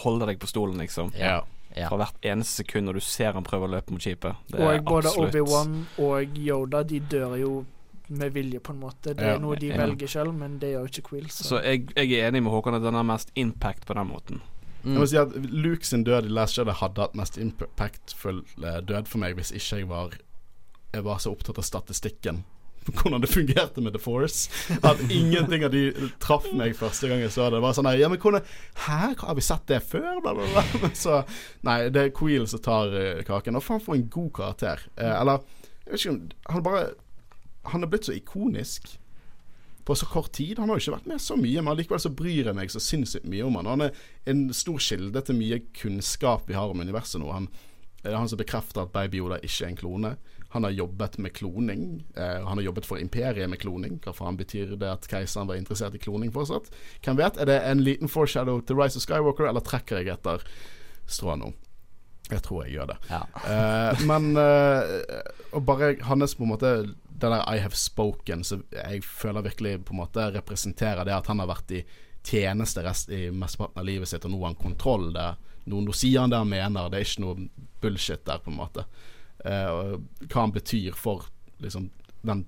Holde 0.04 0.24
deg 0.24 0.38
på 0.40 0.48
stolen, 0.48 0.78
liksom. 0.80 1.10
Ja. 1.18 1.42
Ja. 1.76 1.88
Fra 1.88 1.98
hvert 2.00 2.16
eneste 2.24 2.62
sekund 2.62 2.88
når 2.88 3.00
du 3.00 3.04
ser 3.04 3.32
han 3.32 3.44
prøve 3.44 3.66
å 3.66 3.72
løpe 3.74 3.92
mot 3.92 4.00
skipet. 4.00 4.36
Det 4.48 4.60
er 4.60 4.78
Og 4.78 4.84
både 4.84 5.08
absolutt- 5.08 5.34
Obi-Wan 5.34 5.86
og 5.98 6.38
Yoda, 6.38 6.82
de 6.82 7.00
dør 7.00 7.36
jo 7.40 7.52
med 8.18 8.32
vilje, 8.34 8.60
på 8.60 8.72
en 8.74 8.80
måte. 8.80 9.14
Det 9.14 9.20
er 9.24 9.32
Ja. 9.34 9.38
noe 9.38 9.56
de 9.56 9.68
Ja. 9.72 9.76
velger 9.86 10.08
selv, 10.08 10.34
men 10.34 10.58
det 10.58 10.72
gjør 10.74 10.88
ikke 10.88 11.02
Quill. 11.08 11.28
Så. 11.30 11.44
Så 11.44 11.62
jeg, 11.64 11.88
jeg 11.96 12.12
er 12.20 12.28
enig 12.30 12.42
med 12.42 12.52
Håkon 12.52 12.74
at 12.74 12.82
den 12.82 12.94
har 12.94 13.02
mest 13.04 13.30
impact 13.36 13.86
på 13.86 13.94
den 13.94 14.08
måten. 14.08 14.40
Jeg 14.84 14.98
må 14.98 15.06
si 15.06 15.16
at 15.16 15.30
Luke 15.50 15.86
sin 15.86 16.02
død 16.04 16.24
i 16.26 16.28
Last 16.28 16.56
Jedi 16.58 16.72
hadde 16.74 16.98
hatt 17.04 17.14
mest 17.14 17.36
impactfull 17.38 18.40
eh, 18.64 18.80
død 18.82 19.06
for 19.06 19.18
meg 19.22 19.36
hvis 19.38 19.52
ikke 19.54 19.78
jeg 19.78 19.88
var 19.88 20.16
Jeg 20.92 21.04
var 21.04 21.18
så 21.22 21.30
opptatt 21.32 21.56
av 21.56 21.64
statistikken. 21.64 22.42
Hvordan 22.84 23.20
det 23.22 23.30
fungerte 23.30 23.80
med 23.80 23.92
The 23.94 24.00
Force. 24.02 24.50
At 24.82 24.98
ingenting 25.08 25.62
av 25.64 25.70
de 25.70 25.92
traff 26.18 26.48
meg 26.52 26.74
første 26.76 27.06
gang 27.08 27.20
jeg 27.22 27.30
så 27.30 27.44
det. 27.46 27.60
Det 27.60 27.62
var 27.62 27.72
sånn 27.78 27.86
her, 27.88 27.96
Ja, 27.96 28.08
men 28.08 28.18
hvordan 28.18 28.42
Hæ, 28.74 29.14
har 29.22 29.34
vi 29.38 29.40
sett 29.40 29.64
det 29.70 29.78
før? 29.86 30.20
Bla, 30.20 30.34
bla, 30.34 30.44
bla. 30.50 30.90
Så 31.04 31.22
Nei, 31.62 31.88
det 31.94 32.02
er 32.02 32.10
Queel 32.10 32.44
som 32.50 32.58
tar 32.60 32.92
eh, 32.92 33.22
kaken. 33.22 33.56
Og 33.56 33.62
faen, 33.62 33.80
for 33.80 33.94
en 33.94 34.08
god 34.10 34.32
karakter. 34.34 34.82
Eh, 34.98 35.20
eller 35.20 35.38
Jeg 35.86 35.92
vet 35.92 36.00
ikke 36.00 36.10
om 36.10 36.28
Han 36.50 36.62
bare 36.66 36.84
Han 37.70 37.84
er 37.84 37.90
blitt 37.92 38.08
så 38.08 38.16
ikonisk 38.16 38.98
på 39.84 39.94
så 39.98 40.06
kort 40.06 40.32
tid. 40.32 40.58
Han 40.58 40.70
har 40.70 40.78
jo 40.78 40.84
ikke 40.84 40.96
vært 40.96 41.10
med 41.10 41.22
så 41.22 41.36
mye, 41.38 41.62
men 41.62 41.78
likevel 41.78 42.02
så 42.02 42.12
bryr 42.14 42.50
jeg 42.50 42.54
meg 42.58 42.70
så 42.70 42.82
sinnssykt 42.82 43.26
mye 43.30 43.46
om 43.46 43.58
han. 43.58 43.70
Han 43.70 43.86
er 43.88 44.02
en 44.30 44.44
stor 44.54 44.78
kilde 44.82 45.22
til 45.26 45.38
mye 45.38 45.58
kunnskap 45.78 46.46
vi 46.50 46.54
har 46.58 46.70
om 46.70 46.82
universet 46.82 47.22
nå. 47.22 47.32
Han, 47.34 47.48
er 48.04 48.14
han 48.18 48.30
som 48.30 48.38
bekrefter 48.38 48.84
at 48.84 48.92
Baby 48.94 49.18
Yoda 49.22 49.40
ikke 49.42 49.66
er 49.66 49.72
en 49.72 49.80
klone. 49.80 50.12
Han 50.52 50.66
har 50.66 50.74
jobbet 50.76 51.18
med 51.18 51.32
kloning. 51.32 51.84
Eh, 52.14 52.44
han 52.44 52.58
har 52.58 52.66
jobbet 52.66 52.86
for 52.86 53.00
imperiet 53.00 53.48
med 53.48 53.58
kloning. 53.62 53.96
Hva 54.04 54.12
faen 54.14 54.36
betyr 54.36 54.74
det 54.76 54.90
at 54.90 55.08
keiseren 55.08 55.48
var 55.48 55.56
interessert 55.56 55.96
i 55.96 56.02
kloning 56.02 56.32
fortsatt? 56.34 56.68
Hvem 57.02 57.18
vet? 57.18 57.40
Er 57.40 57.48
det 57.48 57.58
en 57.64 57.82
liten 57.82 58.10
foreshadow 58.12 58.60
til 58.60 58.76
Rise 58.76 59.00
of 59.00 59.06
Skywalker, 59.06 59.48
eller 59.48 59.64
trekker 59.64 60.02
jeg 60.02 60.12
etter 60.12 60.44
strået 61.08 61.40
nå? 61.40 61.54
Jeg 62.30 62.44
tror 62.44 62.66
jeg 62.66 62.76
gjør 62.76 62.92
det. 62.92 62.98
Ja. 63.10 63.22
Eh, 63.48 64.04
men 64.08 64.36
eh, 64.38 64.92
Og 65.56 65.64
bare 65.66 65.94
hans 66.06 66.36
på 66.36 66.44
en 66.46 66.52
måte 66.52 66.74
Det 67.22 67.30
der 67.30 67.44
I 67.46 67.60
have 67.62 67.78
spoken, 67.78 68.42
så 68.42 68.58
jeg 68.74 69.04
føler 69.06 69.44
virkelig 69.46 69.76
på 69.86 69.94
en 69.94 70.00
måte 70.02 70.24
representerer 70.34 71.06
det 71.06 71.14
at 71.14 71.28
han 71.30 71.38
har 71.38 71.50
vært 71.52 71.70
i 71.78 71.84
tjeneste 72.26 72.82
rest 72.82 73.10
i 73.14 73.28
mesteparten 73.30 73.78
av 73.78 73.86
livet 73.86 74.10
sitt, 74.10 74.24
og 74.26 74.32
nå 74.32 74.40
har 74.42 74.52
han 74.52 74.58
kontroll. 74.58 75.12
Det 75.14 75.30
Nå, 75.70 75.78
nå 75.86 75.92
sier 75.94 76.24
han 76.24 76.32
det 76.32 76.40
han 76.40 76.50
mener, 76.50 76.88
det 76.90 76.98
er 76.98 77.06
ikke 77.06 77.22
noe 77.22 77.44
bullshit 77.78 78.24
der, 78.26 78.40
på 78.42 78.50
en 78.50 78.56
måte. 78.58 78.82
Eh, 79.46 79.68
og 79.70 80.26
hva 80.26 80.42
han 80.48 80.54
betyr 80.56 80.96
for 80.98 81.28
liksom 81.62 81.86
den 82.26 82.42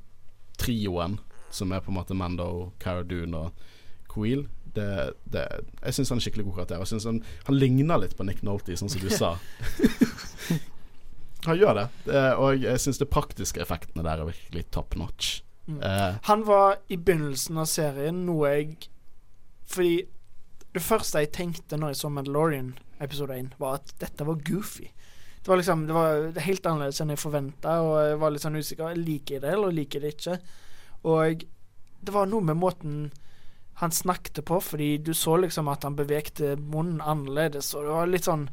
trioen 0.59 1.20
som 1.55 1.70
er 1.70 1.85
på 1.85 1.93
en 1.93 1.99
måte 2.01 2.16
Mando, 2.18 2.72
Cara 2.83 3.07
Dune 3.07 3.39
og 3.39 3.64
Queel. 4.11 4.49
Det, 4.75 5.14
det, 5.31 5.47
jeg 5.85 5.95
syns 5.95 6.11
han 6.11 6.18
er 6.18 6.27
skikkelig 6.27 6.49
god 6.49 6.59
karakter. 6.59 6.83
Jeg 6.83 6.91
synes 6.91 7.07
han, 7.07 7.22
han 7.47 7.59
ligner 7.61 8.03
litt 8.03 8.18
på 8.18 8.27
Nick 8.27 8.43
Nolte, 8.43 8.75
sånn 8.79 8.91
som 8.91 9.07
du 9.07 9.14
sa. 9.22 9.37
Han 11.45 11.59
gjør 11.61 11.74
det, 11.78 11.86
det 12.07 12.22
og 12.40 12.62
jeg 12.62 12.80
syns 12.80 13.01
de 13.01 13.09
praktiske 13.09 13.61
effektene 13.61 14.05
der 14.07 14.22
er 14.22 14.30
virkelig 14.30 14.64
top 14.72 14.97
notch. 14.97 15.42
Mm. 15.66 15.80
Eh, 15.82 16.16
Han 16.28 16.45
var 16.47 16.78
i 16.92 16.97
begynnelsen 16.97 17.59
av 17.61 17.68
serien 17.70 18.26
noe 18.26 18.51
jeg 18.53 18.88
Fordi 19.64 19.95
det 20.74 20.82
første 20.84 21.22
jeg 21.22 21.30
tenkte 21.32 21.78
når 21.78 21.95
jeg 21.95 22.01
så 22.03 22.11
Mandalorian 22.12 22.74
episode 23.01 23.36
1, 23.38 23.55
var 23.59 23.78
at 23.78 23.92
dette 24.01 24.26
var 24.26 24.40
goofy. 24.45 24.88
Det 25.40 25.49
var 25.49 25.57
liksom 25.61 25.86
Det 25.86 25.95
var 25.95 26.40
helt 26.40 26.66
annerledes 26.66 27.01
enn 27.01 27.12
jeg 27.14 27.22
forventa, 27.22 27.78
og 27.84 27.97
jeg 28.09 28.18
var 28.20 28.34
litt 28.34 28.45
sånn 28.45 28.59
usikker. 28.59 28.92
Jeg 28.95 29.05
Liker 29.05 29.40
det, 29.45 29.53
eller 29.53 29.72
liker 29.76 30.01
det 30.01 30.14
ikke? 30.16 30.38
Og 31.05 31.45
det 32.05 32.12
var 32.14 32.26
noe 32.28 32.45
med 32.45 32.59
måten 32.61 33.12
han 33.80 33.90
snakket 33.90 34.45
på, 34.47 34.61
fordi 34.62 34.99
du 34.99 35.12
så 35.14 35.36
liksom 35.40 35.68
at 35.68 35.82
han 35.84 35.97
bevegte 35.99 36.55
munnen 36.57 37.01
annerledes, 37.03 37.72
og 37.74 37.86
det 37.86 37.95
var 37.97 38.11
litt 38.11 38.28
sånn 38.28 38.49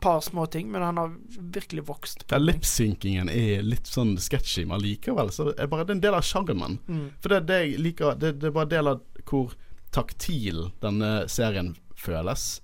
par 0.00 0.20
små 0.20 0.46
ting, 0.46 0.70
men 0.70 0.82
han 0.82 0.96
har 1.00 1.14
virkelig 1.38 1.86
vokst. 1.88 2.24
ja, 2.30 2.38
Lipsynkingen 2.38 3.30
er 3.32 3.64
litt 3.64 3.88
sånn 3.88 4.16
sketchy, 4.20 4.66
men 4.68 4.82
likevel 4.82 5.32
så 5.32 5.50
er 5.54 5.70
bare 5.72 5.86
det 5.86 5.94
er 5.94 5.98
en 5.98 6.04
del 6.04 6.18
av 6.18 6.26
sjarmen. 6.26 6.78
Mm. 6.88 7.08
For 7.22 7.32
det, 7.32 7.40
det 7.48 7.62
jeg 7.62 7.80
liker 7.80 8.20
Det, 8.20 8.36
det 8.40 8.50
er 8.50 8.54
bare 8.56 8.68
en 8.68 8.74
del 8.76 8.92
av 8.92 9.02
hvor 9.26 9.56
taktil 9.96 10.68
denne 10.84 11.10
serien 11.32 11.74
føles. 11.96 12.60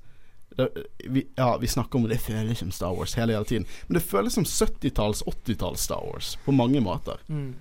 Det, 0.57 0.69
vi, 1.09 1.25
ja, 1.39 1.57
vi 1.57 1.69
snakker 1.69 1.99
om 1.99 2.09
det 2.09 2.21
føles 2.21 2.61
som 2.61 2.73
Star 2.75 2.93
Wars 2.93 3.17
hele, 3.17 3.33
hele 3.33 3.49
tiden, 3.49 3.67
men 3.87 3.97
det 3.97 4.05
føles 4.05 4.37
som 4.37 4.45
70-talls, 4.45 5.25
80-talls 5.25 5.89
Star 5.89 6.05
Wars 6.05 6.37
på 6.45 6.53
mange 6.53 6.81
måter. 6.85 7.23
Mm. 7.29 7.55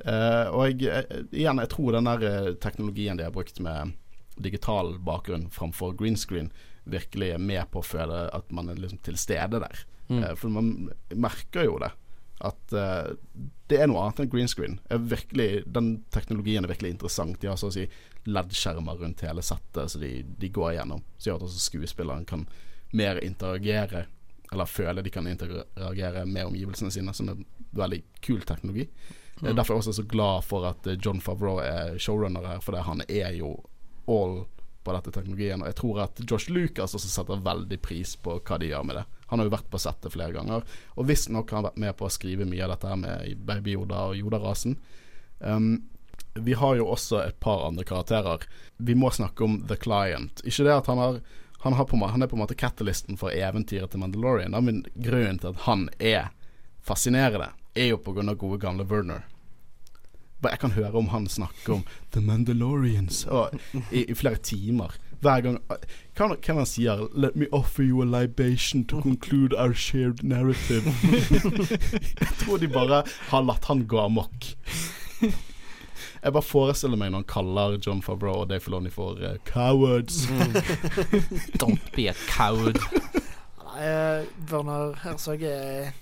Uh, 0.00 0.48
og 0.56 0.80
jeg, 0.80 0.88
eh, 0.88 1.24
igjen, 1.36 1.60
jeg 1.60 1.68
tror 1.74 1.92
den 1.92 2.06
der 2.08 2.22
eh, 2.24 2.54
teknologien 2.56 3.18
de 3.18 3.26
har 3.26 3.34
brukt 3.34 3.58
med 3.60 3.92
digital 4.40 4.94
bakgrunn 5.04 5.50
framfor 5.52 5.92
green 5.92 6.16
screen, 6.16 6.48
virkelig 6.92 7.32
er 7.34 7.42
med 7.42 7.64
på 7.72 7.82
å 7.82 7.86
føle 7.86 8.26
at 8.36 8.52
man 8.54 8.70
er 8.70 8.80
liksom 8.80 9.00
til 9.06 9.18
stede 9.20 9.62
der. 9.62 9.82
Mm. 10.10 10.22
Eh, 10.22 10.34
for 10.38 10.52
man 10.52 10.90
merker 11.14 11.68
jo 11.68 11.78
det. 11.82 11.92
At 12.40 12.72
uh, 12.72 13.10
det 13.68 13.82
er 13.82 13.90
noe 13.90 14.00
annet 14.00 14.22
enn 14.22 14.30
green 14.32 14.48
screen. 14.48 14.78
Virkelig, 14.88 15.66
den 15.68 15.90
teknologien 16.14 16.64
er 16.64 16.72
virkelig 16.72 16.94
interessant. 16.94 17.36
De 17.42 17.50
har 17.50 17.58
så 17.60 17.68
å 17.68 17.74
si 17.74 17.84
LED-skjermer 18.24 18.96
rundt 19.02 19.24
hele 19.26 19.44
settet, 19.44 19.92
så 19.92 20.00
de, 20.00 20.22
de 20.40 20.48
går 20.48 20.72
igjennom. 20.72 21.02
Så 21.18 21.28
gjør 21.28 21.42
at 21.42 21.44
også 21.50 21.66
skuespilleren 21.66 22.24
kan 22.28 22.46
mer 22.96 23.20
interagere, 23.20 24.06
eller 24.50 24.72
føle 24.72 25.04
de 25.04 25.12
kan 25.12 25.28
interagere 25.28 26.24
med 26.26 26.48
omgivelsene 26.48 26.90
sine, 26.94 27.14
som 27.14 27.28
er 27.28 27.44
veldig 27.76 28.00
kul 28.24 28.40
teknologi. 28.48 28.88
Mm. 29.40 29.52
Derfor 29.54 29.74
er 29.74 29.76
jeg 29.76 29.84
også 29.84 29.96
så 30.00 30.06
glad 30.08 30.44
for 30.44 30.66
at 30.68 30.88
eh, 30.88 30.98
John 31.00 31.20
Favreau 31.20 31.60
er 31.64 32.00
showrunner 32.00 32.48
her, 32.48 32.64
for 32.64 32.76
det, 32.76 32.82
han 32.88 33.04
er 33.06 33.36
jo 33.36 33.54
all 34.10 34.42
på 34.84 34.94
dette 34.96 35.12
teknologien. 35.14 35.62
Og 35.62 35.70
jeg 35.70 35.78
tror 35.80 36.02
at 36.06 36.22
Josh 36.24 36.52
Lucas 36.52 36.96
også 36.96 37.10
setter 37.10 37.42
veldig 37.44 37.80
pris 37.82 38.16
på 38.20 38.38
hva 38.38 38.58
de 38.60 38.70
gjør 38.70 38.86
med 38.88 39.00
det. 39.00 39.04
Han 39.30 39.40
har 39.40 39.48
jo 39.48 39.54
vært 39.54 39.70
på 39.70 39.80
settet 39.80 40.14
flere 40.14 40.34
ganger, 40.34 40.64
og 40.96 41.06
visstnok 41.06 41.52
har 41.52 41.60
han 41.60 41.68
vært 41.68 41.82
med 41.84 41.96
på 41.98 42.08
å 42.08 42.12
skrive 42.12 42.48
mye 42.48 42.64
av 42.66 42.74
dette 42.74 42.90
her 42.90 42.98
med 42.98 43.44
Baby 43.46 43.76
Yoda 43.76 44.08
og 44.10 44.18
Yoda-rasen. 44.18 44.74
Um, 45.38 45.76
vi 46.34 46.56
har 46.58 46.74
jo 46.78 46.88
også 46.90 47.20
et 47.24 47.38
par 47.42 47.62
andre 47.66 47.84
karakterer. 47.86 48.42
Vi 48.78 48.96
må 48.98 49.12
snakke 49.14 49.46
om 49.46 49.60
The 49.70 49.78
Client. 49.78 50.42
Ikke 50.44 50.66
det 50.66 50.74
at 50.74 50.90
han 50.90 50.98
har 51.02 51.22
han, 51.60 51.86
på, 51.86 51.96
han 52.06 52.22
er 52.22 52.26
på 52.26 52.36
en 52.36 52.40
måte 52.40 52.56
catalysten 52.56 53.18
for 53.20 53.34
eventyret 53.36 53.92
til 53.92 54.00
Mandalorian, 54.00 54.54
da, 54.56 54.62
men 54.64 54.80
grunnen 54.94 55.36
til 55.42 55.52
at 55.52 55.66
han 55.66 55.90
er 55.98 56.30
fascinerende, 56.80 57.50
er 57.76 57.92
jo 57.92 57.98
av 58.00 58.36
gode 58.40 58.56
gamle 58.62 58.86
Werner. 58.88 59.26
Jeg 60.42 60.58
kan 60.60 60.72
høre 60.72 60.96
om 60.96 61.08
han 61.12 61.28
snakker 61.28 61.74
om 61.74 61.84
The 62.12 62.20
Mandalorians 62.24 63.26
og, 63.28 63.58
i, 63.92 64.06
i 64.08 64.14
flere 64.14 64.40
timer. 64.40 64.96
Hver 65.20 65.42
gang 65.44 65.58
Hva 65.68 66.30
er 66.30 66.36
det 66.36 66.54
han 66.56 66.68
sier? 66.68 67.02
Let 67.12 67.36
me 67.36 67.46
offer 67.52 67.84
you 67.84 68.00
a 68.02 68.06
libation 68.08 68.84
to 68.88 69.02
conclude 69.02 69.54
our 69.54 69.74
shared 69.74 70.22
narrative. 70.24 70.84
Jeg 72.20 72.32
tror 72.40 72.56
de 72.56 72.68
bare 72.68 73.02
har 73.28 73.44
latt 73.44 73.68
han 73.68 73.84
gå 73.88 74.00
amok. 74.00 74.48
Jeg 76.20 76.32
bare 76.32 76.44
forestiller 76.44 77.00
meg 77.00 77.12
når 77.12 77.22
han 77.22 77.30
kaller 77.32 77.78
John 77.84 78.02
Favreau 78.04 78.42
og 78.42 78.50
Dave 78.50 78.60
Filoni 78.64 78.92
for 78.92 79.20
uh, 79.20 79.36
cowards. 79.48 80.26
Don't 81.60 81.92
be 81.96 82.08
a 82.08 82.16
coward. 82.28 82.80
Nei, 83.60 83.80
eh, 83.86 84.28
Werner 84.50 84.96
Herzog 85.04 85.44
er 85.44 85.92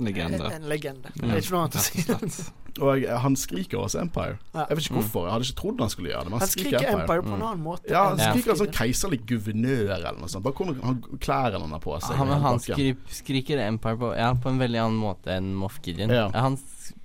Legende. 0.00 0.48
en 0.54 0.68
legende. 0.70 1.10
Det 1.14 1.28
er 1.28 1.40
ikke 1.42 1.52
noe 1.52 1.62
annet 1.66 1.76
å 1.76 2.28
si. 2.32 2.52
Og 2.80 3.02
eh, 3.04 3.18
han 3.20 3.34
skriker 3.36 3.76
også 3.82 4.00
Empire. 4.00 4.38
Ja. 4.54 4.62
Jeg 4.70 4.78
vet 4.78 4.86
ikke 4.86 4.94
hvorfor. 5.02 5.26
Jeg 5.26 5.34
hadde 5.34 5.44
ikke 5.50 5.58
trodd 5.60 5.82
han 5.84 5.90
skulle 5.92 6.08
gjøre 6.14 6.22
det, 6.24 6.30
men 6.32 6.40
Han 6.40 6.48
skriker 6.48 6.86
Empire 6.88 7.24
på 7.26 7.34
en 7.34 7.42
annen 7.44 7.60
måte. 7.66 7.90
Ja, 7.92 8.04
han 8.08 8.22
skriker 8.22 8.54
en 8.54 8.60
sånn 8.62 8.72
keiserlig 8.72 9.18
guvernør 9.28 9.92
eller 9.98 10.16
noe 10.16 10.32
sånt. 10.32 10.46
Bare 10.46 10.56
kommer 10.56 10.78
han 10.80 11.02
klærne 11.20 11.60
han 11.60 11.74
har 11.76 11.82
på 11.84 11.98
seg. 12.00 12.16
Han, 12.16 12.32
han 12.46 12.62
skri, 12.64 12.88
skriker 13.12 13.60
Empire 13.66 14.00
på, 14.00 14.14
ja, 14.16 14.30
på 14.32 14.48
en 14.54 14.62
veldig 14.62 14.80
annen 14.86 15.02
måte 15.02 15.36
enn 15.36 15.52
Moff 15.60 15.76
Gideon. 15.84 16.14
Ja. 16.16 16.30
Han 16.32 16.56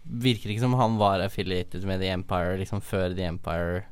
virker 0.08 0.54
ikke 0.54 0.64
som 0.64 0.78
han 0.80 0.96
var 1.02 1.20
affiliated 1.26 1.84
med 1.84 2.00
The 2.00 2.14
Empire 2.16 2.56
liksom 2.64 2.80
før 2.80 3.12
The 3.18 3.28
Empire 3.34 3.84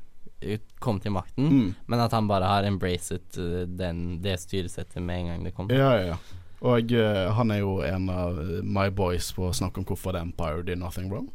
kom 0.79 0.99
til 1.01 1.11
makten, 1.15 1.47
Mm. 1.49 1.75
men 1.87 1.99
at 1.99 2.11
han 2.13 2.27
bare 2.27 2.45
har 2.45 2.63
embracet 2.67 3.37
uh, 3.39 3.63
den, 3.65 4.19
det 4.21 4.35
styresettet 4.39 5.01
med 5.01 5.19
en 5.19 5.27
gang 5.31 5.43
det 5.47 5.53
kom. 5.55 5.69
Ja, 5.73 5.91
ja, 5.97 6.13
ja. 6.13 6.17
Og 6.65 6.93
uh, 6.97 7.31
han 7.37 7.53
er 7.53 7.61
jo 7.61 7.79
en 7.85 8.09
av 8.09 8.39
eh, 8.41 8.61
my 8.65 8.89
boys 8.89 9.29
på 9.35 9.49
å 9.49 9.53
snakke 9.53 9.81
om 9.81 9.85
hvorfor 9.85 10.15
The 10.15 10.23
Empire 10.25 10.63
did 10.65 10.81
nothing 10.81 11.11
wrong. 11.11 11.29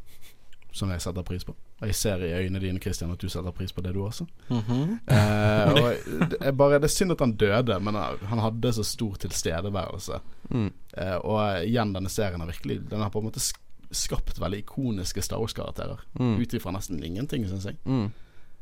Som 0.75 0.91
jeg 0.91 1.03
setter 1.03 1.27
pris 1.27 1.47
på. 1.47 1.55
Og 1.81 1.89
jeg 1.89 1.97
ser 1.97 2.23
i 2.23 2.33
øynene 2.37 2.61
dine, 2.63 2.81
Christian, 2.83 3.11
at 3.15 3.23
du 3.23 3.31
setter 3.33 3.55
pris 3.57 3.73
på 3.73 3.83
det, 3.83 3.95
du 3.97 4.03
også. 4.05 4.27
Mhm. 4.51 4.99
Eh, 5.07 5.71
og 5.73 6.11
det 6.31 6.41
er, 6.41 6.53
bare, 6.53 6.79
det 6.83 6.91
er 6.91 6.95
synd 6.95 7.15
at 7.17 7.25
han 7.25 7.37
døde, 7.41 7.79
men 7.81 7.97
eh, 7.97 8.27
han 8.31 8.43
hadde 8.45 8.75
så 8.77 8.85
stor 8.85 9.17
tilstedeværelse. 9.23 10.21
Mm. 10.51 10.69
Eh, 10.93 11.17
og 11.17 11.41
eh, 11.47 11.65
igjen, 11.71 11.95
denne 11.97 12.13
serien 12.13 12.43
har 12.43 12.51
virkelig 12.51 12.81
Den 12.91 13.03
har 13.05 13.11
på 13.15 13.23
en 13.23 13.29
måte 13.31 13.43
skapt 13.91 14.39
veldig 14.39 14.61
ikoniske 14.65 15.23
Star 15.25 15.41
Wars-karakterer. 15.41 16.05
Mm. 16.21 16.37
Ut 16.43 16.55
ifra 16.55 16.75
nesten 16.75 17.03
ingenting, 17.05 17.47
syns 17.49 17.67
jeg. 17.71 17.81
Mm. 17.85 18.11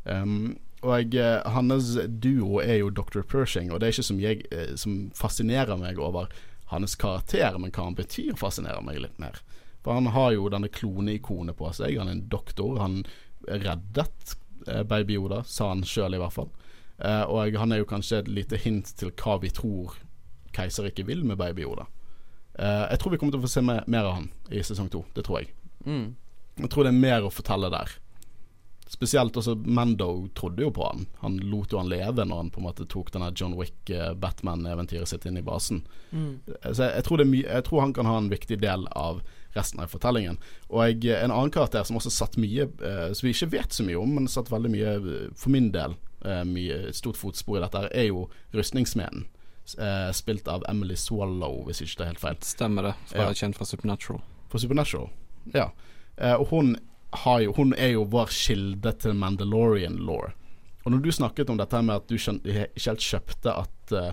Um, 0.09 0.57
og 0.87 1.15
jeg, 1.15 1.43
hans 1.51 1.97
duo 2.23 2.61
er 2.63 2.79
jo 2.79 2.93
Dr. 2.95 3.25
Pershing, 3.27 3.73
og 3.73 3.81
det 3.81 3.89
er 3.89 3.99
ikke 3.99 4.15
mye 4.15 4.29
jeg, 4.29 4.45
eh, 4.55 4.77
som 4.79 5.11
fascinerer 5.17 5.77
meg 5.81 5.99
over 5.99 6.31
hans 6.73 6.97
karakter, 7.01 7.57
men 7.59 7.73
hva 7.73 7.89
han 7.89 7.97
betyr, 7.99 8.35
fascinerer 8.37 8.85
meg 8.85 9.01
litt 9.03 9.19
mer. 9.23 9.41
For 9.85 9.97
han 9.97 10.11
har 10.13 10.35
jo 10.35 10.51
denne 10.53 10.69
kloneikonet 10.69 11.57
på 11.57 11.71
seg. 11.77 11.97
Han 12.01 12.11
er 12.11 12.19
en 12.19 12.27
doktor. 12.29 12.79
Han 12.83 13.03
reddet 13.49 14.35
eh, 14.67 14.83
Baby 14.83 15.17
Yoda, 15.17 15.43
sa 15.49 15.71
han 15.73 15.85
sjøl 15.87 16.19
i 16.19 16.21
hvert 16.21 16.35
fall. 16.35 16.51
Eh, 16.99 17.25
og 17.31 17.57
han 17.61 17.73
er 17.73 17.83
jo 17.83 17.89
kanskje 17.89 18.23
et 18.23 18.33
lite 18.41 18.59
hint 18.61 18.91
til 18.99 19.15
hva 19.17 19.39
vi 19.43 19.53
tror 19.55 19.97
keiser 20.55 20.89
ikke 20.91 21.07
vil 21.09 21.25
med 21.27 21.39
Baby 21.41 21.65
Yoda. 21.65 21.87
Eh, 22.59 22.85
jeg 22.91 23.01
tror 23.01 23.15
vi 23.15 23.21
kommer 23.21 23.37
til 23.37 23.43
å 23.43 23.47
få 23.47 23.53
se 23.53 23.63
mer, 23.65 23.85
mer 23.87 24.09
av 24.09 24.19
han 24.19 24.29
i 24.51 24.63
sesong 24.67 24.91
to. 24.93 25.05
Det 25.15 25.25
tror 25.27 25.43
jeg. 25.43 25.53
Mm. 25.87 26.17
Jeg 26.59 26.73
tror 26.75 26.85
det 26.85 26.93
er 26.93 27.03
mer 27.07 27.25
å 27.27 27.33
fortelle 27.33 27.71
der. 27.73 27.95
Spesielt 28.89 29.37
også 29.37 29.53
Mando 29.69 30.29
trodde 30.35 30.63
jo 30.65 30.71
på 30.73 30.87
han. 30.87 31.07
Han 31.21 31.37
lot 31.51 31.73
jo 31.75 31.81
han 31.83 31.91
leve 31.93 32.25
når 32.25 32.37
han 32.43 32.53
på 32.55 32.63
en 32.63 32.67
måte 32.71 32.87
tok 32.89 33.11
denne 33.13 33.29
John 33.37 33.57
Wick-Batman-eventyret 33.59 35.11
sitt 35.11 35.27
inn 35.29 35.37
i 35.37 35.45
basen. 35.45 35.83
Mm. 36.11 36.39
Så 36.73 36.87
jeg, 36.87 36.95
jeg, 36.95 37.05
tror 37.05 37.21
er 37.23 37.35
jeg 37.37 37.67
tror 37.67 37.85
han 37.85 37.93
kan 37.97 38.09
ha 38.09 38.17
en 38.17 38.31
viktig 38.33 38.61
del 38.63 38.87
av 38.97 39.21
resten 39.57 39.81
av 39.85 39.93
fortellingen. 39.93 40.39
Og 40.69 40.85
jeg, 40.87 41.19
en 41.19 41.33
annen 41.35 41.53
karakter 41.53 41.85
som 41.85 41.99
også 42.01 42.13
satt 42.13 42.37
mye 42.41 42.69
eh, 42.85 43.11
Som 43.17 43.27
vi 43.27 43.35
ikke 43.35 43.51
vet 43.59 43.75
så 43.75 43.85
mye 43.85 44.01
om, 44.01 44.15
men 44.19 44.29
satt 44.31 44.53
veldig 44.53 44.73
mye, 44.73 44.95
for 45.37 45.53
min 45.53 45.71
del, 45.75 45.97
eh, 46.25 46.45
mye 46.49 46.81
et 46.89 46.97
stort 46.99 47.21
fotspor 47.21 47.61
i 47.61 47.65
dette, 47.67 47.85
er 47.93 48.09
jo 48.11 48.27
rustningssmeden. 48.57 49.27
Eh, 49.77 50.11
spilt 50.17 50.49
av 50.49 50.65
Emily 50.69 50.97
Swallow, 50.97 51.61
hvis 51.69 51.83
ikke 51.85 52.01
det 52.01 52.05
er 52.07 52.13
helt 52.15 52.25
feil. 52.25 52.41
Stemmer 52.45 52.91
det. 52.91 52.95
Som 53.11 53.21
Ja. 53.21 53.29
er 53.29 53.35
kjent 53.35 53.57
fra 53.57 53.69
Supernatural. 53.69 54.23
For 54.49 54.59
Supernatural. 54.59 55.11
Ja. 55.53 55.71
Eh, 56.17 56.35
og 56.35 56.49
hun, 56.49 56.77
jo, 57.17 57.55
hun 57.57 57.73
er 57.75 57.95
jo 57.95 58.05
vår 58.05 58.33
kilde 58.35 58.93
til 59.01 59.17
Mandalorian 59.17 59.97
law. 60.05 60.29
Og 60.85 60.93
når 60.93 61.05
du 61.05 61.13
snakket 61.13 61.51
om 61.51 61.59
dette 61.61 61.81
med 61.85 61.97
at 61.97 62.09
du 62.09 62.17
ikke 62.17 62.69
helt 62.85 63.05
kjøpte 63.05 63.53
at 63.53 63.95
uh, 63.95 64.13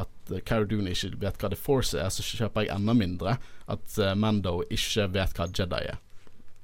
At 0.00 0.32
Cara 0.46 0.64
Dune 0.64 0.92
ikke 0.94 1.18
vet 1.20 1.40
hva 1.42 1.50
The 1.52 1.58
Force 1.58 1.98
er, 1.98 2.08
så 2.08 2.24
kjøper 2.24 2.64
jeg 2.64 2.72
enda 2.72 2.94
mindre 2.96 3.36
at 3.68 3.98
eh, 4.00 4.14
Mando 4.16 4.62
ikke 4.72 5.04
vet 5.12 5.34
hva 5.36 5.46
Jedi 5.52 5.80
er. 5.90 5.98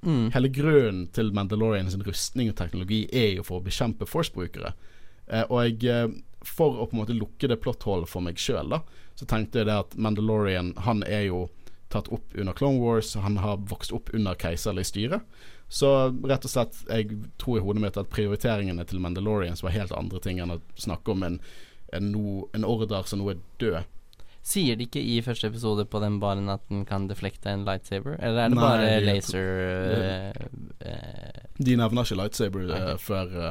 Mm. 0.01 0.31
Hele 0.33 0.49
grunnen 0.49 1.03
til 1.13 1.29
Mandalorian 1.37 1.91
sin 1.93 2.05
rustning 2.07 2.49
og 2.49 2.57
teknologi 2.57 3.03
er 3.13 3.35
jo 3.37 3.45
for 3.45 3.61
å 3.61 3.67
bekjempe 3.67 4.09
Force-brukere. 4.09 4.73
Eh, 5.29 5.45
og 5.45 5.85
jeg, 5.85 6.23
for 6.47 6.81
å 6.81 6.89
på 6.89 6.97
en 6.97 7.03
måte 7.03 7.19
lukke 7.19 7.51
det 7.53 7.61
plotthullet 7.61 8.09
for 8.09 8.25
meg 8.25 8.41
sjøl, 8.41 8.79
så 9.19 9.29
tenkte 9.29 9.61
jeg 9.61 9.69
det 9.69 9.77
at 9.83 9.97
Mandalorian 10.01 10.73
Han 10.87 11.05
er 11.05 11.27
jo 11.29 11.43
tatt 11.91 12.11
opp 12.15 12.35
under 12.39 12.55
Clone 12.57 12.79
Wars, 12.79 13.15
han 13.15 13.37
har 13.43 13.63
vokst 13.71 13.93
opp 13.93 14.13
under 14.15 14.39
keiserlig 14.39 14.87
styre. 14.87 15.21
Så 15.71 15.89
rett 16.27 16.45
og 16.47 16.51
slett, 16.51 16.81
jeg 16.89 17.21
tror 17.39 17.59
i 17.59 17.63
hodet 17.63 17.83
mitt 17.85 17.99
at 18.01 18.11
prioriteringene 18.11 18.85
til 18.91 19.03
Mandalorians 19.03 19.63
var 19.63 19.75
helt 19.75 19.95
andre 19.95 20.19
ting 20.23 20.41
enn 20.43 20.57
å 20.57 20.61
snakke 20.79 21.15
om 21.15 21.23
en, 21.27 21.39
en, 21.95 22.11
no, 22.11 22.47
en 22.57 22.67
ordre 22.67 23.03
som 23.07 23.23
nå 23.23 23.31
er 23.35 23.43
død. 23.63 23.83
Sier 24.43 24.79
de 24.79 24.87
ikke 24.89 25.03
i 25.05 25.19
første 25.23 25.51
episode 25.51 25.85
på 25.91 26.01
den 26.01 26.17
baren 26.23 26.49
at 26.51 26.63
den 26.71 26.87
kan 26.89 27.07
deflekte 27.11 27.53
en 27.53 27.67
lightsaber? 27.69 28.17
Eller 28.19 28.47
er 28.47 28.53
det 28.53 28.57
Nei, 28.57 28.65
bare 28.65 28.95
laser 29.05 29.51
De 29.91 30.89
eh, 30.89 31.43
De 31.61 31.77
nevner 31.77 32.09
ikke 32.09 32.19
lightsaber 32.23 32.65
okay. 32.65 32.95
Ok. 32.95 33.03
før 33.05 33.35
uh, 33.37 33.51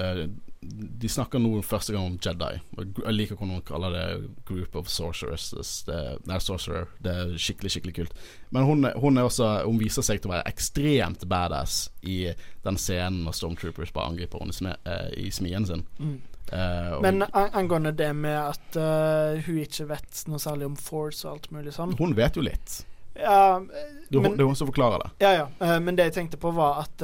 eh, 0.00 0.22
De 0.60 1.08
snakker 1.08 1.38
nå 1.38 1.60
første 1.62 1.94
gang 1.94 2.08
om 2.08 2.16
Jedi. 2.18 2.58
Jeg 2.78 3.14
liker 3.14 3.36
hvordan 3.38 3.60
hun 3.60 3.66
kaller 3.66 3.94
det 3.94 4.06
Group 4.48 4.74
of 4.80 4.88
Sorcerers. 4.90 5.52
Det, 5.86 5.98
nei, 6.26 6.38
Sorcerer. 6.42 6.88
Det 7.04 7.12
er 7.14 7.36
skikkelig, 7.38 7.70
skikkelig 7.76 7.94
kult. 8.00 8.24
Men 8.50 8.66
hun, 8.66 8.88
hun 8.98 9.22
også 9.22 9.52
Hun 9.68 9.78
viser 9.78 10.02
seg 10.02 10.22
til 10.22 10.32
å 10.32 10.34
være 10.34 10.50
ekstremt 10.50 11.22
badass 11.30 11.86
i 12.02 12.32
den 12.66 12.80
scenen 12.80 13.22
når 13.26 13.38
Stormtroopers 13.38 13.94
bare 13.94 14.10
angriper 14.14 14.42
henne 14.42 14.74
i, 15.14 15.28
eh, 15.28 15.30
smien 15.34 15.66
sin. 15.68 15.86
Mm. 16.02 16.18
Uh, 16.48 16.98
Men 17.04 17.22
an 17.22 17.50
angående 17.52 17.92
det 17.92 18.10
med 18.16 18.38
at 18.40 18.76
uh, 18.80 19.36
hun 19.44 19.58
ikke 19.60 19.84
vet 19.90 20.22
noe 20.32 20.40
særlig 20.40 20.70
om 20.70 20.78
Force 20.80 21.26
og 21.26 21.34
alt 21.34 21.50
mulig 21.52 21.74
sånn 21.76 21.92
hun 21.98 22.14
vet 22.16 22.38
jo 22.40 22.44
litt. 22.46 22.78
Ja, 23.18 23.58
men, 23.60 24.08
det 24.08 24.40
er 24.40 24.48
hun 24.48 24.56
som 24.56 24.70
forklarer 24.70 25.02
det. 25.02 25.10
ja, 25.26 25.32
ja. 25.42 25.74
men 25.82 25.98
det 25.98 26.08
jeg 26.08 26.14
tenkte 26.22 26.40
på, 26.40 26.54
var 26.56 26.86
at 26.86 27.02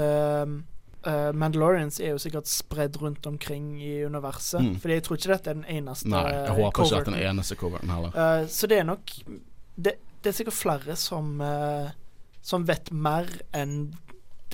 eh, 1.07 1.15
eh, 1.15 1.33
Mandalorians 1.37 2.01
er 2.01 2.15
jo 2.15 2.21
sikkert 2.23 2.49
spredd 2.51 2.99
rundt 3.03 3.27
omkring 3.27 3.75
i 3.83 4.05
universet. 4.05 4.63
Mm. 4.63 4.79
Fordi 4.83 4.99
jeg 4.99 5.07
tror 5.07 5.21
ikke 5.21 5.33
dette 5.33 5.53
er 5.53 5.59
den 5.61 5.69
eneste 5.79 6.13
Nei, 6.13 6.25
jeg 6.33 6.57
håper 6.61 6.87
ikke 6.87 7.03
at 7.03 7.11
den 7.11 7.19
eneste 7.21 7.59
coveren 7.61 7.93
heller. 7.95 8.17
Uh, 8.17 8.47
så 8.51 8.71
det 8.71 8.81
er 8.81 8.89
nok 8.89 9.15
det, 9.75 9.97
det 10.23 10.31
er 10.31 10.37
sikkert 10.37 10.57
flere 10.57 10.97
som 10.97 11.37
uh, 11.43 11.91
Som 12.45 12.67
vet 12.69 12.91
mer 12.93 13.31
enn 13.57 13.95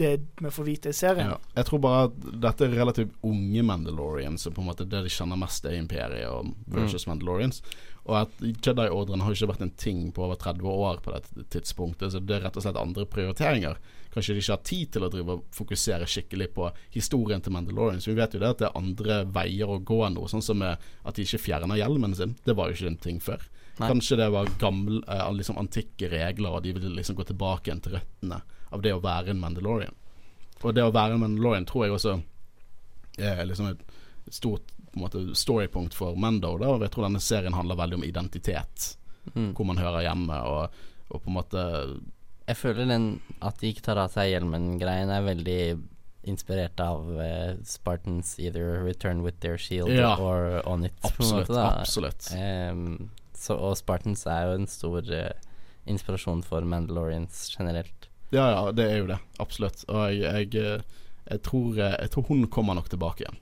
det 0.00 0.14
vi 0.40 0.50
får 0.54 0.64
vite 0.64 0.92
i 0.92 0.96
serien. 0.96 1.32
Ja. 1.34 1.38
Jeg 1.58 1.66
tror 1.68 1.80
bare 1.84 2.04
at 2.08 2.14
dette 2.40 2.64
er 2.64 2.76
relativt 2.78 3.12
unge 3.26 3.64
Mandalorians, 3.66 4.46
og 4.48 4.54
på 4.56 4.62
en 4.62 4.70
måte 4.70 4.86
det 4.88 5.02
de 5.04 5.12
kjenner 5.12 5.36
mest 5.36 5.66
er 5.68 5.76
Imperiet 5.76 6.30
og 6.30 6.54
versus 6.72 7.04
Mandalorians. 7.10 7.60
Og 8.08 8.16
at 8.22 8.38
Jedi-ordren 8.40 9.20
har 9.26 9.34
ikke 9.34 9.50
vært 9.50 9.66
en 9.66 9.74
ting 9.76 10.06
på 10.14 10.24
over 10.24 10.38
30 10.40 10.70
år 10.72 11.02
på 11.04 11.12
dette 11.12 11.44
tidspunktet, 11.52 12.14
så 12.14 12.22
det 12.22 12.38
er 12.38 12.46
rett 12.46 12.56
og 12.56 12.64
slett 12.64 12.80
andre 12.80 13.04
prioriteringer. 13.10 13.76
Kanskje 14.10 14.34
de 14.34 14.42
ikke 14.42 14.56
har 14.56 14.64
tid 14.66 14.92
til 14.94 15.06
å 15.06 15.10
drive 15.12 15.36
og 15.36 15.44
fokusere 15.54 16.08
skikkelig 16.10 16.48
på 16.56 16.66
historien 16.96 17.42
til 17.44 17.54
Mandalorian. 17.54 18.00
Så 18.02 18.10
Vi 18.10 18.18
vet 18.18 18.34
jo 18.34 18.40
det 18.42 18.50
at 18.50 18.58
det 18.58 18.68
er 18.68 18.78
andre 18.80 19.20
veier 19.30 19.70
å 19.70 19.78
gå 19.78 20.00
enn 20.06 20.18
noe, 20.18 20.30
sånn 20.30 20.42
som 20.42 20.64
at 20.66 21.14
de 21.14 21.26
ikke 21.26 21.44
fjerner 21.44 21.78
hjelmen 21.78 22.16
sin. 22.18 22.34
Det 22.44 22.56
var 22.58 22.70
jo 22.70 22.78
ikke 22.78 22.90
en 22.90 23.02
ting 23.04 23.20
før. 23.22 23.44
Nei. 23.80 23.88
Kanskje 23.88 24.18
det 24.20 24.28
var 24.34 24.50
gamle, 24.58 25.00
eh, 25.08 25.32
liksom 25.32 25.58
antikke 25.58 26.10
regler, 26.10 26.50
og 26.50 26.62
de 26.62 26.74
ville 26.76 26.90
liksom 26.96 27.16
gå 27.16 27.24
tilbake 27.24 27.70
igjen 27.70 27.80
til 27.80 27.96
røttene 27.96 28.42
av 28.70 28.82
det 28.82 28.92
å 28.92 29.00
være 29.00 29.30
en 29.30 29.40
Mandalorian. 29.40 29.94
Og 30.60 30.74
det 30.74 30.84
å 30.84 30.92
være 30.92 31.16
en 31.16 31.22
Mandalorian 31.22 31.66
tror 31.68 31.86
jeg 31.86 31.94
også 31.96 32.18
er 33.18 33.46
liksom 33.46 33.70
et, 33.70 33.80
stort 34.30 34.74
storypunkt 35.34 35.94
for 35.94 36.16
Mando. 36.18 36.56
Da. 36.58 36.74
Og 36.74 36.82
jeg 36.84 36.92
tror 36.92 37.06
denne 37.06 37.22
serien 37.22 37.54
handler 37.54 37.78
veldig 37.78 38.00
om 38.00 38.04
identitet, 38.04 38.96
mm. 39.34 39.52
hvor 39.54 39.66
man 39.66 39.78
hører 39.78 40.04
hjemme, 40.04 40.36
og, 40.46 40.80
og 41.08 41.22
på 41.22 41.30
en 41.30 41.36
måte 41.36 41.64
Jeg 42.50 42.58
føler 42.58 42.88
den 42.90 43.04
at 43.46 43.60
de 43.62 43.70
ikke 43.70 43.84
tar 43.86 44.00
av 44.02 44.10
seg 44.10 44.32
hjelmen-greien 44.32 45.10
er 45.14 45.22
veldig 45.26 45.60
inspirert 46.30 46.80
av 46.82 47.06
uh, 47.16 47.52
Spartans 47.64 48.34
either 48.42 48.82
return 48.84 49.22
with 49.24 49.38
their 49.40 49.56
shield 49.60 49.92
Ja. 49.94 50.16
or 50.20 50.58
on 50.68 50.84
it. 50.84 50.96
Absolutt. 51.06 51.48
måte, 51.48 51.62
absolutt. 51.62 52.26
Um, 52.34 53.10
så, 53.38 53.54
og 53.56 53.78
Spartans 53.78 54.26
er 54.28 54.48
jo 54.50 54.58
en 54.58 54.66
stor 54.68 55.06
uh, 55.14 55.30
inspirasjon 55.88 56.42
for 56.44 56.66
Mandalorians 56.66 57.46
generelt. 57.54 58.10
Ja, 58.34 58.48
ja, 58.52 58.66
det 58.74 58.84
er 58.90 58.98
jo 59.00 59.08
det. 59.10 59.20
Absolutt. 59.42 59.84
Og 59.88 60.10
jeg, 60.18 60.50
jeg, 60.52 60.82
jeg, 61.30 61.42
tror, 61.46 61.78
jeg 61.80 62.10
tror 62.12 62.28
hun 62.28 62.44
kommer 62.52 62.76
nok 62.78 62.90
tilbake 62.92 63.24
igjen. 63.24 63.40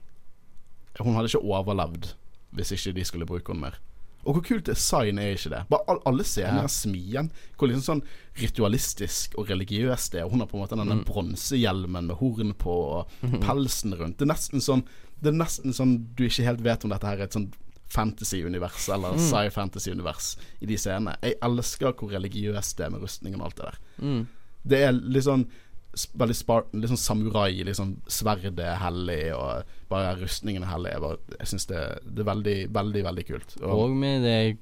Hun 1.01 1.17
hadde 1.17 1.29
ikke 1.33 1.45
overlevd 1.45 2.13
hvis 2.57 2.71
ikke 2.73 2.95
de 2.97 3.03
skulle 3.05 3.27
bruke 3.29 3.53
henne 3.53 3.67
mer. 3.67 3.75
Og 4.25 4.35
hvor 4.35 4.43
kult 4.43 4.65
design 4.65 5.17
er 5.17 5.31
ikke 5.37 5.49
det? 5.49 5.61
Bare 5.69 5.99
Alle 6.05 6.23
scener 6.23 6.61
Ja. 6.63 6.67
smien. 6.67 7.31
Hvor 7.57 7.67
liksom 7.69 7.81
sånn 8.01 8.03
ritualistisk 8.41 9.35
og 9.39 9.47
religiøst 9.47 10.11
det 10.11 10.19
er. 10.21 10.25
Og 10.25 10.31
hun 10.31 10.39
har 10.41 10.47
på 10.47 10.57
en 10.57 10.63
måte 10.65 10.77
denne 10.77 10.99
Mm. 10.99 11.05
bronsehjelmen 11.05 12.05
med 12.07 12.15
horn 12.17 12.53
på 12.53 12.67
og 12.67 13.07
pelsen 13.41 13.93
rundt. 13.97 14.17
Det 14.17 14.27
er 14.29 14.33
nesten 14.33 14.59
sånn 14.61 14.83
Det 15.21 15.33
er 15.33 15.37
nesten 15.37 15.73
sånn 15.73 16.05
du 16.15 16.23
ikke 16.23 16.45
helt 16.45 16.61
vet 16.61 16.83
om 16.85 16.91
dette 16.91 17.03
her 17.05 17.17
er 17.17 17.23
et 17.23 17.31
sånn 17.33 17.51
fantasy-univers 17.89 18.87
eller 18.93 19.11
Mm. 19.13 19.19
sci-fantasy-univers 19.19 20.37
i 20.61 20.65
de 20.65 20.75
scenene. 20.77 21.15
Jeg 21.21 21.35
elsker 21.41 21.91
hvor 21.93 22.09
religiøst 22.11 22.77
det 22.77 22.85
er 22.85 22.89
med 22.91 23.01
rustningen 23.01 23.41
og 23.41 23.45
alt 23.47 23.55
det 23.55 23.65
der. 23.65 23.77
Mm. 24.01 24.27
Det 24.65 24.79
er 24.87 24.91
litt 24.93 25.23
sånn 25.23 25.45
veldig 25.93 26.35
Spartan, 26.37 26.81
litt 26.81 26.91
sånn 26.91 26.99
samurai. 27.01 27.63
Liksom 27.65 27.95
sverdet 28.07 28.59
er 28.61 28.75
hellig, 28.77 29.33
og 29.35 29.63
bare 29.89 30.11
rustningen 30.19 30.63
er 30.63 30.69
hellig. 30.69 30.91
Jeg, 30.93 31.01
bare, 31.01 31.17
jeg 31.39 31.47
syns 31.51 31.65
det, 31.71 31.79
det 32.05 32.19
er 32.23 32.27
veldig, 32.29 32.55
veldig, 32.77 33.03
veldig 33.07 33.25
kult. 33.27 33.55
Og 33.65 33.89
med 33.97 34.21
det 34.23 34.57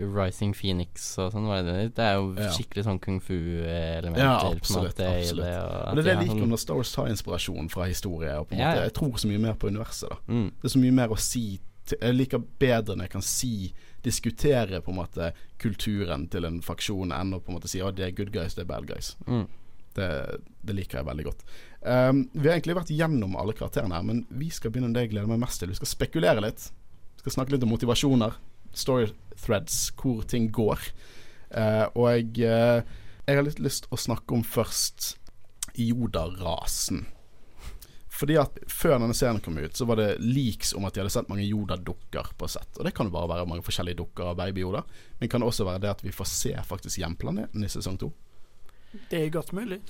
Rising 0.00 0.54
Phoenix 0.56 1.18
og 1.22 1.32
sånn, 1.34 1.46
var 1.46 1.62
det 1.62 1.74
det? 1.76 1.94
Det 1.98 2.06
er 2.06 2.14
jo 2.16 2.32
Ja. 2.38 2.48
skikkelig 2.56 2.84
sånn 2.88 3.00
kung 3.00 3.20
fu-elementer 3.20 4.22
Ja, 4.24 4.50
absolutt, 4.50 4.96
måte 4.96 5.08
absolutt. 5.20 5.44
det. 5.44 5.56
Og 5.60 5.88
og 5.88 5.96
det 5.96 6.00
er 6.00 6.02
det 6.02 6.14
jeg 6.14 6.22
liker 6.24 6.40
sånn- 6.40 6.48
når 6.54 6.58
Star 6.64 6.74
Wars 6.80 6.92
tar 6.94 7.06
inspirasjon 7.12 7.68
fra 7.70 7.84
historie. 7.84 8.32
Og 8.40 8.48
på 8.48 8.52
en 8.54 8.58
Ja, 8.58 8.72
måte. 8.72 8.82
Jeg 8.84 8.94
tror 8.94 9.12
så 9.18 9.28
mye 9.28 9.38
mer 9.40 9.54
på 9.54 9.68
universet. 9.68 10.08
da 10.08 10.16
mm. 10.28 10.50
Det 10.62 10.64
er 10.64 10.68
så 10.78 10.80
mye 10.80 10.92
mer 10.92 11.08
å 11.08 11.18
si 11.18 11.60
til, 11.84 11.98
Jeg 12.00 12.14
liker 12.14 12.38
bedre 12.58 12.94
når 12.96 13.02
jeg 13.04 13.10
kan 13.10 13.22
si 13.22 13.74
Diskutere 14.02 14.80
på 14.82 14.88
en 14.90 14.96
måte 14.96 15.32
kulturen 15.60 16.28
til 16.28 16.44
en 16.44 16.60
faksjon 16.60 17.12
enn 17.12 17.34
å 17.34 17.38
på 17.40 17.50
en 17.50 17.54
måte 17.60 17.68
si 17.68 17.80
at 17.80 17.94
det 17.94 18.04
er 18.08 18.10
good 18.10 18.32
guys, 18.32 18.54
det 18.54 18.62
er 18.62 18.66
bad 18.66 18.84
guys. 18.88 19.14
Mm. 19.28 19.46
Det, 19.96 20.08
det 20.64 20.76
liker 20.76 21.00
jeg 21.00 21.08
veldig 21.08 21.26
godt. 21.28 21.44
Um, 21.82 22.24
vi 22.32 22.46
har 22.46 22.56
egentlig 22.56 22.78
vært 22.78 22.92
gjennom 22.94 23.36
alle 23.40 23.54
karakterene 23.58 23.98
her, 23.98 24.06
men 24.06 24.24
vi 24.30 24.50
skal 24.54 24.72
begynne 24.72 24.92
det 24.94 25.06
jeg 25.06 25.14
gleder 25.14 25.30
meg 25.30 25.42
mest 25.42 25.62
til. 25.62 25.72
Vi 25.72 25.80
skal 25.80 25.90
spekulere 25.90 26.44
litt. 26.44 26.68
Vi 27.16 27.24
skal 27.24 27.36
snakke 27.36 27.54
litt 27.54 27.66
om 27.66 27.72
motivasjoner, 27.74 28.36
story 28.72 29.10
threads, 29.36 29.90
hvor 29.98 30.22
ting 30.28 30.50
går. 30.54 30.92
Uh, 31.52 31.86
og 31.92 32.06
jeg, 32.12 32.46
uh, 32.46 33.10
jeg 33.26 33.40
har 33.40 33.48
litt 33.48 33.62
lyst 33.62 33.90
å 33.92 34.00
snakke 34.00 34.36
om 34.36 34.46
først 34.46 35.16
Yoda-rasen. 35.78 37.04
Fordi 38.12 38.36
at 38.38 38.58
Før 38.70 38.98
denne 39.00 39.14
serien 39.16 39.40
kom 39.42 39.56
ut, 39.58 39.76
så 39.76 39.86
var 39.88 39.98
det 39.98 40.20
leaks 40.20 40.74
om 40.76 40.84
at 40.86 40.94
de 40.94 41.02
hadde 41.02 41.14
sett 41.14 41.30
mange 41.32 41.46
Yoda-dukker 41.46 42.34
på 42.38 42.48
sett. 42.50 42.76
Og 42.76 42.86
det 42.86 42.92
kan 42.94 43.08
jo 43.08 43.14
bare 43.14 43.30
være 43.32 43.48
mange 43.50 43.64
forskjellige 43.66 43.98
dukker 44.02 44.30
av 44.30 44.36
baby-Joda, 44.38 44.84
Men 45.18 45.32
kan 45.32 45.42
også 45.42 45.66
være 45.66 45.82
det 45.82 45.90
at 45.90 46.04
vi 46.04 46.12
får 46.12 46.28
se 46.30 46.52
faktisk 46.68 47.00
hjemplaneten 47.00 47.64
i 47.64 47.70
sesong 47.72 47.98
to. 47.98 48.12
Det 49.10 49.20
er 49.20 49.32
godt 49.32 49.52
mulig. 49.56 49.80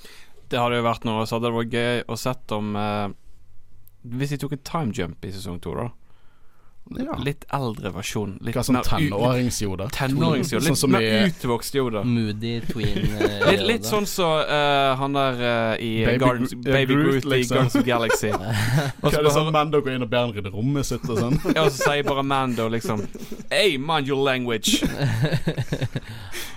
Det 0.51 0.59
hadde 0.61 0.79
jo 0.79 0.85
vært 0.85 1.05
noe, 1.07 1.25
så 1.25 1.37
hadde 1.37 1.49
det 1.49 1.57
vært 1.57 1.75
gøy 1.75 2.03
å 2.13 2.17
sett 2.19 2.53
om 2.55 2.75
eh, 2.77 3.13
Hvis 4.13 4.33
de 4.33 4.39
tok 4.41 4.55
en 4.57 4.65
time 4.67 4.95
jump 4.95 5.25
i 5.25 5.31
sesong 5.33 5.59
to, 5.63 5.73
da. 5.79 5.89
Ja. 6.91 7.15
Litt 7.23 7.45
eldre 7.55 7.89
versjon. 7.95 8.35
Litt 8.43 8.57
Hva 8.57 8.63
som 8.67 8.75
tenårings-Yoda. 8.75 9.87
Tenårings-Yoda. 9.95 10.65
Sånn 10.65 10.73
Litt 10.73 10.81
som 10.81 10.91
mer 10.91 11.29
utvokst 11.29 11.77
Yoda. 11.77 12.03
Moody 12.03 12.57
tween 12.67 13.07
uh, 13.15 13.23
Litt, 13.51 13.63
litt 13.69 13.87
sånn 13.87 14.03
som 14.09 14.27
så, 14.43 14.57
han 14.99 15.15
der 15.15 15.39
uh, 15.39 15.81
i 15.81 15.93
Baby 16.05 16.19
Gardens, 16.21 16.53
Baby 16.59 16.97
Groot, 16.99 17.07
Groot, 17.07 17.25
i 17.25 17.37
liksom. 17.37 17.55
Guardians 17.55 17.75
of 17.75 17.81
the 17.81 17.87
Galaxy. 17.87 18.31
Hva 18.99 19.13
er 19.13 19.25
det 19.29 19.33
sånn 19.37 19.51
Mando 19.55 19.81
går 19.85 19.95
inn 19.95 20.05
og 20.05 20.11
ber 20.11 20.27
han 20.27 20.35
rydde 20.35 20.53
rommet 20.53 20.89
sitt 20.91 21.07
og 21.07 21.21
sånn? 21.23 21.39
Ja, 21.53 21.63
og 21.63 21.71
så 21.71 21.87
sier 21.87 22.07
bare 22.07 22.25
Mando 22.27 22.67
liksom 22.73 23.05
Hey, 23.49 23.77
mind 23.79 24.11
your 24.11 24.19
language. 24.23 24.83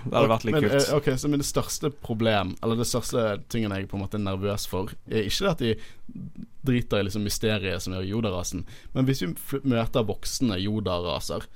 Det 0.07 0.14
hadde 0.14 0.31
vært 0.31 0.45
litt 0.47 0.55
Men, 0.55 0.66
kult. 0.68 0.77
eh, 0.79 0.97
ok, 0.97 1.09
så 1.18 1.31
min 1.31 1.43
største 1.43 1.91
problem, 1.91 2.55
eller 2.62 2.79
det 2.79 2.87
største 2.87 3.24
tingen 3.51 3.74
jeg 3.74 3.89
på 3.91 3.99
en 3.99 4.05
måte 4.05 4.20
er 4.20 4.22
nervøs 4.22 4.66
for, 4.70 4.93
er 5.11 5.27
ikke 5.27 5.47
det 5.47 5.51
at 5.51 5.64
de 5.64 5.72
driter 6.66 7.00
i 7.00 7.07
liksom 7.07 7.24
mysteriet 7.26 7.82
som 7.82 7.94
gjør 7.96 8.07
Yoda-rasen, 8.14 8.64
men 8.94 9.07
hvis 9.09 9.22
vi 9.22 9.32
møter 9.68 10.07
voksne 10.07 10.59
Yoda-raser 10.62 11.46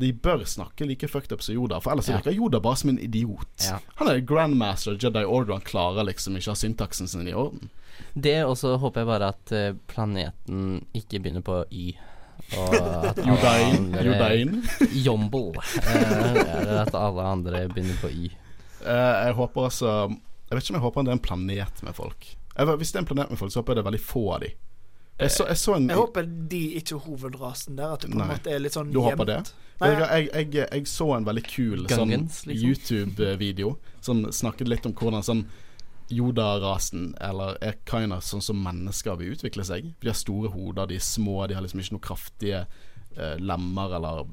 de 0.00 0.12
bør 0.16 0.46
snakke 0.48 0.86
like 0.88 1.08
fucked 1.12 1.32
up 1.34 1.42
som 1.44 1.52
Yoda, 1.58 1.76
for 1.80 1.92
ellers 1.92 2.06
Ja. 2.08 2.16
virker 2.16 2.32
Yoda 2.32 2.60
bare 2.64 2.76
som 2.80 2.88
en 2.88 2.98
idiot. 2.98 3.66
Ja. 3.66 3.80
Han 3.96 4.08
er 4.08 4.20
grandmaster 4.24 4.96
Jedi 4.96 5.24
Order, 5.28 5.52
han 5.58 5.60
klarer 5.66 6.06
liksom 6.08 6.36
ikke 6.38 6.48
å 6.48 6.54
ha 6.54 6.56
syntaksen 6.56 7.08
sin 7.10 7.28
i 7.28 7.34
orden. 7.36 7.68
Det 8.16 8.38
også 8.46 8.78
håper 8.80 9.00
jeg 9.02 9.06
bare 9.10 9.28
at 9.34 9.52
eh, 9.52 9.74
planeten 9.92 10.86
ikke 10.96 11.20
begynner 11.20 11.44
på 11.44 11.58
Y. 11.70 11.92
Og 12.56 12.74
at 12.80 13.18
andre- 13.28 14.88
Jomble. 15.04 15.60
Eh, 15.76 16.40
eller 16.62 16.80
at 16.86 16.94
alle 16.96 17.22
andre 17.36 17.68
begynner 17.68 18.00
på 18.00 18.08
Y. 18.08 18.30
Uh, 18.80 19.26
jeg 19.26 19.34
håper 19.36 19.66
altså 19.68 19.90
Jeg 20.08 20.56
vet 20.56 20.62
ikke 20.64 20.72
om 20.72 20.78
jeg 20.80 20.86
håper 20.86 21.02
det 21.04 21.10
er 21.12 21.18
en 21.18 21.26
planet 21.28 21.82
med 21.84 21.94
folk. 21.94 22.30
Jeg, 22.60 22.76
hvis 22.82 22.92
det 22.92 23.00
er 23.00 23.04
en 23.06 23.08
planet 23.08 23.32
med 23.32 23.40
folk, 23.40 23.52
så 23.54 23.62
håper 23.62 23.72
jeg 23.74 23.80
det 23.80 23.84
er 23.86 23.88
veldig 23.90 24.02
få 24.04 24.24
av 24.36 24.44
de. 24.44 24.50
Jeg 25.20 25.32
så, 25.34 25.44
jeg 25.50 25.60
så 25.60 25.74
en 25.76 25.88
Jeg 25.90 25.98
håper 26.00 26.28
de 26.52 26.60
ikke 26.80 26.94
er 26.96 27.02
hovedrasen 27.04 27.76
der. 27.76 27.96
At 27.96 28.04
det 28.04 28.08
på 28.12 28.16
en 28.16 28.22
Nei. 28.22 28.28
måte 28.30 28.52
er 28.54 28.62
litt 28.62 28.76
sånn 28.76 28.92
Du 28.92 29.00
håper 29.04 29.28
det? 29.28 29.40
jevnt. 29.40 29.50
Vet 29.80 29.98
Nei, 30.00 30.20
jeg, 30.28 30.28
jeg, 30.52 30.68
jeg 30.76 30.88
så 30.92 31.08
en 31.16 31.26
veldig 31.28 31.42
kul 31.48 31.84
sånn 31.88 32.12
liksom. 32.12 32.52
YouTube-video 32.52 33.74
som 34.04 34.22
snakket 34.32 34.68
litt 34.68 34.88
om 34.88 34.94
hvordan 34.96 35.24
sånn 35.24 35.44
Yoda-rasen, 36.10 37.14
eller 37.22 37.54
er 37.62 37.76
kind 37.86 38.12
of 38.12 38.24
sånn 38.26 38.42
som 38.42 38.58
mennesker 38.64 39.14
vil 39.20 39.36
utvikle 39.36 39.62
seg. 39.66 39.92
De 40.02 40.10
har 40.10 40.16
store 40.18 40.50
hoder, 40.50 40.88
de 40.90 40.98
er 40.98 41.04
små, 41.04 41.44
de 41.46 41.54
har 41.54 41.62
liksom 41.62 41.80
ikke 41.84 41.94
noen 41.94 42.02
kraftige 42.08 42.64
eh, 43.16 43.36
lemmer 43.38 43.94
eller 44.00 44.24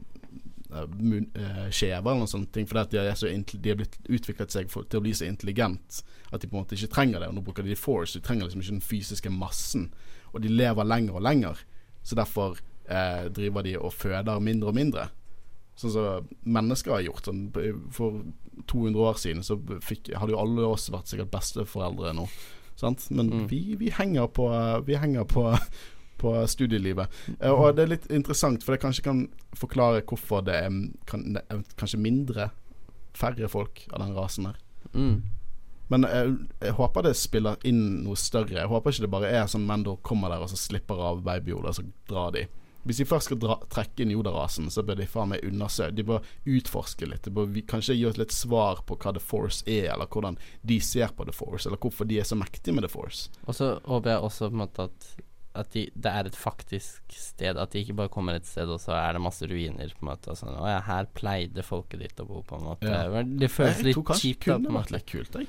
skjever 0.70 2.04
eller 2.12 2.22
noen 2.24 2.32
sånne 2.32 2.52
ting. 2.54 2.68
Fordi 2.68 2.98
de 2.98 3.02
er, 3.06 3.16
så 3.16 3.28
de 3.32 3.72
er 3.72 3.80
blitt 3.80 3.98
utviklet 4.10 4.52
seg 4.52 4.70
for, 4.72 4.84
til 4.90 5.00
å 5.00 5.06
bli 5.06 5.14
så 5.16 5.26
intelligent 5.28 6.02
at 6.32 6.42
de 6.44 6.48
på 6.50 6.58
en 6.58 6.64
måte 6.66 6.76
ikke 6.76 6.92
trenger 6.94 7.20
det. 7.24 7.30
Og 7.32 7.38
nå 7.38 7.44
bruker 7.46 7.64
de 7.64 7.76
force, 7.80 8.18
de 8.18 8.24
trenger 8.26 8.46
liksom 8.50 8.62
ikke 8.66 8.76
den 8.78 8.84
fysiske 8.90 9.32
massen. 9.32 9.90
Og 10.34 10.42
de 10.44 10.52
lever 10.52 10.84
lenger 10.88 11.16
og 11.16 11.24
lenger. 11.24 11.62
Så 12.04 12.16
derfor 12.20 12.60
eh, 12.90 13.28
driver 13.32 13.64
de 13.64 13.78
og 13.80 13.94
føder 13.96 14.40
mindre 14.44 14.70
og 14.74 14.76
mindre. 14.76 15.08
Sånn 15.78 15.94
som 15.94 16.28
mennesker 16.44 16.96
har 16.98 17.04
gjort. 17.06 17.28
Sånn, 17.30 17.48
for 17.94 18.22
200 18.68 19.04
år 19.08 19.20
siden 19.22 19.44
så 19.46 19.60
fikk, 19.86 20.12
hadde 20.18 20.34
jo 20.34 20.40
alle 20.42 20.66
oss 20.74 20.90
vært 20.92 21.12
sikkert 21.12 21.32
besteforeldre 21.36 22.16
nå. 22.18 22.28
Sant? 22.78 23.08
Men 23.12 23.30
Mm. 23.32 23.48
vi, 23.50 23.76
vi 23.80 23.90
henger 23.90 24.28
på 24.30 24.46
Vi 24.86 24.96
henger 25.02 25.24
på 25.26 25.48
på 26.20 26.34
studielivet. 26.50 27.14
Eh, 27.40 27.52
og 27.52 27.78
det 27.78 27.86
er 27.86 27.94
litt 27.96 28.12
interessant, 28.14 28.64
for 28.64 28.76
det 28.76 28.84
kanskje 28.84 29.08
kan 29.08 29.26
forklare 29.58 30.06
hvorfor 30.08 30.46
det 30.46 30.60
er 30.68 30.78
kan, 31.10 31.26
det 31.38 31.44
er 31.50 31.66
kanskje 31.80 32.02
mindre 32.02 32.52
færre 33.18 33.50
folk 33.50 33.86
av 33.92 34.04
den 34.04 34.16
rasen 34.18 34.52
her. 34.52 34.62
Mm. 34.94 35.18
Men 35.88 36.04
jeg, 36.04 36.38
jeg 36.60 36.76
håper 36.78 37.06
det 37.08 37.16
spiller 37.16 37.68
inn 37.68 37.82
noe 38.04 38.20
større. 38.20 38.60
Jeg 38.60 38.72
håper 38.72 38.94
ikke 38.94 39.06
det 39.06 39.14
bare 39.14 39.34
er 39.40 39.50
sånn 39.50 39.68
Mendo 39.68 39.96
kommer 40.04 40.34
der 40.34 40.44
og 40.44 40.52
så 40.52 40.60
slipper 40.60 41.00
av 41.00 41.24
baby-Yoda, 41.26 41.74
så 41.74 41.86
drar 42.10 42.34
de. 42.36 42.48
Hvis 42.88 43.02
de 43.02 43.08
først 43.08 43.28
skal 43.28 43.40
dra, 43.42 43.58
trekke 43.72 44.04
inn 44.04 44.14
Yoda-rasen, 44.14 44.70
så 44.72 44.84
bør 44.88 45.02
de 45.02 45.08
faen 45.12 45.34
meg 45.34 45.44
undersøke 45.44 45.96
De 45.98 46.06
bør 46.08 46.28
utforske 46.48 47.10
litt. 47.10 47.26
De 47.26 47.34
bør 47.36 47.50
vi, 47.52 47.64
kanskje 47.68 47.98
gi 47.98 48.06
oss 48.08 48.20
litt 48.20 48.36
svar 48.36 48.80
på 48.88 48.96
hva 49.02 49.12
The 49.16 49.24
Force 49.24 49.66
er, 49.68 49.90
eller 49.92 50.08
hvordan 50.08 50.38
de 50.68 50.78
ser 50.84 51.12
på 51.16 51.28
The 51.28 51.36
Force, 51.36 51.68
eller 51.68 51.82
hvorfor 51.84 52.08
de 52.08 52.22
er 52.22 52.28
så 52.28 52.38
mektige 52.40 52.78
med 52.78 52.88
The 52.88 52.92
Force. 52.94 53.28
Og 53.44 53.58
så 53.58 53.74
håper 53.84 54.14
jeg 54.14 54.30
også 54.30 54.48
på 54.48 54.56
en 54.56 54.64
måte 54.64 54.88
at, 54.88 55.10
at 55.60 55.72
de, 55.74 55.86
det 55.96 56.12
er 56.12 56.30
et 56.30 56.36
faktisk 56.38 57.14
sted. 57.18 57.58
At 57.58 57.72
de 57.74 57.82
ikke 57.84 57.96
bare 57.98 58.12
kommer 58.14 58.38
et 58.38 58.46
sted, 58.48 58.70
og 58.70 58.80
så 58.84 58.94
er 58.98 59.14
det 59.18 59.22
masse 59.26 59.48
ruiner. 59.50 59.92
På 59.98 60.06
en 60.06 60.12
måte 60.12 60.32
og 60.34 60.38
sånn, 60.40 60.56
Å 60.58 60.68
ja, 60.70 60.80
her 60.88 61.08
pleide 61.18 61.64
folket 61.66 62.00
ditt 62.04 62.22
å 62.24 62.28
bo, 62.30 62.42
på 62.48 62.60
en 62.60 62.68
måte. 62.70 62.88
Ja. 62.92 63.24
Det 63.24 63.50
føles 63.52 63.82
litt 63.86 63.98
kjipt. 63.98 64.46
det 64.46 64.58
kunne 64.58 64.76
vært 64.78 64.94
litt 64.96 65.08
kult, 65.10 65.38
jeg. 65.42 65.48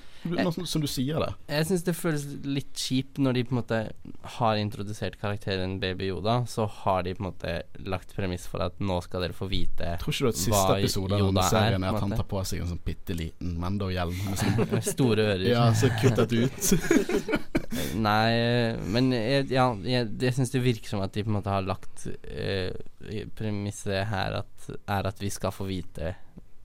Som- 0.68 0.82
du 0.82 0.86
sier 0.90 1.18
det. 1.22 1.28
Jeg 1.48 1.66
syns 1.68 1.84
det 1.86 1.94
føles 1.96 2.24
litt 2.44 2.72
kjipt 2.74 3.18
når 3.22 3.34
de 3.38 3.42
på 3.44 3.54
en 3.54 3.60
måte 3.60 3.78
har 4.38 4.56
introdusert 4.58 5.16
karakteren 5.20 5.78
Baby 5.80 6.08
Yoda, 6.10 6.40
så 6.50 6.66
har 6.68 7.02
de 7.06 7.14
på 7.14 7.22
en 7.24 7.28
måte 7.32 7.62
lagt 7.86 8.14
premiss 8.16 8.46
for 8.50 8.62
at 8.64 8.78
nå 8.80 9.00
skal 9.02 9.22
dere 9.24 9.32
få 9.36 9.48
vite 9.48 9.94
Tror 10.02 10.12
ikke 10.14 10.26
du 10.26 10.28
at 10.28 10.40
siste 10.40 10.76
episode 10.78 11.14
av 11.18 11.36
er, 11.36 11.48
serien 11.50 11.84
er 11.86 11.94
at 11.94 12.00
han 12.02 12.10
tar 12.18 12.26
på 12.30 12.42
seg 12.44 12.60
en 12.64 12.72
sånn 12.74 12.82
bitte 12.84 13.14
liten 13.16 13.54
Mando-hjelm 13.62 14.34
sånn 14.38 14.82
store 14.94 15.28
ører. 15.34 15.46
Ja, 15.48 15.68
så 15.74 15.90
kuttet 16.00 16.32
ut. 16.34 17.54
Nei, 18.00 18.76
men 18.88 19.10
jeg, 19.12 19.48
ja, 19.52 19.66
jeg, 19.84 20.08
jeg 20.22 20.34
syns 20.38 20.52
det 20.54 20.62
virker 20.64 20.88
som 20.94 21.02
at 21.04 21.12
de 21.12 21.24
på 21.26 21.28
en 21.32 21.36
måte 21.40 21.52
har 21.52 21.66
lagt 21.66 22.06
eh, 22.24 22.72
premisset 23.36 24.06
her 24.08 24.38
at, 24.40 24.70
er 24.88 25.10
at 25.10 25.20
vi 25.22 25.30
skal 25.34 25.52
få 25.54 25.66
vite 25.68 26.14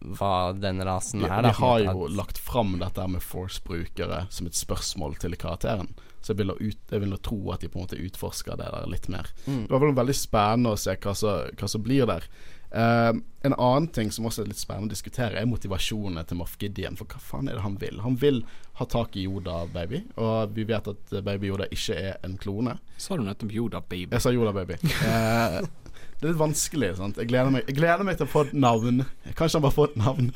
hva 0.03 0.51
den 0.55 0.81
rasen 0.83 1.21
De, 1.23 1.29
er. 1.31 1.45
Da, 1.45 1.51
på 1.55 1.63
har 1.65 1.83
jo 1.85 2.05
at- 2.07 2.15
lagt 2.17 2.39
fram 2.43 2.77
dette 2.81 3.05
med 3.07 3.23
Force-brukere 3.23 4.25
som 4.33 4.47
et 4.49 4.57
spørsmål 4.57 5.15
til 5.21 5.35
karakteren. 5.39 5.93
Så 6.23 6.31
jeg 6.31 6.39
vil, 6.39 6.51
ut, 6.55 6.79
jeg 6.91 7.01
vil 7.03 7.17
tro 7.19 7.39
at 7.51 7.59
de 7.63 7.67
på 7.67 7.79
en 7.79 7.83
måte 7.83 7.99
utforsker 7.99 8.55
det 8.59 8.67
der 8.71 8.85
litt 8.87 9.09
mer. 9.11 9.27
Mm. 9.45 9.65
Det 9.67 9.73
var 9.75 9.81
vel 9.83 9.95
veldig 9.97 10.15
spennende 10.15 10.71
å 10.75 10.79
se 10.79 10.95
hva 10.95 11.67
som 11.67 11.83
blir 11.83 12.07
der. 12.07 12.27
Eh, 12.73 13.13
en 13.45 13.53
annen 13.53 13.87
ting 13.93 14.09
som 14.11 14.25
også 14.25 14.41
er 14.41 14.47
litt 14.49 14.57
spennende 14.57 14.89
å 14.89 14.93
diskutere, 14.95 15.37
er 15.37 15.45
motivasjonene 15.49 16.23
til 16.25 16.39
Moff 16.39 16.55
Gideon. 16.57 16.95
For 16.97 17.05
hva 17.11 17.19
faen 17.21 17.49
er 17.51 17.59
det 17.59 17.65
han 17.65 17.75
vil? 17.81 17.99
Han 18.01 18.15
vil 18.17 18.39
ha 18.79 18.87
tak 18.89 19.17
i 19.19 19.27
Yoda 19.27 19.59
Baby, 19.73 19.99
og 20.17 20.55
vi 20.55 20.65
vet 20.69 20.87
at 20.89 21.13
Baby 21.27 21.51
Yoda 21.51 21.67
ikke 21.75 21.97
er 21.99 22.15
en 22.25 22.37
klone. 22.41 22.77
Sa 22.97 23.17
du 23.19 23.21
nettopp 23.27 23.53
Yoda, 23.53 23.83
baby? 23.85 24.09
Jeg 24.15 24.25
sa 24.25 24.31
Yoda 24.33 24.53
Baby. 24.55 24.79
Uh, 25.03 25.59
det 25.61 26.25
er 26.25 26.31
litt 26.31 26.39
vanskelig. 26.39 26.93
Sant? 26.97 27.19
Jeg, 27.21 27.29
gleder 27.29 27.53
meg, 27.53 27.67
jeg 27.69 27.77
gleder 27.77 28.07
meg 28.07 28.17
til 28.17 28.25
å 28.25 28.31
få 28.33 28.45
et 28.47 28.55
navn. 28.57 29.03
Kanskje 29.37 29.59
han 29.59 29.67
bare 29.67 29.77
får 29.77 29.91
et 29.91 29.99
navn. 30.01 30.31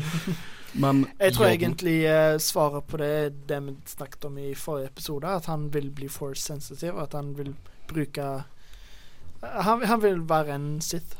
Men 0.77 1.05
Jeg 1.17 1.33
tror 1.33 1.47
Yoda- 1.47 1.53
egentlig 1.55 1.97
uh, 2.05 2.37
svaret 2.43 2.85
på 2.91 2.99
det 3.01 3.11
er 3.23 3.31
det 3.49 3.61
vi 3.65 3.77
snakket 3.95 4.27
om 4.29 4.37
i 4.43 4.51
forrige 4.53 4.91
episode, 4.91 5.31
at 5.41 5.47
han 5.49 5.69
vil 5.73 5.89
bli 5.95 6.11
force 6.11 6.43
sensitive, 6.43 7.01
at 7.01 7.17
han 7.17 7.33
vil 7.39 7.55
bruke 7.89 8.27
han, 9.41 9.81
han 9.85 10.01
vil 10.03 10.21
være 10.29 10.53
en 10.57 10.69
Sith. 10.81 11.15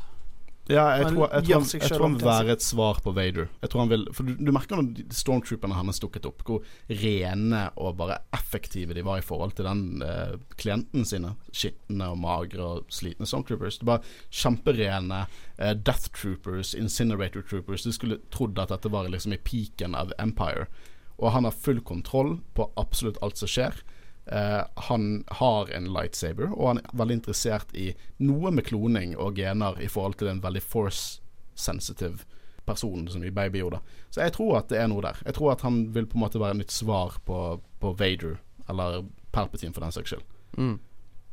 Ja, 0.68 0.82
jeg 0.98 1.06
Han 1.06 1.14
tror, 1.14 1.30
jeg, 1.32 1.44
tror 1.46 1.54
han, 1.54 1.68
jeg 1.72 1.88
tror 1.88 2.04
han 2.04 2.16
vil 2.18 2.28
være 2.28 2.54
et 2.58 2.64
svar 2.64 2.98
på 3.00 3.12
Vader. 3.16 3.46
Jeg 3.62 3.70
tror 3.72 3.80
han 3.80 3.92
vil 3.92 4.02
For 4.12 4.28
du, 4.28 4.34
du 4.36 4.50
merker 4.52 4.76
når 4.76 5.14
stormtrooperne 5.16 5.78
hans 5.78 6.00
dukket 6.02 6.28
opp, 6.28 6.44
hvor 6.44 6.66
rene 6.92 7.62
og 7.80 7.96
bare 8.00 8.18
effektive 8.36 8.96
de 8.96 9.04
var 9.06 9.22
i 9.22 9.24
forhold 9.24 9.56
til 9.56 9.68
den 9.68 10.04
eh, 10.04 10.36
klienten 10.60 11.08
sine. 11.08 11.32
Skitne 11.56 12.10
og 12.12 12.20
magre 12.20 12.66
og 12.66 12.92
slitne 12.92 13.28
stormtroopers. 13.28 13.80
Det 13.80 13.88
var 13.88 14.04
kjemperene 14.28 15.22
eh, 15.24 15.72
Death 15.72 16.12
Troopers, 16.12 16.74
Incinerator 16.76 17.46
Troopers. 17.48 17.88
Du 17.88 17.94
skulle 17.96 18.20
trodd 18.34 18.60
at 18.60 18.74
dette 18.74 18.92
var 18.92 19.08
liksom 19.08 19.38
i 19.38 19.40
peaken 19.40 19.96
av 19.96 20.12
Empire. 20.20 20.68
og 21.18 21.32
han 21.34 21.44
har 21.48 21.50
full 21.50 21.80
kontroll 21.82 22.36
på 22.54 22.68
absolutt 22.78 23.16
alt 23.22 23.40
som 23.40 23.50
skjer. 23.50 23.80
Eh, 24.32 24.64
han 24.88 25.24
har 25.26 25.70
en 25.70 25.92
lightsaber, 25.92 26.50
og 26.52 26.66
han 26.68 26.80
er 26.82 26.96
veldig 27.00 27.20
interessert 27.20 27.70
i 27.72 27.92
noe 28.20 28.52
med 28.52 28.66
kloning 28.68 29.14
og 29.16 29.38
gener 29.40 29.78
i 29.80 29.88
forhold 29.88 30.18
til 30.20 30.28
en 30.28 30.42
veldig 30.44 30.62
force-sensitive 30.62 32.26
person 32.68 33.06
som 33.08 33.24
i 33.24 33.32
Baby 33.32 33.62
Yoda. 33.62 33.80
Så 34.10 34.20
jeg 34.20 34.34
tror 34.36 34.58
at 34.58 34.68
det 34.68 34.82
er 34.82 34.90
noe 34.92 35.04
der. 35.04 35.22
Jeg 35.24 35.38
tror 35.38 35.54
at 35.54 35.64
han 35.64 35.86
vil 35.94 36.08
på 36.08 36.18
en 36.18 36.24
måte 36.26 36.42
være 36.42 36.58
nytt 36.60 36.74
svar 36.74 37.16
på, 37.24 37.38
på 37.80 37.94
Vader, 37.96 38.36
eller 38.68 39.06
Palpatine 39.32 39.72
for 39.72 39.86
den 39.86 39.96
saks 39.96 40.12
skyld. 40.12 40.26
Mm. 40.58 40.76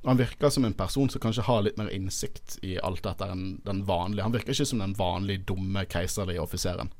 Han 0.05 0.21
virker 0.21 0.49
som 0.53 0.65
en 0.65 0.77
person 0.77 1.09
som 1.09 1.21
kanskje 1.21 1.43
har 1.47 1.63
litt 1.65 1.79
mer 1.81 1.89
innsikt 1.91 2.59
i 2.63 2.77
alt 2.77 3.03
dette 3.03 3.27
enn 3.27 3.57
den 3.65 3.81
vanlige. 3.89 4.23
Han 4.23 4.35
virker 4.35 4.53
ikke 4.53 4.67
som 4.69 4.83
den 4.83 4.93
vanlige 4.95 5.43
dumme 5.49 5.83
keiserlige 5.89 6.43
offiseren. 6.43 6.93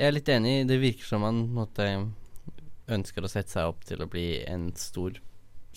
Jeg 0.00 0.08
er 0.08 0.16
litt 0.16 0.30
enig. 0.32 0.54
Det 0.68 0.80
virker 0.80 1.06
som 1.06 1.22
han 1.22 1.42
måtte 1.54 1.86
ønsker 2.90 3.24
å 3.24 3.30
sette 3.30 3.52
seg 3.52 3.70
opp 3.70 3.84
til 3.86 4.02
å 4.02 4.08
bli 4.10 4.40
en 4.48 4.70
stor 4.78 5.20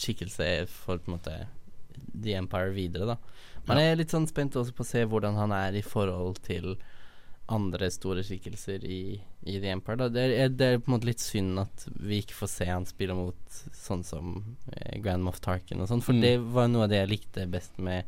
skikkelse 0.03 0.49
for 0.71 0.97
på 1.01 1.11
en 1.11 1.17
måte 1.17 1.35
The 2.23 2.37
Empire 2.39 2.71
videre, 2.75 3.05
da. 3.15 3.17
Men 3.67 3.77
jeg 3.83 3.91
er 3.93 3.99
litt 3.99 4.13
sånn 4.15 4.25
spent 4.29 4.55
også 4.57 4.73
på 4.73 4.81
å 4.85 4.87
se 4.87 5.03
hvordan 5.05 5.35
han 5.37 5.51
er 5.53 5.75
i 5.77 5.83
forhold 5.85 6.39
til 6.47 6.77
andre 7.49 7.87
store 7.89 8.21
skikkelser 8.25 8.83
i, 8.85 9.17
i 9.49 9.55
The 9.61 9.71
Empire. 9.73 9.97
Da. 10.03 10.07
Det, 10.13 10.23
er, 10.37 10.49
det 10.53 10.65
er 10.75 10.81
på 10.81 10.89
en 10.91 10.95
måte 10.95 11.09
litt 11.09 11.21
synd 11.21 11.57
at 11.63 11.85
vi 11.97 12.19
ikke 12.23 12.37
får 12.37 12.51
se 12.51 12.67
han 12.69 12.85
spille 12.89 13.15
mot 13.17 13.59
sånn 13.77 14.03
som 14.05 14.35
eh, 14.71 14.99
Grand 15.01 15.25
Moff 15.25 15.39
Tarkin 15.41 15.81
og 15.81 15.89
sånn, 15.89 16.03
for 16.05 16.13
Mm. 16.17 16.21
det 16.25 16.33
var 16.55 16.67
noe 16.69 16.85
av 16.85 16.91
det 16.93 16.99
jeg 17.03 17.11
likte 17.15 17.47
best 17.49 17.77
med 17.81 18.05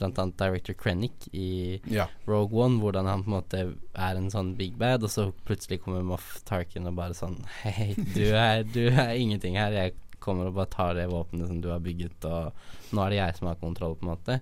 annet 0.00 0.32
Director 0.40 0.72
Krennic 0.80 1.26
i 1.36 1.78
Ja. 1.92 2.06
Rogue 2.24 2.56
One, 2.56 2.78
hvordan 2.80 3.04
han 3.04 3.20
på 3.24 3.28
en 3.28 3.34
måte 3.36 3.58
er 3.92 4.16
en 4.16 4.30
sånn 4.32 4.54
big 4.56 4.78
bad, 4.80 5.04
og 5.04 5.10
så 5.12 5.26
plutselig 5.44 5.82
kommer 5.84 6.00
Moff 6.02 6.38
Tarkin 6.48 6.88
og 6.88 6.94
bare 6.96 7.12
sånn 7.12 7.36
Hei, 7.62 7.92
du 8.14 8.24
er, 8.32 8.62
du 8.64 8.86
er 8.88 9.12
ingenting 9.20 9.58
her. 9.60 9.76
Jeg 9.76 9.92
kommer 10.22 10.50
og 10.50 10.56
bare 10.58 10.72
tar 10.72 10.94
det 10.98 11.08
våpenet 11.10 11.50
som 11.50 11.60
du 11.64 11.68
har 11.72 11.82
bygget, 11.84 12.24
og 12.28 12.94
nå 12.94 13.04
er 13.04 13.10
det 13.14 13.20
jeg 13.20 13.36
som 13.40 13.50
har 13.50 13.60
kontroll, 13.62 13.96
på 13.98 14.06
en 14.06 14.12
måte. 14.14 14.40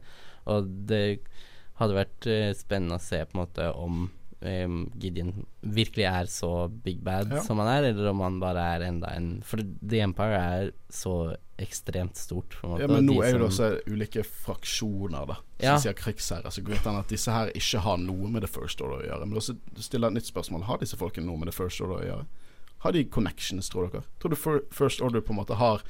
Og 0.48 0.68
det 0.90 1.02
hadde 1.78 1.98
vært 1.98 2.26
uh, 2.30 2.52
spennende 2.58 2.98
å 2.98 3.02
se 3.02 3.22
på 3.24 3.36
en 3.36 3.42
måte 3.44 3.68
om 3.78 4.06
um, 4.40 4.78
Gideon 4.98 5.32
virkelig 5.60 6.06
er 6.10 6.30
så 6.30 6.68
big 6.68 7.02
bad 7.04 7.32
Ja. 7.32 7.42
som 7.42 7.58
han 7.58 7.68
er, 7.68 7.90
eller 7.90 8.10
om 8.10 8.20
han 8.20 8.40
bare 8.40 8.64
er 8.76 8.86
enda 8.88 9.10
en 9.16 9.42
For 9.46 9.62
The 9.62 10.00
Empire 10.04 10.38
er 10.38 10.72
så 10.90 11.36
ekstremt 11.58 12.16
stort. 12.16 12.54
Ja, 12.62 12.86
men 12.86 13.06
nå 13.06 13.16
de 13.18 13.26
er 13.26 13.38
det 13.38 13.46
også 13.48 13.70
ulike 13.90 14.22
fraksjoner, 14.22 15.26
da. 15.26 15.34
Som 15.34 15.64
Ja. 15.66 15.78
sier 15.78 15.92
krigsherre. 15.92 16.50
Så 16.50 16.62
det 16.62 16.86
at 16.86 17.08
disse 17.08 17.30
her 17.32 17.50
ikke 17.50 17.80
har 17.80 17.96
noe 17.98 18.28
med 18.30 18.42
The 18.42 18.48
First 18.48 18.80
Order 18.80 19.02
å 19.02 19.06
gjøre. 19.08 19.26
Men 19.26 19.38
også 19.38 19.56
stiller 19.76 20.08
et 20.08 20.14
nytt 20.14 20.30
spørsmål. 20.30 20.62
Har 20.64 20.78
disse 20.78 20.96
folkene 20.96 21.26
noe 21.26 21.36
med 21.36 21.48
The 21.50 21.56
First 21.56 21.80
Order 21.80 21.98
å 21.98 22.06
gjøre? 22.06 22.26
Har 22.84 22.94
de 22.94 23.04
connections, 23.04 23.70
tror 23.72 23.88
dere? 23.88 24.04
Tror 24.22 24.34
du 24.34 24.38
First 24.74 25.02
Order 25.02 25.24
på 25.24 25.34
en 25.34 25.40
måte 25.40 25.56
har 25.58 25.82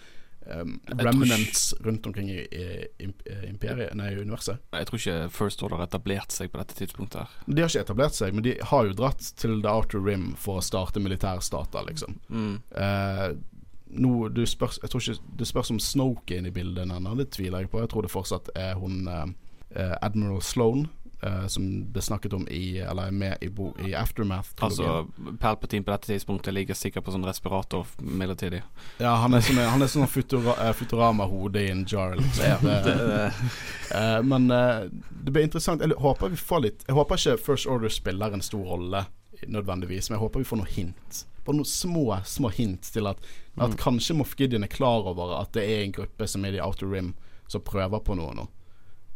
um, 0.47 0.79
remnants 0.87 1.75
rundt 1.85 2.07
omkring 2.07 2.31
i, 2.31 2.39
i, 2.39 3.05
i 3.05 3.11
imperiet, 3.49 3.93
nei, 3.99 4.15
universet? 4.17 4.63
Jeg 4.73 4.89
tror 4.89 5.03
ikke 5.03 5.19
First 5.35 5.63
Order 5.63 5.83
har 5.83 5.91
etablert 5.91 6.33
seg 6.33 6.53
på 6.53 6.63
dette 6.63 6.79
tidspunktet. 6.79 7.29
her 7.29 7.53
De 7.53 7.63
har 7.63 7.71
ikke 7.71 7.85
etablert 7.85 8.17
seg, 8.17 8.33
men 8.37 8.47
de 8.47 8.57
har 8.73 8.89
jo 8.89 8.97
dratt 8.97 9.31
til 9.41 9.61
The 9.61 9.75
Outer 9.75 10.03
Rim 10.05 10.33
for 10.41 10.63
å 10.63 10.65
starte 10.65 11.03
militærstater, 11.05 11.87
liksom. 11.91 12.19
mm. 12.33 12.57
Uh, 12.73 13.37
nå, 13.89 14.29
du 14.29 14.43
spørs, 14.47 14.79
jeg 14.83 14.91
tror 14.93 15.01
ikke 15.01 15.37
Det 15.39 15.47
spørs 15.49 15.71
om 15.73 15.79
Snoke 15.81 16.35
er 16.35 16.43
inne 16.43 16.51
i 16.53 16.55
bildet 16.55 16.85
ennå, 16.85 17.15
det 17.17 17.31
tviler 17.33 17.65
jeg 17.65 17.71
på. 17.73 17.81
Jeg 17.81 17.89
tror 17.93 18.05
det 18.05 18.13
fortsatt 18.13 18.51
er 18.57 18.75
hun 18.77 19.09
eh, 19.09 19.31
eh, 19.77 19.95
Admiral 20.03 20.43
Sloan 20.45 20.89
eh, 21.23 21.47
som 21.47 21.65
det 21.93 22.03
snakket 22.03 22.33
om 22.33 22.45
i 22.49 22.79
Eller 22.79 23.07
er 23.09 23.11
med 23.11 23.39
i, 23.41 23.49
bo, 23.49 23.73
i 23.87 23.95
Aftermath. 23.95 24.51
Altså, 24.65 25.07
Palpatine 25.41 25.85
på 25.85 25.91
dette 25.91 26.07
tidspunktet 26.13 26.55
ligger 26.55 26.75
sikkert 26.79 27.05
på 27.05 27.13
sånn 27.15 27.27
respirator 27.27 27.87
midlertidig. 27.99 28.63
ja, 28.99 29.15
han 29.23 29.35
er 29.35 29.41
sånn, 29.41 29.59
han 29.63 29.83
er 29.83 29.91
sånn 29.93 30.07
Futura, 30.09 30.55
eh, 30.69 30.73
Futurama-hode 30.79 31.63
i 31.67 31.71
en 31.71 31.85
jar. 31.89 32.17
Liksom. 32.17 32.69
Det, 32.89 33.33
eh, 33.95 34.23
men 34.23 34.51
uh, 34.51 34.85
det 35.25 35.33
blir 35.33 35.43
interessant. 35.49 35.83
Jeg 35.83 35.97
håper 35.99 36.29
vi 36.33 36.37
får 36.37 36.61
litt 36.65 36.85
Jeg 36.89 36.95
håper 36.97 37.17
ikke 37.21 37.39
First 37.47 37.67
Order 37.67 37.89
spiller 37.93 38.33
en 38.37 38.43
stor 38.45 38.65
rolle 38.65 39.05
nødvendigvis, 39.47 40.11
men 40.11 40.17
jeg 40.19 40.23
håper 40.25 40.43
vi 40.43 40.49
får 40.49 40.59
noe 40.63 40.73
hint. 40.75 41.25
Bare 41.47 41.57
noen 41.61 41.69
små 41.71 42.19
små 42.27 42.51
hint 42.53 42.89
til 42.93 43.07
at, 43.07 43.21
at 43.59 43.71
Mm. 43.71 43.77
kanskje 43.81 44.15
Moff 44.19 44.35
Gideon 44.39 44.65
er 44.67 44.69
klar 44.71 45.07
over 45.07 45.33
at 45.41 45.53
det 45.55 45.63
er 45.65 45.85
en 45.85 45.93
gruppe 45.93 46.27
som 46.29 46.45
er 46.45 46.55
i 46.59 46.61
Outer 46.61 46.87
Rim, 46.91 47.15
som 47.49 47.63
prøver 47.65 48.03
på 48.05 48.15
noe 48.19 48.35
nå. 48.35 48.49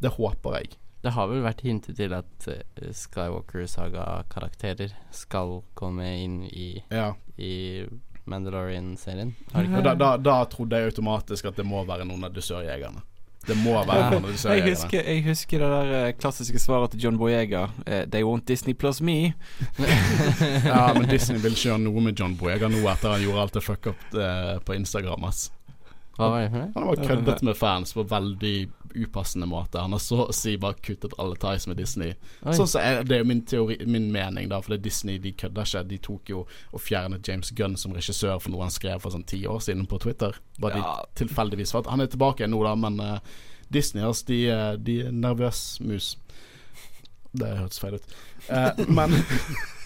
Det 0.01 0.11
håper 0.17 0.57
jeg. 0.61 0.71
Det 1.03 1.11
har 1.17 1.27
vel 1.31 1.43
vært 1.43 1.61
hintet 1.67 1.97
til 1.99 2.13
at 2.15 2.47
uh, 2.49 2.91
Skywalker-saga-karakterer 2.95 4.93
skal 5.15 5.63
komme 5.75 6.07
inn 6.23 6.43
i, 6.47 6.83
Ja. 6.91 7.15
i 7.39 7.87
Mandalorian-serien. 8.25 9.35
Da, 9.83 9.95
da, 9.99 10.17
da 10.17 10.45
trodde 10.47 10.79
jeg 10.79 10.93
automatisk 10.93 11.45
at 11.51 11.57
det 11.59 11.67
må 11.67 11.83
være 11.89 12.05
noen 12.07 12.23
av 12.29 12.33
dusørjegerne. 12.37 13.03
Det 13.43 13.57
må 13.59 13.73
være 13.75 14.13
noen 14.13 14.23
av 14.23 14.31
Jeg 14.31 14.37
dusørjegerne. 14.37 14.71
husker, 14.71 15.03
jeg 15.11 15.23
husker 15.27 15.59
det 15.65 15.71
der 15.73 15.89
eh, 16.07 16.13
klassiske 16.15 16.61
svaret 16.63 16.93
til 16.95 17.01
John 17.03 17.17
Boyega. 17.19 17.65
eh, 17.87 18.05
They 18.07 18.23
want 18.23 18.47
Disney 18.47 18.75
plus 18.79 19.01
me. 19.03 19.33
Ja, 20.65 20.93
men 20.95 21.09
Disney 21.11 21.41
vil 21.43 21.51
ikke 21.57 21.73
gjøre 21.73 21.83
noe 21.83 22.01
med 22.07 22.15
John 22.23 22.37
Boyega 22.39 22.69
nå 22.71 22.85
etter 22.93 23.17
han 23.17 23.25
gjorde 23.25 23.43
alt 23.49 23.59
det 23.59 23.65
fuck 23.67 23.91
up 23.91 24.15
eh, 24.15 24.61
på 24.63 24.77
Instagram. 24.79 25.25
Ass. 25.27 25.49
Hva 26.17 26.29
var 26.29 26.43
det? 26.43 26.49
Han 26.75 26.83
har 26.83 26.89
bare 26.97 27.07
køddet 27.09 27.43
med 27.43 27.57
fans 27.57 27.93
på 27.97 28.03
veldig 28.05 28.57
upassende 28.95 29.47
måte. 29.49 29.81
Han 29.81 29.93
har 29.93 29.99
så 30.05 30.27
å 30.27 30.35
si 30.37 30.57
bare 30.61 30.77
kuttet 30.85 31.15
alle 31.19 31.37
ties 31.41 31.65
med 31.67 31.79
Disney. 31.81 32.13
Oi. 32.45 32.53
Sånn 32.57 32.69
så 32.69 32.83
er 32.85 33.05
Det 33.09 33.19
er 33.23 33.25
min 33.25 33.41
teori 33.49 33.79
Min 33.89 34.11
mening, 34.13 34.51
da. 34.53 34.61
For 34.61 34.77
Disney 34.77 35.19
de 35.19 35.33
kødder 35.33 35.65
ikke. 35.65 35.85
De 35.89 35.99
tok 35.99 36.29
jo 36.35 36.43
og 36.45 36.81
fjernet 36.85 37.29
James 37.29 37.51
Gunn 37.57 37.77
som 37.81 37.97
regissør 37.97 38.39
for 38.43 38.53
noe 38.53 38.67
han 38.67 38.75
skrev 38.75 39.01
for 39.01 39.15
sånn 39.15 39.25
ti 39.27 39.41
år 39.49 39.63
siden 39.65 39.87
på 39.89 39.99
Twitter. 40.05 40.37
Bare 40.61 40.77
Ja. 40.83 41.07
de 41.15 41.25
tilfeldigvis. 41.25 41.75
At 41.75 41.87
han 41.87 42.01
er 42.01 42.07
tilbake 42.13 42.47
nå, 42.47 42.63
da, 42.65 42.75
men 42.75 43.01
uh, 43.01 43.19
Disney 43.73 44.05
altså, 44.05 44.27
de, 44.27 44.41
eh, 44.53 44.77
de 44.77 45.01
er 45.07 45.13
nervøs 45.13 45.81
mus. 45.81 46.17
Det 47.33 47.49
hørtes 47.57 47.81
feil 47.81 47.95
ut. 47.95 48.05
Uh, 48.51 48.85
men 48.93 49.17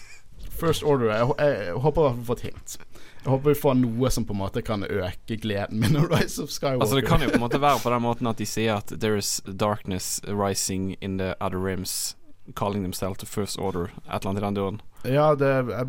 First 0.57 0.83
Order 0.83 1.11
Jeg, 1.13 1.29
jeg, 1.39 1.73
håper 1.83 2.01
i 2.01 2.05
hvert 2.05 2.15
fall 2.15 2.19
vi 2.19 2.27
får 2.27 2.39
et 2.39 2.45
hint. 2.49 2.77
Jeg 3.23 3.31
håper 3.31 3.49
vi 3.49 3.59
får 3.59 3.75
noe 3.79 4.11
som 4.13 4.25
på 4.27 4.35
en 4.35 4.41
måte 4.41 4.63
kan 4.65 4.83
øke 4.83 5.37
gleden 5.41 5.81
min 5.83 5.97
over 5.99 6.15
Rise 6.15 6.43
of 6.43 6.53
Skywalker. 6.53 6.85
Altså 6.85 6.99
Det 6.99 7.07
kan 7.07 7.23
jo 7.23 7.31
på 7.33 7.39
en 7.39 7.45
måte 7.45 7.61
være 7.61 7.81
på 7.83 7.91
den 7.93 8.05
måten 8.05 8.29
at 8.31 8.39
de 8.41 8.47
sier 8.47 8.79
at 8.79 8.93
there 9.03 9.17
is 9.19 9.41
darkness 9.47 10.21
rising 10.27 10.95
in 11.01 11.17
the 11.21 11.35
other 11.41 11.59
rims, 11.59 12.15
calling 12.55 12.83
themselves 12.85 13.19
to 13.19 13.25
first 13.25 13.59
order. 13.59 13.91
Et 14.07 14.21
eller 14.21 14.29
annet 14.31 14.41
i 14.41 14.45
den 14.45 14.59
duren. 14.59 14.81
Ja, 15.03 15.27
det 15.35 15.47
er 15.47 15.85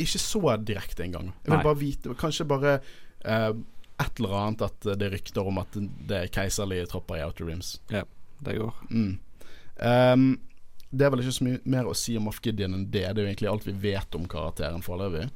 ikke 0.00 0.18
så 0.18 0.56
direkte 0.56 1.04
engang. 1.04 1.32
Jeg 1.44 1.52
vil 1.52 1.58
Nei. 1.58 1.64
bare 1.64 1.80
vite 1.80 2.16
Kanskje 2.18 2.48
bare 2.48 2.78
eh, 3.24 3.52
et 4.00 4.18
eller 4.18 4.34
annet 4.40 4.64
at 4.66 4.88
det 4.98 5.06
er 5.06 5.14
rykter 5.14 5.46
om 5.46 5.60
at 5.62 5.76
det 5.78 6.18
er 6.18 6.32
keiserlige 6.32 6.88
tropper 6.90 7.20
i 7.20 7.24
Outer 7.26 7.46
Rims. 7.46 7.76
Det 7.88 8.56
går. 8.58 8.74
Mm. 8.90 9.18
Ehm, 9.80 10.40
det 10.94 11.06
er 11.06 11.12
vel 11.12 11.24
ikke 11.24 11.36
så 11.36 11.46
mye 11.46 11.62
mer 11.76 11.88
å 11.90 11.96
si 11.98 12.16
om 12.18 12.28
Moff 12.28 12.40
Gideon 12.44 12.76
enn 12.76 12.86
det. 12.90 13.06
Det 13.06 13.20
er 13.20 13.24
jo 13.24 13.30
egentlig 13.32 13.50
alt 13.50 13.66
vi 13.66 13.74
vet 13.84 14.18
om 14.18 14.28
karakteren 14.30 14.84
foreløpig. 14.84 15.28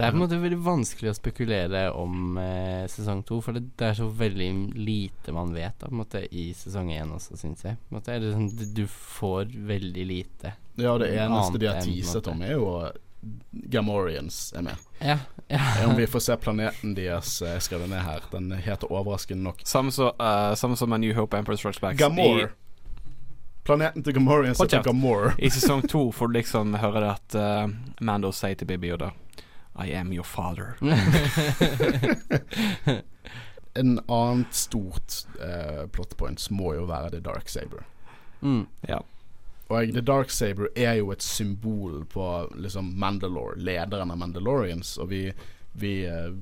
Det 0.00 0.06
er 0.06 0.14
på 0.14 0.16
en 0.16 0.22
måte 0.22 0.38
veldig 0.40 0.58
vanskelig 0.64 1.10
å 1.10 1.16
spekulere 1.16 1.80
om 1.92 2.38
eh, 2.40 2.86
sesong 2.88 3.20
to, 3.28 3.40
for 3.44 3.56
det, 3.56 3.66
det 3.76 3.90
er 3.90 3.98
så 3.98 4.06
veldig 4.08 4.48
lite 4.78 5.34
man 5.36 5.52
vet 5.52 5.76
da, 5.76 5.90
på 5.90 5.92
en 5.92 6.00
måte, 6.00 6.22
i 6.32 6.46
sesong 6.56 6.88
én 6.94 7.12
også, 7.12 7.36
syns 7.36 7.66
jeg. 7.66 7.76
På 7.82 7.92
en 7.92 7.98
måte, 7.98 8.14
er 8.14 8.22
det 8.24 8.32
sånn, 8.32 8.48
du, 8.78 8.82
får 8.88 9.52
veldig 9.68 10.06
lite. 10.08 10.54
Ja, 10.80 10.94
det 11.00 11.10
eneste 11.12 11.60
de 11.60 11.68
har 11.68 11.84
teaset 11.84 12.32
om, 12.32 12.40
er 12.46 12.56
jo 12.56 12.72
Gamorians 13.50 14.54
er 14.56 14.64
med. 14.64 14.88
Ja, 15.04 15.18
ja. 15.52 15.60
Om 15.84 15.92
vi 15.98 16.06
får 16.08 16.24
se 16.24 16.36
planeten 16.40 16.94
deres 16.96 17.42
eh, 17.42 17.50
Jeg 17.58 17.66
skrev 17.66 17.82
det 17.84 17.90
ned 17.92 18.00
her. 18.00 18.24
Den 18.32 18.48
heter 18.56 18.88
overraskende 18.88 19.44
nok 19.44 19.60
Samme 19.68 19.92
som 19.92 20.14
uh, 20.16 20.54
som 20.56 20.72
med 20.88 21.02
New 21.04 21.12
Hope 21.16 21.36
Emperor 21.36 21.60
Strikes 21.60 21.82
Back. 21.84 21.98
Gamor. 22.00 22.54
Planeten 23.64 24.02
til 24.02 24.14
Gamorians 24.16 24.60
heter. 24.62 24.82
Gamor. 24.82 25.34
I, 25.38 25.50
sesong 25.50 25.82
to 25.88 26.06
får 26.12 26.30
du 26.30 26.38
liksom 26.38 26.74
høre 26.80 27.02
det 27.04 27.10
at 27.12 27.36
uh, 27.36 27.68
Mando 28.00 28.30
sier 28.32 28.56
til 28.56 28.66
Baby 28.70 28.94
Yoda 28.94 29.10
I 29.80 29.92
am 29.94 30.12
your 30.12 30.24
father. 30.24 30.76
En 33.74 34.00
annet 34.08 34.54
stort 34.54 35.26
uh, 35.38 35.86
plot 35.86 36.16
points 36.16 36.50
må 36.50 36.74
jo 36.74 36.84
være 36.90 37.10
The 37.10 37.20
Dark 37.22 37.48
Saber. 37.48 37.84
mm. 38.40 38.66
Ja. 38.88 38.98
Og 39.70 39.92
The 39.94 40.02
Dark 40.02 40.30
Saber 40.34 40.66
er 40.74 40.96
jo 40.98 41.12
et 41.14 41.22
symbol 41.22 42.00
på 42.10 42.24
liksom 42.58 42.88
Mandalore, 42.98 43.54
lederen 43.62 44.10
av 44.10 44.18
Mandalorians, 44.18 44.96
og 44.98 45.12
vi, 45.12 45.20
vi 45.78 45.92
eh, 46.10 46.32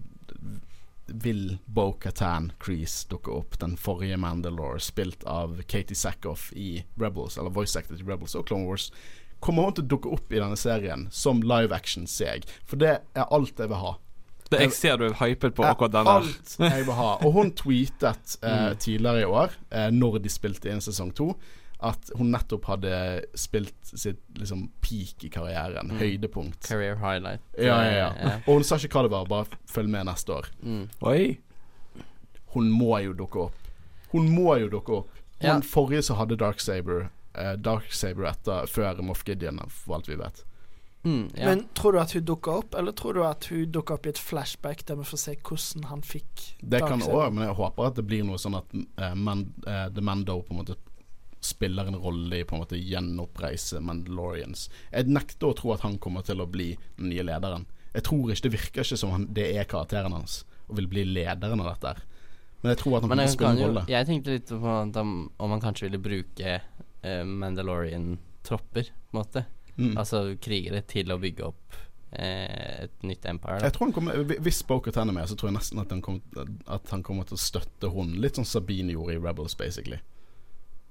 vil 1.08 1.58
Bo-Katan 1.66 2.52
Crease 2.60 3.06
dukke 3.10 3.32
opp, 3.32 3.58
den 3.60 3.76
forrige 3.80 4.18
Mandalore, 4.20 4.80
spilt 4.80 5.24
av 5.28 5.60
Katie 5.66 5.96
Sackhoff 5.96 6.50
i 6.52 6.84
Rebels, 7.00 7.38
eller 7.38 7.54
voice 7.54 7.78
acted 7.78 8.00
i 8.00 8.08
Rebels 8.08 8.36
og 8.38 8.46
Clone 8.48 8.68
Wars. 8.68 8.90
Kommer 9.40 9.68
hun 9.68 9.78
til 9.78 9.86
å 9.86 9.92
dukke 9.94 10.12
opp 10.16 10.32
i 10.34 10.40
denne 10.40 10.58
serien 10.58 11.06
som 11.14 11.42
live 11.46 11.74
action 11.74 12.08
seg? 12.10 12.46
For 12.66 12.80
det 12.80 12.98
er 13.14 13.32
alt 13.34 13.60
jeg 13.60 13.70
vil 13.70 13.82
ha. 13.84 13.94
Det, 14.48 14.62
jeg 14.64 14.72
ser 14.72 14.96
du 14.96 15.10
er 15.10 15.16
hypet 15.20 15.54
på 15.56 15.64
akkurat 15.68 15.92
den 15.92 16.08
der. 16.08 16.24
Alt 16.24 16.54
jeg 16.62 16.86
vil 16.86 16.96
ha. 16.96 17.10
Og 17.20 17.34
hun 17.36 17.52
tweetet 17.56 18.38
eh, 18.40 18.72
tidligere 18.84 19.24
i 19.24 19.28
år, 19.28 19.56
eh, 19.70 19.90
når 19.92 20.22
de 20.24 20.32
spilte 20.32 20.72
inn 20.72 20.82
sesong 20.84 21.12
to, 21.16 21.32
at 21.80 22.10
hun 22.18 22.32
nettopp 22.34 22.64
hadde 22.66 22.92
spilt 23.38 23.74
sitt 23.86 24.18
liksom 24.34 24.64
peak 24.82 25.22
i 25.24 25.30
karrieren. 25.30 25.92
Mm. 25.92 25.98
Høydepunkt. 26.00 26.66
Career 26.66 26.96
highlight. 26.98 27.40
Ja, 27.56 27.76
ja, 27.86 27.92
ja. 27.98 28.08
Eh, 28.18 28.40
Og 28.48 28.54
hun 28.58 28.64
sa 28.66 28.76
ikke 28.82 28.98
hva 28.98 29.04
det 29.06 29.12
var, 29.14 29.28
bare 29.30 29.60
følg 29.70 29.88
med 29.92 30.08
neste 30.10 30.34
år. 30.40 30.48
Mm. 30.62 30.88
Oi. 31.06 31.38
Hun 32.54 32.70
må 32.74 32.98
jo 33.04 33.14
dukke 33.14 33.46
opp. 33.46 33.70
Hun 34.10 34.28
må 34.32 34.56
jo 34.58 34.68
dukke 34.72 34.92
opp. 35.02 35.14
Hun 35.38 35.46
Ja. 35.46 35.60
forrige 35.60 36.02
som 36.02 36.16
hadde 36.18 36.36
Dark 36.36 36.60
Saber 36.60 37.10
eh, 37.38 37.54
Dark 37.56 37.92
Saber 37.92 38.26
etter, 38.32 38.66
før 38.66 39.00
Moff 39.02 39.22
Gideon, 39.24 39.60
for 39.70 39.94
alt 40.00 40.08
vi 40.08 40.16
vet. 40.16 40.44
Mm, 41.04 41.30
ja. 41.36 41.44
Men 41.46 41.68
tror 41.74 41.92
du 41.92 42.00
at 42.00 42.12
hun 42.12 42.24
dukker 42.26 42.52
opp, 42.58 42.74
eller 42.74 42.92
tror 42.92 43.14
du 43.14 43.22
at 43.22 43.44
hun 43.52 43.70
dukker 43.70 43.94
opp 43.94 44.06
i 44.06 44.10
et 44.10 44.18
flashback 44.18 44.82
der 44.88 44.96
vi 44.98 45.04
får 45.06 45.20
se 45.22 45.34
hvordan 45.46 45.84
han 45.92 46.02
fikk 46.02 46.56
Det 46.58 46.80
kan 46.82 47.00
òg, 47.00 47.32
men 47.32 47.46
jeg 47.46 47.54
håper 47.54 47.86
at 47.86 47.94
det 48.00 48.04
blir 48.08 48.24
noe 48.26 48.40
sånn 48.42 48.56
at 48.58 48.74
uh, 48.74 49.14
Man, 49.14 49.44
uh, 49.66 49.86
The 49.94 50.02
Mando 50.02 50.40
på 50.42 50.50
en 50.56 50.58
måte 50.64 50.74
spiller 51.40 51.86
en 51.86 51.96
rolle 52.02 52.40
i 52.40 52.44
på 52.44 52.56
en 52.56 52.62
måte 52.64 52.78
gjenoppreise 52.78 53.80
Mandalorians. 53.84 54.68
Jeg 54.90 55.10
nekter 55.10 55.50
å 55.50 55.56
tro 55.58 55.72
at 55.74 55.84
han 55.86 55.98
kommer 56.02 56.26
til 56.26 56.42
å 56.42 56.48
bli 56.50 56.72
den 56.98 57.12
nye 57.12 57.26
lederen. 57.26 57.66
Jeg 57.94 58.04
tror 58.08 58.30
ikke 58.30 58.46
Det 58.46 58.52
virker 58.52 58.84
ikke 58.84 59.00
som 59.00 59.14
han, 59.14 59.26
det 59.34 59.48
er 59.56 59.68
karakteren 59.68 60.14
hans 60.14 60.42
og 60.68 60.76
vil 60.76 60.88
bli 60.90 61.04
lederen 61.08 61.62
av 61.64 61.72
dette. 61.72 61.94
Men 62.60 62.74
jeg 62.74 62.80
tror 62.82 62.98
at 62.98 63.04
han 63.04 63.10
kommer 63.10 63.24
til 63.24 63.30
å 63.30 63.36
spille 63.36 63.52
en 63.54 63.62
rolle. 63.64 63.84
jeg 63.88 64.08
tenkte 64.08 64.34
litt 64.34 64.50
på 64.50 64.74
om, 65.02 65.52
han 65.54 65.62
kanskje 65.62 65.86
ville 65.86 66.00
bruke 66.02 66.54
eh, 66.58 67.22
Mandalorian-tropper, 67.24 68.90
på 68.90 69.16
en 69.16 69.20
måte. 69.20 69.44
Mm. 69.78 69.92
Altså 69.94 70.24
krigere 70.42 70.82
til 70.90 71.14
å 71.14 71.20
bygge 71.22 71.46
opp 71.46 71.78
eh, 72.10 72.84
et 72.84 73.06
nytt 73.06 73.28
empire. 73.30 73.60
Da. 73.62 73.70
Jeg 73.70 73.76
tror 73.76 73.86
han 73.86 73.94
kommer 73.94 74.34
Hvis 74.42 74.64
Bocat 74.66 74.98
er 74.98 75.06
med, 75.08 75.22
så 75.30 75.38
tror 75.38 75.52
jeg 75.52 75.58
nesten 75.60 75.82
at 75.84 75.94
han, 75.94 76.02
kommer, 76.02 76.52
at 76.66 76.90
han 76.92 77.06
kommer 77.06 77.28
til 77.28 77.38
å 77.38 77.42
støtte 77.42 77.92
hun. 77.94 78.16
Litt 78.20 78.40
sånn 78.40 78.48
Sabine 78.48 78.96
gjorde 78.96 79.16
i 79.16 79.22
Rebels, 79.22 79.56
basically. 79.58 80.02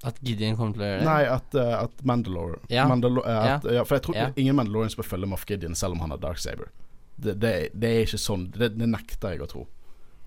At 0.05 0.19
Gideon 0.21 0.57
kommer 0.57 0.75
til 0.77 0.83
å 0.83 0.89
gjøre 0.91 0.99
det? 1.01 1.07
Nei, 1.07 1.21
at, 1.25 1.55
uh, 1.57 1.83
at 1.83 2.03
Mandalore, 2.05 2.59
Ja. 2.69 2.85
Mandalore 2.89 3.25
uh, 3.25 3.55
at, 3.55 3.65
ja. 3.79 3.83
For 3.83 3.97
jeg 3.97 4.05
tror 4.05 4.15
Ja. 4.15 4.27
ingen 4.35 4.55
Mandalorians 4.55 4.95
bør 4.95 5.09
følge 5.09 5.29
Moff 5.31 5.45
Gideon 5.49 5.75
selv 5.75 5.97
om 5.97 6.03
han 6.05 6.13
har 6.13 6.21
Dark 6.21 6.37
Saber. 6.37 6.69
Det, 7.17 7.39
det, 7.41 7.53
det 7.73 7.89
er 7.89 8.05
ikke 8.05 8.21
sånn. 8.21 8.51
Det, 8.53 8.75
det 8.77 8.89
nekter 8.91 9.33
jeg 9.33 9.41
å 9.41 9.49
tro. 9.49 9.65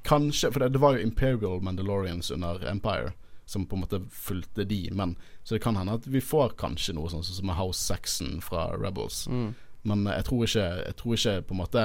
Kanskje, 0.02 0.50
for 0.50 0.66
det, 0.66 0.80
var 0.80 0.96
jo 0.96 1.04
Imperial 1.04 1.60
Mandalorians 1.62 2.30
under 2.34 2.62
Empire 2.66 3.12
som 3.50 3.66
på 3.66 3.76
en 3.76 3.82
måte 3.82 3.98
fulgte 4.14 4.64
de, 4.64 4.88
men 4.94 5.16
så 5.42 5.56
det 5.56 5.62
kan 5.64 5.76
hende 5.76 5.96
at 5.98 6.06
vi 6.06 6.20
får 6.22 6.54
kanskje 6.58 6.94
noe 6.94 7.10
sånn 7.10 7.24
som 7.26 7.50
House 7.58 7.82
Saxon 7.82 8.38
fra 8.44 8.68
Rebels. 8.78 9.24
Mm. 9.26 9.54
Men 9.82 10.04
jeg 10.06 10.26
tror 10.28 10.44
ikke 10.44 10.64
Jeg 10.84 10.96
tror 11.00 11.14
ikke 11.16 11.34
på 11.48 11.54
en 11.54 11.60
måte 11.62 11.84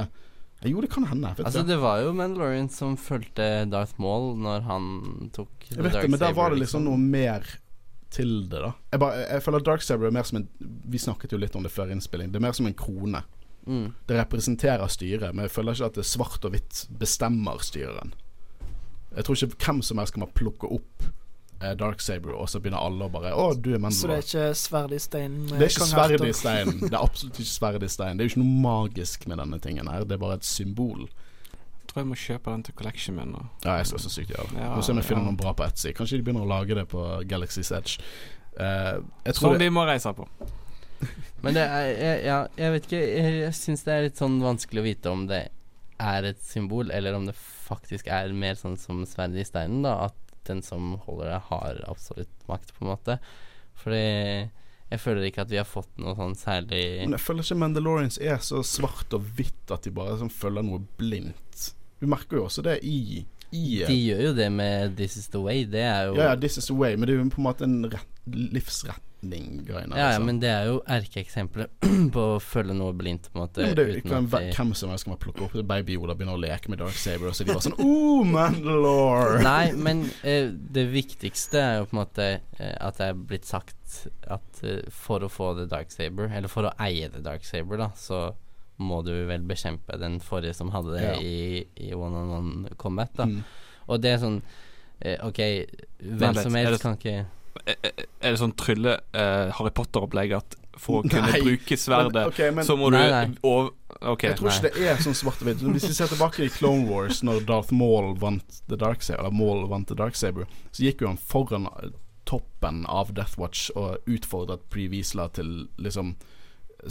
Jo, 0.67 0.81
det 0.83 0.89
kan 0.91 1.05
hende. 1.07 1.29
Altså, 1.39 1.63
det 1.63 1.77
var 1.79 2.01
jo 2.03 2.11
Mandalorian 2.15 2.67
som 2.69 2.97
fulgte 2.99 3.65
Darth 3.71 3.95
Maul 4.01 4.33
når 4.41 4.65
han 4.67 4.89
tok 5.35 5.69
Jeg 5.69 5.79
vet 5.79 5.95
det, 5.95 6.09
men 6.11 6.21
da 6.21 6.33
var 6.35 6.51
det 6.51 6.59
liksom 6.63 6.85
noe 6.89 6.99
mer 6.99 7.47
til 8.15 8.35
det, 8.51 8.61
da. 8.63 8.71
Jeg, 8.93 9.01
bare, 9.03 9.23
jeg 9.27 9.43
føler 9.45 9.65
Dark 9.67 9.83
Saber 9.85 10.09
er 10.09 10.15
mer 10.15 10.27
som 10.27 10.39
en 10.39 10.47
Vi 10.91 11.01
snakket 11.01 11.35
jo 11.35 11.39
litt 11.41 11.55
om 11.59 11.65
det 11.65 11.73
før 11.73 11.91
innspilling. 11.93 12.31
Det 12.31 12.39
er 12.39 12.45
mer 12.47 12.55
som 12.57 12.69
en 12.69 12.77
krone. 12.77 13.23
mm. 13.67 13.87
Det 14.07 14.19
representerer 14.19 14.87
styret, 14.93 15.33
men 15.33 15.47
jeg 15.47 15.51
føler 15.55 15.75
ikke 15.75 15.91
at 15.91 15.99
det 15.99 16.07
svart 16.07 16.47
og 16.47 16.55
hvitt 16.55 16.85
bestemmer 17.01 17.61
styreren. 17.65 18.13
Jeg 19.15 19.25
tror 19.25 19.37
ikke 19.39 19.65
hvem 19.65 19.81
som 19.85 20.01
helst 20.01 20.15
kan 20.15 20.25
bare 20.25 20.35
plukke 20.35 20.69
opp 20.75 21.05
eh, 21.61 21.75
Dark 21.79 22.01
Saber, 22.03 22.33
og 22.35 22.49
så 22.51 22.59
begynner 22.59 22.83
alle 22.83 23.07
å 23.07 23.11
bare 23.11 23.31
Å, 23.31 23.53
du 23.55 23.71
er 23.75 23.83
Så 23.95 24.09
det 24.11 24.17
er 24.17 24.25
ikke 24.25 24.47
sverd 24.59 24.95
i 24.95 24.99
steinen? 24.99 25.45
Det 25.51 25.59
er 25.61 25.71
ikke 25.71 25.87
sverd 25.91 26.25
i 26.25 26.33
steinen. 26.35 26.81
Det 26.83 26.91
er 26.91 27.01
absolutt 27.01 27.39
ikke 27.39 27.51
sverd 27.53 27.85
i 27.85 27.91
steinen. 27.91 28.17
Det 28.17 28.25
er 28.25 28.29
jo 28.29 28.33
ikke 28.35 28.43
noe 28.43 28.65
magisk 28.65 29.27
med 29.31 29.39
denne 29.43 29.61
tingen 29.63 29.91
her. 29.91 30.03
Det 30.07 30.17
er 30.17 30.23
bare 30.25 30.39
et 30.41 30.47
symbol. 30.47 31.07
Tror 31.95 32.03
jeg 32.03 32.07
må 32.09 32.15
kjøpe 32.19 32.51
den 32.51 32.63
til 32.67 32.73
collection 32.75 33.15
min. 33.15 33.29
Og. 33.39 33.43
Ja, 33.63 33.77
jeg 33.79 33.85
skal 33.87 34.01
så 34.03 34.09
sykt 34.11 34.31
gjøre 34.33 34.49
det. 34.49 34.57
Ja, 34.59 34.73
Må 34.75 34.81
se 34.83 34.91
om 34.91 34.97
jeg 34.99 35.07
finner 35.07 35.21
ja. 35.21 35.27
noen 35.29 35.37
bra 35.39 35.53
på 35.55 35.63
Etsy. 35.63 35.93
Kanskje 35.95 36.17
de 36.19 36.25
begynner 36.27 36.43
å 36.43 36.49
lage 36.49 36.75
det 36.75 36.83
på 36.91 37.03
Galaxy's 37.23 37.69
Edge. 37.71 38.01
Uh, 38.57 38.99
jeg 39.23 39.37
tror 39.37 39.53
Som 39.53 39.61
vi 39.61 39.69
må 39.71 39.85
reise 39.87 40.11
på. 40.17 40.25
Men 41.45 41.55
det 41.55 41.63
er 41.63 41.87
jeg, 41.87 42.17
Ja, 42.25 42.41
jeg 42.59 42.73
vet 42.73 42.89
ikke. 42.89 42.99
Jeg, 42.99 43.37
jeg 43.45 43.55
syns 43.61 43.85
det 43.87 43.93
er 43.93 44.03
litt 44.09 44.19
sånn 44.19 44.35
vanskelig 44.43 44.83
å 44.83 44.85
vite 44.89 45.13
om 45.15 45.23
det 45.29 45.39
er 46.03 46.27
et 46.27 46.43
symbol, 46.43 46.91
eller 46.91 47.15
om 47.15 47.29
det 47.29 47.37
faktisk 47.39 48.11
er 48.11 48.35
mer 48.35 48.59
sånn 48.59 48.75
som 48.75 48.99
sverdet 49.07 49.45
i 49.45 49.47
steinen, 49.47 49.87
da. 49.87 50.09
At 50.09 50.43
den 50.51 50.59
som 50.67 50.97
holder 51.05 51.31
det, 51.31 51.39
har 51.47 51.79
absolutt 51.87 52.47
makt, 52.51 52.75
på 52.75 52.83
en 52.83 52.91
måte. 52.91 53.17
Fordi 53.85 54.03
jeg 54.91 55.01
føler 55.05 55.29
ikke 55.29 55.47
at 55.47 55.55
vi 55.55 55.63
har 55.63 55.67
fått 55.67 55.95
noe 56.03 56.13
sånn 56.19 56.35
særlig 56.37 56.83
Men 57.05 57.15
jeg 57.15 57.23
føler 57.23 57.47
ikke 57.47 57.57
Mandalorians 57.63 58.19
er 58.19 58.43
så 58.43 58.59
svart 58.67 59.15
og 59.15 59.31
hvitt 59.39 59.71
at 59.71 59.87
de 59.87 59.95
bare 59.95 60.19
sånn 60.19 60.33
følger 60.43 60.67
noe 60.67 60.83
blindt. 60.99 61.71
Vi 61.99 62.07
merker 62.11 62.37
jo 62.41 62.45
også 62.49 62.61
det 62.65 62.79
i, 62.83 63.25
i 63.55 63.63
De 63.87 63.95
gjør 63.95 64.21
jo 64.29 64.33
det 64.35 64.49
med 64.51 64.95
'This 64.97 65.15
is 65.17 65.27
the 65.31 65.39
way'. 65.39 65.63
Det 65.69 65.81
er 65.81 66.09
jo 66.09 66.15
Ja, 66.19 66.31
ja, 66.31 66.35
This 66.35 66.57
is 66.57 66.65
the 66.67 66.75
way, 66.75 66.95
men 66.95 67.07
det 67.07 67.15
er 67.15 67.23
jo 67.23 67.29
på 67.29 67.39
en 67.41 67.47
måte 67.47 67.63
en 67.63 67.85
rett, 67.91 68.07
livsretning-greiene. 68.27 69.95
Ja, 69.95 70.01
ja, 70.01 70.07
altså. 70.09 70.25
men 70.25 70.39
det 70.41 70.49
er 70.49 70.65
jo 70.69 70.81
erkeeksempelet 70.91 71.69
på 72.15 72.25
å 72.35 72.39
følge 72.43 72.75
noe 72.77 72.93
blindt, 72.97 73.29
på 73.31 73.39
en 73.39 73.43
måte. 73.45 73.61
Ja, 73.63 73.71
men 73.71 73.93
det 73.93 74.03
kan 74.03 74.25
at 74.25 74.31
være 74.33 74.49
de- 74.49 74.57
hvem 74.57 74.73
som 74.75 74.91
helst 74.93 75.07
kan 75.07 75.17
plukke 75.21 75.45
opp 75.47 75.55
Baby 75.71 75.97
Ola 75.97 76.15
begynner 76.17 76.35
å 76.37 76.41
leke 76.41 76.69
med 76.73 76.81
Dark 76.83 76.97
Saber, 76.99 77.29
og 77.31 77.35
så 77.37 77.43
er 77.43 77.47
de 77.47 77.53
bare 77.53 77.65
sånn 77.69 77.79
Oh, 77.79 78.23
Mandalore! 78.27 79.41
Nei, 79.45 79.71
men 79.73 80.05
eh, 80.23 80.49
det 80.51 80.87
viktigste 80.93 81.61
er 81.61 81.77
jo 81.79 81.89
på 81.89 81.95
en 81.97 82.01
måte 82.03 82.29
eh, 82.59 82.75
at 82.79 82.97
det 82.99 83.11
er 83.11 83.13
blitt 83.31 83.45
sagt 83.49 84.01
at 84.27 84.63
eh, 84.63 84.81
for 84.91 85.23
å 85.25 85.29
få 85.31 85.53
The 85.61 85.69
Dark 85.71 85.91
Saber, 85.95 86.27
eller 86.31 86.51
for 86.51 86.67
å 86.69 86.75
eie 86.83 87.09
The 87.13 87.23
Dark 87.25 87.45
Saber, 87.47 87.79
da, 87.81 87.91
så 87.95 88.27
må 88.77 89.01
du 89.05 89.13
vel 89.29 89.41
bekjempe 89.47 89.97
den 90.01 90.19
forrige 90.19 90.53
som 90.57 90.71
hadde 90.73 90.97
det 90.97 91.03
Ja. 91.05 91.15
i, 91.21 91.65
i 91.77 91.93
one-on-one 91.95 92.75
combat, 92.77 93.13
da. 93.15 93.25
Mm. 93.25 93.43
Og 93.87 94.01
det 94.01 94.09
er 94.15 94.17
sånn 94.19 94.41
eh, 95.01 95.17
Ok, 95.23 95.39
hvem 96.01 96.35
som 96.41 96.53
helst 96.57 96.71
det- 96.73 96.81
kan 96.81 96.97
ikke 96.97 97.25
Er 97.65 97.77
er 98.19 98.31
det 98.33 98.39
sånn 98.41 98.55
trylle 98.59 98.97
uh, 99.15 99.51
Harry 99.55 99.71
Potter-opplegg 99.71 100.33
at 100.35 100.55
for 100.75 100.99
å 100.99 101.07
kunne 101.09 101.31
Nei, 101.31 101.39
bruke 101.41 101.77
sverdet, 101.79 102.13
Men, 102.17 102.27
okay, 102.27 102.51
men, 102.51 102.65
så 102.67 102.75
må 102.75 102.89
Nei, 102.91 103.05
du 103.31 103.37
over, 103.47 103.69
okay, 104.01 104.33
jeg 104.33 104.37
tror 104.41 104.49
nei. 104.49 104.55
ikke 104.57 104.71
det 104.75 104.89
er 104.91 104.97
sånn 105.05 105.15
svart 105.15 105.39
og 105.39 105.47
hvitt. 105.47 105.61
Hvis 105.63 105.85
vi 105.87 105.93
ser 105.95 106.09
tilbake 106.11 106.43
i 106.43 106.49
Clone 106.51 106.83
Wars, 106.89 107.21
når 107.23 107.45
Darth 107.47 107.71
Maul 107.71 108.11
vant 108.19 108.57
The 108.67 108.75
Dark 108.75 109.01
Saber, 109.07 109.21
eller 109.23 109.31
Maul 109.39 109.69
vant 109.71 109.87
The 109.87 109.95
Dark 109.95 110.19
Saber, 110.19 110.49
så 110.75 110.83
gikk 110.83 110.99
jo 111.05 111.07
han 111.13 111.17
foran 111.21 111.69
eh, 111.79 111.93
toppen 112.27 112.83
av 112.91 113.13
Death 113.15 113.39
Watch 113.39 113.69
og 113.77 114.03
utfordret 114.09 114.67
Pre 114.69 114.89
Wiesla 114.91 115.29
til 115.31 115.69
liksom 115.79 116.17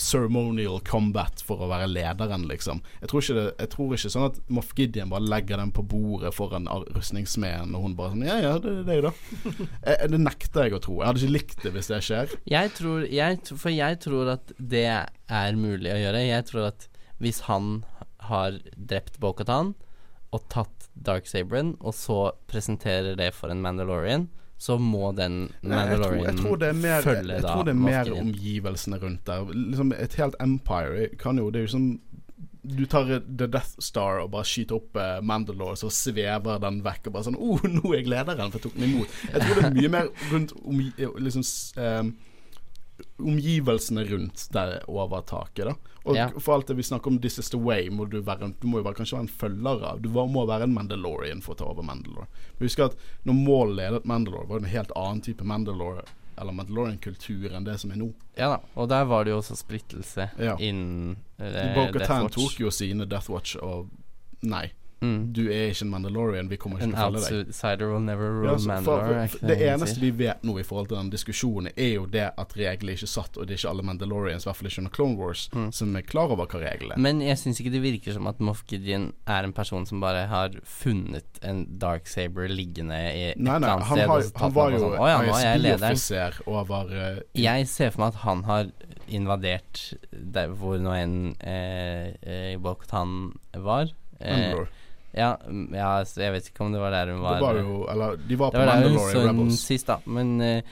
ceremonial 0.00 0.80
combat 0.86 1.42
for 1.44 1.62
å 1.64 1.68
være 1.70 1.88
lederen, 1.90 2.46
liksom. 2.50 2.80
Jeg 3.02 3.10
tror 3.10 3.22
ikke, 3.24 3.36
det, 3.38 3.44
jeg 3.62 3.70
tror 3.74 3.94
ikke 3.96 4.10
sånn 4.14 4.26
at 4.28 4.40
Moff 4.52 4.72
Gideon 4.78 5.12
bare 5.12 5.28
legger 5.28 5.60
den 5.62 5.72
på 5.76 5.84
bordet 5.90 6.34
foran 6.36 6.68
rustningssmeden, 6.96 7.74
og 7.76 7.86
hun 7.88 7.96
bare 7.98 8.14
sånn 8.14 8.26
Ja, 8.26 8.38
ja, 8.42 8.54
det 8.62 8.74
er 8.88 9.00
jo 9.00 9.06
det. 9.08 9.14
jeg, 9.86 10.10
Det 10.14 10.20
nekter 10.24 10.66
jeg 10.68 10.76
å 10.78 10.82
tro. 10.84 10.98
Jeg 11.00 11.10
hadde 11.10 11.22
ikke 11.24 11.36
likt 11.38 11.64
det 11.64 11.74
hvis 11.76 11.90
det 11.92 12.02
skjer. 12.08 12.36
Jeg 12.50 12.74
tror 12.78 13.06
jeg, 13.10 13.40
For 13.54 13.74
jeg 13.74 14.00
tror 14.04 14.34
at 14.36 14.54
det 14.58 14.86
er 14.88 15.58
mulig 15.58 15.92
å 15.92 16.00
gjøre. 16.00 16.24
Jeg 16.26 16.48
tror 16.50 16.70
at 16.72 16.88
hvis 17.22 17.44
han 17.48 17.84
har 18.28 18.56
drept 18.76 19.20
Bo-Katan 19.22 19.74
og 20.34 20.48
tatt 20.50 20.88
Dark 20.94 21.28
Saberen, 21.30 21.74
og 21.80 21.94
så 21.94 22.32
presenterer 22.50 23.14
det 23.18 23.30
for 23.36 23.52
en 23.52 23.60
Mandalorian, 23.62 24.28
så 24.58 24.76
må 24.78 25.10
den 25.16 25.50
Nei, 25.62 25.80
jeg, 25.88 25.98
tror, 25.98 26.00
Mandalorian 26.00 26.24
jeg 26.24 26.36
tror 26.44 26.56
det 26.62 26.68
mer, 26.78 27.02
følge 27.02 27.34
jeg 27.34 27.42
tror 27.44 27.64
det 27.66 27.72
er 27.74 27.80
mer 27.84 28.10
omgivelsene 28.20 28.98
rundt 29.02 29.24
der. 29.28 29.48
Liksom 29.54 29.92
Et 29.98 30.14
helt 30.20 30.36
empire 30.40 31.08
kan 31.18 31.36
jo 31.42 31.50
Det 31.50 31.60
er 31.60 31.66
jo 31.66 31.72
sånn 31.74 31.88
du 32.64 32.86
tar 32.88 33.04
The 33.20 33.44
Death 33.52 33.74
Star 33.84 34.22
og 34.22 34.30
bare 34.32 34.46
skyter 34.48 34.78
opp 34.78 34.96
eh, 34.96 35.18
Mandalore, 35.20 35.76
så 35.76 35.90
svever 35.92 36.62
den 36.62 36.78
vekk 36.86 37.10
og 37.10 37.12
bare 37.18 37.26
sånn 37.26 37.36
oh, 37.36 37.60
nå 37.68 37.82
er 37.92 37.98
jeg 37.98 38.08
lederen, 38.08 38.48
for 38.54 38.56
jeg 38.56 38.64
tok 38.70 38.78
den 38.78 38.86
imot. 38.88 39.18
Jeg 39.34 39.42
tror 39.42 39.58
det 39.58 39.64
er 39.68 39.74
mye 39.76 39.90
mer 39.92 40.08
rundt 40.30 40.54
omgi 40.62 40.86
liksom, 41.26 41.44
s- 41.44 41.74
eh, 41.76 42.00
omgivelsene 43.20 44.04
rundt 44.08 44.46
det 44.54 44.64
overtaket, 44.88 45.68
da. 45.68 45.74
Og 46.06 46.16
Ja. 46.16 46.28
for 46.38 46.54
alt 46.54 46.66
det 46.68 46.76
vi 46.76 46.82
snakker 46.82 47.06
om 47.10 47.18
This 47.18 47.38
is 47.38 47.48
the 47.50 47.56
way, 47.58 47.88
må 47.88 48.04
du 48.10 48.20
være 48.22 48.52
Du 48.60 48.66
må 48.68 48.78
jo 48.78 48.84
være, 48.84 48.94
kanskje 48.98 49.16
være 49.16 49.24
en 49.24 49.28
følger 49.28 49.84
av 49.90 50.02
Du 50.02 50.08
må 50.10 50.46
være 50.46 50.62
en 50.64 50.74
Mandalorian 50.74 51.40
for 51.40 51.54
å 51.54 51.56
ta 51.58 51.64
over 51.64 51.82
Mandalore. 51.82 52.26
Men 52.58 52.68
husk 52.68 52.78
at 52.84 52.96
når 53.24 53.34
Maul 53.38 53.74
ledet 53.76 54.04
Mandalore, 54.04 54.46
var 54.48 54.58
det 54.60 54.66
en 54.66 54.70
helt 54.76 54.92
annen 54.96 55.22
type 55.22 55.44
Mandalore 55.44 56.04
Eller 56.36 56.52
Mandalorian-kultur 56.52 57.54
enn 57.54 57.64
det 57.64 57.78
som 57.80 57.90
er 57.92 57.96
nå. 57.96 58.12
Ja 58.36 58.48
da, 58.56 58.60
og 58.76 58.88
der 58.90 59.04
var 59.06 59.24
det 59.24 59.30
jo 59.30 59.38
også 59.38 59.56
splittelse 59.56 60.30
Ja. 60.38 60.56
innen 60.58 61.16
eh, 61.38 61.74
Death 61.92 62.10
Watch. 62.22 62.34
tok 62.34 62.58
jo 62.60 62.70
sine 62.70 63.06
Death 63.06 63.30
Watch 63.30 63.56
og 63.62 63.88
Nei, 64.42 64.72
mm. 65.00 65.32
du 65.34 65.42
er 65.48 65.72
ikke 65.72 65.86
en 65.86 65.90
Mandalorian, 65.92 66.50
vi 66.50 66.58
kommer 66.60 66.78
ikke 66.80 66.90
til 66.90 66.94
å 66.94 67.04
følge 67.04 67.22
deg. 67.24 67.48
outsider 67.48 67.92
will 67.92 68.04
never 68.04 68.30
rule 68.36 68.46
Ja, 68.46 68.52
altså, 68.54 68.68
Mandalore. 68.70 69.04
For, 69.04 69.38
for, 69.38 69.38
ikke 69.38 69.50
det 69.50 69.68
eneste 69.70 70.02
vi 70.04 70.10
vet 70.20 70.44
nå 70.46 70.58
i 70.60 70.66
forhold 70.66 70.90
til 70.92 70.98
den 71.00 71.10
diskusjonen, 71.14 71.72
er 71.76 71.92
jo 71.94 72.06
det 72.10 72.26
at 72.44 72.56
reglene 72.58 72.96
ikke 72.98 73.08
er 73.08 73.12
satt, 73.14 73.38
og 73.38 73.48
det 73.48 73.56
er 73.56 73.62
ikke 73.62 73.72
alle 73.74 73.86
Mandalorians, 73.90 74.46
i 74.46 74.50
hvert 74.50 74.60
fall 74.60 74.70
ikke 74.70 74.84
under 74.84 74.94
Clone 74.98 75.18
Wars, 75.20 75.48
Mm. 75.54 75.68
som 75.72 75.96
er 75.96 76.02
klar 76.02 76.32
over 76.32 76.48
hva 76.50 76.60
reglene 76.62 76.96
er. 76.96 77.00
Men 77.04 77.20
jeg 77.22 77.38
syns 77.38 77.60
ikke 77.60 77.70
det 77.74 77.82
virker 77.84 78.14
som 78.16 78.26
at 78.26 78.40
Moff 78.42 78.64
Gideon 78.66 79.12
er 79.30 79.46
en 79.46 79.52
person 79.54 79.86
som 79.86 80.00
bare 80.02 80.24
har 80.30 80.56
funnet 80.64 81.38
en 81.42 81.64
dark 81.78 82.08
saber 82.10 82.48
liggende 82.50 82.96
i 82.96 83.22
et 83.32 83.38
Nei, 83.38 83.58
nei, 83.58 83.70
annet 83.70 83.86
han, 83.90 83.98
sted. 83.98 84.08
har, 84.08 84.22
tatt 84.30 84.40
han 84.42 84.54
var 84.56 84.74
jo 84.74 84.80
sånn, 84.82 84.96
ja, 84.98 85.20
er. 85.20 85.60
ISB-offiser 85.60 86.40
over 86.50 86.94
uh, 86.94 87.20
Jeg 87.38 87.68
ser 87.70 87.92
for 87.94 88.04
meg 88.04 88.14
at 88.14 88.22
han 88.24 88.44
har 88.48 88.72
invadert 89.08 89.82
der 90.10 90.54
hvor 90.56 90.78
nå 90.80 90.94
enn 90.96 91.18
eh, 91.44 92.14
eh, 92.22 92.54
Bo-Katan 92.62 93.34
var. 93.64 93.90
Eh, 94.20 94.32
Mandalore. 94.32 94.68
Ja, 95.14 95.36
mm, 95.46 95.68
ja, 95.74 95.90
jeg 96.04 96.32
vet 96.34 96.48
ikke 96.50 96.64
om 96.66 96.72
det 96.74 96.80
var 96.82 96.90
der 96.90 97.12
hun 97.12 97.22
var. 97.22 97.36
Det 97.38 97.46
var 97.46 97.58
jo 97.60 97.86
Eller, 97.92 98.16
de 98.16 98.36
var 98.40 98.50
Det 98.50 98.58
på 98.60 98.66
var 98.66 98.82
i 98.82 98.94
så 98.98 99.20
henne 99.20 99.28
Rebels. 99.32 99.60
sist, 99.62 99.86
da. 99.86 99.98
Men 100.06 100.40
uh, 100.40 100.62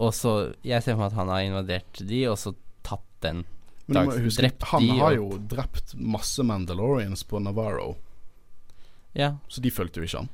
også 0.00 0.54
Jeg 0.64 0.82
ser 0.82 0.94
for 0.96 1.02
meg 1.04 1.10
at 1.12 1.18
han 1.18 1.28
har 1.28 1.40
invadert 1.46 2.00
de, 2.08 2.22
og 2.30 2.38
så 2.40 2.54
tatt 2.82 3.04
den. 3.20 3.44
Men 3.86 4.06
du 4.06 4.10
må 4.12 4.22
huske, 4.24 4.40
drept 4.42 4.62
han 4.70 4.80
de, 4.86 4.88
har 4.98 5.12
og- 5.12 5.16
jo 5.18 5.38
drept 5.50 5.94
masse 5.98 6.42
Mandalorians 6.42 7.22
på 7.28 7.38
Navarro, 7.42 7.96
Ja. 9.14 9.36
så 9.48 9.60
de 9.60 9.70
fulgte 9.70 10.00
jo 10.00 10.06
ikke 10.06 10.18
han. 10.22 10.28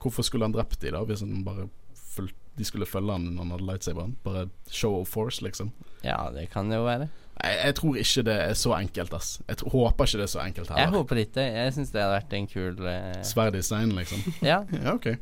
Hvorfor 0.00 0.24
skulle 0.24 0.44
han 0.44 0.52
drept 0.52 0.80
de 0.80 0.90
da, 0.92 1.02
hvis 1.04 1.20
han 1.20 1.44
bare 1.44 1.68
fulgte, 1.94 2.36
de 2.56 2.64
skulle 2.64 2.86
følge 2.86 3.12
han 3.12 3.24
når 3.34 3.42
han 3.42 3.50
hadde 3.50 3.66
lightsaberen? 3.68 4.16
Bare 4.24 4.48
show 4.70 5.00
of 5.00 5.08
force, 5.08 5.42
liksom. 5.44 5.72
ja, 6.04 6.30
det 6.30 6.48
kan 6.52 6.68
det 6.70 6.76
jo 6.78 6.84
være. 6.86 7.08
Jeg, 7.42 7.58
jeg 7.64 7.74
tror 7.80 7.96
ikke 8.00 8.24
det 8.28 8.34
er 8.44 8.58
så 8.58 8.74
enkelt, 8.78 9.14
ass. 9.16 9.30
Jeg 9.48 9.60
tror, 9.60 9.70
håper 9.74 10.08
ikke 10.08 10.20
det 10.20 10.26
er 10.28 10.32
så 10.34 10.42
enkelt 10.44 10.74
Jeg 10.78 10.92
håper 10.94 11.22
det. 11.22 11.46
Jeg 11.58 11.76
syns 11.76 11.94
det 11.94 12.02
hadde 12.02 12.18
vært 12.18 12.36
en 12.38 12.50
kul 12.50 12.90
eh, 12.90 13.22
Sverd 13.26 13.58
i 13.58 13.62
steinen, 13.64 13.96
liksom. 13.98 14.26
Ja. 14.50 14.62
Ja, 14.84 14.94
ok. 14.94 15.14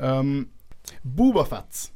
Um, 0.00 0.48
Bobafett. 1.02 1.90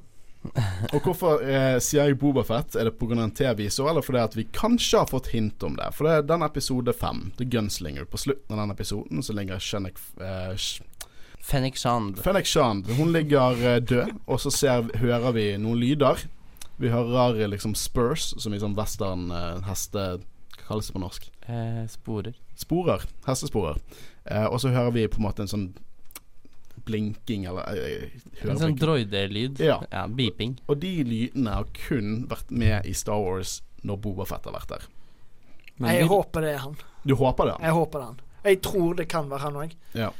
Og 0.94 1.04
hvorfor 1.04 1.42
eh, 1.44 1.76
sier 1.84 2.08
jeg 2.08 2.18
Bobafett? 2.20 2.78
Er 2.78 2.88
det 2.88 2.94
pga. 2.96 3.18
en 3.18 3.34
TV-visor, 3.36 3.90
eller 3.90 4.04
fordi 4.04 4.22
at 4.22 4.36
vi 4.38 4.46
kanskje 4.56 5.02
har 5.02 5.10
fått 5.10 5.32
hint 5.34 5.62
om 5.66 5.76
det? 5.76 5.90
For 5.96 6.08
det 6.08 6.14
er 6.14 6.28
den 6.30 6.46
episode 6.46 6.94
fem, 6.96 7.26
The 7.36 7.44
Gunslinger. 7.44 8.06
På 8.08 8.20
slutten 8.20 8.56
av 8.56 8.62
den 8.64 8.72
episoden 8.76 9.22
så 9.22 9.36
ligger 9.36 9.60
Shennek 9.60 10.00
eh, 10.20 10.54
Fennik 11.40 11.76
Shand. 11.76 12.18
Fennec 12.22 12.46
Shand. 12.46 12.86
Hun 12.98 13.12
ligger 13.12 13.56
eh, 13.66 13.80
død, 13.82 14.12
og 14.26 14.40
så 14.40 14.52
ser, 14.54 14.90
hører 15.00 15.32
vi 15.36 15.46
noen 15.60 15.80
lyder. 15.80 16.24
Vi 16.80 16.88
hører 16.88 17.40
eh, 17.40 17.48
liksom 17.52 17.74
spurs, 17.76 18.30
som 18.40 18.54
i 18.56 18.60
sånn 18.62 18.76
western 18.78 19.28
uh, 19.34 19.60
heste... 19.68 20.06
Hva 20.60 20.76
kalles 20.76 20.88
det 20.88 20.94
på 20.94 21.02
norsk? 21.02 21.24
Eh, 21.50 21.84
sporer. 21.90 22.36
Sporer. 22.54 23.04
Hestesporer. 23.26 23.80
Eh, 24.24 24.46
og 24.46 24.60
så 24.62 24.70
hører 24.70 24.92
vi 24.94 25.08
på 25.10 25.18
en 25.18 25.24
måte 25.26 25.42
en 25.42 25.50
sånn 25.50 25.64
blinking, 26.86 27.44
eller 27.50 27.66
eh, 27.74 28.14
hører 28.40 28.52
En 28.54 28.60
sånn 28.60 28.78
droidelyd. 28.78 29.60
Ja. 29.64 29.80
ja. 29.90 30.04
Beeping. 30.06 30.56
Og 30.70 30.78
de 30.84 30.92
lydene 31.06 31.56
har 31.58 31.68
kun 31.74 32.24
vært 32.30 32.52
med 32.54 32.86
i 32.88 32.94
Star 32.96 33.18
Wars 33.20 33.58
når 33.82 34.00
Boba 34.04 34.28
Fett 34.30 34.46
har 34.46 34.54
vært 34.56 34.76
der. 34.76 34.88
Men 35.80 35.94
Jeg 35.96 36.06
vi... 36.06 36.10
håper 36.14 36.46
det 36.46 36.54
er 36.54 36.64
han. 36.64 36.80
Du 37.02 37.16
håper 37.18 37.50
det? 37.50 37.58
Jeg 37.64 37.76
håper 37.76 37.98
det 37.98 38.04
er 38.04 38.10
han. 38.12 38.26
Jeg 38.44 38.62
tror 38.64 38.96
det 38.96 39.08
kan 39.10 39.28
være 39.32 39.44
han 39.48 39.60
òg. 39.64 39.76
Ja. 39.98 40.12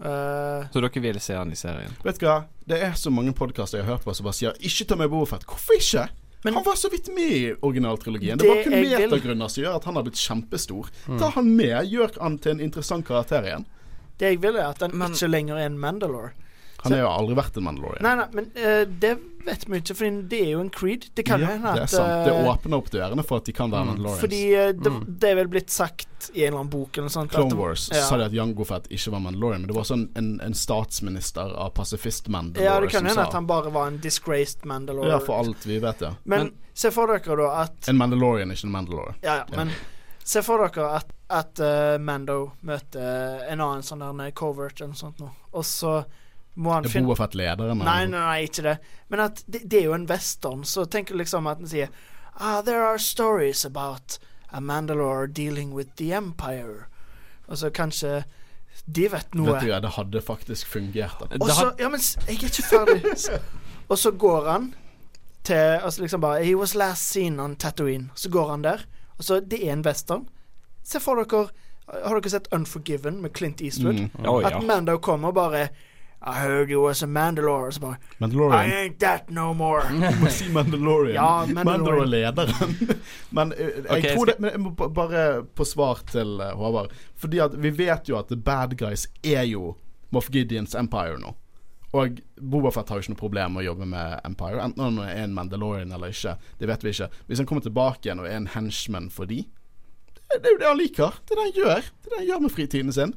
Så 0.00 0.80
dere 0.80 1.00
vil 1.02 1.20
se 1.20 1.34
han 1.36 1.52
i 1.52 1.56
serien? 1.58 1.92
Vet 2.04 2.18
du 2.20 2.26
hva? 2.26 2.44
Det 2.66 2.80
er 2.82 2.92
så 2.96 3.10
mange 3.12 3.34
podkaster 3.36 3.78
jeg 3.78 3.86
har 3.86 3.96
hørt 3.96 4.04
på 4.04 4.14
som 4.16 4.24
bare 4.24 4.34
sier 4.38 4.52
'ikke 4.60 4.86
ta 4.88 4.96
med 4.96 5.10
Boba 5.10 5.26
Fett'. 5.36 5.44
Hvorfor 5.44 5.74
ikke? 5.76 6.08
Men- 6.44 6.54
han 6.54 6.64
var 6.64 6.74
så 6.74 6.88
vidt 6.90 7.08
med 7.14 7.30
i 7.30 7.52
originaltrilogien. 7.62 8.38
Det, 8.38 8.48
var 8.48 8.54
Det 8.54 8.64
kun 8.64 8.72
jeg 8.72 8.82
vil- 9.10 9.48
som 9.50 9.62
gjør 9.64 9.76
at 9.76 9.84
han 9.84 9.94
har 9.94 10.02
blitt 10.02 10.16
kjempestor. 10.16 10.88
Ta 11.18 11.28
han 11.30 11.56
med, 11.56 11.86
gjør 11.90 12.18
han 12.20 12.38
til 12.38 12.52
en 12.52 12.60
interessant 12.60 13.04
karakter 13.06 13.42
igjen. 13.44 13.66
det 14.18 14.28
jeg 14.32 14.40
vil, 14.40 14.56
er 14.56 14.68
at 14.70 14.80
han 14.80 14.90
Men- 14.94 15.12
ikke 15.12 15.28
lenger 15.30 15.56
er 15.56 15.66
en 15.66 15.78
Mandalore. 15.78 16.32
Han 16.82 16.92
har 16.96 17.00
jo 17.02 17.08
aldri 17.10 17.34
vært 17.38 17.56
en 17.60 17.64
Mandalorian. 17.66 18.02
Nei, 18.06 18.14
nei, 18.16 18.26
men 18.32 18.46
uh, 18.56 18.84
det 19.02 19.10
vet 19.44 19.62
vi 19.68 19.78
ikke, 19.80 19.94
for 19.96 20.16
det 20.30 20.38
er 20.44 20.50
jo 20.52 20.60
en 20.60 20.70
creed. 20.72 21.06
Det 21.16 21.24
kan 21.24 21.40
ja, 21.40 21.54
hende 21.54 21.72
det 21.76 21.82
er 21.86 21.90
sant. 21.92 22.26
Det 22.28 22.32
eh, 22.34 22.48
åpner 22.50 22.76
opp 22.76 22.90
dørene 22.92 23.24
for 23.24 23.40
at 23.40 23.48
de 23.48 23.54
kan 23.56 23.72
være 23.72 23.88
Mandalorians. 23.90 24.20
Fordi 24.24 24.40
uh, 24.56 24.70
det, 24.76 24.90
Mm. 24.90 25.04
det 25.20 25.30
er 25.30 25.36
vel 25.40 25.50
blitt 25.52 25.70
sagt 25.70 26.30
i 26.34 26.42
en 26.44 26.48
eller 26.50 26.60
annen 26.60 26.70
bok 26.72 26.96
eller 26.98 27.08
noe 27.08 27.14
sånt. 27.14 27.30
at 27.32 27.36
Clone 27.36 27.50
det- 27.54 27.58
Wars 27.60 27.86
ja. 27.92 28.02
sa 28.04 28.16
de 28.20 28.24
at 28.28 28.32
Jango 28.36 28.64
Fett 28.68 28.88
ikke 28.92 29.12
var 29.14 29.22
Mandalorian, 29.26 29.62
men 29.62 29.68
det 29.72 29.76
var 29.76 29.86
sånn 29.88 30.08
en, 30.20 30.32
en, 30.44 30.54
statsminister 30.54 31.54
av 31.56 31.70
pasifist-Mandalore 31.78 32.64
Ja, 32.64 32.80
det 32.80 32.90
kan 32.92 33.06
hende 33.06 33.22
at 33.24 33.32
han 33.32 33.46
bare 33.48 33.70
var 33.72 33.86
en 33.88 33.98
disgraced 34.04 34.64
Mandalore. 34.68 35.08
Ja, 35.14 35.20
for 35.24 35.40
alt 35.44 35.64
vi 35.66 35.78
vet, 35.80 36.00
ja. 36.00 36.14
Men, 36.24 36.38
Men- 36.50 36.52
se 36.74 36.90
for 36.90 37.06
dere 37.12 37.36
da 37.36 37.48
at 37.62 37.88
En 37.88 37.96
Mandalorian, 37.96 38.52
ikke 38.52 38.68
en 38.68 38.72
Mandalore. 38.76 39.14
Ja, 39.22 39.40
ja, 39.44 39.56
men 39.56 39.72
se 40.24 40.42
for 40.42 40.62
dere 40.68 40.90
at, 41.00 41.12
at 41.30 41.60
uh, 41.60 41.96
Mando 41.98 42.52
møter 42.62 43.44
en 43.48 43.60
annen 43.60 43.82
sånn 43.86 44.04
der 44.18 44.30
covert 44.36 44.80
eller 44.80 44.92
noe 44.92 45.00
sånt 45.00 45.18
nå, 45.22 45.30
og 45.52 45.64
så 45.66 46.04
må 46.60 46.74
han 46.74 46.84
Er 46.84 46.92
finne 46.92 47.08
Boba 47.08 47.22
Fett 47.22 47.36
lederen? 47.38 47.80
Nei, 47.80 48.04
nei, 48.04 48.20
nei, 48.20 48.38
ikke 48.48 48.64
det. 48.66 48.76
Men 49.08 49.24
at 49.26 49.42
det, 49.46 49.62
det 49.64 49.80
er 49.80 49.88
jo 49.88 49.96
en 49.96 50.08
western, 50.10 50.64
så 50.68 50.84
tenk 50.90 51.12
liksom 51.16 51.48
at 51.50 51.62
den 51.62 51.70
sier 51.70 51.92
Ah, 52.40 52.60
there 52.64 52.84
are 52.86 52.98
stories 52.98 53.64
about 53.68 54.18
a 54.52 54.60
Mandalore 54.60 55.26
dealing 55.26 55.74
with 55.74 55.96
the 55.96 56.12
Empire. 56.16 56.86
Og 57.48 57.58
så 57.58 57.70
kanskje 57.70 58.22
de 58.86 59.08
vet 59.12 59.34
noe. 59.34 59.52
Vet 59.52 59.66
du, 59.66 59.70
ja, 59.72 59.80
det 59.82 59.94
hadde 59.96 60.22
faktisk 60.24 60.68
fungert. 60.70 61.20
Og 61.40 61.50
så 61.50 61.72
Ja, 61.78 61.88
men 61.88 62.00
jeg 62.00 62.38
er 62.38 62.46
ikke 62.48 62.68
ferdig. 62.70 63.40
og 63.90 63.98
så 63.98 64.10
går 64.10 64.50
han 64.50 64.74
til 65.44 65.54
Altså 65.82 66.02
liksom 66.02 66.20
bare 66.20 66.44
He 66.44 66.54
was 66.56 66.74
last 66.74 67.10
seen 67.10 67.40
on 67.40 67.56
Tatooine. 67.56 68.10
Så 68.14 68.30
går 68.30 68.50
han 68.50 68.64
der. 68.64 68.86
Og 69.18 69.24
så 69.24 69.40
Det 69.40 69.66
er 69.68 69.72
en 69.72 69.86
western. 69.86 70.28
Se 70.84 71.00
for 71.00 71.14
dere 71.14 71.48
Har 72.04 72.20
dere 72.20 72.30
sett 72.30 72.48
Unforgiven 72.52 73.22
med 73.22 73.34
Clint 73.34 73.60
Eastwood? 73.60 73.94
Mm. 73.94 74.44
At 74.44 74.52
ja. 74.52 74.60
Mando 74.60 74.98
kommer 74.98 75.28
og 75.28 75.34
bare 75.34 75.68
I 76.22 76.34
heard 76.34 76.68
you 76.70 76.82
was 76.82 77.02
a 77.02 77.06
Mandalore. 77.06 77.72
Så 77.72 77.80
bare 77.80 77.96
I 78.20 78.70
ain't 78.70 78.98
that 79.00 79.30
no 79.30 79.54
more. 79.54 79.82
Du 79.90 80.20
må 80.20 80.28
si 80.28 80.48
Mandalorian. 80.52 81.14
Ja, 81.14 81.46
Mandalorian. 81.64 82.34
Men 83.30 83.52
eh, 83.52 83.66
jeg 83.66 83.84
Ok, 83.90 84.02
jeg 84.04 84.16
tror 84.16 84.26
skal- 84.26 84.34
det 84.34 84.40
Men 84.40 84.50
jeg 84.50 84.60
må 84.60 84.70
bare 84.94 85.44
på 85.54 85.64
svar 85.64 86.02
til 86.10 86.40
eh, 86.40 86.52
Håvard. 86.56 86.92
Fordi 87.16 87.38
at 87.38 87.56
vi 87.62 87.70
vet 87.70 88.08
jo 88.08 88.18
at 88.18 88.28
the 88.28 88.36
bad 88.36 88.76
guys 88.78 89.06
er 89.24 89.42
jo 89.48 89.76
Moff 90.12 90.28
Gideons 90.30 90.74
Empire 90.74 91.16
nå. 91.18 91.32
Og 91.92 92.20
Boba 92.40 92.70
Fett 92.70 92.88
har 92.92 92.98
jo 93.00 93.02
ikke 93.02 93.14
noe 93.16 93.18
problem 93.24 93.52
med 93.56 93.64
å 93.64 93.66
jobbe 93.70 93.86
med 93.88 94.20
Empire. 94.24 94.60
Enten 94.62 94.84
han 94.84 94.98
er 95.02 95.24
en 95.24 95.32
Mandalorian 95.34 95.90
eller 95.96 96.12
ikke. 96.12 96.36
Det 96.60 96.68
vet 96.70 96.84
vi 96.84 96.92
ikke. 96.94 97.08
Hvis 97.26 97.40
han 97.42 97.46
kommer 97.48 97.64
tilbake 97.64 98.04
igjen 98.06 98.20
og 98.22 98.28
er 98.28 98.36
en 98.36 98.46
henchman 98.52 99.08
for 99.10 99.26
de 99.26 99.40
Det, 100.30 100.36
det 100.42 100.46
er 100.46 100.52
jo 100.52 100.58
det 100.60 100.68
han 100.68 100.78
liker. 100.78 101.16
Det 101.26 101.34
er 101.34 101.40
det 101.40 101.46
han 101.48 101.56
gjør. 101.58 101.88
Det 101.90 102.06
er 102.06 102.10
det 102.12 102.18
han 102.20 102.28
gjør 102.28 102.40
med 102.44 102.52
fritiden 102.54 102.92
sin. 102.94 103.14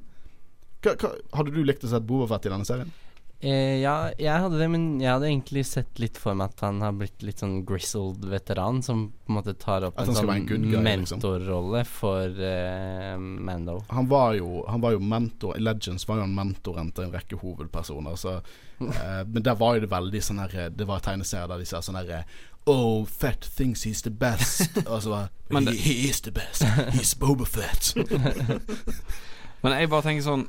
Hva, 0.83 0.97
hva, 0.99 1.15
hadde 1.39 1.55
du 1.55 1.63
likt 1.63 1.85
å 1.85 1.91
sett 1.91 2.05
Boba 2.07 2.27
Fett 2.33 2.49
i 2.49 2.53
denne 2.53 2.67
serien? 2.67 2.91
Eh, 3.43 3.81
ja, 3.81 4.07
jeg 4.15 4.39
hadde 4.39 4.55
det, 4.55 4.69
men 4.71 4.83
jeg 5.01 5.09
hadde 5.11 5.27
egentlig 5.27 5.65
sett 5.67 5.99
litt 5.99 6.15
for 6.15 6.37
meg 6.39 6.53
at 6.53 6.61
han 6.63 6.77
har 6.79 6.93
blitt 6.95 7.25
litt 7.27 7.41
sånn 7.43 7.57
grizzled 7.67 8.23
veteran, 8.31 8.79
som 8.85 9.09
på 9.11 9.33
en 9.33 9.35
måte 9.35 9.55
tar 9.59 9.83
opp 9.83 9.99
en 9.99 10.07
sånn 10.15 10.31
en 10.31 10.45
liksom. 10.47 10.85
mentorrolle 10.85 11.81
for 11.89 12.39
eh, 12.39 13.17
Mando. 13.19 13.81
han 13.89 14.07
var 14.07 14.37
jo, 14.39 14.63
han 14.69 14.79
var 14.85 14.95
jo 14.95 15.03
mentor 15.03 15.59
I 15.59 15.65
Legends 15.65 16.07
var 16.07 16.21
jo 16.21 16.23
han 16.23 16.37
mentoren 16.37 16.93
til 16.95 17.09
en 17.09 17.11
rekke 17.17 17.41
hovedpersoner. 17.41 18.15
Så, 18.15 18.37
eh, 18.79 19.21
men 19.33 19.43
der 19.43 19.59
var 19.59 19.75
jo 19.75 19.83
det 19.83 19.91
veldig 19.91 20.23
sånn 20.23 20.39
her 20.45 20.71
Det 20.71 20.87
var 20.87 21.03
tegneserier 21.03 21.51
der 21.51 21.65
de 21.65 21.67
sa 21.67 21.83
sånn 21.83 21.99
her 21.99 22.23
Oh, 22.63 23.03
Fett 23.03 23.43
thinks 23.43 23.83
he's 23.83 24.01
the 24.07 24.09
best. 24.09 24.71
Og 24.87 25.03
så 25.03 25.11
var 25.11 25.31
he, 25.51 25.75
he 25.75 25.93
is 26.07 26.21
the 26.23 26.31
best. 26.31 26.63
He's 26.95 27.11
Boba 27.19 27.43
Fett. 27.43 27.91
Men 29.63 29.77
jeg 29.79 29.89
bare 29.89 30.03
tenker 30.03 30.23
sånn 30.25 30.41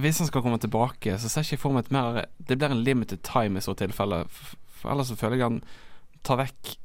Hvis 0.00 0.18
han 0.22 0.28
skal 0.30 0.42
komme 0.42 0.58
tilbake, 0.62 1.18
så 1.20 1.28
ser 1.28 1.44
ikke 1.44 1.56
jeg 1.58 1.60
for 1.60 1.74
meg 1.76 1.84
et 1.84 1.92
mer 1.92 2.22
Det 2.40 2.56
blir 2.58 2.72
en 2.72 2.84
limited 2.86 3.20
time 3.26 3.60
i 3.60 3.64
så 3.64 3.74
tilfelle. 3.76 4.22
For 4.80 4.90
ellers 4.94 5.10
så 5.12 5.16
føler 5.20 5.36
jeg 5.36 5.44
han 5.48 5.58
tar 6.24 6.38
vekk 6.40 6.76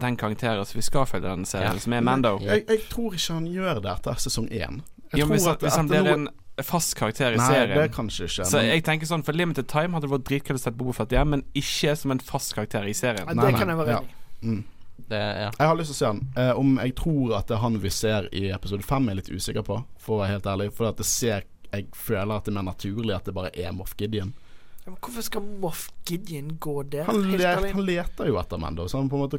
den 0.00 0.16
karakteren 0.16 0.64
som 0.66 0.78
vi 0.78 0.82
skal 0.86 1.06
følge 1.06 1.26
denne 1.28 1.46
serien, 1.48 1.74
Ja. 1.74 1.78
som 1.82 1.92
er 1.92 2.00
Mando. 2.06 2.38
Jeg, 2.42 2.64
jeg 2.68 2.84
tror 2.90 3.14
ikke 3.16 3.34
han 3.34 3.46
gjør 3.50 3.80
det 3.82 3.90
etter 3.90 4.20
sesong 4.22 4.46
én. 4.50 4.80
Jeg 5.10 5.18
Jo, 5.20 5.26
tror 5.26 5.34
hvis, 5.34 5.46
at, 5.50 5.60
hvis 5.66 5.76
han 5.76 5.88
blir 5.90 6.02
noe- 6.06 6.12
en 6.14 6.28
fast 6.62 6.94
karakter 6.94 7.32
i 7.34 7.36
Nei, 7.36 7.48
det 7.48 7.54
serien 7.68 7.92
kanskje 7.94 8.24
ikke. 8.28 8.46
Så 8.46 8.60
jeg 8.62 8.84
tenker 8.84 9.06
sånn 9.06 9.24
For 9.24 9.32
limited 9.32 9.66
time 9.68 9.94
hadde 9.96 10.06
det 10.06 10.12
vært 10.12 10.26
dritkult 10.28 10.60
å 10.60 10.62
se 10.62 10.70
Boba 10.70 10.92
Fett 10.92 11.12
igjen, 11.16 11.28
men 11.32 11.42
ikke 11.54 11.96
som 11.96 12.10
en 12.14 12.18
fast 12.20 12.54
karakter 12.54 12.84
i 12.86 12.92
serien. 12.94 13.26
Nei, 13.26 13.34
det 13.34 13.52
nei, 13.52 13.58
kan 13.58 13.68
jeg 13.68 13.76
være 13.80 13.96
ja. 13.96 14.00
enig 14.44 14.58
i. 14.58 14.62
Det, 15.10 15.18
ja. 15.18 15.48
Jeg 15.58 15.66
har 15.72 15.78
lyst 15.78 15.90
til 15.90 15.96
å 15.96 16.00
se 16.00 16.10
han. 16.12 16.20
Eh, 16.38 16.52
om 16.60 16.76
jeg 16.78 16.94
tror 17.00 17.32
at 17.40 17.48
det 17.50 17.56
er 17.56 17.62
han 17.64 17.78
vi 17.82 17.90
ser 17.90 18.28
i 18.36 18.44
episode 18.54 18.86
fem, 18.86 19.08
er 19.10 19.16
jeg 19.16 19.22
litt 19.24 19.32
usikker 19.40 19.64
på, 19.66 19.80
for 19.98 20.16
å 20.16 20.20
være 20.22 20.36
helt 20.36 20.46
ærlig. 20.52 20.68
For 20.76 20.90
at 20.92 21.00
det 21.02 21.08
ser 21.10 21.48
Jeg 21.70 21.86
føler 21.94 22.32
at 22.34 22.46
det 22.46 22.50
er 22.50 22.56
mer 22.56 22.64
naturlig 22.66 23.14
at 23.14 23.28
det 23.28 23.34
bare 23.36 23.50
er 23.54 23.70
Moff 23.74 23.92
Gideon. 23.98 24.32
Ja, 24.80 24.88
men 24.90 24.96
hvorfor 25.04 25.22
skal 25.22 25.44
Moff 25.62 25.84
Gideon 26.08 26.56
gå 26.58 26.72
der? 26.90 27.04
Han, 27.06 27.20
let, 27.30 27.60
han 27.74 27.84
leter 27.86 28.26
jo 28.30 28.38
etter 28.40 28.58
Mando, 28.58 28.86
så 28.90 28.98
han 28.98 29.10
på 29.12 29.18
en 29.18 29.22
måte 29.26 29.38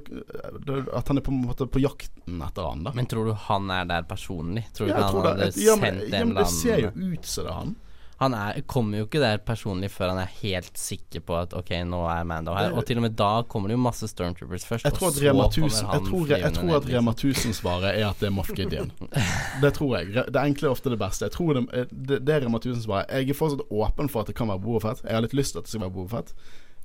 At 0.96 1.08
han 1.10 1.18
er 1.20 1.26
på 1.26 1.34
en 1.34 1.42
måte 1.48 1.68
på 1.68 1.82
jakten 1.84 2.40
etter 2.46 2.68
han, 2.70 2.86
da. 2.86 2.94
Men 2.96 3.10
tror 3.12 3.26
du 3.28 3.34
han 3.50 3.68
er 3.74 3.88
der 3.90 4.06
personlig? 4.08 4.64
Tror 4.78 4.88
du 4.88 4.94
Ja, 4.94 5.00
ikke 5.00 5.08
han 5.08 5.16
tror 5.16 5.24
det. 5.28 5.32
hadde 5.48 5.66
Ja, 5.66 5.76
men, 5.82 6.00
sendt 6.00 6.14
ja, 6.14 6.22
en 6.22 6.28
annen 6.30 6.40
det 6.40 6.48
ser 6.54 6.84
jo 6.86 6.92
ut 6.96 7.26
som 7.34 7.44
det 7.48 7.52
er 7.52 7.58
han. 7.58 7.76
Han 8.22 8.36
er, 8.38 8.60
kommer 8.70 9.02
jo 9.02 9.08
ikke 9.08 9.22
der 9.22 9.40
personlig 9.42 9.90
før 9.90 10.12
han 10.14 10.20
er 10.22 10.34
helt 10.44 10.78
sikker 10.78 11.24
på 11.26 11.40
at 11.40 11.56
ok, 11.58 11.72
nå 11.90 12.04
er 12.06 12.28
Mando 12.30 12.54
her. 12.54 12.76
Og 12.78 12.86
til 12.86 13.00
og 13.02 13.06
med 13.08 13.16
da 13.18 13.30
kommer 13.50 13.72
det 13.72 13.80
jo 13.80 13.82
masse 13.82 14.10
Stormtroopers 14.12 14.68
først. 14.68 14.86
Jeg 14.86 14.98
tror 15.00 15.10
at 15.10 15.18
Rema 15.24 15.48
1000 15.48 15.90
han 15.90 15.96
Jeg 15.98 16.06
tror, 16.06 16.28
jeg 16.30 16.38
flyvende 16.38 16.60
tror 16.60 16.70
ned, 16.70 16.76
at 16.78 16.90
Rema 16.94 17.16
liksom. 17.16 17.52
1000-svaret 17.52 17.90
er 17.96 18.06
at 18.12 18.22
det 18.22 18.30
er 18.30 18.36
Moff 18.38 18.54
Gideon. 18.54 18.94
Det 19.64 19.74
tror 19.74 19.98
jeg. 19.98 20.26
Det 20.30 20.46
enkle 20.46 20.70
er 20.70 20.78
ofte 20.78 20.94
det 20.94 21.00
beste. 21.02 21.26
Jeg 21.26 21.34
tror 21.34 21.58
det, 21.58 21.88
det, 21.92 22.22
det 22.28 22.36
er 22.36 22.46
Rema 22.46 22.62
1000-svaret. 22.62 23.10
Jeg 23.10 23.34
er 23.34 23.42
fortsatt 23.42 23.66
åpen 23.72 24.10
for 24.14 24.22
at 24.22 24.30
det 24.30 24.38
kan 24.38 24.54
være 24.54 24.62
Boba 24.62 24.84
Fett. 24.86 25.02
Jeg 25.08 25.18
har 25.18 25.26
litt 25.26 25.38
lyst 25.38 25.56
til 25.56 25.64
at 25.64 25.70
det 25.70 25.74
skal 25.74 25.86
være 25.88 25.96
Boba 25.98 26.20
Fett. 26.20 26.36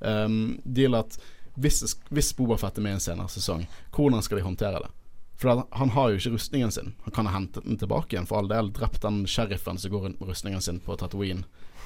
Um, 0.01 0.57
deal 0.65 0.97
at 0.97 1.19
hvis, 1.57 1.81
hvis 2.09 2.33
Boba 2.37 2.57
Fett 2.57 2.77
er 2.77 2.85
med 2.85 2.97
i 2.97 2.97
en 2.97 3.03
senere 3.03 3.29
sesong, 3.33 3.65
hvordan 3.93 4.25
skal 4.25 4.41
de 4.41 4.45
håndtere 4.45 4.81
det? 4.81 4.91
For 5.37 5.63
han 5.71 5.89
har 5.93 6.09
jo 6.09 6.17
ikke 6.17 6.33
rustningen 6.33 6.71
sin. 6.73 6.93
Han 7.05 7.13
kan 7.13 7.27
ha 7.29 7.35
hentet 7.37 7.63
den 7.67 7.77
tilbake 7.77 8.15
igjen, 8.15 8.25
for 8.25 8.39
all 8.41 8.47
del. 8.49 8.71
Drept 8.73 9.01
den 9.03 9.25
sheriffen 9.29 9.77
som 9.77 9.91
går 9.93 10.07
rundt 10.07 10.19
med 10.19 10.29
rustningen 10.31 10.61
sin 10.61 10.79
på 10.81 10.95
Tatooine. 10.97 11.43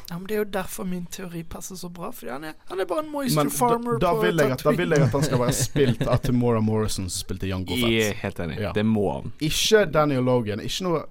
Ja, 0.10 0.18
men 0.18 0.28
Det 0.28 0.34
er 0.36 0.38
jo 0.42 0.46
derfor 0.52 0.84
min 0.84 1.06
teori 1.06 1.44
passer 1.44 1.76
så 1.76 1.88
bra, 1.90 2.10
fordi 2.12 2.32
han 2.32 2.44
er, 2.44 2.54
han 2.68 2.80
er 2.80 2.86
bare 2.86 3.04
en 3.06 3.12
moisture 3.12 3.44
Men 3.44 3.52
farmer 3.52 4.00
da, 4.02 4.10
på 4.12 4.22
vil 4.26 4.42
jeg 4.42 4.52
at, 4.52 4.64
da 4.64 4.72
vil 4.76 4.90
jeg 4.96 5.06
at 5.06 5.14
han 5.16 5.24
skal 5.24 5.40
være 5.40 5.54
spilt 5.56 6.02
av 6.08 6.18
Timora 6.26 6.60
Morrison, 6.60 7.08
som 7.10 7.24
spilte 7.24 7.48
Jango 7.48 7.78
Jeg 7.80 7.94
er 8.02 8.10
Fett. 8.12 8.22
helt 8.24 8.40
enig. 8.44 8.58
Ja. 8.60 8.72
Det 8.76 8.84
må 8.86 9.06
han. 9.14 9.32
Ikke 9.40 9.86
Daniel 9.94 10.24
Logan. 10.28 10.60
Ikke 10.60 10.88
noe 10.90 11.04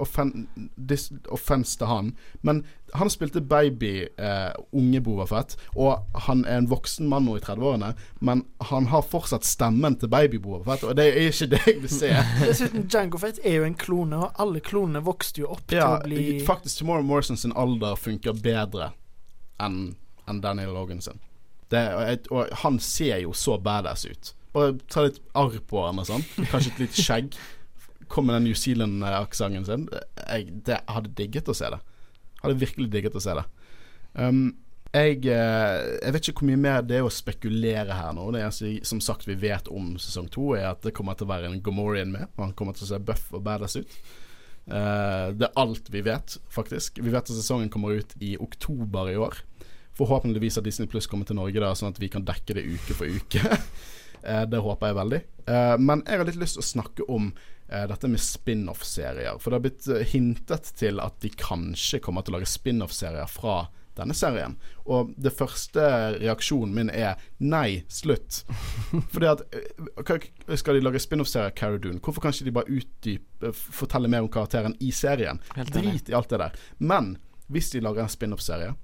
offens 1.32 1.76
til 1.76 1.86
han. 1.88 2.12
Men 2.42 2.64
han 2.98 3.10
spilte 3.12 3.40
baby, 3.40 4.08
eh, 4.16 4.50
unge 4.76 5.00
Boba 5.04 5.26
Fett, 5.30 5.56
og 5.76 6.06
han 6.26 6.44
er 6.44 6.60
en 6.60 6.68
voksen 6.70 7.08
mann 7.10 7.26
nå 7.28 7.36
i 7.38 7.44
30-årene, 7.44 7.92
men 8.20 8.44
han 8.70 8.88
har 8.92 9.06
fortsatt 9.06 9.46
stemmen 9.46 9.98
til 10.00 10.10
baby 10.12 10.40
Boba 10.42 10.64
Fett, 10.72 10.86
og 10.88 10.96
det 10.98 11.08
er 11.10 11.30
ikke 11.30 11.50
det 11.54 11.62
jeg 11.66 11.78
vil 11.84 11.94
se. 11.94 12.12
Dessuten, 12.42 12.88
Jango 12.90 13.20
Fett 13.22 13.40
er 13.44 13.60
jo 13.60 13.68
en 13.68 13.78
klone, 13.78 14.20
og 14.26 14.42
alle 14.42 14.62
klonene 14.64 15.04
vokste 15.06 15.44
jo 15.44 15.52
opp 15.56 15.74
Ja, 15.74 15.96
til 15.96 15.96
å 15.96 16.08
bli 16.08 16.44
faktisk 16.46 16.82
Tomorrow 16.82 17.06
Morrison 17.06 17.40
sin 17.40 17.56
alder 17.58 17.98
funker 18.00 18.36
bedre 18.36 18.92
enn 19.60 19.96
en 20.30 20.40
Daniel 20.40 20.72
Logan 20.74 21.00
sin. 21.02 21.20
Det, 21.70 21.82
og, 21.94 22.30
og 22.34 22.52
han 22.62 22.78
ser 22.82 23.20
jo 23.22 23.32
så 23.36 23.58
badass 23.62 24.06
ut. 24.06 24.34
Bare 24.54 24.74
ta 24.90 25.06
litt 25.06 25.20
arr 25.38 25.58
på 25.70 25.84
han 25.84 26.00
og 26.02 26.08
sånn. 26.08 26.24
Kanskje 26.50 26.72
et 26.72 26.82
lite 26.84 27.04
skjegg. 27.04 27.38
Kom 28.10 28.26
med 28.26 28.40
den 28.40 28.48
New 28.48 28.58
Zealand-aksenten 28.58 29.66
sin. 29.68 29.86
Jeg, 30.26 30.48
det, 30.66 30.80
hadde 30.90 31.12
digget 31.18 31.50
å 31.50 31.54
se 31.54 31.70
det. 31.70 31.78
Hadde 32.42 32.60
virkelig 32.60 32.90
digget 32.92 33.16
å 33.18 33.22
se 33.22 33.36
det. 33.36 33.46
Um, 34.14 34.50
jeg, 34.90 35.20
eh, 35.30 35.76
jeg 36.02 36.14
vet 36.16 36.28
ikke 36.28 36.42
hvor 36.42 36.48
mye 36.48 36.58
mer 36.58 36.80
det 36.82 36.96
er 36.98 37.04
å 37.06 37.12
spekulere 37.14 37.94
her 37.94 38.14
nå. 38.16 38.24
Det 38.34 38.40
eneste 38.42 38.72
som 38.88 39.02
sagt 39.04 39.28
vi 39.28 39.36
vet 39.38 39.68
om 39.70 39.92
sesong 40.02 40.26
to, 40.34 40.48
er 40.58 40.72
at 40.72 40.82
det 40.82 40.94
kommer 40.96 41.14
til 41.14 41.28
å 41.28 41.30
være 41.30 41.50
en 41.50 41.60
Gomorian 41.62 42.10
med. 42.10 42.26
Han 42.40 42.56
kommer 42.58 42.74
til 42.74 42.88
å 42.88 42.90
se 42.90 42.98
buff 42.98 43.28
og 43.36 43.44
badass 43.46 43.78
ut. 43.78 44.00
Uh, 44.66 45.30
det 45.34 45.46
er 45.46 45.60
alt 45.62 45.92
vi 45.94 46.02
vet, 46.06 46.34
faktisk. 46.50 46.98
Vi 46.98 47.12
vet 47.12 47.22
at 47.22 47.30
sesongen 47.30 47.70
kommer 47.70 48.02
ut 48.02 48.16
i 48.18 48.34
oktober 48.42 49.12
i 49.12 49.20
år. 49.20 49.38
Forhåpentligvis 49.98 50.58
har 50.58 50.66
Disney 50.66 50.90
Pluss 50.90 51.06
kommet 51.10 51.30
til 51.30 51.38
Norge 51.38 51.62
da, 51.62 51.70
sånn 51.78 51.94
at 51.94 52.02
vi 52.02 52.10
kan 52.10 52.26
dekke 52.26 52.58
det 52.58 52.66
uke 52.66 52.98
for 52.98 53.06
uke. 53.06 53.46
uh, 54.26 54.42
det 54.50 54.64
håper 54.66 54.90
jeg 54.90 54.98
veldig. 54.98 55.22
Uh, 55.46 55.76
men 55.78 56.02
jeg 56.02 56.18
har 56.18 56.26
litt 56.26 56.42
lyst 56.42 56.58
til 56.58 56.66
å 56.66 56.70
snakke 56.72 57.06
om 57.06 57.30
dette 57.90 58.08
med 58.10 58.20
spin-off-serier. 58.20 59.38
For 59.38 59.50
det 59.50 59.58
har 59.58 59.66
blitt 59.66 59.90
eh, 59.90 60.06
hintet 60.14 60.72
til 60.78 61.02
at 61.02 61.20
de 61.22 61.30
kanskje 61.30 62.02
kommer 62.02 62.26
til 62.26 62.34
å 62.34 62.40
lage 62.40 62.50
spin-off-serier 62.50 63.30
fra 63.30 63.62
denne 63.98 64.14
serien. 64.16 64.56
Og 64.90 65.12
det 65.20 65.32
første 65.36 65.82
reaksjonen 66.18 66.74
min 66.74 66.92
er 66.94 67.20
nei, 67.38 67.82
slutt. 67.92 68.42
Fordi 69.12 69.30
at 69.30 69.42
eh, 69.54 70.28
Skal 70.58 70.78
de 70.78 70.84
lage 70.84 71.02
spin-off-serier 71.02 71.52
av 71.52 71.56
Cara 71.58 71.78
Dune? 71.78 72.02
Hvorfor 72.02 72.24
kan 72.24 72.34
ikke 72.34 72.48
de 72.48 72.56
bare 72.58 72.80
utdype, 72.80 73.52
fortelle 73.54 74.10
mer 74.10 74.26
om 74.26 74.32
karakteren 74.32 74.76
i 74.80 74.92
serien? 74.94 75.42
Drit 75.70 76.10
i 76.10 76.16
alt 76.16 76.32
det 76.32 76.42
der. 76.42 76.62
Men 76.78 77.16
hvis 77.50 77.72
de 77.74 77.82
lager 77.82 78.06
en 78.06 78.12
spin-off-serie 78.12 78.74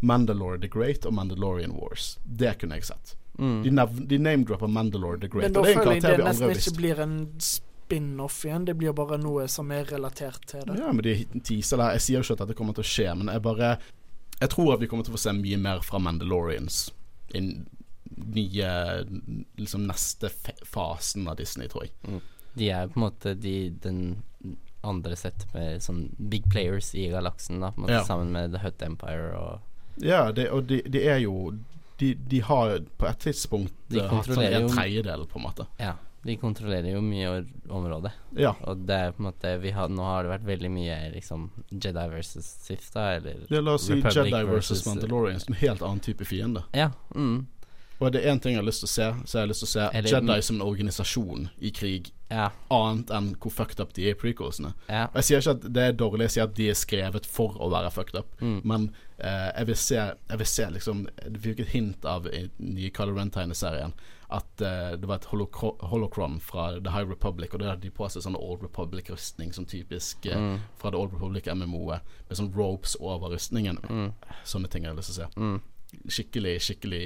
Mandalore 0.00 0.60
the 0.60 0.68
Great 0.68 1.06
og 1.06 1.14
Mandalorian 1.16 1.72
Wars. 1.72 2.18
Det 2.24 2.58
kunne 2.60 2.76
jeg 2.78 2.90
sett. 2.90 3.14
Mm. 3.38 3.62
De, 3.64 3.70
de 4.08 4.18
name-dropper 4.18 4.70
Mandalore 4.70 5.20
the 5.20 5.28
Great. 5.28 5.50
Men 5.50 5.56
da 5.56 5.60
og 5.60 5.66
det 5.66 5.72
er 5.72 5.78
en 5.78 5.82
føler 5.82 5.96
jeg 5.96 6.02
karakter 6.02 6.10
det 6.10 6.16
vi 6.16 6.28
aldri 6.28 6.28
nesten 6.28 6.46
har 6.46 6.54
ikke 6.54 6.64
visst. 6.64 6.76
blir 6.76 7.02
en 7.04 7.16
spin-off 7.86 8.44
igjen. 8.44 8.64
Det 8.66 8.74
blir 8.76 8.92
bare 8.96 9.18
noe 9.22 9.46
som 9.48 9.70
er 9.72 9.84
relatert 9.90 10.46
til 10.50 10.64
det. 10.66 10.78
Ja, 10.80 10.90
men 10.92 11.02
de 11.06 11.14
teaser 11.46 11.78
der. 11.80 11.94
Jeg 11.96 12.02
sier 12.06 12.18
jo 12.20 12.26
ikke 12.26 12.36
at 12.40 12.44
dette 12.44 12.58
kommer 12.58 12.74
til 12.76 12.84
å 12.84 12.90
skje, 12.90 13.08
men 13.16 13.32
jeg 13.32 13.42
bare 13.46 13.76
Jeg 14.40 14.50
tror 14.52 14.74
at 14.74 14.80
vi 14.82 14.86
kommer 14.90 15.04
til 15.06 15.14
å 15.14 15.16
få 15.16 15.22
se 15.22 15.32
mye 15.32 15.56
mer 15.56 15.78
fra 15.80 15.98
Mandalorians 15.98 16.90
i 17.34 17.40
nye 17.40 18.68
Liksom 19.56 19.86
neste 19.88 20.28
fasen 20.68 21.28
av 21.28 21.36
Disney, 21.40 21.68
tror 21.72 21.86
jeg. 21.86 22.20
De 22.56 22.68
er 22.72 22.88
på 22.88 22.98
en 23.00 23.04
måte 23.06 23.34
de, 23.36 23.70
den 23.84 24.22
andre 24.86 25.16
sett 25.18 25.46
med 25.54 25.82
sånn 25.82 26.04
big 26.30 26.44
players 26.52 26.92
i 26.94 27.08
galaksen, 27.12 27.60
da, 27.60 27.72
på 27.72 27.80
en 27.80 27.86
måte, 27.86 27.96
Ja. 27.98 28.04
sammen 28.06 28.30
med 28.32 28.52
The 28.54 28.60
Hut 28.62 28.82
Empire 28.82 29.32
og 29.36 30.04
Ja, 30.04 30.30
det, 30.32 30.50
og 30.52 30.66
de, 30.68 30.82
de 30.82 31.02
er 31.08 31.18
jo 31.24 31.54
de, 31.98 32.14
de 32.14 32.40
har 32.44 32.78
på 32.98 33.06
et 33.08 33.18
tidspunkt 33.24 33.72
De 33.88 34.00
eh, 34.02 34.10
hatt 34.10 34.26
sånn 34.28 34.42
en 34.44 34.68
tredjedel, 34.68 35.24
på 35.30 35.38
en 35.40 35.46
måte. 35.46 35.66
Ja. 35.80 35.94
De 36.26 36.34
kontrollerer 36.40 36.90
jo 36.90 37.00
mye 37.04 37.44
området. 37.70 38.10
Ja. 38.34 38.50
Og 38.66 38.80
det 38.88 38.96
er 38.98 39.12
på 39.14 39.22
en 39.22 39.28
måte 39.28 39.52
vi 39.62 39.70
har, 39.76 39.88
Nå 39.88 40.02
har 40.02 40.24
det 40.26 40.32
vært 40.32 40.46
veldig 40.48 40.70
mye 40.74 40.96
liksom 41.14 41.44
Jedi 41.70 42.06
versus 42.10 42.48
Sith, 42.64 42.88
da, 42.94 43.04
eller 43.20 43.44
Ja, 43.48 43.60
La 43.62 43.76
oss 43.78 43.86
si 43.86 43.94
Republic 43.94 44.16
Jedi 44.32 44.42
versus 44.48 44.80
versus- 44.80 44.86
Mandalorian, 44.90 45.40
en 45.46 45.54
helt 45.62 45.82
annen 45.86 46.02
type 46.02 46.26
fiende. 46.26 46.64
Ja. 46.74 46.90
Mm, 47.14 47.46
Og 47.98 48.12
det 48.12 48.20
er 48.20 48.32
én 48.34 48.40
ting 48.42 48.52
jeg 48.52 48.60
har 48.60 48.66
lyst 48.66 48.82
til 48.84 48.90
å 48.90 48.92
se, 48.92 49.06
så 49.24 49.38
jeg 49.38 49.42
har 49.46 49.48
lyst 49.48 49.62
til 49.64 49.68
å 49.70 49.72
se 49.72 49.84
det... 49.94 50.10
Jedi 50.12 50.36
som 50.44 50.58
en 50.58 50.66
organisasjon 50.66 51.46
i 51.64 51.70
krig, 51.72 52.10
ja. 52.28 52.50
annet 52.74 53.12
enn 53.16 53.30
hvor 53.40 53.54
fucked 53.54 53.80
up 53.80 53.94
de 53.96 54.04
er 54.10 54.12
i 54.16 54.18
prequelsene. 54.20 54.74
Ja. 54.90 55.06
Og 55.08 55.16
Jeg 55.22 55.28
sier 55.30 55.40
ikke 55.44 55.54
at 55.56 55.64
det 55.78 55.86
er 55.86 55.96
dårlig, 55.96 56.26
jeg 56.26 56.34
sier 56.36 56.48
at 56.50 56.58
de 56.58 56.68
er 56.72 56.76
skrevet 56.76 57.28
for 57.30 57.56
å 57.62 57.70
være 57.72 57.92
fucked 57.94 58.18
up. 58.20 58.34
Mm. 58.44 58.58
Men 58.68 58.84
eh, 59.16 59.48
jeg 59.56 59.70
vil 59.70 59.80
se 59.80 59.96
Jeg 59.96 60.38
vil 60.42 60.50
se 60.50 60.66
liksom 60.74 61.06
Det 61.24 61.40
fikk 61.40 61.62
et 61.64 61.72
hint 61.72 62.04
av 62.04 62.28
i 62.28 62.42
nye 62.58 62.92
Color 62.92 63.16
Rent-tegneserien 63.20 63.96
at 64.28 64.60
eh, 64.60 64.96
det 64.98 65.06
var 65.06 65.20
et 65.20 65.28
holocro 65.30 65.76
holocron 65.86 66.40
fra 66.42 66.80
The 66.82 66.90
High 66.90 67.06
Republic, 67.06 67.52
og 67.54 67.60
det 67.62 67.68
hadde 67.68 67.84
de 67.86 67.92
på 67.94 68.08
seg 68.10 68.24
sånn 68.24 68.34
Old 68.34 68.64
Republic-rustning, 68.66 69.52
som 69.54 69.68
typisk 69.70 70.26
eh, 70.26 70.34
Mm. 70.36 70.56
fra 70.80 70.90
The 70.90 70.98
Old 70.98 71.12
Republic-MMO-et, 71.14 72.02
med 72.28 72.38
sånn 72.40 72.50
ropes 72.56 72.96
over 72.98 73.30
rustningen. 73.36 73.78
Mm. 73.86 74.08
Sånne 74.44 74.68
ting 74.68 74.82
jeg 74.82 74.90
har 74.90 74.98
lyst 74.98 75.14
til 75.14 75.22
å 75.22 75.28
se. 75.28 75.28
Mm. 75.38 75.60
Skikkelig, 76.10 76.56
skikkelig 76.66 77.04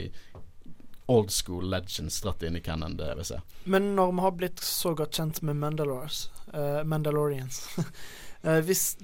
old 1.11 1.33
school 1.35 1.67
legends 1.73 2.21
dratt 2.23 2.45
inn 2.47 2.59
i 2.59 2.63
canon, 2.65 2.95
det 2.99 3.09
vil 3.11 3.23
jeg 3.25 3.31
se. 3.33 3.41
Men 3.71 3.91
når 3.99 4.13
vi 4.15 4.25
har 4.27 4.37
blitt 4.39 4.63
så 4.65 4.95
godt 4.99 5.19
kjent 5.19 5.43
med 5.47 5.59
Mandalores, 5.59 6.29
uh, 6.55 6.81
Mandalorians 6.87 7.65
uh, 7.79 8.61
Hvis 8.67 8.95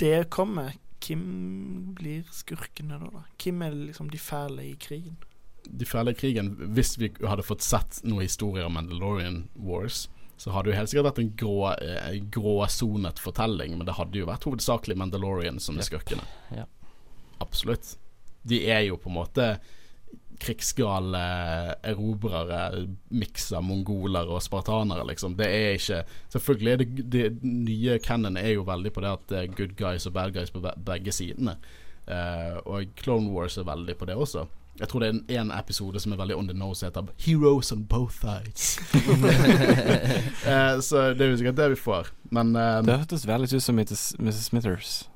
det 0.00 0.30
kommer, 0.34 0.72
hvem 1.04 1.92
blir 1.98 2.24
skurkene 2.32 2.98
da? 3.02 3.10
da? 3.20 3.22
Hvem 3.44 3.62
er 3.66 3.76
liksom 3.90 4.08
de 4.12 4.20
fæle 4.20 4.64
i 4.70 4.74
krigen? 4.80 5.20
de 5.64 5.86
fæle 5.88 6.12
i 6.12 6.16
krigen 6.18 6.50
Hvis 6.76 6.98
vi 7.00 7.08
hadde 7.24 7.44
fått 7.46 7.64
sett 7.64 8.00
noen 8.04 8.26
historier 8.26 8.66
om 8.68 8.74
Mandalorian 8.76 9.46
Wars, 9.56 10.08
så 10.36 10.52
hadde 10.52 10.68
det 10.68 10.74
jo 10.74 10.78
helt 10.80 10.90
sikkert 10.90 11.06
vært 11.08 11.20
en 11.22 11.30
grå, 11.40 11.58
eh, 11.72 12.16
gråsonet 12.34 13.20
fortelling, 13.22 13.76
men 13.78 13.86
det 13.88 13.94
hadde 13.96 14.18
jo 14.18 14.26
vært 14.28 14.44
hovedsakelig 14.44 14.96
Mandalorian 15.00 15.60
som 15.62 15.78
er 15.78 15.84
Yep. 15.84 15.88
skurkene. 15.88 16.26
Ja. 16.52 16.66
Absolutt. 17.40 17.96
De 18.44 18.60
er 18.68 18.82
jo 18.88 18.98
på 19.00 19.08
en 19.08 19.16
måte 19.16 19.46
krigsgale 20.40 21.20
erobrere, 21.82 22.86
miks 23.14 23.52
av 23.52 23.62
mongoler 23.64 24.28
og 24.30 24.42
spartanere, 24.42 25.06
liksom. 25.08 25.36
Det 25.38 25.46
er 25.46 25.78
ikke 25.78 26.02
Selvfølgelig 26.34 26.72
er 26.72 26.82
det, 26.82 27.06
det 27.12 27.24
nye 27.42 27.98
canon 28.02 28.36
er 28.36 28.54
jo 28.56 28.66
veldig 28.66 28.92
på 28.92 29.04
det 29.04 29.12
at 29.12 29.24
det 29.30 29.38
er 29.38 29.54
good 29.54 29.76
guys 29.78 30.06
og 30.06 30.16
bad 30.16 30.34
guys 30.34 30.50
på 30.50 30.62
begge 30.86 31.14
sidene. 31.14 31.56
Uh, 32.04 32.58
og 32.66 32.84
Clone 33.00 33.30
Wars 33.32 33.56
er 33.58 33.64
veldig 33.64 33.96
på 33.96 34.04
det 34.10 34.14
også. 34.14 34.44
Jeg 34.80 34.88
tror 34.90 35.00
det 35.00 35.08
er 35.08 35.12
en, 35.12 35.24
en 35.30 35.52
episode 35.54 36.00
som 36.02 36.12
er 36.12 36.18
veldig 36.18 36.36
on 36.36 36.48
the 36.48 36.58
nose, 36.58 36.86
heter 36.86 37.06
'Heroes 37.18 37.72
on 37.72 37.84
both 37.86 38.14
sides'. 38.24 38.80
uh, 40.44 40.82
så 40.88 41.14
det 41.14 41.20
er 41.20 41.30
jo 41.30 41.36
sikkert 41.36 41.56
det 41.56 41.70
vi 41.70 41.76
får. 41.76 42.10
Men 42.30 42.56
eh, 42.56 42.82
Det 42.82 42.98
hørtes 42.98 43.26
veldig 43.26 43.54
ut 43.54 43.62
som 43.62 43.74
Mrs. 43.74 44.14
Mrs. 44.18 44.44
Smithers 44.44 45.10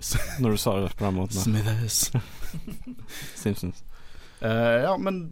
når 0.40 0.50
du 0.50 0.56
sa 0.56 0.80
det 0.80 0.96
på 0.96 1.04
den 1.06 1.14
måten. 1.14 1.40
Smithers. 1.40 2.12
Simpsons. 3.42 3.84
Eh, 4.40 4.82
ja, 4.86 4.96
men 4.96 5.30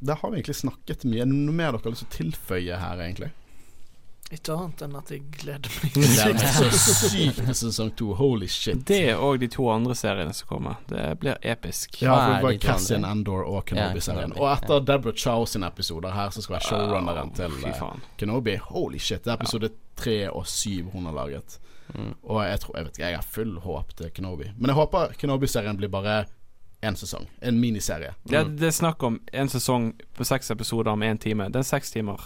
det 0.00 0.18
har 0.20 0.30
vi 0.30 0.36
egentlig 0.40 0.56
snakket 0.56 1.06
mye. 1.08 1.22
Er 1.24 1.30
det 1.30 1.38
noe 1.38 1.56
mer 1.56 1.72
dere 1.72 1.86
har 1.86 1.96
lyst 1.96 2.06
til 2.06 2.12
å 2.12 2.16
tilføye 2.18 2.82
her, 2.82 3.02
egentlig? 3.06 3.32
Ikke 4.32 4.54
annet 4.56 4.80
enn 4.82 4.94
at 4.96 5.10
jeg 5.12 5.20
gleder 5.36 5.74
meg. 5.82 5.96
Det 6.00 6.48
så 6.80 7.08
sykt 7.10 7.38
til 7.42 7.56
sesong 7.58 7.90
to. 7.98 8.08
Holy 8.18 8.48
shit. 8.50 8.80
Det 8.88 9.14
og 9.14 9.38
de 9.42 9.48
to 9.52 9.66
andre 9.70 9.94
seriene 9.98 10.32
som 10.34 10.48
kommer. 10.48 10.80
Det 10.88 11.02
blir 11.20 11.36
episk. 11.44 12.00
Ja, 12.02 12.14
for 12.16 12.32
det 12.32 12.46
var 12.46 12.56
Cassian 12.62 13.04
Endor 13.04 13.44
Andor 13.44 13.50
og 13.52 13.66
Kenobi-serien. 13.68 14.32
Ja, 14.34 14.40
og 14.40 14.48
etter 14.54 14.80
ja. 14.80 14.84
Deborah 14.88 15.18
Chow 15.20 15.44
sine 15.48 15.68
episoder 15.68 16.16
her, 16.16 16.32
så 16.34 16.42
skal 16.42 16.56
være 16.56 16.68
showrunneren 16.70 17.34
til 17.36 17.58
Fy 17.60 17.74
eh. 17.74 18.08
Kenobi. 18.20 18.56
Holy 18.70 18.98
shit. 18.98 19.22
Det 19.26 19.34
er 19.34 19.38
episode 19.38 19.70
tre 20.00 20.16
og 20.32 20.48
syv 20.50 20.88
hun 20.96 21.10
har 21.10 21.18
laget. 21.20 21.58
Mm. 21.92 22.14
Og 22.22 22.40
jeg 22.46 22.60
tror 22.62 22.76
Jeg 22.78 22.84
vet 22.84 22.96
ikke, 22.96 23.08
jeg 23.10 23.18
har 23.20 23.28
full 23.36 23.58
håp 23.60 23.92
til 24.00 24.10
Kenobi. 24.16 24.48
Men 24.56 24.72
jeg 24.72 24.80
håper 24.80 25.14
Kenobi-serien 25.20 25.78
blir 25.78 25.92
bare 25.92 26.24
én 26.84 26.96
sesong. 27.00 27.26
En 27.40 27.58
miniserie. 27.60 28.14
Det, 28.28 28.44
det 28.60 28.68
er 28.70 28.76
snakk 28.76 29.02
om 29.06 29.18
en 29.32 29.50
sesong 29.52 29.90
på 30.16 30.26
seks 30.28 30.50
episoder 30.54 30.92
om 30.92 31.02
én 31.06 31.18
time. 31.20 31.48
Det 31.52 31.62
er 31.62 31.68
seks 31.68 31.90
timer. 31.94 32.20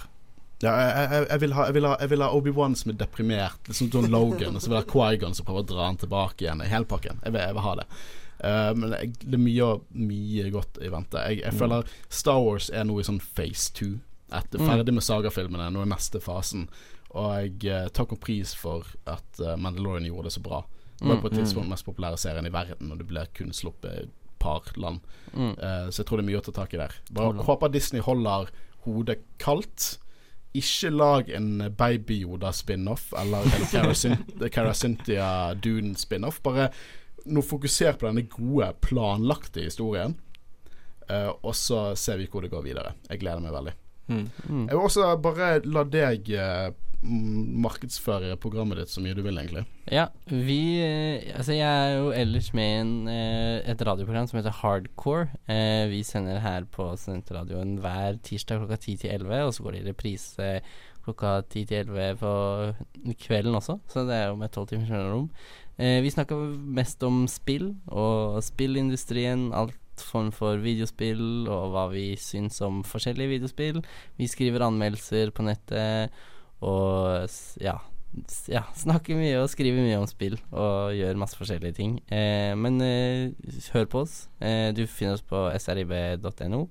Ja, 0.58 0.72
jeg, 0.74 1.10
jeg, 1.12 1.26
jeg 1.30 1.40
vil 1.44 1.52
ha, 1.54 1.64
vil 1.70 1.86
ha, 1.86 1.96
jeg 2.02 2.10
vil 2.10 2.22
ha 2.24 2.28
Obi-Wan 2.34 2.72
som 2.74 2.90
er 2.90 2.96
deprimert, 2.98 3.60
liksom 3.70 3.92
John 3.94 4.08
Logan, 4.10 4.56
og 4.58 4.62
så 4.64 4.72
vil 4.72 4.80
jeg 4.80 4.88
ha 4.88 4.90
Quaigon 4.90 5.36
som 5.38 5.46
prøver 5.46 5.62
å 5.62 5.68
dra 5.70 5.84
han 5.86 6.00
tilbake 6.00 6.42
igjen. 6.46 6.64
i 6.64 6.70
Hele 6.72 6.88
pakken. 6.90 7.20
Jeg 7.22 7.34
vil, 7.36 7.44
jeg 7.44 7.54
vil 7.54 7.66
ha 7.68 7.74
det. 7.78 7.86
Uh, 8.38 8.72
men 8.78 8.94
jeg, 8.96 9.12
det 9.22 9.38
er 9.38 9.42
mye, 9.44 9.68
mye 10.08 10.50
godt 10.54 10.80
i 10.82 10.90
vente. 10.90 11.22
Jeg, 11.30 11.40
jeg 11.44 11.54
føler 11.58 11.86
Star 12.10 12.42
Wars 12.42 12.68
er 12.74 12.86
noe 12.90 13.02
i 13.02 13.06
sånn 13.06 13.20
phase 13.22 13.70
two. 13.78 14.00
Etter, 14.34 14.60
ferdig 14.60 14.92
med 14.92 15.06
sagafilmene, 15.06 15.70
nå 15.72 15.84
er 15.86 15.92
neste 15.94 16.20
fasen. 16.20 16.66
Og 17.14 17.30
jeg 17.38 17.70
uh, 17.70 17.86
takk 17.94 18.16
og 18.18 18.20
pris 18.26 18.50
for 18.58 18.90
at 19.08 19.40
uh, 19.40 19.54
Mandalorian 19.56 20.10
gjorde 20.10 20.26
det 20.28 20.34
så 20.40 20.42
bra. 20.44 20.64
Det 20.98 21.06
var 21.06 21.20
på 21.22 21.30
et 21.30 21.38
Mm, 21.38 21.44
tidspunkt 21.44 21.68
den 21.68 21.70
mest 21.70 21.86
populære 21.86 22.18
serien 22.18 22.46
i 22.46 22.50
verden, 22.50 22.90
og 22.90 22.98
det 22.98 23.06
ble 23.06 23.22
kun 23.38 23.54
sluppet 23.54 24.00
et 24.02 24.17
par 24.38 24.62
land. 24.76 25.00
Mm. 25.32 25.54
Uh, 25.58 25.88
så 25.90 26.00
jeg 26.02 26.06
tror 26.08 26.18
det 26.20 26.24
er 26.26 26.30
mye 26.32 26.40
å 26.40 26.44
ta 26.48 26.52
tak 26.60 26.74
i 26.74 26.80
der. 26.80 26.94
Bare 27.10 27.30
Holland. 27.32 27.46
håper 27.48 27.72
Disney 27.74 28.00
holder 28.04 28.50
hodet 28.86 29.18
kaldt 29.38 29.98
ikke 30.56 30.90
lag 30.90 31.28
en 31.36 31.48
Baby 31.76 32.22
Yoda-spin-off 32.22 33.10
eller 33.20 33.44
en 33.44 33.66
Caracyn- 33.68 34.48
Caracynthia 34.54 35.26
Dune-spin-off. 35.60 36.40
Bare 36.42 36.70
nå 37.28 37.42
fokuser 37.44 37.98
på 38.00 38.08
denne 38.08 38.24
gode, 38.32 38.70
planlagte 38.80 39.66
historien. 39.66 40.16
uh, 41.10 41.30
og 41.42 41.54
så 41.54 41.94
ser 41.96 42.16
vi 42.20 42.26
hvor 42.32 42.42
det 42.42 42.50
går 42.52 42.64
videre. 42.64 42.94
Jeg 43.10 43.20
gleder 43.20 43.40
meg 43.44 43.52
veldig. 43.54 43.74
Mm. 44.08 44.24
Mm. 44.48 44.64
Jeg 44.68 44.74
vil 44.78 44.84
også 44.88 45.10
bare 45.20 45.48
la 45.68 45.82
deg 45.84 46.30
eh, 46.32 46.70
m- 46.72 46.87
markedsføre 47.02 48.36
programmet 48.42 48.80
ditt 48.80 48.90
så 48.90 49.02
mye 49.02 49.14
du 49.14 49.22
vil, 49.22 49.38
egentlig. 49.38 49.62
Ja, 49.92 50.08
vi 50.26 50.80
eh, 50.82 51.28
Altså, 51.36 51.54
jeg 51.54 51.68
er 51.68 51.96
jo 52.00 52.10
ellers 52.10 52.50
med 52.56 53.08
i 53.08 53.14
eh, 53.14 53.70
et 53.70 53.82
radioprogram 53.86 54.26
som 54.26 54.40
heter 54.40 54.56
Hardcore. 54.60 55.28
Eh, 55.46 55.86
vi 55.92 56.02
sender 56.06 56.40
her 56.42 56.66
på 56.66 56.90
Studentradioen 56.98 57.76
hver 57.82 58.18
tirsdag 58.26 58.64
klokka 58.64 58.80
10 58.80 58.96
til 59.04 59.14
11, 59.14 59.44
og 59.46 59.54
så 59.54 59.62
går 59.62 59.76
det 59.76 59.82
i 59.82 59.88
reprise 59.92 60.52
klokka 61.06 61.40
10 61.46 61.64
til 61.70 61.82
11 61.86 62.18
på 62.20 62.32
kvelden 63.22 63.54
også, 63.56 63.78
så 63.88 64.04
det 64.04 64.16
er 64.18 64.26
jo 64.28 64.36
med 64.36 64.50
tolv 64.52 64.68
timers 64.68 64.90
mellomrom. 64.92 65.30
Vi 65.78 66.10
snakker 66.10 66.36
mest 66.74 67.02
om 67.06 67.22
spill 67.30 67.70
og 67.86 68.42
spillindustrien, 68.42 69.52
alt 69.54 70.02
form 70.02 70.32
for 70.34 70.58
videospill 70.62 71.46
og 71.48 71.70
hva 71.72 71.86
vi 71.92 72.10
syns 72.20 72.58
om 72.66 72.82
forskjellige 72.86 73.32
videospill. 73.36 73.80
Vi 74.18 74.28
skriver 74.30 74.66
anmeldelser 74.66 75.32
på 75.34 75.46
nettet 75.46 76.12
og 76.64 77.28
ja, 77.62 77.76
ja, 78.50 78.64
snakker 78.78 79.18
mye 79.18 79.36
og 79.42 79.50
skriver 79.52 79.84
mye 79.84 79.98
om 80.00 80.08
spill 80.10 80.38
og 80.50 80.94
gjør 80.96 81.20
masse 81.20 81.38
forskjellige 81.38 81.76
ting. 81.78 81.98
Eh, 82.10 82.54
men 82.58 82.80
eh, 82.84 83.30
hør 83.74 83.88
på 83.90 84.04
oss. 84.06 84.26
Eh, 84.40 84.70
du 84.74 84.86
finner 84.86 85.18
oss 85.18 85.26
på 85.26 85.44
srib.no 85.60 86.66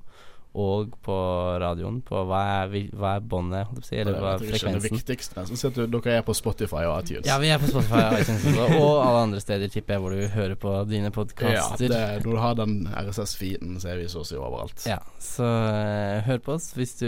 og 0.57 0.95
på 1.05 1.15
radioen 1.61 1.99
på 2.05 2.23
hva 2.25 2.39
er, 2.63 2.67
vi- 2.71 2.89
hva 2.97 3.15
er 3.19 3.25
båndet, 3.29 3.67
holdt 3.69 3.77
jeg 3.77 3.83
på 3.83 3.85
å 3.85 3.89
si, 3.89 3.95
eller 4.01 4.17
hva 4.23 4.31
er 4.33 4.45
er 4.57 4.79
det 4.79 4.91
viktigste. 4.91 5.43
Så 5.51 5.57
ser 5.61 5.75
du, 5.75 5.83
dere 5.97 6.17
er 6.17 6.25
på 6.25 6.33
Spotify 6.37 6.83
og 6.89 7.03
iTunes. 7.03 7.27
Ja, 7.29 7.37
vi 7.41 7.51
er 7.53 7.61
på 7.61 7.69
Spotify 7.69 8.01
og 8.07 8.19
iTunes 8.23 8.45
også, 8.49 8.79
og 8.81 8.93
alle 9.05 9.21
andre 9.27 9.41
steder, 9.43 9.69
tipper 9.73 9.93
jeg, 9.97 10.01
hvor 10.01 10.15
du 10.17 10.27
hører 10.33 10.55
på 10.55 10.73
dine 10.89 11.11
Ja, 11.11 11.13
podkaster. 11.13 11.87
det, 11.93 12.01
når 12.25 12.31
du 12.31 12.41
har 12.41 12.55
den 12.57 12.75
RSS-feeden, 12.89 13.77
så 13.81 13.91
er 13.93 14.01
vi 14.01 14.07
så 14.09 14.23
å 14.23 14.27
si 14.27 14.35
overalt. 14.39 14.85
Ja, 14.89 14.97
så 15.21 15.45
eh, 15.45 16.21
hør 16.27 16.41
på 16.47 16.55
oss 16.57 16.71
hvis 16.77 16.95
du 16.99 17.07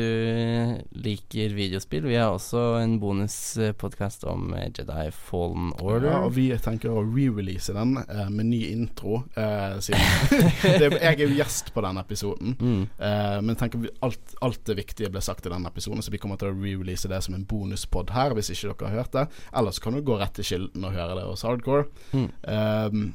liker 1.04 1.54
videospill. 1.58 2.06
Vi 2.10 2.16
har 2.20 2.32
også 2.36 2.64
en 2.84 2.98
bonuspodkast 3.02 4.24
om 4.30 4.54
eh, 4.58 4.70
Jedi 4.76 5.10
Fallen 5.16 5.72
Order. 5.82 6.10
Ja, 6.12 6.20
og 6.28 6.34
vi 6.38 6.48
tenker 6.62 6.94
å 6.94 7.04
re-release 7.06 7.74
den 7.76 7.98
eh, 8.04 8.30
med 8.30 8.50
ny 8.52 8.62
intro. 8.74 9.24
Eh, 9.36 9.80
siden 9.84 10.00
Jeg 11.00 11.16
er 11.16 11.24
jo 11.24 11.30
gjest 11.38 11.74
på 11.76 11.84
den 11.86 12.00
episoden. 12.02 12.56
Mm. 12.60 12.82
Eh, 13.00 13.39
men 13.42 13.56
jeg 13.56 13.62
tenker 13.64 13.88
alt, 14.06 14.36
alt 14.46 14.62
det 14.68 14.78
viktige 14.80 15.12
ble 15.14 15.22
sagt 15.24 15.48
i 15.48 15.54
den 15.54 15.68
episoden, 15.70 16.04
så 16.06 16.14
vi 16.14 16.22
kommer 16.22 16.40
til 16.40 16.52
å 16.52 16.58
re-release 16.58 17.10
det 17.12 17.22
som 17.26 17.38
en 17.38 17.48
bonuspod 17.50 18.14
her, 18.16 18.36
hvis 18.38 18.52
ikke 18.54 18.74
dere 18.74 18.92
har 18.92 19.04
hørt 19.04 19.16
det. 19.16 19.26
Ellers 19.62 19.82
kan 19.84 19.96
du 19.96 20.04
gå 20.06 20.20
rett 20.20 20.36
til 20.38 20.48
kilden 20.48 20.88
og 20.88 20.96
høre 20.96 21.18
det 21.20 21.28
hos 21.30 21.46
Hardcore. 21.48 21.88
Mm. 22.14 22.30
Um, 22.46 23.06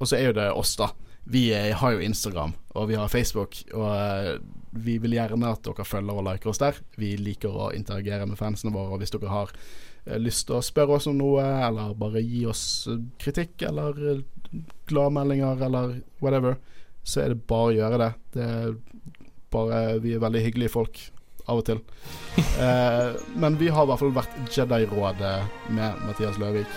og 0.00 0.08
så 0.08 0.16
er 0.16 0.30
jo 0.30 0.38
det 0.40 0.48
oss, 0.56 0.74
da. 0.80 0.90
Vi 1.30 1.50
er, 1.54 1.74
har 1.78 1.94
jo 1.94 2.02
Instagram, 2.02 2.54
og 2.74 2.88
vi 2.88 2.96
har 2.98 3.12
Facebook. 3.12 3.60
Og 3.76 3.86
eh, 3.92 4.38
vi 4.70 4.96
vil 5.02 5.14
gjerne 5.14 5.52
at 5.52 5.62
dere 5.66 5.86
følger 5.86 6.16
og 6.16 6.26
liker 6.26 6.52
oss 6.52 6.62
der. 6.62 6.78
Vi 6.98 7.12
liker 7.20 7.52
å 7.52 7.70
interagere 7.76 8.26
med 8.26 8.38
fansene 8.40 8.72
våre. 8.74 8.94
Og 8.94 9.02
hvis 9.02 9.12
dere 9.14 9.30
har 9.30 9.52
eh, 9.52 10.18
lyst 10.18 10.46
til 10.48 10.58
å 10.58 10.64
spørre 10.64 10.96
oss 10.96 11.08
om 11.10 11.18
noe, 11.20 11.44
eller 11.68 11.94
bare 11.98 12.24
gi 12.24 12.46
oss 12.50 12.64
eh, 12.90 13.02
kritikk, 13.20 13.66
eller 13.68 14.00
eh, 14.14 14.24
gladmeldinger, 14.90 15.60
eller 15.68 15.98
whatever, 16.24 16.56
så 17.02 17.24
er 17.24 17.34
det 17.34 17.44
bare 17.50 17.68
å 17.68 17.76
gjøre 17.76 18.00
det. 18.00 18.10
Det 18.36 18.48
bare 19.52 19.98
Vi 20.02 20.14
er 20.14 20.22
veldig 20.22 20.44
hyggelige 20.44 20.72
folk 20.72 21.00
av 21.50 21.62
og 21.62 21.66
til. 21.70 21.82
Eh, 22.60 23.14
men 23.40 23.54
vi 23.56 23.70
har 23.72 23.86
i 23.86 23.88
hvert 23.88 24.00
fall 24.02 24.10
vært 24.12 24.34
Jedi-rådet 24.52 25.30
med 25.72 26.02
Mathias 26.04 26.36
Løvik. 26.40 26.74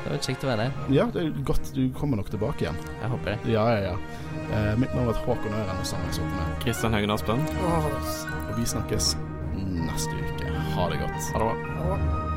Det 0.00 0.14
var 0.14 0.22
kjekt 0.24 0.46
å 0.46 0.48
være 0.48 0.64
der. 0.64 0.78
Ja, 0.96 1.04
det 1.12 1.22
er 1.22 1.42
godt. 1.44 1.72
Du 1.76 1.82
kommer 1.98 2.16
nok 2.16 2.30
tilbake 2.32 2.64
igjen. 2.64 2.78
Jeg 3.02 3.10
håper 3.12 3.34
det. 3.34 3.52
Ja, 3.52 3.66
ja, 3.74 3.90
ja. 3.90 4.22
Eh, 4.46 4.70
mitt 4.80 4.94
navn 4.96 5.10
er 5.12 5.20
Håkon 5.26 5.58
Øren, 5.58 5.82
og 5.82 5.88
sammen 5.88 6.32
med. 6.38 6.54
Kristian 6.64 6.96
Haugen 6.96 7.12
Aspen. 7.12 7.44
Og 7.66 8.54
vi 8.56 8.64
snakkes 8.72 9.12
neste 9.58 10.16
uke. 10.16 10.56
Ha 10.78 10.88
det 10.94 11.02
godt. 11.04 11.28
Ha 11.34 11.44
det 11.44 11.50
bra. 11.50 12.35